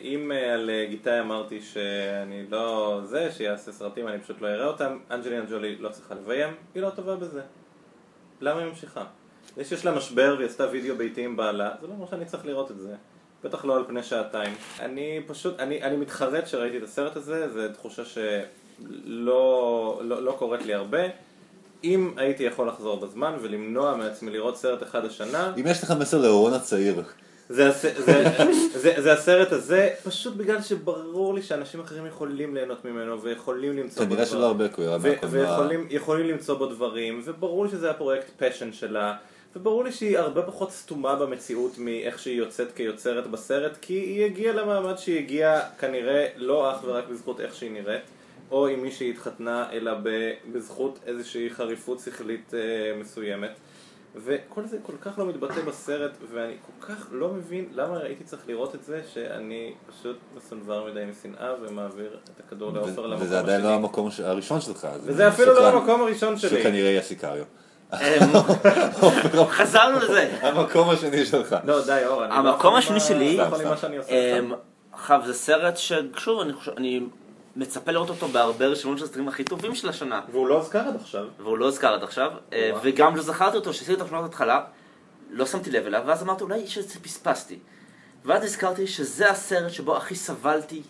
אם 0.00 0.32
אה, 0.32 0.54
על 0.54 0.70
אה, 0.70 0.86
גיטאי 0.90 1.20
אמרתי 1.20 1.60
שאני 1.60 2.46
לא 2.50 3.00
זה, 3.04 3.32
שיעשה 3.32 3.72
סרטים, 3.72 4.08
אני 4.08 4.20
פשוט 4.20 4.40
לא 4.40 4.48
אראה 4.48 4.66
אותם, 4.66 4.98
אנג'לינה 5.10 5.44
ג'ולי 5.50 5.76
לא 5.76 5.88
צריכה 5.88 6.14
לביים, 6.14 6.54
היא 6.74 6.82
לא 6.82 6.90
טובה 6.90 7.16
בזה. 7.16 7.40
למה 8.40 8.60
היא 8.60 8.68
ממשיכה? 8.68 9.04
זה 9.56 9.64
שיש 9.64 9.84
לה 9.84 9.94
משבר 9.94 10.34
והיא 10.38 10.48
עשתה 10.48 10.66
וידאו 10.70 10.96
ביתי 10.96 11.24
עם 11.24 11.36
בעלה, 11.36 11.70
זה 11.80 11.86
לא 11.86 11.92
אומר 11.92 12.06
שאני 12.06 12.24
צריך 12.24 12.46
לראות 12.46 12.70
את 12.70 12.78
זה. 12.78 12.94
בטח 13.44 13.64
לא 13.64 13.76
על 13.76 13.84
פני 13.86 14.02
שעתיים. 14.02 14.54
אני 14.80 15.20
פשוט, 15.26 15.60
אני, 15.60 15.82
אני 15.82 15.96
מתחרט 15.96 16.46
שראיתי 16.46 16.78
את 16.78 16.82
הסרט 16.82 17.16
הזה, 17.16 17.48
זו 17.48 17.60
תחושה 17.72 18.02
שלא 18.04 20.00
לא, 20.04 20.22
לא 20.22 20.36
קורית 20.38 20.66
לי 20.66 20.74
הרבה. 20.74 21.02
אם 21.84 22.12
הייתי 22.16 22.42
יכול 22.42 22.68
לחזור 22.68 23.00
בזמן 23.00 23.36
ולמנוע 23.40 23.96
מעצמי 23.96 24.30
לראות 24.30 24.56
סרט 24.56 24.82
אחד 24.82 25.04
השנה, 25.04 25.52
אם 25.60 25.66
יש 25.66 25.82
לך 25.82 25.90
מסר 26.00 26.18
לאורון 26.18 26.52
הצעיר, 26.52 27.02
זה, 27.48 27.70
זה, 27.70 27.92
זה, 28.74 28.94
זה 29.02 29.12
הסרט 29.12 29.52
הזה, 29.52 29.90
פשוט 30.04 30.34
בגלל 30.34 30.62
שברור 30.62 31.34
לי 31.34 31.42
שאנשים 31.42 31.80
אחרים 31.80 32.06
יכולים 32.06 32.54
ליהנות 32.54 32.84
ממנו 32.84 33.22
ויכולים 33.22 33.76
למצוא 33.76 34.04
בו 34.04 34.10
כנראה 34.10 34.26
שלא 34.26 34.46
הרבה 34.46 34.68
מהקולנוע. 35.10 35.50
ויכולים 35.50 35.86
יכולים 35.90 36.26
למצוא 36.26 36.54
בו 36.54 36.66
דברים, 36.66 37.22
וברור 37.24 37.64
לי 37.64 37.70
שזה 37.70 37.90
הפרויקט 37.90 38.26
פשן 38.42 38.72
שלה, 38.72 39.16
וברור 39.56 39.84
לי 39.84 39.92
שהיא 39.92 40.18
הרבה 40.18 40.42
פחות 40.42 40.72
סתומה 40.72 41.16
במציאות 41.16 41.78
מאיך 41.78 42.18
שהיא 42.18 42.38
יוצאת 42.38 42.72
כיוצרת 42.72 43.26
בסרט, 43.26 43.76
כי 43.80 43.94
היא 43.94 44.24
הגיעה 44.24 44.54
למעמד 44.54 44.98
שהיא 44.98 45.18
הגיעה 45.18 45.60
כנראה 45.78 46.26
לא 46.36 46.72
אך 46.72 46.76
ורק 46.84 47.04
בזכות 47.08 47.40
איך 47.40 47.54
שהיא 47.54 47.70
נראית, 47.70 48.02
או 48.50 48.66
עם 48.66 48.82
מי 48.82 48.92
שהיא 48.92 49.12
התחתנה, 49.12 49.68
אלא 49.72 49.92
בזכות 50.52 50.98
איזושהי 51.06 51.50
חריפות 51.50 52.00
שכלית 52.00 52.54
אה, 52.54 53.00
מסוימת. 53.00 53.50
וכל 54.24 54.66
זה 54.66 54.78
כל 54.82 54.92
כך 55.00 55.18
לא 55.18 55.26
מתבטא 55.26 55.60
בסרט, 55.60 56.10
ואני 56.32 56.54
כל 56.66 56.86
כך 56.86 57.06
לא 57.10 57.28
מבין 57.28 57.66
למה 57.72 57.98
הייתי 57.98 58.24
צריך 58.24 58.42
לראות 58.48 58.74
את 58.74 58.84
זה, 58.84 59.00
שאני 59.14 59.74
פשוט 59.86 60.16
מסונבר 60.36 60.86
מדי 60.90 61.04
משנאה 61.10 61.52
ומעביר 61.62 62.16
את 62.24 62.40
הכדור 62.46 62.72
לעופר 62.72 63.06
למקום 63.06 63.26
וזה 63.26 63.38
עדיין 63.38 63.60
לא 63.60 63.66
השני. 63.68 63.76
המקום 63.76 64.08
הראשון 64.24 64.60
שלך. 64.60 64.88
וזה 65.02 65.28
אפילו 65.28 65.54
לא. 65.54 65.68
המקום 65.68 66.00
הראשון 66.00 66.38
שלי. 66.38 66.60
שכנראה 66.60 66.90
יהיה 66.90 67.02
סיקריו. 67.02 67.44
אמ, 67.92 67.98
חזרנו 69.48 69.98
לזה. 69.98 70.30
המקום 70.42 70.90
השני 70.90 71.26
שלך. 71.26 71.56
לא, 71.64 71.86
די, 71.86 72.02
אור, 72.06 72.24
אני 72.24 72.34
המקום 72.34 72.72
לא 72.72 72.78
השני 72.78 73.00
שלי, 73.00 73.36
לא 73.36 73.44
אמ, 74.08 74.52
עכשיו. 74.92 75.22
זה 75.26 75.34
סרט 75.34 75.76
ששוב 75.76 76.40
אני 76.40 76.52
חושב, 76.52 76.72
אני 76.76 77.00
מצפה 77.56 77.92
לראות 77.92 78.08
אותו 78.08 78.28
בהרבה 78.28 78.66
רשימות 78.66 78.98
של 78.98 79.04
הסרטים 79.04 79.28
הכי 79.28 79.44
טובים 79.44 79.74
של 79.74 79.88
השנה. 79.88 80.20
והוא 80.32 80.48
לא 80.48 80.54
הוזכר 80.54 80.78
עד 80.78 80.96
עכשיו. 80.96 81.26
והוא 81.38 81.58
לא 81.58 81.64
הוזכר 81.64 81.94
עד 81.94 82.02
עכשיו, 82.02 82.32
אה. 82.52 82.70
וגם 82.82 83.16
לא 83.16 83.22
זכרתי 83.22 83.56
אותו, 83.56 83.72
שעשיתי 83.72 83.92
אותו 83.92 84.04
בשנות 84.04 84.24
התחלה, 84.24 84.64
לא 85.30 85.46
שמתי 85.46 85.70
לב 85.70 85.86
אליו, 85.86 86.02
ואז 86.06 86.22
אמרתי 86.22 86.44
אולי 86.44 86.66
שזה 86.66 87.00
פספסתי. 87.00 87.58
ואז 88.24 88.42
נזכרתי 88.42 88.86
שזה 88.86 89.30
הסרט 89.30 89.72
שבו 89.72 89.96
הכי 89.96 90.14
סבלתי 90.14 90.82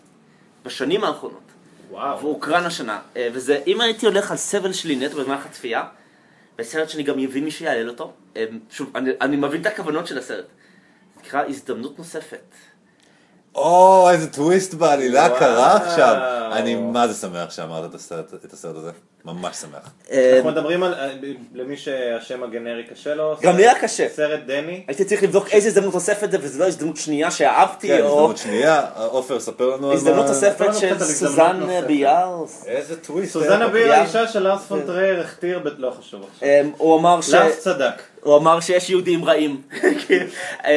בשנים 0.65 1.03
האחרונות, 1.03 1.41
וואו. 1.89 2.19
והוא 2.19 2.33
הוקרן 2.33 2.65
השנה. 2.65 2.99
אה, 3.17 3.29
וזה, 3.33 3.61
אם 3.67 3.81
הייתי 3.81 4.05
הולך 4.05 4.31
על 4.31 4.37
סבל 4.37 4.73
שלי 4.73 4.95
נטו 4.95 5.17
במהלך 5.17 5.45
הצפייה, 5.45 5.83
בסרט 6.55 6.89
שאני 6.89 7.03
גם 7.03 7.17
מבין 7.17 7.43
מי 7.43 7.51
שיעלל 7.51 7.89
אותו, 7.89 8.13
אה, 8.35 8.45
שוב, 8.69 8.91
אני, 8.95 9.11
אני 9.21 9.35
מבין 9.35 9.61
את 9.61 9.65
הכוונות 9.65 10.07
של 10.07 10.17
הסרט. 10.17 10.45
נקרא 11.17 11.45
הזדמנות 11.47 11.97
נוספת. 11.97 12.55
או, 13.57 14.09
איזה 14.11 14.27
טוויסט 14.31 14.73
בעלילה. 14.73 15.29
קרה 15.39 15.75
עכשיו. 15.77 16.15
אני 16.51 16.75
מה 16.75 17.07
זה 17.07 17.13
שמח 17.13 17.49
שאמרת 17.51 17.89
את 17.89 17.95
הסרט- 17.95 18.33
הזה. 18.77 18.91
ממש 19.25 19.55
שמח. 19.57 19.89
אה, 20.11 20.33
אנחנו 20.37 20.51
מדברים 20.51 20.83
על, 20.83 20.93
אה, 20.93 21.09
למי 21.55 21.77
שהשם 21.77 22.43
הגנרי 22.43 22.83
קשה 22.83 23.15
לו. 23.15 23.35
גם 23.41 23.55
לי 23.57 23.63
היה 23.63 23.79
קשה. 23.81 24.07
סרט 24.15 24.39
דני. 24.45 24.83
הייתי 24.87 25.05
צריך 25.05 25.23
לבדוק 25.23 25.47
איזה 25.49 25.67
הזדמנות 25.67 25.93
נוספת 25.93 26.31
זה, 26.31 26.37
וזו 26.41 26.59
לא 26.59 26.67
הזדמנות 26.67 26.97
שנייה 26.97 27.31
שאהבתי, 27.31 27.87
כן, 27.87 27.93
הזדמנות 28.03 28.37
שנייה. 28.37 28.81
עופר, 28.95 29.39
ספר 29.39 29.65
לנו 29.65 29.75
על 29.75 29.93
מה... 29.93 29.93
הזדמנות 29.93 30.25
לנו 30.61 30.73
של 30.73 30.99
סוזן. 30.99 31.61
ביארס. 31.87 32.63
איזה 32.67 32.95
טוויסט. 33.01 33.33
ביר, 33.67 33.85
ביאר. 33.85 33.99
האישה 33.99 34.27
של 34.27 34.39
לארס 34.39 34.61
פון 34.67 34.81
טרייר, 34.85 35.21
הכתיר, 35.21 35.59
לא 35.77 35.93
חשוב 35.99 36.21
עכשיו. 36.33 36.49
אמ, 36.49 36.71
הוא 36.77 36.99
אמר 36.99 37.21
ש... 37.21 37.29
לארס 37.33 37.59
צדק. 37.59 38.01
הוא 38.21 38.37
אמר 38.37 38.59
שיש 38.59 38.89
יהודים 38.89 39.25
רעים. 39.25 39.61
אמ, 39.73 40.69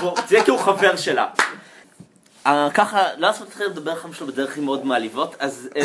הוא- 0.00 0.10
זה 0.28 0.38
כי 0.44 0.50
הוא 0.50 0.58
חבר 0.58 0.96
שלה. 0.96 1.26
אה, 2.46 2.68
ככה, 2.74 3.02
לא 3.16 3.26
לעשות 3.26 3.46
להתחיל 3.46 3.66
לדבר 3.66 3.92
לכם 3.92 4.12
שלו 4.12 4.26
בדרך 4.26 4.54
כלל 4.54 4.64
מאוד 4.64 4.86
מעליבות, 4.86 5.34
אז 5.38 5.68
אמ, 5.76 5.82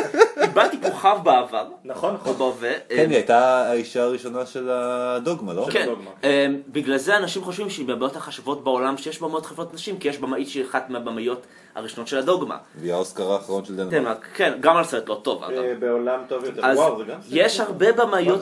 איבדתי 0.42 0.76
כוכב 0.82 1.18
בעבר, 1.22 1.68
נכון, 1.84 2.14
נכון. 2.14 2.36
בהווה. 2.38 2.72
כן, 2.88 3.04
אמ, 3.04 3.10
היא 3.10 3.16
הייתה 3.16 3.68
האישה 3.68 4.02
הראשונה 4.02 4.46
של 4.46 4.70
הדוגמה, 4.70 5.52
לא? 5.52 5.66
כן. 5.70 5.88
אמ, 6.24 6.28
בגלל 6.68 6.96
זה 6.96 7.16
אנשים 7.16 7.44
חושבים 7.44 7.70
שהיא 7.70 7.86
מהבעיות 7.86 8.16
החשובות 8.16 8.64
בעולם 8.64 8.96
שיש 8.96 9.20
במאות 9.20 9.46
חברות 9.46 9.74
נשים, 9.74 9.98
כי 9.98 10.08
יש 10.08 10.18
במאית 10.18 10.48
שהיא 10.48 10.64
אחת 10.64 10.90
מהבמאיות 10.90 11.46
הראשונות 11.74 12.08
של 12.08 12.18
הדוגמה. 12.18 12.56
והיא 12.80 12.92
האוסקר 12.92 13.32
האחרון 13.32 13.64
של 13.64 13.76
דנמרק. 13.76 13.92
דנמרק, 13.92 14.28
כן, 14.34 14.52
גם 14.60 14.76
על 14.76 14.84
סרט 14.84 15.08
לא 15.08 15.20
טוב 15.22 15.44
אגב. 15.44 15.58
אה, 15.58 15.74
בעולם 15.80 16.20
טוב 16.28 16.44
יותר. 16.44 16.66
אז 16.66 16.78
וואו, 16.78 16.98
זה 16.98 17.04
גם... 17.04 17.18
יש 17.30 17.60
הרבה 17.60 17.92
במאיות, 17.92 18.40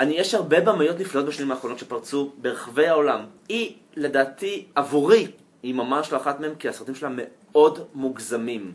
יש 0.00 0.34
הרבה 0.34 0.60
במאיות 0.60 1.00
נפלאות 1.00 1.26
בשנים 1.26 1.50
האחרונות 1.50 1.78
שפרצו 1.78 2.30
ברחבי 2.38 2.86
העולם. 2.86 3.20
היא, 3.48 3.72
לדעתי, 3.96 4.66
עבורי, 4.74 5.26
היא 5.66 5.74
ממש 5.74 6.12
לא 6.12 6.16
אחת 6.16 6.40
מהם, 6.40 6.54
כי 6.58 6.68
הסרטים 6.68 6.94
שלה 6.94 7.08
מאוד 7.12 7.86
מוגזמים. 7.94 8.72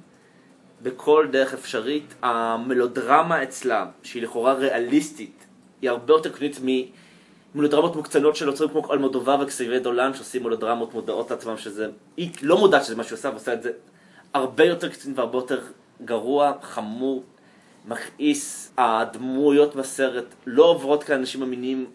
בכל 0.81 1.27
דרך 1.31 1.53
אפשרית, 1.53 2.13
המלודרמה 2.21 3.43
אצלה, 3.43 3.85
שהיא 4.03 4.23
לכאורה 4.23 4.53
ריאליסטית, 4.53 5.45
היא 5.81 5.89
הרבה 5.89 6.13
יותר 6.13 6.29
קנית 6.31 6.59
ממלודרמות 7.55 7.95
מוקצנות 7.95 8.35
של 8.35 8.47
יוצרים 8.47 8.69
כמו 8.69 8.93
אלמודובה 8.93 9.37
וקסיבי 9.41 9.79
דולן, 9.79 10.13
שעושים 10.13 10.43
מלודרמות 10.43 10.93
מודעות 10.93 11.31
לעצמם 11.31 11.57
שזה... 11.57 11.87
היא 12.17 12.31
לא 12.41 12.57
מודעת 12.57 12.83
שזה 12.83 12.95
מה 12.95 13.03
שהיא 13.03 13.17
עושה, 13.17 13.29
ועושה 13.29 13.53
את 13.53 13.63
זה 13.63 13.71
הרבה 14.33 14.63
יותר 14.63 14.89
קצין 14.89 15.13
והרבה 15.15 15.37
יותר 15.37 15.61
גרוע, 16.05 16.53
חמור, 16.61 17.23
מכעיס. 17.87 18.73
הדמויות 18.77 19.75
בסרט 19.75 20.25
לא 20.45 20.63
עוברות 20.63 21.03
כאנשים 21.03 21.43
אמינים, 21.43 21.85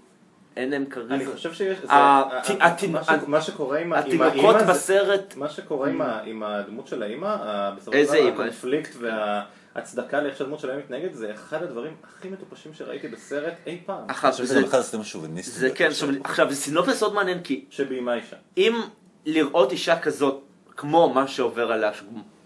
אין 0.57 0.70
להם 0.70 0.85
כריזמה. 0.87 1.15
אני 1.15 1.27
חושב 1.27 1.53
שיש... 1.53 1.78
זה- 1.81 1.87
מה 1.87 2.31
ש- 2.45 3.09
הת- 3.09 3.28
מה 3.28 3.41
שקורה 3.43 3.78
עם 3.78 3.93
התינוקות 3.93 4.33
האימא 4.55 4.59
זה- 4.59 4.73
בסרט, 4.73 5.35
מה 5.37 5.49
שקורה 5.49 5.89
עם 5.89 6.01
ה- 6.03 6.20
עם 6.24 6.43
הדמות 6.43 6.87
של 6.87 7.03
האימא, 7.03 7.27
ה- 7.27 7.70
בסופו 7.77 7.93
של 7.93 7.99
איזה 7.99 8.12
דבר 8.12 8.20
אימא? 8.27 8.33
הקונפליקט 8.35 8.97
וההצדקה 9.01 10.20
לאיך 10.20 10.37
שהדמות 10.37 10.61
שלהם 10.61 10.78
מתנהגת, 10.78 11.15
זה 11.15 11.33
אחד 11.35 11.62
הדברים 11.62 11.93
הכי 12.05 12.28
מטופשים 12.28 12.74
שראיתי 12.74 13.09
בסרט 13.09 13.55
אי 13.66 13.78
פעם. 13.87 14.05
אחת, 14.11 14.33
זה- 14.33 14.65
אחד 14.65 14.78
הסרטים 14.78 15.01
השוביניסטיים. 15.01 15.61
זה 15.61 15.74
כן, 15.74 15.89
עכשיו, 16.24 16.51
זה 16.51 16.57
סינופס 16.57 17.01
מאוד 17.03 17.15
מעניין 17.15 17.43
כי 17.43 17.65
שביימה 17.70 18.15
אישה. 18.15 18.37
אם 18.57 18.81
לראות 19.27 19.73
אישה 19.73 19.99
כזאת, 19.99 20.43
כמו 20.77 21.12
מה 21.15 21.28
שעובר 21.28 21.73
עליה, 21.73 21.91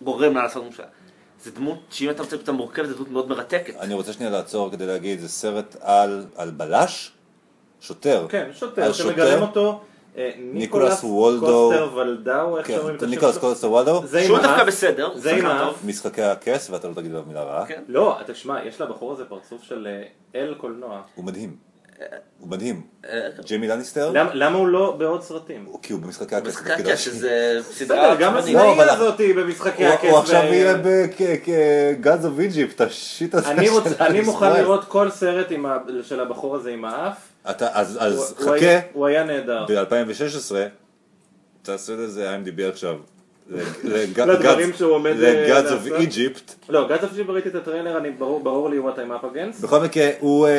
שגורם 0.00 0.36
לה 0.36 0.42
לעשות 0.42 0.64
ממשלה, 0.64 0.86
זה 1.42 1.50
דמות 1.50 1.78
שאם 1.90 2.10
אתה 2.10 2.22
רוצה 2.22 2.36
אותה 2.36 2.52
מורכבת, 2.52 2.88
זו 2.88 2.94
דמות 2.94 3.08
מאוד 3.10 3.28
מרתקת. 3.28 3.74
אני 3.80 3.94
רוצה 3.94 4.12
שנייה 4.12 4.30
לעצור 4.32 4.70
כדי 4.70 4.86
להגיד, 4.86 5.20
זה 5.20 5.28
סרט 5.28 5.76
על 5.80 6.24
על 6.36 6.50
בלש, 6.50 7.12
שוטר. 7.80 8.26
כן, 8.28 8.48
שוטר 8.52 8.92
שמגלם 8.92 9.42
אותו 9.42 9.80
אה, 10.18 10.30
ניקולס 10.38 11.04
וולדו. 11.04 11.46
קוסטר 11.46 11.94
ולדאו, 11.96 12.58
איך 12.58 12.66
כן, 12.66 12.74
שאומרים 12.74 12.96
את 12.96 13.02
השם 13.02 13.10
ניקולס 13.10 13.32
שלו? 13.34 13.40
קולסטר 13.40 13.70
וולדו, 13.70 14.02
זה 14.06 14.18
עם 14.20 14.26
שהוא. 14.26 14.38
דווקא 14.38 14.64
בסדר, 14.64 15.10
זה 15.16 15.30
עם 15.30 15.46
האף. 15.46 15.74
משחקי 15.84 16.22
הכס, 16.22 16.70
ואתה 16.70 16.88
לא 16.88 16.94
תגיד 16.94 17.10
עליו 17.10 17.22
מילה 17.28 17.42
רעה. 17.42 17.66
כן. 17.66 17.82
לא, 17.88 18.16
תשמע, 18.26 18.64
יש 18.64 18.80
לבחור 18.80 19.12
הזה 19.12 19.24
פרצוף 19.24 19.62
של 19.62 19.88
אה, 19.90 20.02
אל 20.40 20.54
קולנוע. 20.58 21.00
הוא 21.14 21.24
מדהים. 21.24 21.56
הוא 22.40 22.48
מדהים. 22.50 22.82
אה, 23.08 23.28
ג'יימי 23.44 23.68
לניסטר, 23.68 24.10
למ- 24.10 24.28
למה 24.32 24.58
הוא 24.58 24.68
לא 24.68 24.94
בעוד 24.98 25.22
סרטים? 25.22 25.66
כי 25.82 25.92
הוא 25.92 26.00
במשחקי 26.00 26.34
הכס. 26.36 26.48
משחקי 26.48 26.68
בתפקיד 26.70 26.86
הכס. 26.88 26.98
שזה 27.00 27.56
בסדר, 27.60 27.72
סדרה 27.86 28.14
גם. 28.14 28.34
לא, 28.34 28.38
הסנאי 28.38 28.72
אבל- 28.74 28.88
הזאתי 28.90 29.32
במשחקי 29.32 29.86
הכס. 29.86 30.04
הוא 30.10 30.18
עכשיו 30.18 30.42
יהיה 30.44 30.74
ב 31.98 32.03
Gods 32.03 32.24
of 32.24 32.38
Egypt, 32.38 32.80
ה 32.80 32.91
shit 32.91 33.34
הזה. 33.34 33.50
אני 34.00 34.20
מוכן. 34.20 34.52
לראות 34.52 34.84
כל 34.84 35.10
סרט 35.10 35.46
של 36.02 36.20
הבחור 36.20 36.56
הזה 36.56 36.70
עם 36.70 36.84
האף. 36.84 37.16
אתה, 37.50 37.68
אז, 37.72 37.96
הוא- 37.96 38.02
אז 38.04 38.34
הוא 38.38 38.54
היה- 38.54 38.80
חכה, 38.80 38.88
הוא 38.92 39.06
היה 39.06 39.24
נהדר. 39.24 39.64
ב-2016, 39.68 40.54
תעשה 41.62 41.92
לזה 41.92 42.36
IMDb 42.36 42.62
עכשיו. 42.72 42.96
לדברים 44.26 44.72
שהוא 44.76 44.92
עומד, 44.92 45.22
אה, 45.22 45.44
ל 45.44 45.50
Gods 45.50 45.72
of 45.72 45.82
לעשות. 45.84 46.00
Egypt. 46.00 46.54
לא, 46.68 46.88
God 46.88 47.04
of 47.04 47.12
ראיתי 47.28 47.48
את 47.48 47.54
הטריילר, 47.54 47.98
אני 47.98 48.10
ברור 48.10 48.40
ברור 48.44 48.70
לי 48.70 48.78
what 48.78 48.96
I'm 48.96 49.22
up 49.22 49.34
against. 49.34 49.62
בכל 49.62 49.80
מקרה, 49.80 50.10
הוא 50.20 50.46
אה, 50.46 50.52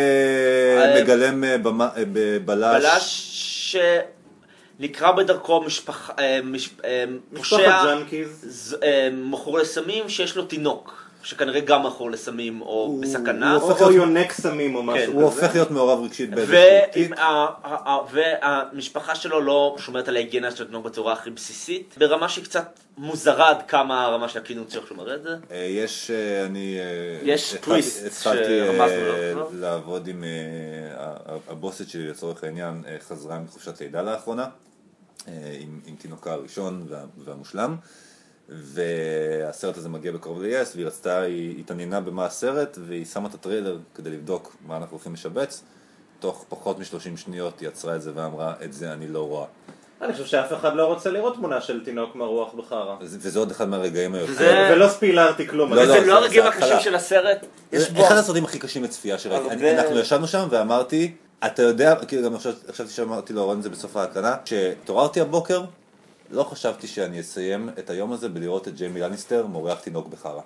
אה, 0.96 1.04
מגלם 1.04 1.44
במה- 1.64 1.90
בבלש. 2.14 2.84
בלש 2.84 3.78
שנקרה 4.80 5.12
בדרכו 5.12 5.62
משפחה, 5.62 6.14
פושע, 7.36 7.84
מכור 9.12 9.60
לסמים 9.60 10.10
שיש 10.10 10.36
לו 10.38 10.46
תינוק, 10.46 11.01
שכנראה 11.24 11.60
גם 11.60 11.86
מכור 11.86 12.12
לסמים 12.12 12.62
או 12.62 12.68
הוא- 12.68 13.02
בסכנה. 13.04 13.54
הוא 13.54 13.62
או 13.62 13.68
הופך 13.70 13.82
או 13.82 13.90
להיות- 13.90 14.08
יונק 14.08 14.32
סמים 14.32 14.76
או 14.76 14.84
משהו 14.84 15.00
כן. 15.00 15.08
כזה. 15.08 15.16
הוא 15.16 15.24
הופך 15.24 15.50
להיות 15.54 15.72
מעורב 15.72 16.04
רגשית 16.04 16.30
ה- 17.18 17.98
והמשפחה 18.12 19.16
שלו 19.16 19.42
לא 19.42 19.76
שומרת 19.80 20.08
על 20.08 20.16
ההיגיינה 20.16 20.52
של 20.52 20.64
התינוק 20.64 20.86
בצורה 20.86 21.14
הכי 21.14 21.30
בסיסית, 21.30 21.96
ברמה 21.98 22.30
שהיא 22.30 22.44
קצת 22.46 22.80
מוזרה 22.98 23.50
עד 23.50 23.62
כמה 23.68 24.06
הרמה 24.06 24.30
של 24.30 24.40
הקינות 24.40 24.72
שלו 24.72 24.82
מראה 24.98 25.16
את 25.16 25.24
זה. 25.24 25.36
אה, 25.52 25.58
יש, 25.58 26.12
אה, 26.12 26.46
אני... 26.46 26.78
אה, 26.80 26.84
יש 27.24 27.44
התחלתי- 27.54 27.66
טוויסט 27.66 28.06
התחלתי 28.06 28.44
שרמזנו 28.60 29.06
לו, 29.34 29.40
לא? 29.40 29.50
לעבוד 29.54 30.08
עם 30.08 30.24
ה- 30.98 31.16
הבוסית 31.50 31.90
שלי 31.90 32.08
לצורך 32.08 32.44
העניין, 32.44 32.84
חזרה 33.08 33.40
מחופשת 33.40 33.82
לידה 33.82 34.02
לאחרונה, 34.02 34.46
עם 35.28 35.80
עם 35.86 35.96
תינוקה 35.96 36.34
הראשון 36.34 36.86
וה- 36.90 37.04
והמושלם. 37.26 37.76
והסרט 38.50 39.78
הזה 39.78 39.90
מגיע 39.90 40.12
בקרוב 40.12 40.42
ל-yes, 40.42 40.68
והיא 40.76 40.86
רצתה, 40.88 41.20
היא 41.22 41.60
התעניינה 41.60 42.02
במה 42.02 42.26
הסרט, 42.26 42.78
והיא 42.88 43.06
שמה 43.06 43.30
את 43.30 43.34
הטריילר 43.34 43.78
כדי 43.96 44.10
לבדוק 44.10 44.56
מה 44.68 44.78
אנחנו 44.78 44.96
הולכים 44.96 45.14
לשבץ. 45.14 45.64
תוך 46.20 46.46
פחות 46.50 46.80
מ-30 46.80 47.18
שניות 47.18 47.60
היא 47.60 47.68
עצרה 47.70 47.96
את 47.96 48.02
זה 48.02 48.12
ואמרה, 48.16 48.54
את 48.66 48.74
זה 48.74 48.94
אני 48.94 49.08
לא 49.08 49.28
רואה. 49.28 49.46
אני 50.02 50.14
חושב 50.14 50.26
שאף 50.26 50.54
אחד 50.54 50.76
לא 50.76 50.86
רוצה 50.86 51.10
לראות 51.12 51.36
תמונה 51.36 51.62
של 51.62 51.84
תינוק 51.86 52.16
מרוח 52.16 52.54
בחרא. 52.54 52.96
וזה 53.02 53.40
עוד 53.40 53.52
אחד 53.52 53.70
מהרגעים 53.70 54.16
היותר... 54.16 54.32
וזה- 54.32 54.70
ולא 54.74 54.88
ספילרתי 54.88 55.48
כלום. 55.48 55.74
לא, 55.74 55.84
לא, 55.84 55.94
זה- 55.94 56.00
לא 56.00 56.06
זה 56.06 56.14
הרגעים. 56.14 56.44
הקשים 56.46 56.80
של 56.80 56.96
הסרט, 56.96 57.46
יש 57.72 57.84
זה 57.88 57.94
בו... 57.94 58.08
אחד 58.08 58.16
הסרטים 58.16 58.46
הכי 58.46 58.60
קשים 58.60 58.84
לצפייה 58.84 59.18
שראיתי. 59.20 59.72
אנחנו 59.72 60.00
ישבנו 60.00 60.28
שם 60.28 60.48
ואמרתי, 60.50 61.14
אתה 61.46 61.62
יודע, 61.62 61.96
כאילו 62.08 62.24
גם 62.24 62.36
עכשיו- 62.36 62.54
חשבתי 62.72 62.90
שאמרתי 62.92 63.34
לאורן 63.34 63.58
את 63.58 63.64
זה 63.64 63.70
בסוף 63.70 63.98
ההקרנה, 63.98 64.36
כשהתעוררתי 64.46 65.22
הבוקר, 65.22 65.62
לא 66.32 66.44
חשבתי 66.44 66.88
שאני 66.88 67.20
אסיים 67.20 67.70
את 67.80 67.90
היום 67.90 68.12
הזה 68.14 68.30
בלראות 68.30 68.68
את 68.68 68.76
ג'יימי 68.76 69.00
לניסטר 69.00 69.46
מורח 69.46 69.80
תינוק 69.80 70.08
בחרא. 70.08 70.42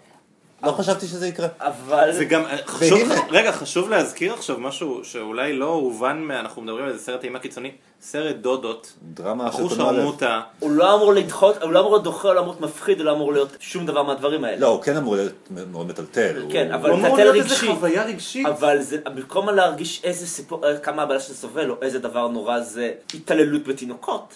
לא 0.63 0.71
חשבתי 0.71 1.07
שזה 1.07 1.27
יקרה. 1.27 1.47
אבל... 1.59 2.11
זה 2.13 2.25
גם, 2.25 2.43
חשוב. 2.65 2.99
רגע, 3.29 3.51
חשוב 3.51 3.89
להזכיר 3.89 4.33
עכשיו 4.33 4.59
משהו 4.59 4.99
שאולי 5.03 5.53
לא 5.53 5.65
הובן, 5.65 6.17
מה- 6.21 6.39
אנחנו 6.39 6.61
מדברים 6.61 6.83
על 6.85 6.89
איזה 6.91 7.03
סרט 7.03 7.23
אימה 7.23 7.39
קיצוני, 7.39 7.71
סרט 8.01 8.35
דודות, 8.35 8.93
דרמה 9.13 9.43
של 9.43 9.49
אחוש 9.49 9.73
לב. 9.73 9.81
הרמוטה, 9.81 10.41
הוא 10.59 10.71
לא 10.71 10.95
אמור 10.95 11.13
לדחות, 11.13 11.61
הוא 11.61 11.71
לא 11.71 11.79
אמור 11.79 11.91
להיות 11.91 12.03
דוחה, 12.03 12.27
הוא 12.27 12.35
לא 12.35 12.39
אמור 12.39 12.51
להיות 12.53 12.61
מפחיד, 12.61 12.97
הוא 12.97 13.05
לא 13.05 13.11
אמור 13.11 13.33
להיות 13.33 13.49
שום 13.59 13.85
דבר 13.85 14.03
מהדברים 14.03 14.43
האלה. 14.43 14.57
לא, 14.57 14.67
הוא 14.67 14.81
כן 14.81 14.95
אמור 14.97 15.15
להיות 15.15 15.33
מאוד 15.69 15.87
מטלטל. 15.87 16.45
כן, 16.51 16.67
הוא- 16.71 16.75
אבל 16.75 16.89
הוא 16.89 16.97
אמור 16.99 17.17
להיות 17.17 17.35
איזה 17.35 17.49
רגשי. 17.53 17.67
חוויה 17.67 18.03
רגשית. 18.05 18.45
אבל 18.47 18.81
זה, 18.81 18.97
במקום 19.05 19.49
להרגיש 19.49 20.01
איזה 20.03 20.27
סיפור, 20.27 20.61
כמה 20.83 21.01
הבעיה 21.01 21.19
שזה 21.19 21.35
סובל, 21.35 21.69
או 21.69 21.75
איזה 21.81 21.99
דבר 21.99 22.27
נורא 22.27 22.59
זה 22.59 22.91
התעללות 23.13 23.63
בתינוקות, 23.67 24.33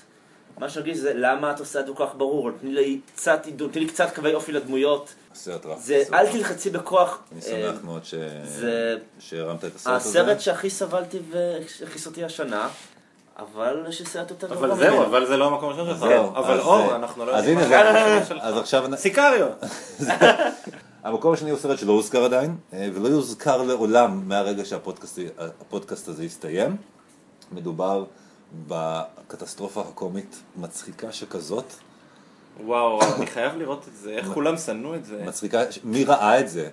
מה 0.60 0.69
שאני 0.69 0.84
אגיד 0.86 0.95
זה 0.95 1.11
למה 1.15 1.52
את 1.52 1.60
עושה 1.60 1.80
את 1.80 1.88
זה 1.88 1.94
כל 1.95 2.06
כך 2.06 2.15
ברור, 2.18 2.52
תני 2.61 2.72
לי 2.72 2.99
קצת 3.15 3.45
עידון, 3.45 3.69
תני 3.72 3.81
לי 3.81 3.88
קצת 3.88 4.15
קווי 4.15 4.34
אופי 4.34 4.52
לדמויות, 4.52 5.14
סרט 5.36 5.65
רע. 5.65 5.76
זה, 5.80 6.03
אל. 6.14 6.31
תלחצי 6.31 6.69
בכוח. 6.69 7.19
אני 7.31 7.40
אה, 7.40 7.45
שמח 7.72 7.84
מאוד 7.84 8.06
ש- 8.06 8.14
זה- 8.45 8.95
שהרמת 9.19 9.65
את 9.65 9.76
הסרט 9.76 9.95
הזה. 10.02 10.10
הסרט 10.22 10.40
שהכי 10.40 10.69
סבלתי 10.69 11.19
והכעיס 11.31 12.06
אותי 12.07 12.23
השנה, 12.23 12.68
אבל 13.40 13.86
יש 13.90 13.99
לי 13.99 14.06
סרט 14.06 14.30
יותר 14.30 14.48
גרוע 14.48 14.68
אבל 14.68 14.77
זהו. 14.77 15.03
אבל 15.06 15.26
זה 15.27 15.38
לא 15.38 15.48
המקום 15.48 15.69
הראשון 15.69 15.88
שלך. 15.88 15.99
זהו, 15.99 16.30
אבל 16.36 16.53
אז, 16.53 16.65
אור, 16.65 16.90
אה, 16.91 16.95
אנחנו 16.95 17.26
לא 17.26 17.31
אז 17.36 17.48
יודעים. 17.48 17.57
הנה, 17.73 17.94
מה 17.94 18.23
זה-. 18.26 18.34
אז 18.48 18.57
עכשיו... 18.57 18.86
סיקריו. 18.95 19.48
המקום 21.03 21.34
השני 21.34 21.49
הוא 21.49 21.60
סרט 21.60 21.80
שלא 21.80 21.91
הוזכר 21.91 22.23
עדיין, 22.26 22.56
אה, 22.73 22.90
ולא 22.94 23.07
יוזכר 23.07 23.61
לעולם 23.64 24.22
מהרגע 24.27 24.65
שהפודקאסט 24.65 26.07
הזה 26.07 26.26
יסתיים. 26.26 26.76
מדובר 27.52 28.03
בקטסטרופה 28.67 29.81
הקומית 29.81 30.39
מצחיקה 30.57 31.11
שכזאת. 31.11 31.73
וואו, 32.65 32.99
אני 33.15 33.26
חייב 33.27 33.57
לראות 33.57 33.85
את 33.88 33.95
זה, 33.97 34.11
איך 34.11 34.27
כולם 34.34 34.57
שנאו 34.57 34.95
את 34.95 35.05
זה. 35.05 35.23
מצחיקה, 35.26 35.61
מי 35.84 36.03
ראה 36.03 36.39
את 36.39 36.49
זה? 36.49 36.69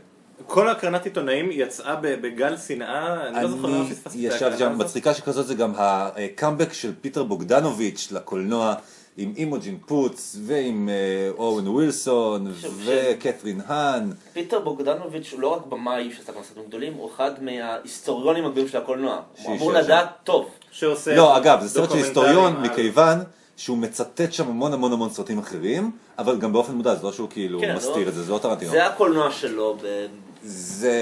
כל 0.47 0.69
הקרנת 0.69 1.05
עיתונאים 1.05 1.49
יצאה 1.53 1.97
ב- 1.97 2.07
בגל 2.07 2.57
שנאה, 2.57 3.29
אני 3.29 3.43
לא 3.43 3.49
זוכר 3.49 3.67
למה 3.67 3.81
אני 3.81 3.91
פספסתי 3.91 4.29
את 4.29 4.33
ההקרנה 4.33 4.59
שם, 4.59 4.73
הזאת. 4.73 4.85
מצחיקה 4.85 5.15
שכזאת 5.15 5.47
זה 5.47 5.55
גם 5.55 5.73
הקאמבק 5.77 6.73
של 6.73 6.93
פיטר 7.01 7.23
בוגדנוביץ' 7.23 8.09
לקולנוע. 8.13 8.75
עם 9.19 9.33
אימוג'ין 9.37 9.79
פוץ, 9.87 10.37
ועם 10.47 10.89
אה, 10.89 11.31
אואן 11.39 11.69
ווילסון, 11.69 12.53
וקתרין 12.85 13.61
האן. 13.67 14.11
פיטר 14.33 14.61
בוגדנוביץ' 14.61 15.33
הוא 15.33 15.41
לא 15.41 15.49
רק 15.49 15.67
במאי 15.67 16.13
שעשה 16.17 16.33
כמה 16.33 16.43
סרטים 16.43 16.63
גדולים, 16.69 16.95
הוא 16.95 17.11
אחד 17.11 17.43
מההיסטוריונים 17.45 18.47
הגדולים 18.47 18.69
של 18.69 18.79
הקולנוע. 18.79 19.21
הוא 19.43 19.57
אמור. 19.57 19.73
לדעת 19.73 20.09
טוב. 20.25 20.51
שעושה 20.79 21.17
לא, 21.17 21.37
אגב, 21.37 21.61
זה 21.63 21.69
סרט 21.69 21.91
של 21.91 21.97
היסטוריון 21.97 22.57
על- 22.57 22.63
מכיוון 22.71 23.19
שהוא 23.57 23.79
מצטט 23.79 24.33
שם 24.33 24.49
המון 24.49 24.73
המון 24.73 24.93
המון 24.93 25.11
סרטים 25.11 25.39
אחרים, 25.39 25.91
אבל 26.19 26.39
גם 26.39 26.53
באופן 26.53 26.73
מודע, 26.75 26.95
זה 26.95 27.03
לא 27.03 27.13
שהוא 27.13 27.29
כאילו 27.31 27.61
כן, 27.61 27.77
מסתיר 27.77 27.97
לא- 28.05 28.09
את 28.09 28.15
זה, 28.15 28.23
זה 28.23 28.33
לא 28.33 28.39
טרנטינו. 28.39 28.71
זה 28.71 28.87
הקולנוע 28.87 29.31
שלו. 29.31 29.77
ב- 29.83 30.07
זה, 30.45 30.95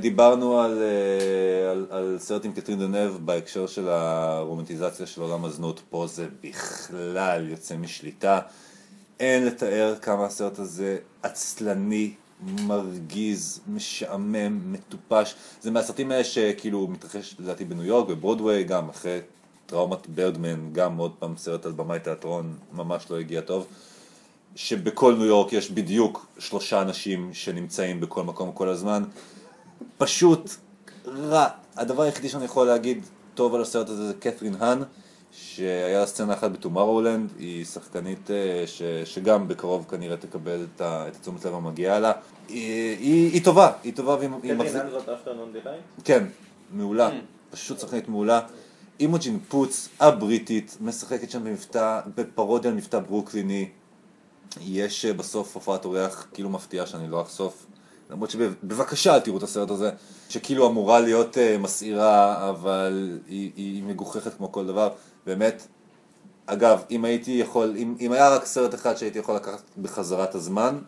דיברנו 0.00 0.60
על, 0.60 0.78
אה, 0.82 1.70
על, 1.70 1.86
על 1.90 2.16
סרט 2.20 2.44
עם 2.44 2.52
קטרין 2.52 2.78
דנב 2.78 3.10
בהקשר 3.24 3.66
של 3.66 3.88
הרומנטיזציה 3.88 5.06
של 5.06 5.20
עולם 5.22 5.44
הזנות, 5.44 5.80
פה 5.90 6.06
זה 6.06 6.26
בכלל 6.44 7.48
יוצא 7.48 7.76
משליטה. 7.76 8.40
אין 9.20 9.46
לתאר 9.46 9.94
כמה 10.02 10.24
הסרט 10.26 10.58
הזה 10.58 10.96
עצלני, 11.22 12.14
מרגיז, 12.42 13.60
משעמם, 13.68 14.72
מטופש. 14.72 15.34
זה 15.60 15.70
מהסרטים 15.70 16.10
האלה 16.10 16.24
שכאילו 16.24 16.86
מתרחש 16.86 17.36
לדעתי 17.38 17.64
בניו 17.64 17.84
יורק, 17.84 18.08
בברודוויי, 18.08 18.64
גם 18.64 18.88
אחרי 18.88 19.20
טראומת 19.66 20.06
ברדמן, 20.06 20.72
גם 20.72 20.96
עוד 20.96 21.12
פעם 21.18 21.36
סרט 21.36 21.66
על 21.66 21.72
במאי 21.72 22.00
תיאטרון, 22.00 22.56
ממש 22.72 23.10
לא 23.10 23.18
הגיע 23.18 23.40
טוב. 23.40 23.66
שבכל 24.56 25.14
ניו 25.14 25.24
יורק 25.24 25.52
יש 25.52 25.70
בדיוק 25.70 26.26
שלושה 26.38 26.82
אנשים 26.82 27.30
שנמצאים 27.32 28.00
בכל 28.00 28.22
מקום 28.22 28.52
כל 28.52 28.68
הזמן. 28.68 29.04
פשוט 29.98 30.50
רע. 31.06 31.48
הדבר 31.76 32.02
היחידי 32.02 32.28
שאני 32.28 32.44
יכול 32.44 32.66
להגיד 32.66 33.04
טוב 33.34 33.54
על 33.54 33.62
הסרט 33.62 33.88
הזה 33.88 34.06
זה 34.06 34.14
קת'רין 34.14 34.54
האן, 34.60 34.82
שהיה 35.32 36.00
לה 36.00 36.06
סצנה 36.06 36.34
אחת 36.34 36.50
בטומארולנד, 36.50 37.32
היא 37.38 37.64
שחקנית 37.64 38.30
אה, 38.30 38.64
ש, 38.66 38.82
שגם 39.04 39.48
בקרוב 39.48 39.86
כנראה 39.90 40.16
תקבל 40.16 40.66
את, 40.74 40.80
ה, 40.80 41.08
את 41.08 41.16
התשומת 41.16 41.44
לב 41.44 41.54
המגיעה 41.54 42.00
לה. 42.00 42.12
היא, 42.48 42.96
היא, 42.98 43.32
היא 43.32 43.44
טובה, 43.44 43.72
היא 43.84 43.94
טובה 43.94 44.14
והיא 44.14 44.28
היא 44.30 44.38
קטרין 44.38 44.56
מחזיק... 44.56 44.82
אפטרנון? 45.14 45.52
כן, 46.04 46.24
מעולה, 46.72 47.10
פשוט 47.50 47.80
שחקנית 47.80 48.08
מעולה. 48.08 48.40
אימוג'ין 49.00 49.38
פוץ, 49.48 49.88
הבריטית, 50.00 50.76
משחקת 50.80 51.30
שם 51.30 51.44
במבטא, 51.44 52.00
בפרודיה 52.14 52.70
על 52.70 52.76
מבטא 52.76 52.98
ברוקליני. 52.98 53.68
יש 54.60 55.04
אה, 55.04 55.12
בסוף 55.12 55.54
הופעת 55.54 55.84
אורח 55.84 56.26
כאילו 56.34 56.50
מפתיעה 56.50 56.86
שאני 56.86 57.10
לא 57.10 57.22
אחשוף. 57.22 57.66
למרות 58.10 58.30
שבבקשה 58.30 59.14
אל 59.14 59.20
תראו 59.20 59.38
את 59.38 59.42
הסרט 59.42 59.70
הזה, 59.70 59.90
שכאילו 60.28 60.68
אמורה 60.68 61.00
להיות 61.00 61.38
אה, 61.38 61.58
מסעירה, 61.58 62.48
אבל 62.50 63.18
היא, 63.28 63.50
היא 63.56 63.82
מגוחכת 63.82 64.36
כמו 64.36 64.52
כל 64.52 64.66
דבר. 64.66 64.88
באמת, 65.28 65.66
אגב, 66.46 66.82
אם 66.90 67.04
הייתי 67.04 67.30
יכול, 67.30 67.74
אם, 67.76 67.94
אם 68.00 68.12
היה 68.12 68.28
רק 68.28 68.44
סרט 68.44 68.74
אחד 68.74 68.96
שהייתי 68.96 69.18
יכול 69.18 69.36
לקחת 69.36 69.62
בחזרה 69.82 70.24
את 70.24 70.34
הזמן 70.34 70.78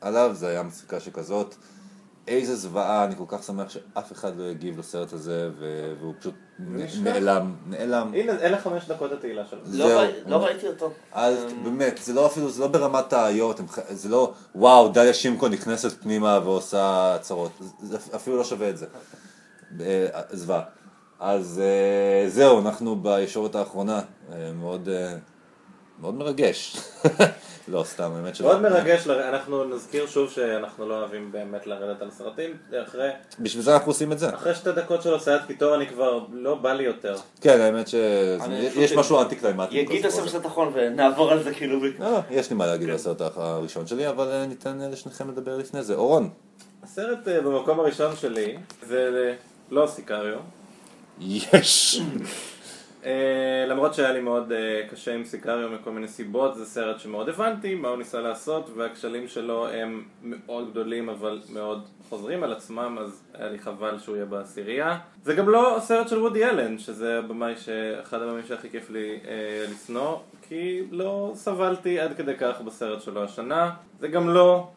עליו, 0.00 0.30
זה 0.34 0.48
היה 0.48 0.62
מצחיקה 0.62 1.00
שכזאת. 1.00 1.54
איזה 2.28 2.56
זוועה, 2.56 3.04
אני 3.04 3.16
כל 3.16 3.24
כך 3.28 3.42
שמח 3.42 3.70
שאף 3.70 4.12
אחד 4.12 4.36
לא 4.36 4.44
הגיב 4.44 4.78
לסרט 4.78 5.12
הזה, 5.12 5.50
והוא 6.00 6.14
פשוט 6.20 6.34
נעלם, 7.02 7.54
נעלם. 7.66 8.10
הנה, 8.14 8.32
אלה 8.32 8.58
חמש 8.60 8.88
דקות 8.88 9.12
התהילה 9.12 9.46
שלו. 9.46 9.60
לא 9.64 10.02
לא 10.26 10.44
ראיתי 10.44 10.68
אותו. 10.68 10.92
אז 11.12 11.38
באמת, 11.64 11.98
זה 12.02 12.12
לא 12.12 12.26
אפילו, 12.26 12.50
זה 12.50 12.60
לא 12.60 12.68
ברמת 12.68 13.12
האיות, 13.12 13.60
זה 13.90 14.08
לא 14.08 14.32
וואו, 14.54 14.88
דליה 14.88 15.14
שמקו 15.14 15.48
נכנסת 15.48 16.02
פנימה 16.02 16.40
ועושה 16.44 17.14
הצהרות, 17.14 17.52
זה 17.82 17.98
אפילו 18.14 18.36
לא 18.36 18.44
שווה 18.44 18.70
את 18.70 18.76
זה. 18.76 18.86
אה, 19.80 20.06
זוועה. 20.30 20.62
אז 21.20 21.62
אה, 21.64 22.28
זהו, 22.28 22.60
אנחנו 22.60 22.96
בישורת 22.96 23.54
האחרונה, 23.54 24.00
אה, 24.32 24.52
מאוד, 24.52 24.88
אה, 24.88 25.14
מאוד 26.00 26.14
מרגש. 26.14 26.76
לא, 27.68 27.84
סתם, 27.86 28.12
האמת 28.16 28.36
שלא. 28.36 28.46
מאוד 28.48 28.60
מרגש, 28.62 29.06
ל- 29.06 29.10
אנחנו 29.10 29.64
נזכיר 29.64 30.06
שוב 30.06 30.30
שאנחנו 30.30 30.88
לא 30.88 30.98
אוהבים 30.98 31.32
באמת 31.32 31.66
לרדת 31.66 32.02
על 32.02 32.10
סרטים, 32.10 32.50
אחרי 32.88 33.08
בשביל 33.40 33.62
זה 33.62 33.74
אנחנו 33.74 33.90
עושים 33.90 34.12
את 34.12 34.18
זה. 34.18 34.34
אחרי 34.34 34.54
שתי 34.54 34.72
דקות 34.72 35.02
של 35.02 35.12
הוצאת 35.12 35.40
קיטור 35.46 35.74
אני 35.74 35.86
כבר 35.86 36.24
לא 36.32 36.54
בא 36.54 36.72
לי 36.72 36.82
יותר. 36.84 37.16
כן, 37.40 37.60
האמת 37.60 37.86
אני 38.40 38.70
שיש 38.70 38.92
משהו 38.92 39.20
אנטי 39.20 39.36
קליימטי. 39.36 39.74
יגיד 39.78 40.06
הסרט 40.06 40.28
של 40.28 40.36
התחון 40.36 40.70
ונעבור 40.74 41.30
על 41.30 41.42
זה 41.42 41.54
כאילו. 41.54 41.80
לא, 41.84 41.90
לא, 42.12 42.18
יש 42.30 42.50
לי 42.50 42.56
מה 42.56 42.66
להגיד 42.66 42.88
על 42.88 42.94
הסרט 42.94 43.20
הראשון 43.36 43.86
שלי, 43.86 44.08
אבל 44.08 44.44
ניתן 44.48 44.78
לשניכם 44.92 45.28
לדבר 45.30 45.56
לפני 45.56 45.82
זה. 45.82 45.94
אורון. 45.94 46.30
הסרט 46.82 47.18
במקום 47.44 47.80
הראשון 47.80 48.16
שלי 48.16 48.56
זה 48.88 49.34
לא 49.70 49.86
סיקריו, 49.86 50.38
יש. 51.20 52.00
אה, 53.04 53.64
למרות 53.68 53.94
שהיה 53.94 54.12
לי 54.12 54.20
מאוד 54.20 54.52
אה, 54.52 54.82
קשה 54.90 55.14
עם 55.14 55.24
סיקריו 55.24 55.68
מכל 55.68 55.90
מיני 55.90 56.08
סיבות, 56.08 56.54
זה 56.54 56.66
סרט 56.66 57.00
שמאוד 57.00 57.28
הבנתי 57.28 57.74
מה 57.74 57.88
הוא 57.88 57.98
ניסה 57.98 58.20
לעשות 58.20 58.70
והכשלים 58.76 59.28
שלו 59.28 59.68
הם 59.68 60.04
מאוד 60.22 60.70
גדולים 60.70 61.08
אבל 61.08 61.40
מאוד 61.52 61.88
חוזרים 62.08 62.42
על 62.42 62.52
עצמם 62.52 62.96
אז 63.00 63.22
היה 63.34 63.48
לי 63.48 63.58
חבל 63.58 63.98
שהוא 63.98 64.16
יהיה 64.16 64.26
בעשירייה. 64.26 64.98
זה 65.22 65.34
גם 65.34 65.48
לא 65.48 65.76
הסרט 65.76 66.08
של 66.08 66.18
וודי 66.18 66.44
אלן 66.44 66.78
שזה 66.78 67.18
הבמאי 67.18 67.56
שאחד 67.56 68.22
הבמאים 68.22 68.46
שהכי 68.46 68.70
כיף 68.70 68.90
לי 68.90 69.18
אה, 69.28 69.66
לשנוא 69.70 70.16
כי 70.48 70.82
לא 70.90 71.32
סבלתי 71.34 72.00
עד 72.00 72.16
כדי 72.16 72.34
כך 72.38 72.60
בסרט 72.60 73.02
שלו 73.02 73.24
השנה. 73.24 73.70
זה 74.00 74.08
גם 74.08 74.28
לא 74.28 74.68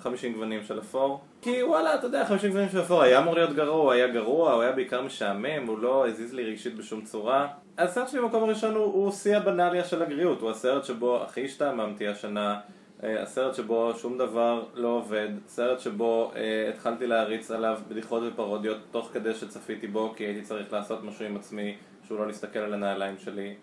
50 0.00 0.32
גוונים 0.32 0.64
של 0.64 0.78
אפור. 0.78 1.20
כי 1.44 1.62
וואלה, 1.62 1.94
אתה 1.94 2.06
יודע, 2.06 2.24
50 2.24 2.50
גוונים 2.50 2.68
של 2.68 2.80
אפור 2.80 3.02
היה 3.02 3.18
אמור 3.18 3.34
להיות 3.34 3.52
גרוע, 3.52 3.82
הוא 3.82 3.92
היה 3.92 4.08
גרוע, 4.08 4.52
הוא 4.52 4.62
היה 4.62 4.72
בעיקר 4.72 5.02
משעמם, 5.02 5.66
הוא 5.66 5.78
לא 5.78 6.08
הזיז 6.08 6.34
לי 6.34 6.44
רגשית 6.44 6.76
בשום 6.76 7.02
צורה. 7.02 7.48
הסרט 7.78 8.08
שלי 8.08 8.20
במקום 8.20 8.42
הראשון 8.44 8.74
הוא, 8.74 8.84
הוא 8.84 9.12
שיא 9.12 9.36
הבנאליה 9.36 9.84
של 9.84 10.02
הגריעות, 10.02 10.40
הוא 10.40 10.50
הסרט 10.50 10.84
שבו 10.84 11.22
הכי 11.22 11.44
השתעממתי 11.44 12.08
השנה, 12.08 12.60
אה, 13.02 13.22
הסרט 13.22 13.54
שבו 13.54 13.92
שום 13.96 14.18
דבר 14.18 14.64
לא 14.74 14.88
עובד, 14.88 15.28
סרט 15.46 15.80
שבו 15.80 16.32
אה, 16.36 16.70
התחלתי 16.74 17.06
להריץ 17.06 17.50
עליו 17.50 17.78
בדיחות 17.88 18.22
ופרודיות 18.26 18.78
תוך 18.90 19.10
כדי 19.12 19.34
שצפיתי 19.34 19.86
בו 19.86 20.12
כי 20.16 20.24
הייתי 20.24 20.42
צריך 20.42 20.72
לעשות 20.72 21.04
משהו 21.04 21.24
עם 21.24 21.36
עצמי 21.36 21.76
שהוא 22.06 22.18
לא 22.18 22.26
להסתכל 22.26 22.58
על 22.58 22.74
הנעליים 22.74 23.18
שלי. 23.18 23.54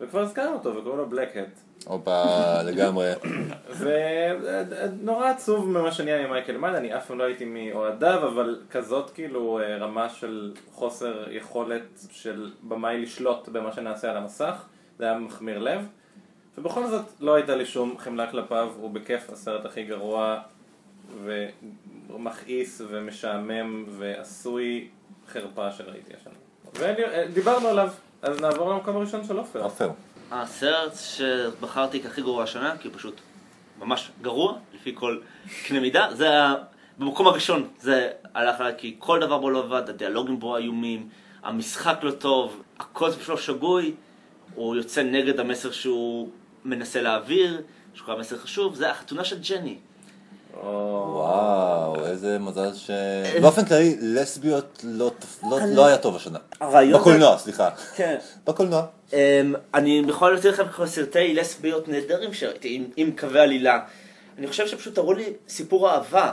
וכבר 0.00 0.20
הזכרנו 0.20 0.52
אותו 0.52 0.76
וקוראים 0.76 0.98
לו 0.98 1.06
בלק 1.06 1.36
הט. 1.36 1.60
הופה, 1.86 2.62
לגמרי. 2.62 3.12
ונורא 3.78 5.28
עצוב 5.28 5.68
ממה 5.68 5.92
שנהיה 5.92 6.26
ממייקל 6.26 6.56
מן, 6.56 6.74
אני 6.74 6.96
אף 6.96 7.06
פעם 7.06 7.18
לא 7.18 7.24
הייתי 7.24 7.44
מאוהדיו, 7.44 8.28
אבל 8.28 8.60
כזאת 8.70 9.10
כאילו 9.10 9.60
אה, 9.60 9.76
רמה 9.76 10.08
של 10.08 10.52
חוסר 10.72 11.24
יכולת 11.30 12.06
של 12.10 12.50
במאי 12.62 13.02
לשלוט 13.02 13.48
במה 13.48 13.72
שנעשה 13.72 14.10
על 14.10 14.16
המסך, 14.16 14.64
זה 14.98 15.04
היה 15.04 15.18
מחמיר 15.18 15.58
לב. 15.58 15.86
ובכל 16.58 16.86
זאת 16.86 17.04
לא 17.20 17.34
הייתה 17.34 17.56
לי 17.56 17.66
שום 17.66 17.98
חמלה 17.98 18.30
כלפיו, 18.30 18.72
הוא 18.80 18.90
בכיף 18.90 19.30
הסרט 19.30 19.64
הכי 19.64 19.84
גרוע 19.84 20.40
ומכעיס 22.10 22.82
ומשעמם 22.88 23.84
ועשוי 23.98 24.88
חרפה 25.28 25.72
שראיתי 25.72 26.12
השנה. 26.20 26.34
ודיברנו 26.74 27.68
עליו, 27.68 27.88
אז 28.22 28.40
נעבור 28.40 28.70
למקום 28.70 28.96
הראשון 28.96 29.24
של 29.24 29.38
עופר. 29.38 29.62
עופר. 29.62 29.90
הסרט 30.30 30.92
שבחרתי 31.00 32.02
כהכי 32.02 32.22
גרוע 32.22 32.42
השנה, 32.42 32.74
כי 32.80 32.88
הוא 32.88 32.96
פשוט 32.96 33.20
ממש 33.80 34.10
גרוע, 34.22 34.54
לפי 34.74 34.92
כל 34.94 35.18
קנה 35.66 35.80
מידה, 35.80 36.08
זה 36.12 36.30
היה, 36.30 36.54
במקום 36.98 37.26
הראשון 37.26 37.68
זה 37.80 38.08
הלך 38.34 38.60
עליי 38.60 38.72
כי 38.78 38.94
כל 38.98 39.20
דבר 39.20 39.38
בו 39.38 39.50
לא 39.50 39.58
עבד, 39.58 39.88
הדיאלוגים 39.88 40.40
בו 40.40 40.56
איומים, 40.56 41.08
המשחק 41.42 41.98
לא 42.02 42.10
טוב, 42.10 42.62
הקונספט 42.80 43.22
שלו 43.24 43.38
שגוי, 43.38 43.94
הוא 44.54 44.76
יוצא 44.76 45.02
נגד 45.02 45.40
המסר 45.40 45.70
שהוא 45.72 46.28
מנסה 46.64 47.02
להעביר, 47.02 47.62
שהוא 47.94 48.06
קרא 48.06 48.16
מסר 48.18 48.38
חשוב, 48.38 48.74
זה 48.74 48.90
החתונה 48.90 49.24
של 49.24 49.38
ג'ני. 49.40 49.76
וואו, 50.62 52.06
איזה 52.06 52.38
מזל 52.38 52.74
ש... 52.74 52.90
באופן 53.42 53.64
כללי, 53.64 53.96
לסביות 54.00 54.80
לא 54.84 55.10
לא- 55.50 55.58
אני- 55.58 55.76
לא 55.76 55.86
היה 55.86 55.98
טוב 55.98 56.16
השנה. 56.16 56.38
בקולנוע, 57.00 57.38
סליחה. 57.38 57.70
כן. 57.96 58.16
בקולנוע. 58.46 58.86
Um, 59.14 59.16
אני 59.74 60.02
יכול 60.08 60.32
להוציא 60.32 60.50
לכם 60.50 60.68
ככה 60.68 60.86
סרטי 60.86 61.34
לסביות 61.34 61.88
נהדרים 61.88 62.34
שראיתי 62.34 62.74
עם, 62.74 62.84
עם 62.96 63.16
קווי 63.16 63.40
עלילה. 63.40 63.80
אני 64.38 64.46
חושב 64.46 64.66
שפשוט 64.66 64.94
תראו 64.94 65.12
לי 65.12 65.32
סיפור 65.48 65.90
אהבה. 65.90 66.32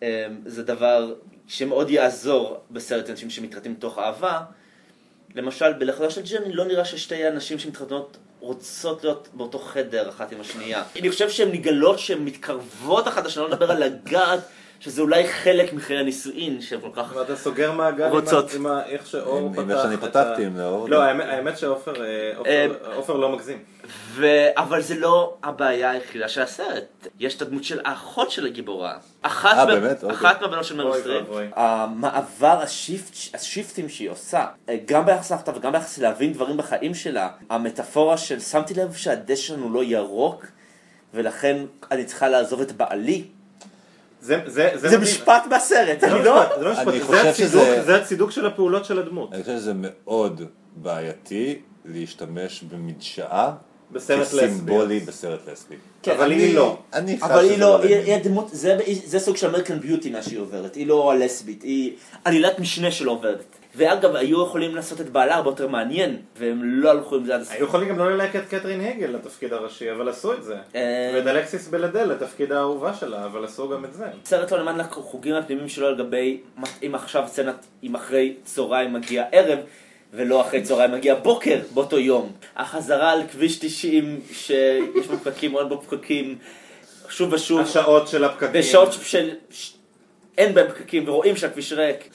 Um, 0.00 0.02
זה 0.46 0.62
דבר 0.62 1.14
שמאוד 1.46 1.90
יעזור 1.90 2.60
בסרט 2.70 3.10
אנשים 3.10 3.30
שמתחתנים 3.30 3.72
מתוך 3.72 3.98
אהבה. 3.98 4.40
למשל, 5.34 5.72
בלכודה 5.72 6.10
של 6.10 6.22
ג'ני 6.22 6.52
לא 6.52 6.64
נראה 6.64 6.84
ששתי 6.84 7.26
הנשים 7.26 7.58
שמתחתנות 7.58 8.16
רוצות 8.40 9.04
להיות 9.04 9.28
באותו 9.32 9.58
חדר 9.58 10.08
אחת 10.08 10.32
עם 10.32 10.40
השנייה. 10.40 10.82
אני 11.00 11.10
חושב 11.10 11.30
שהן 11.30 11.48
נגלות 11.52 11.98
שהן 11.98 12.24
מתקרבות 12.24 13.08
אחת 13.08 13.24
לשנייה, 13.26 13.48
לא 13.48 13.54
נדבר 13.54 13.70
על 13.70 13.84
לגעת, 13.84 14.40
שזה 14.80 15.02
אולי 15.02 15.28
חלק 15.28 15.72
מחיי 15.72 15.98
הנישואין, 15.98 16.60
שהן 16.60 16.80
כל 16.80 16.88
כך... 16.92 17.12
ואתה 17.16 17.36
סוגר 17.36 17.72
מעגל 17.72 18.04
עם 18.04 18.10
ה- 18.10 18.14
רוצות. 18.14 18.54
עם 18.54 18.66
ה- 18.66 18.82
איך 18.86 19.06
שאור 19.06 19.50
פתח. 19.52 19.60
עם 19.62 19.70
איך 19.70 19.78
שאני 19.82 19.96
פתחתי, 19.96 20.44
עם 20.46 20.56
לאור. 20.56 20.88
לא, 20.88 21.02
האמת- 21.02 21.24
האמת 21.28 21.58
שעופר 21.58 21.92
אה, 22.46 22.66
עופר 22.94 23.16
לא 23.16 23.28
מגזים. 23.32 23.58
אבל 24.56 24.80
זה 24.82 24.94
לא 24.94 25.36
הבעיה 25.42 25.90
היחידה 25.90 26.28
של 26.28 26.42
הסרט. 26.42 26.84
יש 27.18 27.34
את 27.36 27.42
הדמות 27.42 27.64
של 27.64 27.80
האחות 27.84 28.30
של 28.30 28.46
הגיבורה. 28.46 28.94
אחת, 29.22 29.56
אה, 29.58 29.64
מה- 29.66 29.74
באמת? 29.80 30.02
אוקיי. 30.04 30.16
אחת 30.16 30.40
מהבנות 30.42 30.64
של 30.64 30.76
מריל 30.76 31.00
סטריפ. 31.00 31.28
ואבוי. 31.28 31.46
המעבר, 31.56 32.60
ה 32.62 32.72
shift, 32.72 33.34
השיפטים 33.34 33.88
שהיא 33.88 34.10
עושה, 34.10 34.46
אה, 34.68 34.76
גם 34.86 35.06
ביחס 35.06 35.32
לאחותה 35.32 35.52
וגם 35.56 35.72
ביחס 35.72 35.98
להבין 35.98 36.32
דברים 36.32 36.56
בחיים 36.56 36.94
שלה, 36.94 37.28
המטאפורה 37.50 38.16
של 38.18 38.40
שמתי 38.40 38.74
לב 38.74 38.92
שהדשא 38.94 39.42
שלנו 39.42 39.72
לא 39.72 39.84
ירוק, 39.84 40.46
ולכן 41.14 41.56
אני 41.90 42.04
צריכה 42.04 42.28
לעזוב 42.28 42.60
את 42.60 42.72
בעלי. 42.72 43.24
זה- 44.20 44.40
זה 44.46 44.70
זה 44.74 44.88
זה. 44.88 44.98
משפט 44.98 45.42
מהסרט, 45.50 46.00
זה 46.00 46.06
אני 46.06 46.18
לא 46.18 46.24
לא... 46.24 46.42
זה 46.58 46.64
לא 46.64 46.72
משפט, 46.72 46.94
זה 47.10 47.30
הצידוק- 47.30 47.46
שזה- 47.64 47.82
זה 47.84 47.96
הצידוק 47.96 48.30
של 48.30 48.46
הפעולות 48.46 48.84
של 48.84 48.98
הדמות. 48.98 49.32
אני 49.32 49.42
חושב 49.42 49.56
שזה 49.56 49.72
מאוד 49.74 50.42
בעייתי 50.76 51.58
להשתמש 51.84 52.62
במדשאה 52.62 53.50
בסרט 53.92 54.26
כסימבולי 54.26 54.84
לסביות. 54.96 55.02
בסרט 55.08 55.40
לסבי. 55.52 55.74
כן, 56.02 56.12
אבל 56.12 56.24
אני- 56.24 56.34
היא 56.42 56.54
לא. 56.54 56.78
אני 56.92 57.18
אבל 57.22 57.44
היא 57.44 57.58
לא, 57.58 57.76
עליי. 57.78 57.94
היא, 57.94 58.04
היא 58.04 58.14
הדמות, 58.14 58.48
זה, 58.52 58.76
זה 59.04 59.18
סוג 59.18 59.36
של 59.36 59.46
אמריקן 59.48 59.80
ביוטי 59.80 60.10
מה 60.10 60.22
שהיא 60.22 60.38
עוברת, 60.38 60.74
היא 60.74 60.86
לא 60.86 61.12
הלסבית, 61.12 61.62
היא 61.62 61.92
עלילת 62.24 62.58
משנה 62.58 62.90
שלא 62.90 63.10
עובדת. 63.10 63.56
ואגב, 63.74 64.16
היו 64.16 64.42
יכולים 64.42 64.74
לעשות 64.74 65.00
את 65.00 65.10
בעלה 65.10 65.34
הרבה 65.34 65.50
יותר 65.50 65.68
מעניין, 65.68 66.16
והם 66.36 66.60
לא 66.64 66.90
הלכו 66.90 67.16
עם 67.16 67.24
זה 67.24 67.34
עד 67.34 67.40
הסוף. 67.40 67.52
היו 67.52 67.64
יכולים 67.64 67.88
גם 67.88 67.98
לא 67.98 68.10
ללהק 68.10 68.36
את 68.36 68.48
קתרין 68.50 68.80
הגל 68.80 69.06
לתפקיד 69.06 69.52
הראשי, 69.52 69.92
אבל 69.92 70.08
עשו 70.08 70.32
את 70.32 70.44
זה. 70.44 70.56
אה. 70.74 71.12
ואת 71.14 71.26
אלכסיס 71.26 71.68
בלדל 71.68 72.04
לתפקיד 72.04 72.52
האהובה 72.52 72.94
שלה, 72.94 73.24
אבל 73.24 73.44
עשו 73.44 73.68
גם 73.68 73.84
את 73.84 73.94
זה. 73.94 74.06
סרט 74.24 74.52
לא 74.52 74.58
למד 74.58 74.76
לחוגים 74.76 75.34
הפנימיים 75.34 75.68
שלו 75.68 75.86
על 75.86 75.96
גבי 75.98 76.40
אם 76.82 76.94
עכשיו 76.94 77.24
סצנת, 77.26 77.66
אם 77.82 77.94
אחרי 77.94 78.34
צהריים 78.44 78.92
מגיע 78.92 79.24
ערב, 79.32 79.58
ולא 80.12 80.40
אחרי 80.40 80.62
צהריים 80.62 80.92
מגיע 80.92 81.14
בוקר 81.14 81.60
באותו 81.74 81.98
יום. 81.98 82.32
החזרה 82.56 83.12
על 83.12 83.22
כביש 83.32 83.58
90, 83.58 84.20
שיש 84.32 85.06
בו 85.10 85.16
פקקים, 85.16 85.52
מאוד 85.52 85.68
בו 85.68 85.82
פקקים, 85.82 86.38
שוב 87.08 87.32
ושוב, 87.32 87.60
השעות 87.60 88.08
של 88.08 88.24
הפקקים. 88.24 88.60
בשעות 88.60 88.92
של... 89.02 89.30
אין 90.38 90.54
בהם 90.54 90.68
פקקים, 90.68 91.08
ורואים 91.08 91.36
שהכביש 91.36 91.72
ריק. 91.72 92.08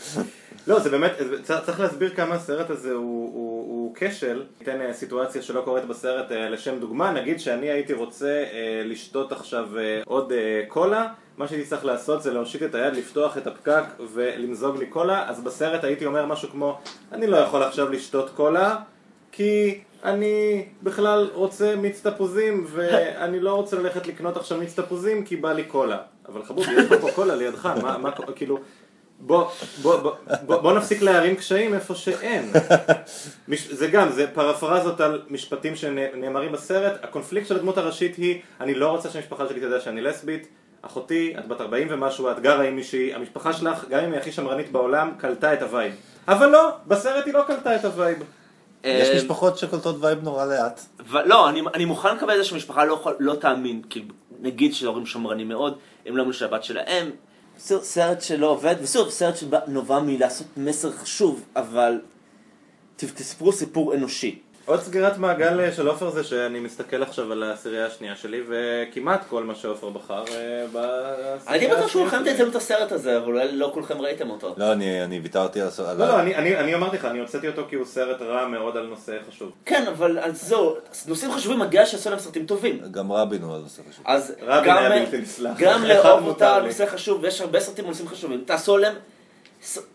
לא, 0.68 0.80
זה 0.80 0.90
באמת, 0.90 1.12
צריך 1.44 1.80
להסביר 1.80 2.16
כמה 2.16 2.36
הסרט 2.36 2.70
הזה 2.70 2.92
הוא, 2.92 3.94
כשל. 3.96 4.44
ניתן 4.60 4.82
אה, 4.82 4.94
סיטואציה 4.94 5.42
שלא 5.42 5.62
קורית 5.62 5.86
בסרט 5.86 6.32
אה, 6.32 6.50
לשם 6.50 6.80
דוגמה, 6.80 7.12
נגיד 7.12 7.40
שאני 7.40 7.70
הייתי 7.70 7.94
רוצה 7.94 8.44
אה, 8.54 8.82
לשתות 8.86 9.32
עכשיו 9.32 9.70
עוד 10.06 10.34
קולה, 10.68 11.08
מה 11.38 11.48
שהייתי 11.48 11.68
צריך 11.68 11.86
לעשות 11.86 12.24
זה 12.24 12.34
להושיט 12.34 12.64
את 12.64 12.76
היד, 12.76 12.94
לפתוח 12.94 13.38
את 13.38 13.48
הפקק 13.48 13.84
ולמזוג 14.14 14.78
לי 14.78 14.86
קולה, 14.86 15.30
אז 15.30 15.44
בסרט 15.44 15.84
הייתי 15.84 16.06
אומר 16.06 16.26
משהו 16.26 16.50
כמו, 16.50 16.80
אני 17.12 17.28
לא 17.28 17.38
יכול 17.38 17.64
עכשיו 17.64 17.90
לשתות 17.90 18.30
קולה, 18.30 18.76
כי 19.32 19.80
אני 20.04 20.66
בכלל 20.84 21.30
רוצה 21.34 21.76
מיץ 21.76 22.08
תפוזים, 22.08 22.66
ואני 22.70 23.40
לא 23.40 23.54
רוצה 23.54 23.80
ללכת 23.80 24.08
לקנות 24.08 24.38
עכשיו 24.38 24.58
מיץ 24.58 24.80
תפוזים 24.80 25.26
כי 25.26 25.36
בא 25.36 25.54
לי 25.54 25.64
קולה. 25.64 25.98
אבל 26.28 26.44
חבוב, 26.44 26.66
יש 26.70 27.00
פה 27.02 27.12
קולה 27.12 27.36
לידך, 27.36 27.66
מה, 27.82 27.98
מה, 27.98 28.12
כאילו... 28.36 28.60
בוא, 29.20 29.48
בוא, 29.82 29.98
בוא, 29.98 30.12
בוא, 30.46 30.58
בוא 30.58 30.74
נפסיק 30.74 31.02
להערים 31.02 31.36
קשיים 31.36 31.74
איפה 31.74 31.96
שאין. 31.96 32.52
מש, 33.48 33.68
זה 33.72 33.88
גם, 33.88 34.12
זה 34.12 34.28
פרפרזות 34.28 35.02
על 35.02 35.22
משפטים 35.30 35.76
שנאמרים 35.76 36.52
בסרט. 36.52 36.94
הקונפליקט 37.04 37.48
של 37.48 37.56
הדמות 37.56 37.78
הראשית 37.78 38.16
היא, 38.16 38.42
אני 38.62 38.74
לא 38.74 38.90
רוצה 38.90 39.10
שהמשפחה 39.10 39.50
שלי 39.50 39.60
תדע 39.60 39.80
שאני 39.80 40.02
לסבית. 40.02 40.48
אחותי, 40.82 41.34
את 41.40 41.48
בת 41.48 41.62
40 41.62 41.88
ומשהו, 41.92 42.32
את 42.32 42.40
גרה 42.40 42.64
עם 42.64 42.76
מישהי, 42.76 43.14
המשפחה 43.14 43.54
שלך, 43.54 43.86
גם 43.90 44.04
אם 44.04 44.12
היא 44.12 44.20
הכי 44.20 44.32
שמרנית 44.32 44.72
בעולם, 44.72 45.12
קלטה 45.18 45.54
את 45.54 45.62
ה 45.62 45.67
vibe. 45.67 45.94
אבל 46.28 46.50
לא, 46.50 46.70
בסרט 46.88 47.26
היא 47.26 47.34
לא 47.34 47.44
קלטה 47.48 47.76
את 47.76 47.86
הווייב. 47.86 48.18
יש 48.84 49.10
אה, 49.10 49.16
משפחות 49.16 49.58
שקולטות 49.58 49.96
vibe 50.00 50.24
נורא 50.24 50.46
לאט. 50.46 50.82
לא, 51.26 51.50
אני, 51.50 51.62
אני 51.74 51.86
מוכן 51.86 52.16
לקבל 52.16 52.34
את 52.34 52.38
זה 52.38 52.44
שמשפחה 52.44 52.86
לא, 52.86 53.04
לא 53.20 53.36
תאמין, 53.36 53.82
כאילו, 53.90 54.08
נגיד 54.40 54.74
שההורים 54.74 55.06
שמרנים 55.06 55.50
מאוד, 55.50 55.78
הם 56.06 56.18
לא 56.18 56.22
אמרו 56.22 56.34
שהבת 56.34 56.64
שלהם. 56.64 57.12
סרט, 57.58 58.22
שלא 58.22 58.48
עובד, 58.48 58.76
ושוב, 58.82 59.10
סרט 59.10 59.38
שנובע 59.38 60.00
מלעשות 60.00 60.48
מסר 60.58 60.92
חשוב, 60.92 61.44
אבל 61.56 62.02
תספרו 62.96 63.54
סיפור 63.54 63.94
אנושי. 63.94 64.40
עוד 64.66 64.82
סגירת 64.82 65.18
מעגל 65.18 65.60
אה, 65.60 65.72
של 65.72 65.88
עופר 65.88 66.10
זה 66.10 66.24
שאני 66.24 66.60
מסתכל 66.60 67.04
עכשיו 67.04 67.32
על 67.32 67.44
העשירייה 67.44 67.86
השנייה 67.86 68.16
שלי, 68.16 68.42
וכמעט 68.50 69.26
כל 69.30 69.44
מה 69.44 69.56
שעופר 69.56 69.90
בחר 69.90 70.24
אה, 70.32 70.66
בעשירייה 70.72 71.40
אני 71.48 71.68
בטוח 71.68 71.86
השנייה 71.86 72.08
שכולכם. 72.10 72.34
תצאו 72.34 72.48
את 72.48 72.56
הסרט 72.56 72.92
הזה, 72.92 73.18
אבל 73.18 73.26
אולי 73.26 73.52
לא 73.52 73.72
כולכם 73.74 74.02
ראיתם 74.02 74.30
אותו. 74.30 74.54
לא, 74.58 74.72
אני 74.72 75.04
אני 75.04 75.20
ויתרתי 75.20 75.62
על... 75.62 75.68
על- 75.88 75.98
לא, 75.98 76.08
לא, 76.08 76.20
אני, 76.20 76.76
אמרתי 76.76 76.96
לך, 76.98 77.06
אני 77.06 77.20
הוצאתי 77.20 77.48
אותו 77.48 77.66
כי 77.70 77.76
הוא 77.76 77.86
סרט 77.86 78.22
רע 78.22 78.48
מאוד 78.48 78.78
על 78.78 78.86
נושא 78.86 79.18
חשוב. 79.30 79.52
כן, 79.66 79.86
אבל 79.88 80.20
אז 80.20 80.42
זהו, 80.48 80.76
נושאים 81.08 81.32
חשובים 81.32 81.60
מגיע 81.60 81.86
שיעשו 81.86 82.10
להם 82.10 82.20
סרטים 82.20 82.46
טובים. 82.46 82.80
גם 82.92 83.12
רבין 83.12 83.42
הוא 83.42 83.56
על 83.56 83.62
נושא 83.62 83.82
חשוב. 83.90 84.04
אז 84.08 84.34
רבין 84.42 84.70
גם, 84.72 84.78
היה 84.78 84.90
בלתי 85.06 85.18
נסלח. 85.18 85.52
גם 85.60 85.80
אחד 85.86 85.88
לאהוב 85.88 86.20
מותר 86.20 86.30
אותה 86.34 86.56
על. 86.56 86.66
נושא 86.66 86.86
חשוב, 86.86 87.24
ויש 87.24 87.42
הרבה 87.42 87.60
סרטים 87.60 87.86
על 87.86 87.92
נושאים 87.92 88.08
חשובים, 88.08 88.44
תעשו 88.46 88.76
עליהם, 88.76 88.94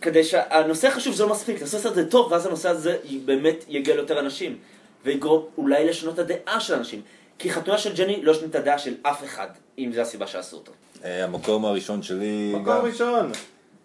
כדי 0.00 0.24
שהנושא 0.24 0.90
חשוב 0.90 1.14
זה 1.14 1.24
לא 1.24 1.30
מספיק, 1.30 1.58
תעשו 1.58 1.78
סרט 1.78 1.94
זה 1.94 2.10
טוב, 2.10 2.32
ואז 2.32 2.46
הנושא 2.46 2.68
הזה 2.68 2.96
באמת 3.24 3.64
יגיע 3.68 3.94
ליותר 3.94 4.20
אנשים, 4.20 4.58
ויגרום 5.04 5.44
אולי 5.58 5.86
לשנות 5.86 6.14
את 6.14 6.18
הדעה 6.18 6.60
של 6.60 6.74
אנשים. 6.74 7.02
כי 7.38 7.50
חתונה 7.50 7.78
של 7.78 7.94
ג'ני 7.94 8.22
לא 8.22 8.34
שינית 8.34 8.50
את 8.50 8.54
הדעה 8.54 8.78
של 8.78 8.94
אף 9.02 9.24
אחד, 9.24 9.46
אם 9.78 9.90
זו 9.94 10.00
הסיבה 10.00 10.26
שעשו 10.26 10.56
אותו. 10.56 10.72
אה, 11.04 11.24
המקום 11.24 11.64
הראשון 11.64 12.02
שלי 12.02 12.52
מקום 12.54 12.64
גם, 12.64 12.84
ראשון. 12.84 13.32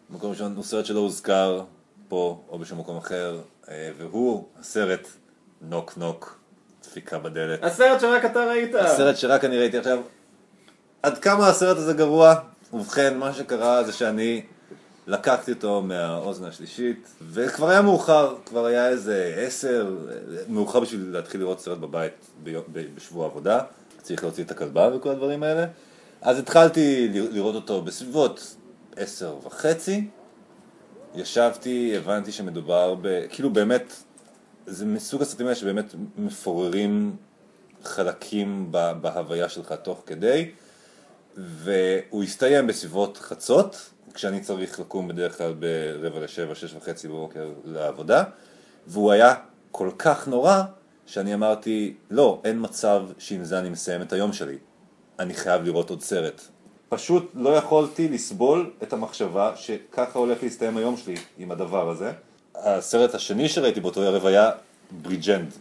מקום 0.10 0.32
ראשון 0.32 0.56
הוא 0.56 0.64
סרט 0.64 0.86
שלא 0.86 1.00
הוזכר 1.00 1.64
פה 2.08 2.40
או 2.50 2.60
בשום 2.60 2.80
מקום 2.80 2.98
אחר, 2.98 3.40
אה, 3.70 3.90
והוא 3.98 4.44
הסרט 4.60 5.08
נוק 5.62 5.94
נוק, 5.98 6.40
דפיקה 6.84 7.20
בדלת. 7.20 7.64
הסרט 7.64 8.02
שרק 8.02 8.26
אתה 8.26 8.46
ראית. 8.46 8.76
הסרט 8.76 9.18
שרק 9.18 9.46
אני 9.46 9.58
ראיתי 9.58 9.78
עכשיו. 9.78 10.00
עד 11.04 11.18
כמה 11.18 11.48
הסרט 11.48 11.78
הזה 11.78 11.94
גרוע? 11.94 12.36
ובכן, 12.74 13.18
מה 13.18 13.34
שקרה 13.34 13.84
זה 13.84 13.94
שאני 13.94 14.42
לקחתי 15.08 15.52
אותו 15.52 15.82
מהאוזן 15.82 16.46
השלישית, 16.46 17.08
וכבר 17.32 17.70
היה 17.70 17.82
מאוחר, 17.82 18.36
כבר 18.46 18.66
היה 18.66 18.90
איזה 18.90 19.36
עשר, 19.38 19.96
מאוחר 20.48 20.80
בשביל 20.80 21.10
להתחיל 21.12 21.42
לראות 21.42 21.60
סרט 21.60 21.78
בבית 21.78 22.14
בשבוע 22.74 23.26
עבודה, 23.26 23.60
צריך 24.02 24.24
להוציא 24.24 24.44
את 24.44 24.52
הכלבה 24.52 24.96
וכל 24.96 25.10
הדברים 25.10 25.44
האלה. 25.44 25.66
אז 26.22 26.40
התחלתי 26.40 27.10
לראות 27.14 27.56
אותו 27.56 27.82
בסביבות 27.82 28.56
עשר 28.96 29.36
וחצי, 29.46 30.08
ישבתי, 31.16 31.98
הבנתי 31.98 32.32
שמדובר 32.32 32.96
ב... 33.02 33.26
כאילו 33.30 33.50
באמת, 33.50 33.94
זה 34.66 34.86
מסוג 34.86 35.22
הסרטים 35.22 35.46
האלה 35.46 35.56
שבאמת 35.56 35.96
מפוררים 36.18 37.16
חלקים 37.84 38.72
בהוויה 39.02 39.50
שלך 39.50 39.72
תוך 39.72 40.04
כדי, 40.06 40.52
והוא 41.38 42.24
הסתיים 42.24 42.68
בסביבות 42.68 43.18
חצות, 43.18 43.90
כשאני 44.16 44.40
צריך 44.40 44.80
לקום 44.80 45.08
בדרך 45.08 45.38
כלל 45.38 45.54
ברבע 45.54 46.20
לשבע, 46.20 46.56
שש 46.56 46.74
וחצי 46.74 47.08
בבוקר 47.08 47.50
לעבודה, 47.66 48.24
והוא 48.88 49.12
היה 49.12 49.34
כל 49.72 49.90
כך 49.98 50.28
נורא, 50.28 50.64
שאני 51.06 51.34
אמרתי, 51.34 51.94
לא, 52.12 52.42
אין 52.44 52.58
מצב 52.62 53.04
שעם 53.18 53.44
זה 53.44 53.60
אני 53.60 53.70
מסיים 53.70 54.02
את 54.02 54.14
היום 54.14 54.34
שלי. 54.34 54.58
אני 55.20 55.34
חייב 55.34 55.64
לראות 55.64 55.90
עוד 55.90 56.02
סרט. 56.02 56.42
פשוט 56.90 57.32
לא 57.34 57.50
יכולתי 57.50 58.08
לסבול 58.08 58.72
את 58.84 58.94
המחשבה 58.94 59.52
שככה 59.56 60.20
הולך 60.20 60.44
להסתיים 60.44 60.78
היום 60.78 60.98
שלי 60.98 61.16
עם 61.38 61.52
הדבר 61.52 61.90
הזה. 61.90 62.12
הסרט 62.56 63.16
השני 63.16 63.50
שראיתי 63.50 63.80
באותו 63.80 64.02
ערב 64.02 64.26
היה 64.26 64.52
בריג'נד. 64.92 65.54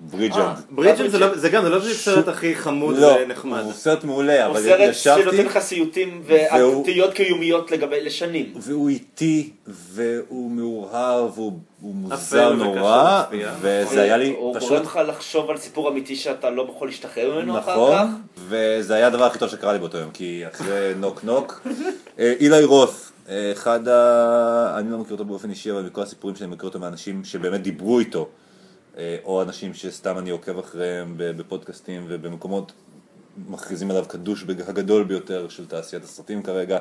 בריג'נד. 0.00 0.56
ברידג'ן 0.70 1.08
זה 1.08 1.18
לא- 1.18 1.34
זה 1.38 1.48
גם, 1.48 1.62
זה 1.64 1.68
לא 1.68 1.78
בדיוק 1.78 1.94
סרט 1.96 2.28
הכי 2.28 2.54
חמוד 2.54 2.98
לא, 2.98 3.16
ונחמד. 3.22 3.62
הוא 3.64 3.72
סרט 3.72 4.04
מעולה, 4.04 4.44
הוא 4.46 4.52
אבל 4.52 4.62
סרט 4.62 4.90
ישבתי, 4.90 5.22
שנותן 5.22 5.44
לך 5.46 5.58
סיוטים 5.58 6.22
ותהיות 6.26 7.12
קיומיות 7.14 7.70
לגבי 7.70 8.04
לשנים. 8.04 8.52
והוא 8.56 8.88
איטי, 8.88 9.50
והוא 9.66 10.50
מאוהר, 10.50 11.28
והוא 11.34 11.52
הוא 11.80 11.94
מוזר 11.94 12.52
נורא. 12.52 13.22
וזה 13.60 14.02
היה 14.02 14.16
לי 14.16 14.34
הוא 14.38 14.56
פשוט 14.56 14.70
גורם 14.70 14.82
לך 14.82 15.00
לחשוב 15.08 15.50
על 15.50 15.56
סיפור 15.56 15.88
אמיתי 15.88 16.16
שאתה 16.16 16.50
לא 16.50 16.68
יכול 16.76 16.88
להשתחרר 16.88 17.34
ממנו 17.34 17.58
אחר 17.58 17.72
נכון, 17.72 17.96
כך. 17.96 18.06
וזה 18.48 18.94
היה 18.94 19.06
הדבר 19.06 19.24
הכי 19.24 19.38
טוב 19.38 19.48
שקרה 19.48 19.72
לי 19.72 19.78
באותו 19.78 19.98
יום, 19.98 20.10
כי 20.10 20.42
אחרי 20.52 20.92
נוק 21.00 21.24
נוק, 21.24 21.66
אה, 22.18 22.34
אילי 22.40 22.64
רות, 22.64 22.94
אה, 23.28 23.52
אחד 23.52 23.88
ה... 23.88 24.74
אני 24.78 24.90
לא 24.90 24.98
מכיר 24.98 25.12
אותו 25.12 25.24
באופן 25.24 25.50
אישי, 25.50 25.70
אבל 25.70 25.82
מכל 25.82 26.02
הסיפורים 26.02 26.36
שאני 26.36 26.50
מכיר 26.50 26.68
אותו 26.68 26.78
מאנשים 26.78 27.24
שבאמת 27.24 27.62
דיברו 27.62 27.98
איתו, 27.98 28.20
אה, 28.20 28.24
או 29.24 29.42
אנשים 29.42 29.74
שסתם 29.74 30.18
אני 30.18 30.30
עוקב 30.30 30.58
אחריהם 30.58 31.14
בפודקאסטים 31.16 32.06
ובמקומות 32.08 32.72
מכריזים 33.48 33.90
עליו 33.90 34.08
כדוש 34.08 34.44
הגדול 34.66 35.04
ביותר 35.04 35.48
של 35.48 35.66
תעשיית 35.66 36.04
הסרטים 36.04 36.42
כרגע. 36.42 36.78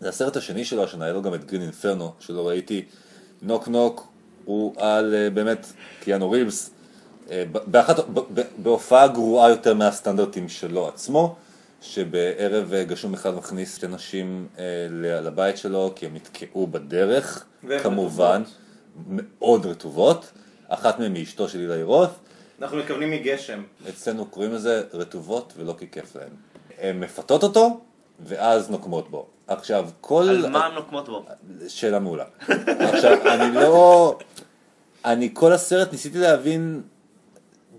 זה 0.00 0.08
הסרט 0.08 0.36
השני 0.36 0.64
שלו 0.64 0.84
השנה, 0.84 1.04
היה 1.04 1.14
לו 1.14 1.22
גם 1.22 1.34
את 1.34 1.44
גרין 1.44 1.62
אינפרנו, 1.62 2.12
שלא 2.20 2.48
ראיתי. 2.48 2.84
נוק 3.42 3.68
נוק 3.68 4.08
הוא 4.44 4.74
על 4.76 5.14
אה, 5.14 5.30
באמת 5.30 5.66
קיאנו 6.00 6.30
ריבס, 6.30 6.70
אה, 7.30 7.44
באחת, 7.52 7.96
בהופעה 8.58 9.08
גרועה 9.08 9.50
יותר 9.50 9.74
מהסטנדרטים 9.74 10.48
שלו 10.48 10.88
עצמו, 10.88 11.36
שבערב 11.82 12.72
אה, 12.72 12.84
גשום 12.84 13.14
אחד 13.14 13.34
מכניס 13.34 13.76
שתי 13.76 13.88
נשים 13.88 14.46
אה, 14.58 14.64
לבית 15.20 15.56
שלו 15.56 15.92
כי 15.96 16.06
הם 16.06 16.14
נתקעו 16.14 16.66
בדרך, 16.66 17.44
כמובן, 17.82 18.42
מאוד 19.08 19.66
רטובות, 19.66 20.32
אחת 20.68 20.98
מהן 20.98 21.14
היא 21.14 21.24
אשתו 21.24 21.48
של 21.48 21.58
אילי 21.58 21.82
רות, 21.82 22.10
אנחנו 22.62 22.76
מתכוונים 22.76 23.10
מגשם. 23.10 23.62
אצלנו 23.88 24.26
קוראים 24.26 24.52
לזה 24.52 24.82
רטובות 24.92 25.52
ולא 25.56 25.74
כי 25.78 25.90
כיף 25.90 26.16
להן. 26.16 26.28
הן 26.78 27.00
מפתות 27.00 27.42
אותו, 27.42 27.80
ואז 28.26 28.70
נוקמות 28.70 29.10
בו. 29.10 29.26
עכשיו, 29.46 29.88
כל... 30.00 30.26
על 30.28 30.48
מה 30.50 30.66
הם 30.66 30.74
נוקמות 30.74 31.08
בו? 31.08 31.24
שאלה 31.68 31.98
מעולה. 31.98 32.24
עכשיו, 32.78 33.18
אני 33.34 33.54
לא... 33.54 34.18
אני 35.04 35.30
כל 35.34 35.52
הסרט 35.52 35.92
ניסיתי 35.92 36.18
להבין 36.18 36.82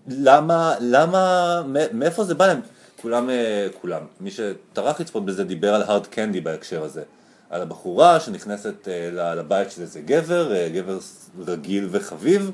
למה, 0.08 0.76
למה, 0.82 1.62
מאיפה 1.94 2.24
זה 2.24 2.36
בא 2.36 2.48
להם. 2.48 2.60
כולם, 3.02 3.30
אה, 3.30 3.68
כולם. 3.82 4.02
מי 4.20 4.32
שטרח 4.32 5.00
לצפות 5.02 5.26
בזה 5.26 5.44
דיבר 5.44 5.74
על 5.74 5.82
הארד 5.82 6.08
קנדי 6.08 6.42
בהקשר 6.42 6.84
הזה. 6.84 7.04
על 7.50 7.62
הבחורה 7.62 8.20
שנכנסת 8.20 8.88
אה, 8.88 9.10
ל- 9.12 9.40
לבית 9.40 9.72
של 9.72 9.82
איזה 9.82 10.02
גבר, 10.02 10.56
אה, 10.56 10.70
גבר 10.70 10.98
רגיל 11.48 11.88
וחביב, 11.92 12.52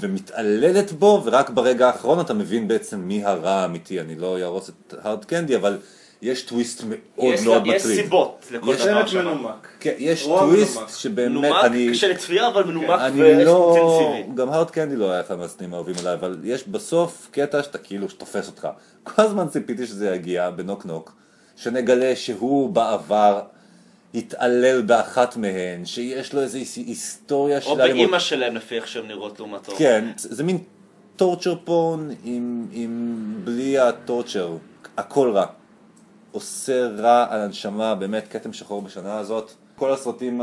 ומתעללת 0.00 0.92
בו, 0.92 1.22
ורק 1.24 1.50
ברגע 1.50 1.86
האחרון 1.86 2.20
אתה 2.20 2.34
מבין 2.34 2.68
בעצם 2.68 3.00
מי 3.00 3.24
הרע 3.24 3.50
האמיתי. 3.50 4.00
אני 4.00 4.14
לא 4.14 4.38
אהרוס 4.38 4.68
את 4.70 4.94
הארד 5.02 5.24
קנדי, 5.24 5.56
אבל 5.56 5.78
יש 6.22 6.42
טוויסט 6.42 6.82
מאוד 6.88 7.34
יש 7.34 7.40
מאוד 7.42 7.66
לה- 7.66 7.76
יש 7.76 7.82
מטריד. 7.82 8.00
סיבות 8.04 8.46
לכל 8.50 8.70
יש 8.74 8.76
דבר 8.80 8.84
סרט 8.84 9.08
שם. 9.08 9.18
מנומק. 9.18 9.68
כן, 9.80 9.94
יש 9.98 10.24
טוויסט 10.26 10.76
מנומק. 10.76 10.90
שבאמת, 10.96 11.30
מנומק, 11.30 11.64
אני... 11.64 11.90
קשה 11.90 12.08
לצפייה, 12.08 12.48
אבל 12.48 12.64
מנומק 12.64 13.00
אני 13.00 13.44
לא... 13.44 13.50
ואינטנסיבי. 13.50 14.34
גם 14.36 14.50
הארד 14.50 14.70
קנדי 14.70 14.96
לא 14.96 15.10
היה 15.10 15.20
אחד 15.20 15.38
מהסרטים 15.38 15.72
האהובים 15.74 15.94
עליי, 16.00 16.12
אבל 16.14 16.38
יש 16.44 16.68
בסוף 16.68 17.28
קטע 17.30 17.62
שאתה 17.62 17.78
כאילו 17.78 18.08
שתופס 18.08 18.46
אותך. 18.46 18.68
כל 19.02 19.22
הזמן 19.22 19.48
ציפיתי 19.48 19.86
שזה 19.86 20.10
יגיע 20.14 20.50
בנוק 20.50 20.86
נוק, 20.86 21.12
שנגלה 21.56 22.16
שהוא 22.16 22.70
בעבר 22.70 23.40
התעלל 24.16 24.82
באחת 24.82 25.36
מהן, 25.36 25.84
שיש 25.84 26.32
לו 26.32 26.40
איזו 26.40 26.58
היסטוריה 26.76 27.60
של 27.60 27.70
או 27.70 27.76
באימא 27.76 28.18
שלהם 28.18 28.56
לפי 28.56 28.76
איך 28.76 28.88
שהן 28.88 29.06
נראות 29.06 29.38
לעומתו. 29.38 29.72
כן, 29.78 30.04
זה 30.16 30.44
מין 30.44 30.58
טורצ'ר 31.16 31.54
פורן 31.64 32.10
עם, 32.24 32.66
עם 32.72 33.34
בלי 33.44 33.78
הטורצ'ר, 33.78 34.56
הכל 34.96 35.30
רע. 35.30 35.46
עושה 36.32 36.88
רע 36.98 37.26
על 37.30 37.40
הנשמה, 37.40 37.94
באמת 37.94 38.28
כתם 38.30 38.52
שחור 38.52 38.82
בשנה 38.82 39.18
הזאת. 39.18 39.52
כל 39.76 39.92
הסרטים 39.92 40.40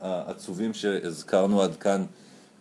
העצובים 0.00 0.74
שהזכרנו 0.74 1.62
עד 1.62 1.76
כאן, 1.76 2.04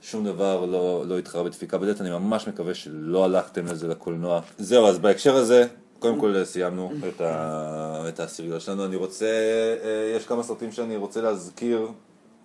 שום 0.02 0.26
דבר 0.26 0.66
לא, 0.66 1.04
לא 1.08 1.20
התחרה 1.20 1.44
בדפיקה 1.44 1.78
בדלת, 1.78 2.02
אני 2.02 2.10
ממש 2.10 2.48
מקווה 2.48 2.74
שלא 2.74 3.26
הלכתם 3.26 3.66
לזה 3.66 3.88
לקולנוע. 3.88 4.42
זהו, 4.58 4.88
אז 4.88 5.00
בהקשר 5.00 5.36
הזה, 5.36 5.68
קודם 6.00 6.20
כל 6.20 6.44
סיימנו 6.44 6.92
את, 7.08 7.22
ה, 7.22 8.06
את 8.10 8.20
העשירייה 8.20 8.60
שלנו. 8.60 8.86
אני 8.86 8.96
רוצה, 8.96 9.26
אה, 9.84 10.14
יש 10.18 10.26
כמה 10.26 10.44
סרטים 10.44 10.72
שאני 10.72 10.96
רוצה 10.98 11.22
להזכיר, 11.22 11.88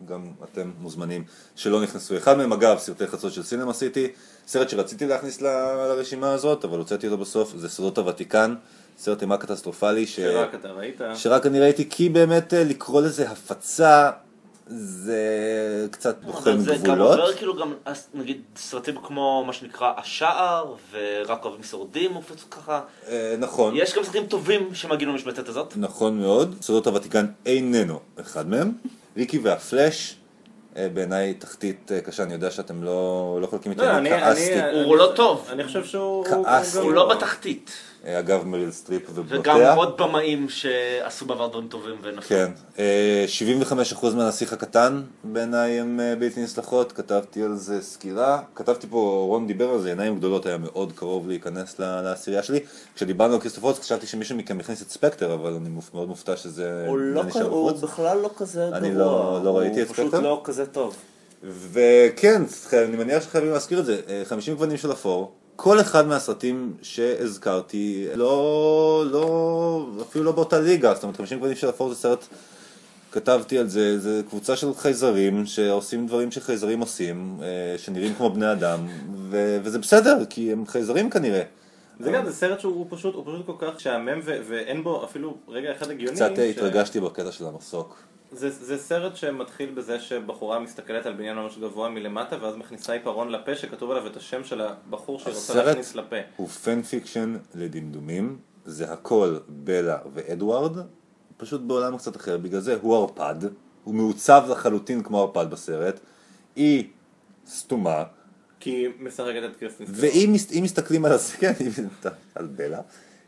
גם 0.08 0.26
אתם 0.52 0.70
מוזמנים, 0.78 1.24
שלא 1.56 1.82
נכנסו. 1.82 2.16
אחד 2.16 2.36
מהם 2.36 2.52
אגב, 2.52 2.78
סרטי 2.78 3.06
חצות 3.06 3.32
של 3.32 3.42
סינמה 3.42 3.72
סיטי, 3.72 4.08
סרט 4.46 4.68
שרציתי 4.68 5.06
להכניס 5.06 5.40
ל- 5.42 5.46
לרשימה 5.88 6.32
הזאת, 6.32 6.64
אבל 6.64 6.78
הוצאתי 6.78 7.06
אותו 7.06 7.18
בסוף, 7.18 7.52
זה 7.56 7.68
סודות 7.68 7.98
הוותיקן, 7.98 8.54
סרט 8.98 9.22
אימה 9.22 9.36
קטסטרופלי, 9.36 10.06
ש... 10.06 10.16
שרק 10.16 10.54
אתה 10.54 10.68
ראית. 10.68 11.00
שרק 11.14 11.46
אני 11.46 11.60
ראיתי 11.60 11.88
כי 11.90 12.08
באמת 12.08 12.54
אה, 12.54 12.64
לקרוא 12.64 13.02
לזה 13.02 13.30
הפצה 13.30 14.10
זה 14.70 15.86
קצת 15.90 16.16
בוחן 16.24 16.50
אבל 16.50 16.60
זה 16.60 16.74
גם 16.74 16.82
גבולות. 16.82 17.18
עובר 17.18 17.32
כאילו 17.32 17.56
גם, 17.56 17.72
נגיד 18.14 18.42
סרטים 18.56 18.96
כמו 18.96 19.44
מה 19.46 19.52
שנקרא 19.52 19.92
השער, 19.96 20.74
ורק 20.92 21.44
אוהבים 21.44 21.62
שורדים 21.62 22.14
הופצו 22.14 22.50
ככה. 22.50 22.80
אה, 23.08 23.34
נכון, 23.38 23.76
יש 23.76 23.94
גם 23.94 24.04
סרטים 24.04 24.26
טובים 24.26 24.74
שמגיעים 24.74 25.12
למשבצת 25.12 25.48
הזאת. 25.48 25.74
נכון 25.76 26.20
מאוד. 26.20 26.54
סודות 26.62 26.86
הוותיקן 26.86 27.26
איננו 27.46 28.00
אחד 28.20 28.48
מהם. 28.48 28.72
ריקי 29.16 29.38
והפלאש, 29.38 30.16
אה, 30.76 30.88
בעיניי 30.94 31.34
תחתית 31.34 31.92
אה, 31.92 32.00
קשה, 32.00 32.22
אני 32.22 32.32
יודע 32.32 32.50
שאתם 32.50 32.82
לא, 32.82 33.38
לא 33.42 33.46
חולקים 33.46 33.72
איתי, 33.72 33.82
לא, 33.82 33.98
אני 33.98 34.10
כעסתי. 34.10 34.60
הוא 34.84 34.96
לא 34.96 35.12
טוב. 35.16 35.46
אני 35.50 35.64
חושב 35.64 35.84
שהוא... 35.84 36.24
כעס. 36.24 36.76
גם 36.76 36.82
הוא 36.82 36.92
לא 36.92 37.14
בתחתית. 37.14 37.70
אה, 38.06 38.18
אגב, 38.18 38.46
מריל 38.46 38.70
סטריפ 38.70 39.02
וגם 39.14 39.24
ובנותיה. 39.26 39.74
עוד 39.74 39.96
במאים 40.02 40.48
שעשו 40.48 41.26
בעבר 41.26 41.46
דברים 41.48 41.68
טובים 41.68 41.94
ונפלו. 42.02 42.22
כן, 42.36 42.50
אה, 42.78 43.24
75% 43.28 44.14
מהנסיך 44.14 44.52
הקטן 44.52 45.02
בעיניי 45.24 45.80
הם 45.80 46.00
אה, 46.00 46.16
בלתי 46.16 46.42
נסלחות, 46.42 46.92
כתבתי 46.92 47.42
על 47.42 47.54
זה 47.56 47.82
סקירה, 47.82 48.42
כתבתי 48.54 48.86
פה, 48.90 49.24
רון 49.28 49.46
דיבר 49.46 49.70
על 49.70 49.80
זה, 49.80 49.88
עיניים 49.88 50.16
גדולות 50.18 50.46
היה 50.46 50.58
מאוד 50.58 50.92
קרוב 50.92 51.28
להיכנס 51.28 51.78
לעשירייה 51.78 52.42
שלי, 52.42 52.60
כשדיברנו 52.94 53.34
על 53.34 53.40
כריסטופרוס 53.40 53.78
חשבתי 53.80 54.06
שמישהו 54.06 54.36
מכם 54.36 54.60
יכניס 54.60 54.82
את 54.82 54.90
ספקטר, 54.90 55.34
אבל 55.34 55.52
אני 55.52 55.68
מופ- 55.68 55.94
מאוד 55.94 56.08
מופתע 56.08 56.36
שזה 56.36 56.84
הוא 56.88 56.98
לא 56.98 57.24
נשאר 57.24 57.42
הוא 57.42 57.70
בחוץ. 57.70 57.82
בכלל 57.82 58.18
לא 58.18 58.30
כזה 58.36 58.60
גרוע. 58.66 58.76
אני 58.78 58.94
לא- 58.94 59.40
לא 59.44 59.58
ראיתי 59.58 59.82
את 59.82 59.86
הוא 59.86 59.94
פשוט 59.94 60.06
ספקטר. 60.06 60.20
לא 60.20 60.40
כזה 60.44 60.66
טוב. 60.66 60.96
וכן, 61.72 62.42
אני 62.72 62.96
מניח 62.96 63.22
שחייבים 63.22 63.52
להזכיר 63.52 63.80
את 63.80 63.84
זה, 63.86 64.00
אה, 64.08 64.22
50 64.24 64.54
גוונים 64.54 64.76
של 64.76 64.92
אפור, 64.92 65.32
כל 65.62 65.80
אחד 65.80 66.06
מהסרטים 66.06 66.74
שהזכרתי, 66.82 68.06
לא, 68.14 69.04
לא, 69.10 69.86
אפילו 70.02 70.24
לא 70.24 70.32
באותה 70.32 70.60
ליגה, 70.60 70.94
זאת 70.94 71.02
אומרת 71.02 71.16
50 71.16 71.38
גוונים 71.38 71.56
של 71.56 71.68
אפור 71.68 71.88
זה 71.88 71.94
סרט, 71.94 72.26
כתבתי 73.12 73.58
על 73.58 73.68
זה, 73.68 73.98
זה 73.98 74.22
קבוצה 74.28 74.56
של 74.56 74.74
חייזרים 74.74 75.46
שעושים 75.46 76.06
דברים 76.06 76.30
שחייזרים 76.30 76.80
עושים, 76.80 77.38
אה, 77.42 77.78
שנראים 77.78 78.14
כמו 78.14 78.30
בני 78.30 78.52
אדם, 78.52 78.80
ו- 79.30 79.58
וזה 79.62 79.78
בסדר, 79.78 80.24
כי 80.30 80.52
הם 80.52 80.66
חייזרים 80.66 81.10
כנראה. 81.10 81.42
זה 82.00 82.10
גם, 82.10 82.26
זה 82.26 82.32
סרט 82.32 82.60
שהוא 82.60 82.86
פשוט, 82.90 83.14
הוא 83.14 83.24
פשוט 83.26 83.46
כל 83.46 83.52
כך 83.58 83.80
שעמם 83.80 84.20
ואין 84.24 84.82
בו 84.84 85.04
אפילו 85.04 85.36
רגע 85.48 85.72
אחד 85.72 85.90
הגיוני. 85.90 86.16
קצת 86.16 86.30
ש- 86.36 86.38
התרגשתי 86.38 87.00
בקטע 87.00 87.32
של 87.32 87.46
המסוק. 87.46 87.96
זה, 88.32 88.50
זה 88.50 88.78
סרט 88.78 89.16
שמתחיל 89.16 89.70
בזה 89.74 90.00
שבחורה 90.00 90.58
מסתכלת 90.60 91.06
על 91.06 91.12
בניין 91.12 91.36
ממש 91.36 91.58
גבוה 91.58 91.88
מלמטה 91.88 92.36
ואז 92.40 92.56
מכניסה 92.56 92.92
עיפרון 92.92 93.28
לפה 93.28 93.54
שכתוב 93.56 93.90
עליו 93.90 94.06
את 94.06 94.16
השם 94.16 94.44
של 94.44 94.60
הבחור 94.60 95.18
שהיא 95.18 95.34
רוצה 95.34 95.52
הסרט 95.52 95.66
להכניס 95.66 95.94
לפה. 95.94 96.16
הוא 96.36 96.48
fan 96.48 96.82
fiction 96.82 97.36
לדמדומים, 97.54 98.38
זה 98.64 98.92
הכל 98.92 99.38
בלה 99.48 99.98
ואדוארד, 100.14 100.76
פשוט 101.36 101.60
בעולם 101.60 101.96
קצת 101.98 102.16
אחר, 102.16 102.38
בגלל 102.38 102.60
זה 102.60 102.78
הוא 102.82 102.96
ערפד, 102.96 103.34
הוא 103.84 103.94
מעוצב 103.94 104.42
לחלוטין 104.50 105.02
כמו 105.02 105.20
ערפד 105.20 105.50
בסרט, 105.50 106.00
היא 106.56 106.84
סתומה, 107.48 108.02
כי 108.60 108.70
היא 108.70 108.88
משחקת 109.00 109.42
את 109.50 109.56
קריסטין. 109.56 109.86
ואם 109.90 110.30
מס- 110.32 110.52
אם 110.52 110.62
מסתכלים 110.64 111.04
על 111.04 111.12
הסרט, 111.12 111.40
כן, 111.76 111.86
על 112.34 112.46
בלה, 112.46 112.80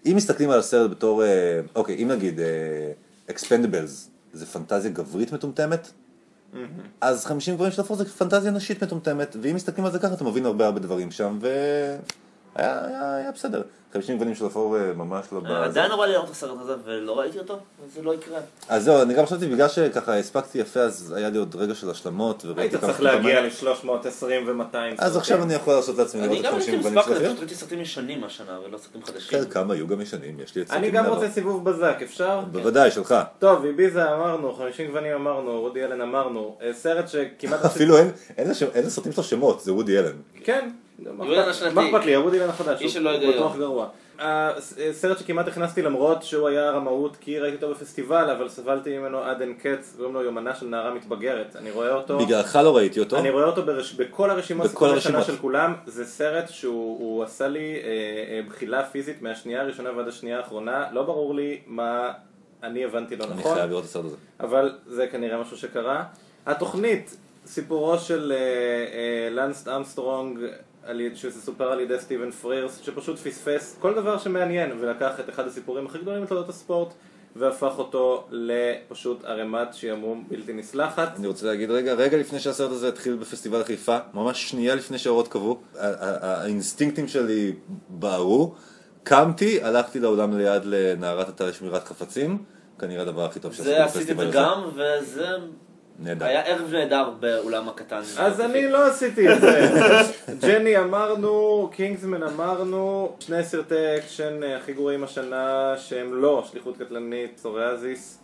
אם 0.06 0.12
מסתכלים 0.16 0.50
על 0.50 0.58
הסרט 0.58 0.90
בתור, 0.90 1.24
אה, 1.24 1.60
אוקיי, 1.74 2.02
אם 2.02 2.08
נגיד 2.08 2.40
אקספנדבלס 3.30 4.08
זה 4.32 4.46
פנטזיה 4.46 4.90
גברית 4.90 5.32
מטומטמת, 5.32 5.90
אז 7.00 7.24
50 7.26 7.54
גברים 7.54 7.72
של 7.72 7.82
אפור 7.82 7.96
זה 7.96 8.04
פנטזיה 8.04 8.50
נשית 8.50 8.82
מטומטמת, 8.82 9.36
ואם 9.42 9.54
מסתכלים 9.54 9.86
על 9.86 9.92
זה 9.92 9.98
ככה 9.98 10.14
אתה 10.14 10.24
מבין 10.24 10.46
הרבה 10.46 10.66
הרבה 10.66 10.80
דברים 10.80 11.10
שם, 11.10 11.38
והיה 11.40 11.98
היה, 12.56 13.16
היה 13.16 13.32
בסדר. 13.32 13.62
50 13.94 14.16
גוונים 14.16 14.34
של 14.34 14.46
אפור 14.46 14.76
אה, 14.78 14.92
ממש 14.92 15.26
לא. 15.32 15.64
עדיין 15.64 15.90
לא 15.90 15.96
בא 15.96 16.06
לי 16.06 16.12
לראות 16.12 16.26
את 16.26 16.30
הסרט 16.30 16.56
הזה 16.60 16.74
ולא 16.84 17.18
ראיתי 17.20 17.38
אותו, 17.38 17.58
זה 17.94 18.02
לא 18.02 18.14
יקרה. 18.14 18.38
אז 18.68 18.84
זהו, 18.84 19.02
אני 19.02 19.14
גם 19.14 19.26
חשבתי, 19.26 19.46
בגלל 19.46 19.68
שככה 19.68 20.18
הספקתי 20.18 20.58
יפה, 20.58 20.80
אז 20.80 21.12
היה 21.16 21.28
לי 21.30 21.38
עוד 21.38 21.56
רגע 21.56 21.74
של 21.74 21.90
השלמות, 21.90 22.42
וראיתי 22.44 22.60
היית 22.60 22.72
כמה 22.72 22.80
צריך 22.80 22.96
סרטים 22.96 23.04
להגיע 23.14 23.40
במים. 23.40 23.50
ל-320 23.62 24.24
ו-200 24.50 24.76
אז 24.98 25.16
עכשיו 25.16 25.42
אני 25.42 25.54
יכול 25.54 25.74
לעשות 25.74 25.98
לעצמי 25.98 26.20
לראות 26.20 26.32
אני 26.38 26.40
את 26.40 26.44
גם 26.46 26.52
50 26.52 26.74
ראיתי 26.74 26.82
גוונים 26.88 27.02
של 27.04 27.12
אפור. 27.12 27.26
פשוט 27.26 27.38
ראיתי 27.38 27.54
סרטים 27.54 27.80
ישנים 27.80 28.24
השנה 28.24 28.58
ולא 28.64 28.78
סרטים 28.78 29.02
חדשים. 29.04 29.38
כן, 29.44 29.50
כמה 29.50 29.74
היו 29.74 29.86
גם 29.86 30.00
ישנים, 30.00 30.40
יש 30.40 30.54
לי 30.56 30.62
את 30.62 30.70
אני 30.70 30.86
סרטים 30.86 30.94
גם. 30.94 31.06
רוצה 31.06 31.28
סיבוב 31.28 31.64
בזק, 31.70 31.96
אפשר? 32.02 32.40
בוודאי, 32.52 32.90
שלך. 32.90 33.14
טוב, 33.38 33.64
איביזה 33.64 34.14
אמרנו, 34.14 34.54
50 34.54 34.86
גוונים 34.86 35.12
אמרנו, 35.14 35.60
רודי 35.60 35.84
אלן 35.84 36.00
אמרנו, 36.00 36.56
אה, 36.62 36.72
סרט 36.74 37.08
שכמעט... 37.08 37.64
אפילו 37.72 37.96
אין- 37.98 38.10
אין 38.74 38.86
לסרטים 38.86 39.12
שלו 39.12 39.22
שמות, 39.24 39.60
זה 39.60 39.72
וודי 39.72 39.98
אלן. 39.98 40.12
כן, 40.44 40.70
מה 40.98 41.26
יולן 41.26 41.38
אכפת- 41.38 41.50
השנתי. 41.50 41.74
מה 41.74 41.88
אכפת 41.88 42.04
לי, 42.04 42.16
רודי 42.16 42.40
אלן 42.40 42.48
החדש, 42.48 42.80
איש 42.80 42.96
הוא. 42.96 43.10
בטוח 43.34 43.56
גרוע. 43.56 43.88
הסרט 44.18 45.18
שכמעט 45.18 45.48
הכנסתי 45.48 45.82
למרות 45.82 46.22
שהוא 46.22 46.48
היה 46.48 46.70
רמאות 46.70 47.16
כי 47.20 47.38
ראיתי 47.38 47.56
אותו 47.56 47.70
בפסטיבל, 47.70 48.30
אבל 48.30 48.48
סבלתי 48.48 48.98
ממנו 48.98 49.18
עד 49.18 49.40
אין 49.40 49.54
קץ, 49.54 49.94
קוראים 49.96 50.14
לו 50.14 50.22
יומנה 50.22 50.54
של 50.54 50.66
נערה 50.66 50.94
מתבגרת. 50.94 51.56
אני 51.56 51.70
רואה 51.70 51.92
אותו... 51.94 52.18
בגללך 52.18 52.56
לא 52.64 52.76
ראיתי 52.76 53.00
אותו. 53.00 53.18
אני 53.18 53.30
רואה 53.30 53.44
אותו 53.44 53.62
ברש... 53.62 53.92
בכל 53.92 54.30
הרשימות 54.30 54.66
בכל 54.70 54.88
הרשימות. 54.88 55.24
של 55.24 55.36
כולם, 55.36 55.74
זה 55.86 56.04
סרט 56.04 56.48
שהוא 56.48 56.98
הוא 56.98 57.22
עשה 57.24 57.48
לי 57.48 57.74
אה, 57.74 57.88
אה, 58.34 58.40
בחילה 58.48 58.84
פיזית 58.86 59.22
מהשנייה 59.22 59.60
הראשונה 59.60 59.96
ועד 59.96 60.08
השנייה 60.08 60.38
האחרונה, 60.38 60.86
לא 60.92 61.02
ברור 61.02 61.34
לי 61.34 61.60
מה 61.66 62.12
אני 62.62 62.84
הבנתי 62.84 63.16
לא 63.16 63.24
אני 63.24 63.34
נכון, 63.40 63.54
חייב 63.54 63.70
לראות 63.70 63.84
את 63.84 63.88
הסרט 63.88 64.04
הזה. 64.04 64.16
אבל 64.40 64.72
זה 64.86 65.06
כנראה 65.06 65.40
משהו 65.40 65.56
שקרה. 65.56 66.04
התוכנית, 66.46 67.16
סיפורו 67.46 67.98
של 67.98 68.32
אה, 68.32 68.36
אה, 68.38 69.30
לנסט 69.30 69.68
אמסטרונג, 69.68 70.38
שזה 71.14 71.40
סופר 71.40 71.72
על 71.72 71.80
ידי 71.80 71.98
סטיבן 71.98 72.30
פרירס, 72.30 72.80
שפשוט 72.82 73.18
פספס 73.18 73.76
כל 73.80 73.94
דבר 73.94 74.18
שמעניין, 74.18 74.72
ולקח 74.80 75.20
את 75.20 75.28
אחד 75.28 75.46
הסיפורים 75.46 75.86
הכי 75.86 75.98
גדולים 75.98 76.22
בתולדות 76.22 76.48
הספורט, 76.48 76.94
והפך 77.36 77.72
אותו 77.78 78.26
לפשוט 78.30 79.24
ערימת 79.24 79.74
שעמום 79.74 80.24
בלתי 80.28 80.52
נסלחת. 80.52 81.12
אני 81.18 81.26
רוצה 81.26 81.46
להגיד 81.46 81.70
רגע, 81.70 81.94
רגע 81.94 82.16
לפני 82.16 82.40
שהסרט 82.40 82.70
הזה 82.70 82.88
התחיל 82.88 83.16
בפסטיבל 83.16 83.64
חיפה, 83.64 83.98
ממש 84.14 84.50
שנייה 84.50 84.74
לפני 84.74 84.98
שהאורות 84.98 85.28
קבעו, 85.28 85.60
האינסטינקטים 85.78 87.08
שלי 87.08 87.52
בערו, 87.88 88.54
קמתי, 89.02 89.62
הלכתי 89.62 90.00
לאולם 90.00 90.38
ליד 90.38 90.62
לנערת 90.64 91.28
אתר 91.28 91.46
לשמירת 91.46 91.84
חפצים, 91.84 92.38
כנראה 92.78 93.02
הדבר 93.02 93.24
הכי 93.24 93.40
טוב 93.40 93.52
שעשיתי 93.52 93.74
זה 93.74 93.84
עשיתי 93.84 94.14
בפסטיבל 94.14 94.28
הזה. 94.28 94.38
וגם, 94.38 94.62
וזה 94.74 95.28
נהדר. 96.02 96.26
היה 96.26 96.40
ערב 96.40 96.72
נהדר 96.72 97.10
באולם 97.20 97.68
הקטן. 97.68 98.02
אז 98.18 98.40
אני 98.40 98.68
לא 98.68 98.86
עשיתי 98.86 99.32
את 99.32 99.40
זה. 99.40 99.68
ג'ני 100.46 100.78
אמרנו, 100.78 101.70
קינגסמן 101.72 102.22
אמרנו, 102.22 103.16
שני 103.20 103.44
סרטי 103.44 103.98
אקשן 103.98 104.42
אה, 104.42 104.56
הכי 104.56 104.72
גרועים 104.72 105.04
השנה 105.04 105.74
שהם 105.78 106.14
לא 106.14 106.44
שליחות 106.50 106.76
קטלנית, 106.76 107.36
פסוריאזיס, 107.36 108.18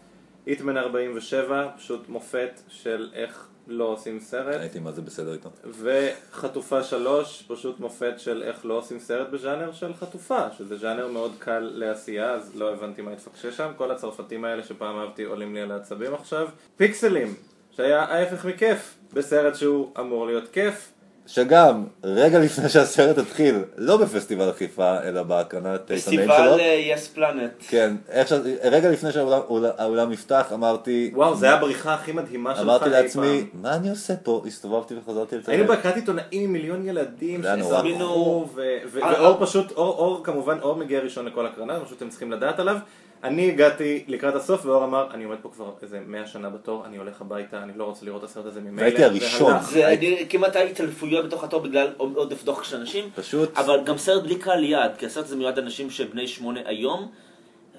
היטמן 0.47 0.77
47, 0.77 1.69
פשוט 1.77 2.09
מופת 2.09 2.61
של 2.69 3.09
איך 3.15 3.49
לא 3.69 3.85
עושים 3.85 4.21
סרט, 4.21 4.61
הייתי 4.61 4.79
מה 4.79 4.93
זה 4.93 5.03
בסדר 5.03 5.33
איתו. 5.33 5.51
וחטופה 5.71 6.83
3, 6.83 7.45
פשוט 7.49 7.81
מופת 7.81 8.15
של 8.17 8.43
איך 8.43 8.67
לא 8.67 8.75
עושים 8.75 8.99
סרט 8.99 9.29
בז'אנר 9.29 9.73
של 9.73 9.95
חטופה, 9.95 10.51
שזה 10.59 10.77
ז'אנר 10.77 11.09
מאוד 11.09 11.33
קל 11.39 11.71
לעשייה, 11.75 12.31
אז 12.31 12.57
לא 12.57 12.73
הבנתי 12.73 13.03
מה 13.03 13.11
התפקשש 13.11 13.57
שם, 13.57 13.71
כל 13.77 13.91
הצרפתים 13.91 14.45
האלה 14.45 14.63
שפעם 14.63 14.99
אהבתי 14.99 15.25
עולים 15.25 15.55
לי 15.55 15.61
על 15.61 15.73
העצבים 15.73 16.15
עכשיו. 16.15 16.49
פיקסלים, 16.77 17.35
שהיה 17.79 18.03
ההפך 18.03 18.45
מכיף, 18.45 18.95
בסרט 19.13 19.55
שהוא 19.55 19.89
אמור 20.01 20.27
להיות 20.27 20.49
כיף. 20.53 20.93
שגם 21.27 21.85
רגע 22.05 22.39
לפני 22.39 22.69
שהסרט 22.69 23.19
התחיל, 23.19 23.57
לא 23.77 23.97
בפסטיבל 23.97 24.49
החיפה, 24.49 25.03
אלא 25.03 25.23
בהקרנת 25.23 25.91
עיתונאים 25.91 26.29
שלו, 26.29 26.37
פסטיבל 26.37 26.61
יס 26.61 27.09
פלנט. 27.09 27.51
כן, 27.69 27.95
ש... 28.27 28.33
רגע 28.63 28.91
לפני 28.91 29.13
שהאולם 29.13 29.41
האולם 29.79 30.11
נפתח, 30.11 30.51
אמרתי, 30.55 31.11
וואו, 31.15 31.37
זה 31.37 31.47
היה 31.47 31.55
הבריחה 31.55 31.95
הכי 31.95 32.13
מדהימה 32.13 32.55
שלך 32.55 32.65
אמרתי 32.65 32.85
אי 32.85 32.91
לעצמי, 32.91 33.47
פעם. 33.53 33.63
מה 33.63 33.75
אני 33.77 33.91
עושה 33.91 34.17
פה? 34.17 34.43
הסתובבתי 34.47 34.95
וחזרתי 34.95 35.37
לתל 35.37 35.51
היינו 35.51 35.67
בהקראת 35.67 35.97
עיתונאים 35.97 36.27
עם 36.31 36.53
מיליון 36.53 36.89
ילדים 36.89 37.43
זה 37.43 37.49
היה 37.49 37.57
נורא. 37.57 37.83
שזרקו, 37.83 38.49
ו- 38.55 38.63
ו- 38.93 39.03
אה, 39.03 39.23
ואור 39.23 39.37
פשוט, 39.47 39.73
אור, 39.73 39.99
אור 39.99 40.25
כמובן, 40.25 40.59
אור 40.63 40.77
מגיע 40.77 41.01
ראשון 41.01 41.27
לכל 41.27 41.47
הקרנה, 41.47 41.75
זה 41.75 41.85
משהו 41.85 41.95
שאתם 41.95 42.09
צריכים 42.09 42.33
לדעת 42.33 42.61
עליו. 42.61 42.77
אני 43.25 43.49
הגעתי 43.49 44.05
לקראת 44.09 44.35
הסוף 44.35 44.67
ואור 44.67 44.85
אמר, 44.85 45.07
אני 45.15 45.25
עומד 45.25 45.37
פה 45.43 45.49
כבר 45.55 45.71
איזה 45.83 46.01
מאה 46.07 46.27
שנה 46.27 46.51
בתור, 46.51 46.85
אני 46.87 46.97
הולך 46.97 47.21
הביתה, 47.21 47.63
אני 47.63 47.73
לא 47.77 47.85
רוצה 47.85 48.05
לראות 48.07 48.25
את 48.25 48.29
הסרט 48.29 48.47
הזה 48.47 48.61
ממילא. 48.61 48.81
והייתי 48.83 49.05
הראשון. 49.05 49.53
זה 49.63 49.95
כמעט 50.31 50.57
היה 50.57 50.65
התעלפויות 50.65 51.27
בתוך 51.27 51.45
התור 51.45 51.61
בגלל 51.61 51.89
עודף 51.97 52.45
דוח 52.45 52.65
של 52.65 52.77
אנשים. 52.77 53.11
פשוט, 53.15 53.59
אבל 53.59 53.81
גם 53.85 53.99
סרט 53.99 54.23
בלי 54.23 54.37
קהל 54.37 54.65
יעד, 54.65 54.91
כי 54.99 55.07
הסרט 55.07 55.25
הזה 55.25 55.37
מיועד 55.37 55.59
לאנשים 55.59 55.91
שבני 55.91 56.29
שמונה 56.29 56.61
היום, 56.65 57.09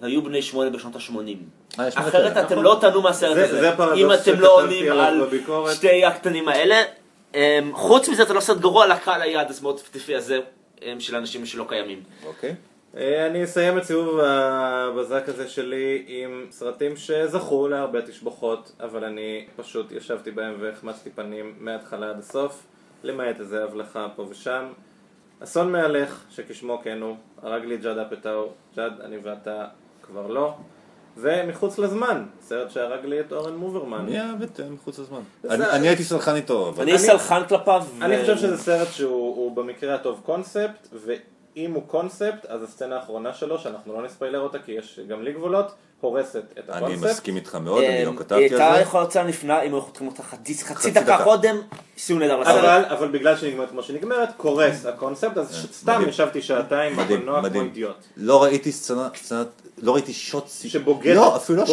והיו 0.02 0.22
בני 0.24 0.42
שמונה 0.42 0.70
בשנות 0.70 0.96
ה-80. 0.96 1.20
אה, 1.80 1.88
אחרת. 1.88 2.32
אתם 2.38 2.46
נכון. 2.54 2.64
לא 2.64 2.78
תענו 2.82 3.02
מהסרט 3.02 3.36
זה- 3.36 3.46
הזה. 3.46 3.72
אם 3.96 4.14
אתם 4.14 4.40
לא 4.40 4.62
עונים 4.62 4.92
על. 4.92 5.22
שתי 5.76 6.06
הקטנים 6.06 6.48
האלה. 6.48 6.82
אמ, 7.36 7.40
חוץ 7.74 8.10
מזה 8.10 8.26
זה 8.26 8.34
לא 8.34 8.40
סרט 8.40 8.58
גרוע 8.58 8.88
לקהל 8.88 9.22
היעד 9.22 9.50
הסמארט 9.50 9.78
ספציפי 9.78 10.16
הזה 10.16 10.40
אמ, 10.82 11.00
של 11.00 11.16
אנשים 11.16 11.46
שלא 11.46 11.66
קיימים. 11.70 12.04
אוקיי. 12.26 12.56
אה, 12.98 13.28
אני 13.28 13.44
אסיים 13.44 13.78
את 13.78 13.84
סיבוב 13.84 14.20
הבזק 14.20 15.24
הזה 15.28 15.48
שלי 15.48 16.04
עם 16.08 16.46
סרטים 16.52 16.98
שזכו 16.98 17.68
להרבה 17.68 18.02
תשבחות, 18.02 18.72
אבל 18.80 19.04
אני 19.04 19.46
פשוט 19.56 19.92
ישבתי 19.92 20.32
בהם 20.32 20.56
והחמצתי 20.60 21.10
פנים 21.10 21.56
מההתחלה 21.60 22.10
עד 22.10 22.20
הסוף, 22.20 22.64
למעט 23.04 23.40
איזה 23.40 23.64
הבלחה 23.64 24.08
פה 24.16 24.26
ושם. 24.30 24.66
אסון 25.44 25.72
מהלך, 25.72 26.24
שכשמו 26.30 26.82
כן 26.84 27.02
הוא, 27.02 27.16
הרג 27.42 27.66
לי 27.66 27.78
ג'אד 27.78 27.98
אפטאו, 27.98 28.50
ג'אד, 28.76 29.02
אני 29.02 29.18
ואתה 29.24 29.66
כבר 30.02 30.28
לא. 30.28 30.56
ומחוץ 31.18 31.78
לזמן, 31.78 32.26
סרט 32.42 32.72
שהרג 32.72 33.06
לי 33.06 33.20
את 33.20 33.34
אורן 33.34 33.56
מוברמן. 33.56 34.06
מי 34.06 34.20
אהב 34.20 34.42
את 34.42 34.60
אה, 34.60 34.70
מחוץ 34.70 35.00
לזמן? 35.00 35.22
אני 35.50 35.88
הייתי 35.88 36.04
סלחן 36.04 36.36
איתו. 36.36 36.74
אני 36.80 36.98
סלחן 36.98 37.42
כלפיו. 37.50 37.86
אני 38.02 38.22
חושב 38.22 38.38
שזה 38.38 38.58
סרט 38.58 38.88
שהוא 38.92 39.36
הוא 39.36 39.56
במקרה 39.56 39.96
הטוב 39.96 40.22
קונספט, 40.26 40.88
ואם 41.56 41.72
הוא 41.74 41.84
קונספט, 41.88 42.46
אז 42.48 42.64
הסצנה 42.64 42.96
האחרונה 42.96 43.34
שלו, 43.34 43.60
שאנחנו 43.60 43.94
לא 43.94 44.02
נספיילר 44.06 44.40
אותה 44.40 44.60
כי 44.60 44.72
יש 44.72 45.00
גם 45.08 45.24
לי 45.24 45.34
גבולות, 45.34 45.72
הורסת 46.02 46.44
את 46.60 46.70
אני 46.70 46.78
הקונספט. 46.78 47.10
מסכים 47.10 47.36
איתך 47.36 47.56
מאוד, 47.56 47.84
אני 47.84 48.06
לא 48.06 48.12
כתבתי 48.18 48.36
הייתה 48.44 48.68
על 48.70 48.76
זה. 48.76 48.82
יכולה 48.82 49.04
לצאת 49.04 49.26
נפלאה 49.26 49.62
אם 49.62 49.74
היו 49.74 49.82
חותכים 49.82 50.08
אותה 50.08 50.24
חצי 50.24 50.54
דקה. 50.92 51.24
קודם, 51.24 51.62
סיום 51.98 52.20
נהדר 52.20 52.40
לסרט. 52.40 52.56
אבל, 52.56 52.86
אבל 52.90 53.08
בגלל 53.08 53.38
שנגמרת 53.38 53.70
כמו 53.70 53.84
שנגמרת, 53.84 54.30
קורס 54.38 54.86
הקונספט, 54.86 55.38
אז 55.38 55.56
ש- 55.56 55.76
סתם. 55.80 56.02
ישבתי 56.10 56.42
שעתיים 56.42 56.94
מדהים, 56.98 57.08
בקולנוע 57.20 57.40
כמו 57.40 57.50
מדהים. 57.50 57.64
אידיוט. 57.66 57.96
לא 58.18 58.44
ראיתי 58.44 58.72
סצנה, 58.72 59.10
סצנת, 59.16 59.48
לא 59.78 59.94
ראיתי 59.94 60.14
שוט. 60.14 60.48
שבוגדת 60.48 61.16
לא, 61.16 61.36
אפילו 61.36 61.58
לא 61.60 61.66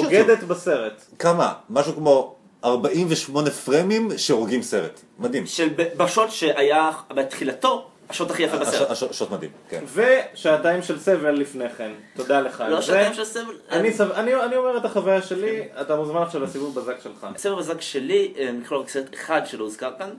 בסרט. 0.49 1.03
כמה? 1.19 1.53
משהו 1.71 1.95
כמו 1.95 2.35
48 2.65 3.51
פרמים 3.51 4.09
שהורגים 4.17 4.63
סרט. 4.63 5.01
מדהים. 5.19 5.47
של 5.47 5.69
ב- 5.77 5.89
בשוט 5.97 6.31
שהיה 6.31 6.91
בתחילתו, 7.15 7.87
השוט 8.09 8.31
הכי 8.31 8.43
יפה 8.43 8.57
בסרט. 8.59 8.91
הש- 8.91 9.03
הש- 9.03 9.19
שוט 9.19 9.31
מדהים, 9.31 9.51
כן. 9.69 9.85
ושעתיים 9.95 10.83
של 10.83 10.99
סבל 10.99 11.31
לפני 11.31 11.69
כן. 11.69 11.91
תודה 12.17 12.41
לך 12.41 12.61
על 12.61 12.71
לא. 12.71 12.81
שעתיים 12.81 13.15
של 13.15 13.25
סבל. 13.25 13.55
אני, 13.71 13.93
סב... 13.93 14.11
אני, 14.13 14.35
אני 14.35 14.57
אומר 14.57 14.77
את 14.77 14.85
החוויה 14.85 15.23
שלי, 15.23 15.69
אתה 15.81 15.97
מוזמן 15.97 16.23
עכשיו 16.23 16.43
לסיבוב 16.43 16.75
בזק 16.81 17.01
שלך. 17.03 17.27
הסרט 17.35 17.59
הזק 17.59 17.81
שלי, 17.81 18.35
אה, 18.39 18.53
מכלול 18.53 18.81
רק 18.81 18.89
סרט 18.89 19.15
אחד 19.15 19.43
שלא 19.47 19.65
הוזכר 19.65 19.93
כאן, 19.99 20.11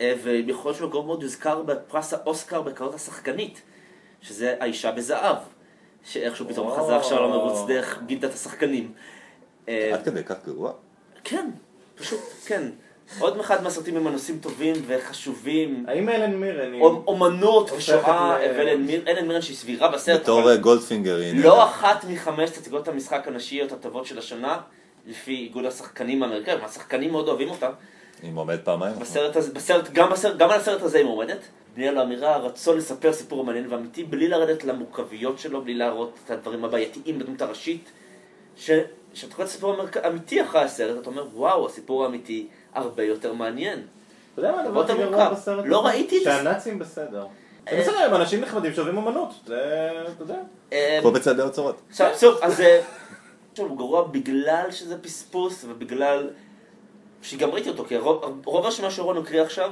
אה, 0.00 0.14
שהוא 0.74 0.90
גם 0.92 1.06
מאוד 1.06 1.22
יוזכר 1.22 1.62
בפרס 1.62 2.12
האוסקר 2.14 2.62
בקרנות 2.62 2.94
השחקנית, 2.94 3.62
שזה 4.22 4.54
האישה 4.60 4.92
בזהב, 4.92 5.36
שאיכשהו 6.04 6.48
פתאום. 6.48 6.76
חזר 6.80 6.94
עכשיו 6.94 7.22
למרוץ 7.22 7.68
דרך 7.68 7.98
גילדת 8.06 8.34
השחקנים. 8.34 8.92
אה, 9.68 9.90
עד 9.94 10.04
כדי 10.04 10.24
כך 10.24 10.36
גרוע? 10.46 10.72
כן, 11.24 11.50
פשוט 11.94 12.20
כן. 12.46 12.62
עוד 13.18 13.40
אחד 13.40 13.62
מהסרטים 13.62 13.96
עם 13.96 14.06
הנושאים 14.06 14.38
טובים 14.38 14.74
וחשובים, 14.86 15.84
האם 15.88 16.08
אלן 16.08 16.34
מירן 16.36 16.74
אומנות 17.06 17.70
ושואה, 17.72 18.36
ואלן 18.56 18.82
מיר- 18.82 19.02
אלן 19.08 19.28
מירן 19.28 19.42
שהיא 19.42 19.56
סבירה 19.56 19.88
בסרט, 19.88 20.20
בתור 20.20 20.50
אה, 20.50 20.56
גולדפינגר. 20.56 21.18
לא 21.34 21.64
אחת 21.64 22.04
מחמש 22.08 22.50
תצוגות 22.50 22.88
המשחק 22.88 23.28
הנשיות 23.28 23.72
הטובות 23.72 24.06
של 24.06 24.18
השנה, 24.18 24.58
לפי 25.06 25.32
איגוד 25.36 25.64
השחקנים 25.64 26.22
האמריקאים, 26.22 26.58
השחקנים 26.64 27.10
מאוד 27.12 27.28
אוהבים 27.28 27.50
אותה. 27.50 27.70
היא 28.22 28.32
מועמדת 28.32 28.64
פעמיים. 28.64 28.98
בסרט 28.98 29.36
הזה, 29.36 29.52
בסרט, 29.52 29.88
גם, 29.92 30.10
בסרט, 30.10 30.36
גם 30.36 30.50
על 30.50 30.60
הסרט 30.60 30.82
הזה 30.82 30.98
היא 30.98 31.06
מועמדת. 31.06 31.38
בנייה 31.74 31.92
לאמירה, 31.92 32.34
הרצון 32.34 32.76
לספר 32.76 33.12
סיפור 33.12 33.44
מעניין 33.44 33.66
ואמיתי, 33.72 34.04
בלי 34.04 34.28
לרדת 34.28 34.64
למורכבויות 34.64 35.38
שלו, 35.38 35.62
בלי 35.62 35.74
להראות 35.74 36.18
את 36.24 36.30
הדברים 36.30 36.64
הבעייתיים 36.64 37.18
בדמות 37.18 37.42
הראשית. 37.42 37.90
ש- 38.56 38.70
כשאתה 39.14 39.34
קורא 39.34 39.46
סיפור 39.48 39.74
אמר- 39.74 40.06
אמיתי 40.06 40.42
אחרי 40.42 40.60
הסרט, 40.60 41.00
אתה 41.02 41.10
אומר, 41.10 41.26
וואו, 41.34 41.66
הסיפור 41.66 42.04
האמיתי 42.04 42.46
הרבה 42.74 43.02
יותר 43.02 43.32
מעניין. 43.32 43.82
אתה 44.32 44.40
יודע 44.40 44.52
מה 44.52 44.62
הדבר 44.62 44.84
הכי 44.84 44.92
גרוע. 44.94 45.28
בסרט 45.28 45.64
לא? 45.68 45.86
ראיתי 45.86 46.18
את 46.18 46.24
זה. 46.24 46.30
שהנאצים 46.30 46.78
בסדר. 46.78 47.26
זה 47.70 47.76
אה. 47.76 47.80
בסדר, 47.80 47.98
הם 47.98 48.14
אנשים 48.14 48.40
נחמדים 48.40 48.74
שאוהבים 48.74 48.98
אמנות. 48.98 49.34
זה, 49.46 49.90
אתה 50.14 50.22
יודע. 50.22 50.38
אה, 50.72 50.98
כמו 51.02 51.10
בצעדי 51.10 51.42
האוצרות. 51.42 51.80
עכשיו, 51.90 52.10
שוב, 52.20 52.38
אז 52.42 52.60
אה, 52.60 52.80
עכשיו, 53.52 53.66
הוא 53.66 53.76
גרוע 53.78 54.06
בגלל 54.06 54.66
שזה 54.70 55.02
פספוס, 55.02 55.64
ובגלל 55.68 56.30
שגם 57.22 57.50
ראיתי 57.50 57.68
אותו, 57.68 57.84
כי 57.84 57.96
רוב, 57.96 58.42
רוב 58.44 58.64
הרשימה 58.64 58.90
שרון 58.90 59.18
הקריא 59.18 59.42
עכשיו, 59.42 59.70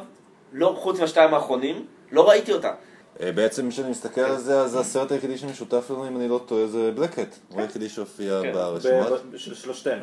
לא 0.52 0.76
חוץ 0.78 1.00
מהשתיים 1.00 1.34
האחרונים, 1.34 1.86
לא 2.12 2.28
ראיתי 2.28 2.52
אותה. 2.52 2.72
אה, 3.20 3.32
בעצם 3.32 3.70
כשאני 3.70 3.90
מסתכל 3.90 4.20
על 4.20 4.38
זה, 4.38 4.60
אז 4.60 4.76
הסרט 4.76 5.12
היחידי 5.12 5.38
שמשותף 5.38 5.90
לנו, 5.90 6.08
אם 6.08 6.16
אני 6.16 6.28
לא 6.28 6.40
טועה, 6.46 6.66
זה 6.66 6.90
בלקט. 6.94 7.36
הוא 7.48 7.60
היחידי 7.60 7.88
שהופיע 7.88 8.40
כן, 8.42 8.52
ברשימה. 8.52 9.10
ב- 9.10 9.14
ב- 9.32 9.36
של. 9.36 9.50
בשלושתיהם. 9.50 9.98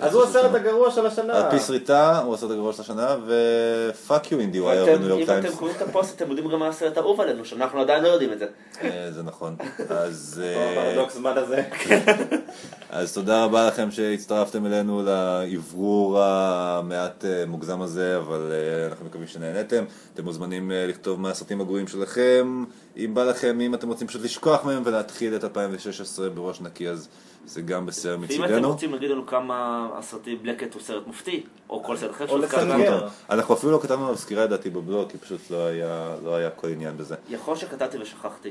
אז 0.00 0.14
הוא 0.14 0.22
הסרט. 0.22 0.54
הגרוע 0.54 0.90
של 0.90 1.06
השנה. 1.06 1.36
על 1.36 1.50
פי 1.50 1.58
סריטה, 1.58 2.18
הוא 2.18 2.34
הסרט 2.34 2.50
הגרוע 2.50 2.72
של 2.72 2.82
השנה, 2.82 3.16
ו 3.26 4.32
fuck 4.32 4.40
you 4.40 4.60
IndieWire 4.60 4.84
וניו 4.84 5.08
יורק 5.08 5.26
טיימס. 5.26 5.46
אתם 5.46 5.56
קוראים 5.56 5.76
את 5.76 5.82
הפוסט, 5.82 6.16
אתם 6.16 6.30
יודעים 6.30 6.48
גם 6.48 6.58
מה 6.58 6.68
הסרט 6.68 6.96
האהוב 6.96 7.20
עלינו, 7.20 7.44
שאנחנו 7.44 7.80
עדיין 7.80 8.02
לא 8.02 8.08
יודעים 8.08 8.32
את 8.32 8.38
זה. 8.38 8.46
אה, 8.82 9.08
זה 9.10 9.22
נכון. 9.22 9.56
אז... 9.88 10.42
אה, 10.44 10.88
הפרדוקס 10.90 11.14
זמן 11.14 11.38
הזה. 11.38 11.62
אז 12.90 13.14
תודה 13.14 13.44
רבה 13.44 13.66
לכם 13.66 13.90
שהצטרפתם 13.90 14.66
אלינו 14.66 15.02
לאוורור 15.02 16.22
המעט 16.22 17.24
מוגזם 17.46 17.82
הזה, 17.82 18.16
אבל 18.16 18.52
אנחנו 18.88 19.06
מקווים 19.06 19.26
שנהנתם. 19.26 19.84
אתם 20.14 20.24
מוזמנים 20.24 20.70
לכתוב 20.74 21.20
מה 21.20 21.30
הסרטים 21.30 21.60
הגרועים 21.60 21.88
שלכם, 21.88 22.53
אם 22.96 23.14
בא 23.14 23.24
לכם, 23.24 23.60
אם 23.60 23.74
אתם 23.74 23.88
רוצים 23.88 24.06
פשוט 24.06 24.22
לשכוח 24.22 24.64
מהם 24.64 24.82
ולהתחיל 24.84 25.36
את 25.36 25.44
2016 25.44 26.30
בראש 26.30 26.60
נקי, 26.60 26.88
אז 26.88 27.08
זה 27.46 27.62
גם 27.62 27.86
בסדר 27.86 28.16
ואם 28.20 28.44
אתם. 28.44 28.64
רוצים 28.64 28.92
להגיד 28.92 29.10
לנו 29.10 29.26
כמה 29.26 29.88
הסרטים 29.98 30.38
בלקט 30.42 30.74
הוא 30.74 30.82
סרט 30.82 31.06
מופתי, 31.06 31.42
או 31.70 31.82
כל 31.82 31.96
סרט 31.96 32.10
אחר 32.10 32.36
לסנגר. 32.36 33.08
אנחנו 33.30 33.54
אפילו 33.54 33.72
לא 33.72 33.78
כתבנו 33.82 34.04
עליו 34.04 34.16
סקירה 34.16 34.44
לדעתי 34.44 34.70
בבלוג, 34.70 35.10
כי 35.10 35.18
פשוט 35.18 35.50
לא 35.50 35.66
היה, 35.66 36.16
לא 36.24 36.36
היה 36.36 36.50
כל 36.50 36.68
עניין 36.68 36.96
בזה. 36.96 37.14
יכול 37.28 37.56
שכתבתי 37.56 37.98
ושכחתי. 37.98 38.50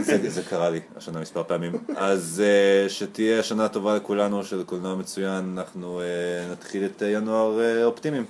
זה, 0.00 0.30
זה 0.30 0.42
קרה 0.42 0.70
לי 0.70 0.80
השנה 0.96 1.20
מספר 1.20 1.42
פעמים. 1.42 1.72
אז 1.96 2.42
uh, 2.86 2.88
שתהיה 2.88 3.42
שנה 3.42 3.68
טובה 3.68 3.96
לכולנו, 3.96 4.44
של 4.44 4.62
קולנוע 4.64 4.94
מצוין, 4.94 5.58
אנחנו 5.58 6.00
uh, 6.00 6.52
נתחיל 6.52 6.84
את 6.84 7.02
ינואר 7.06 7.58
uh, 7.58 7.84
אופטימיים. 7.84 8.24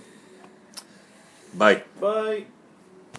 ביי. 1.55 1.77
ביי. 2.01 2.45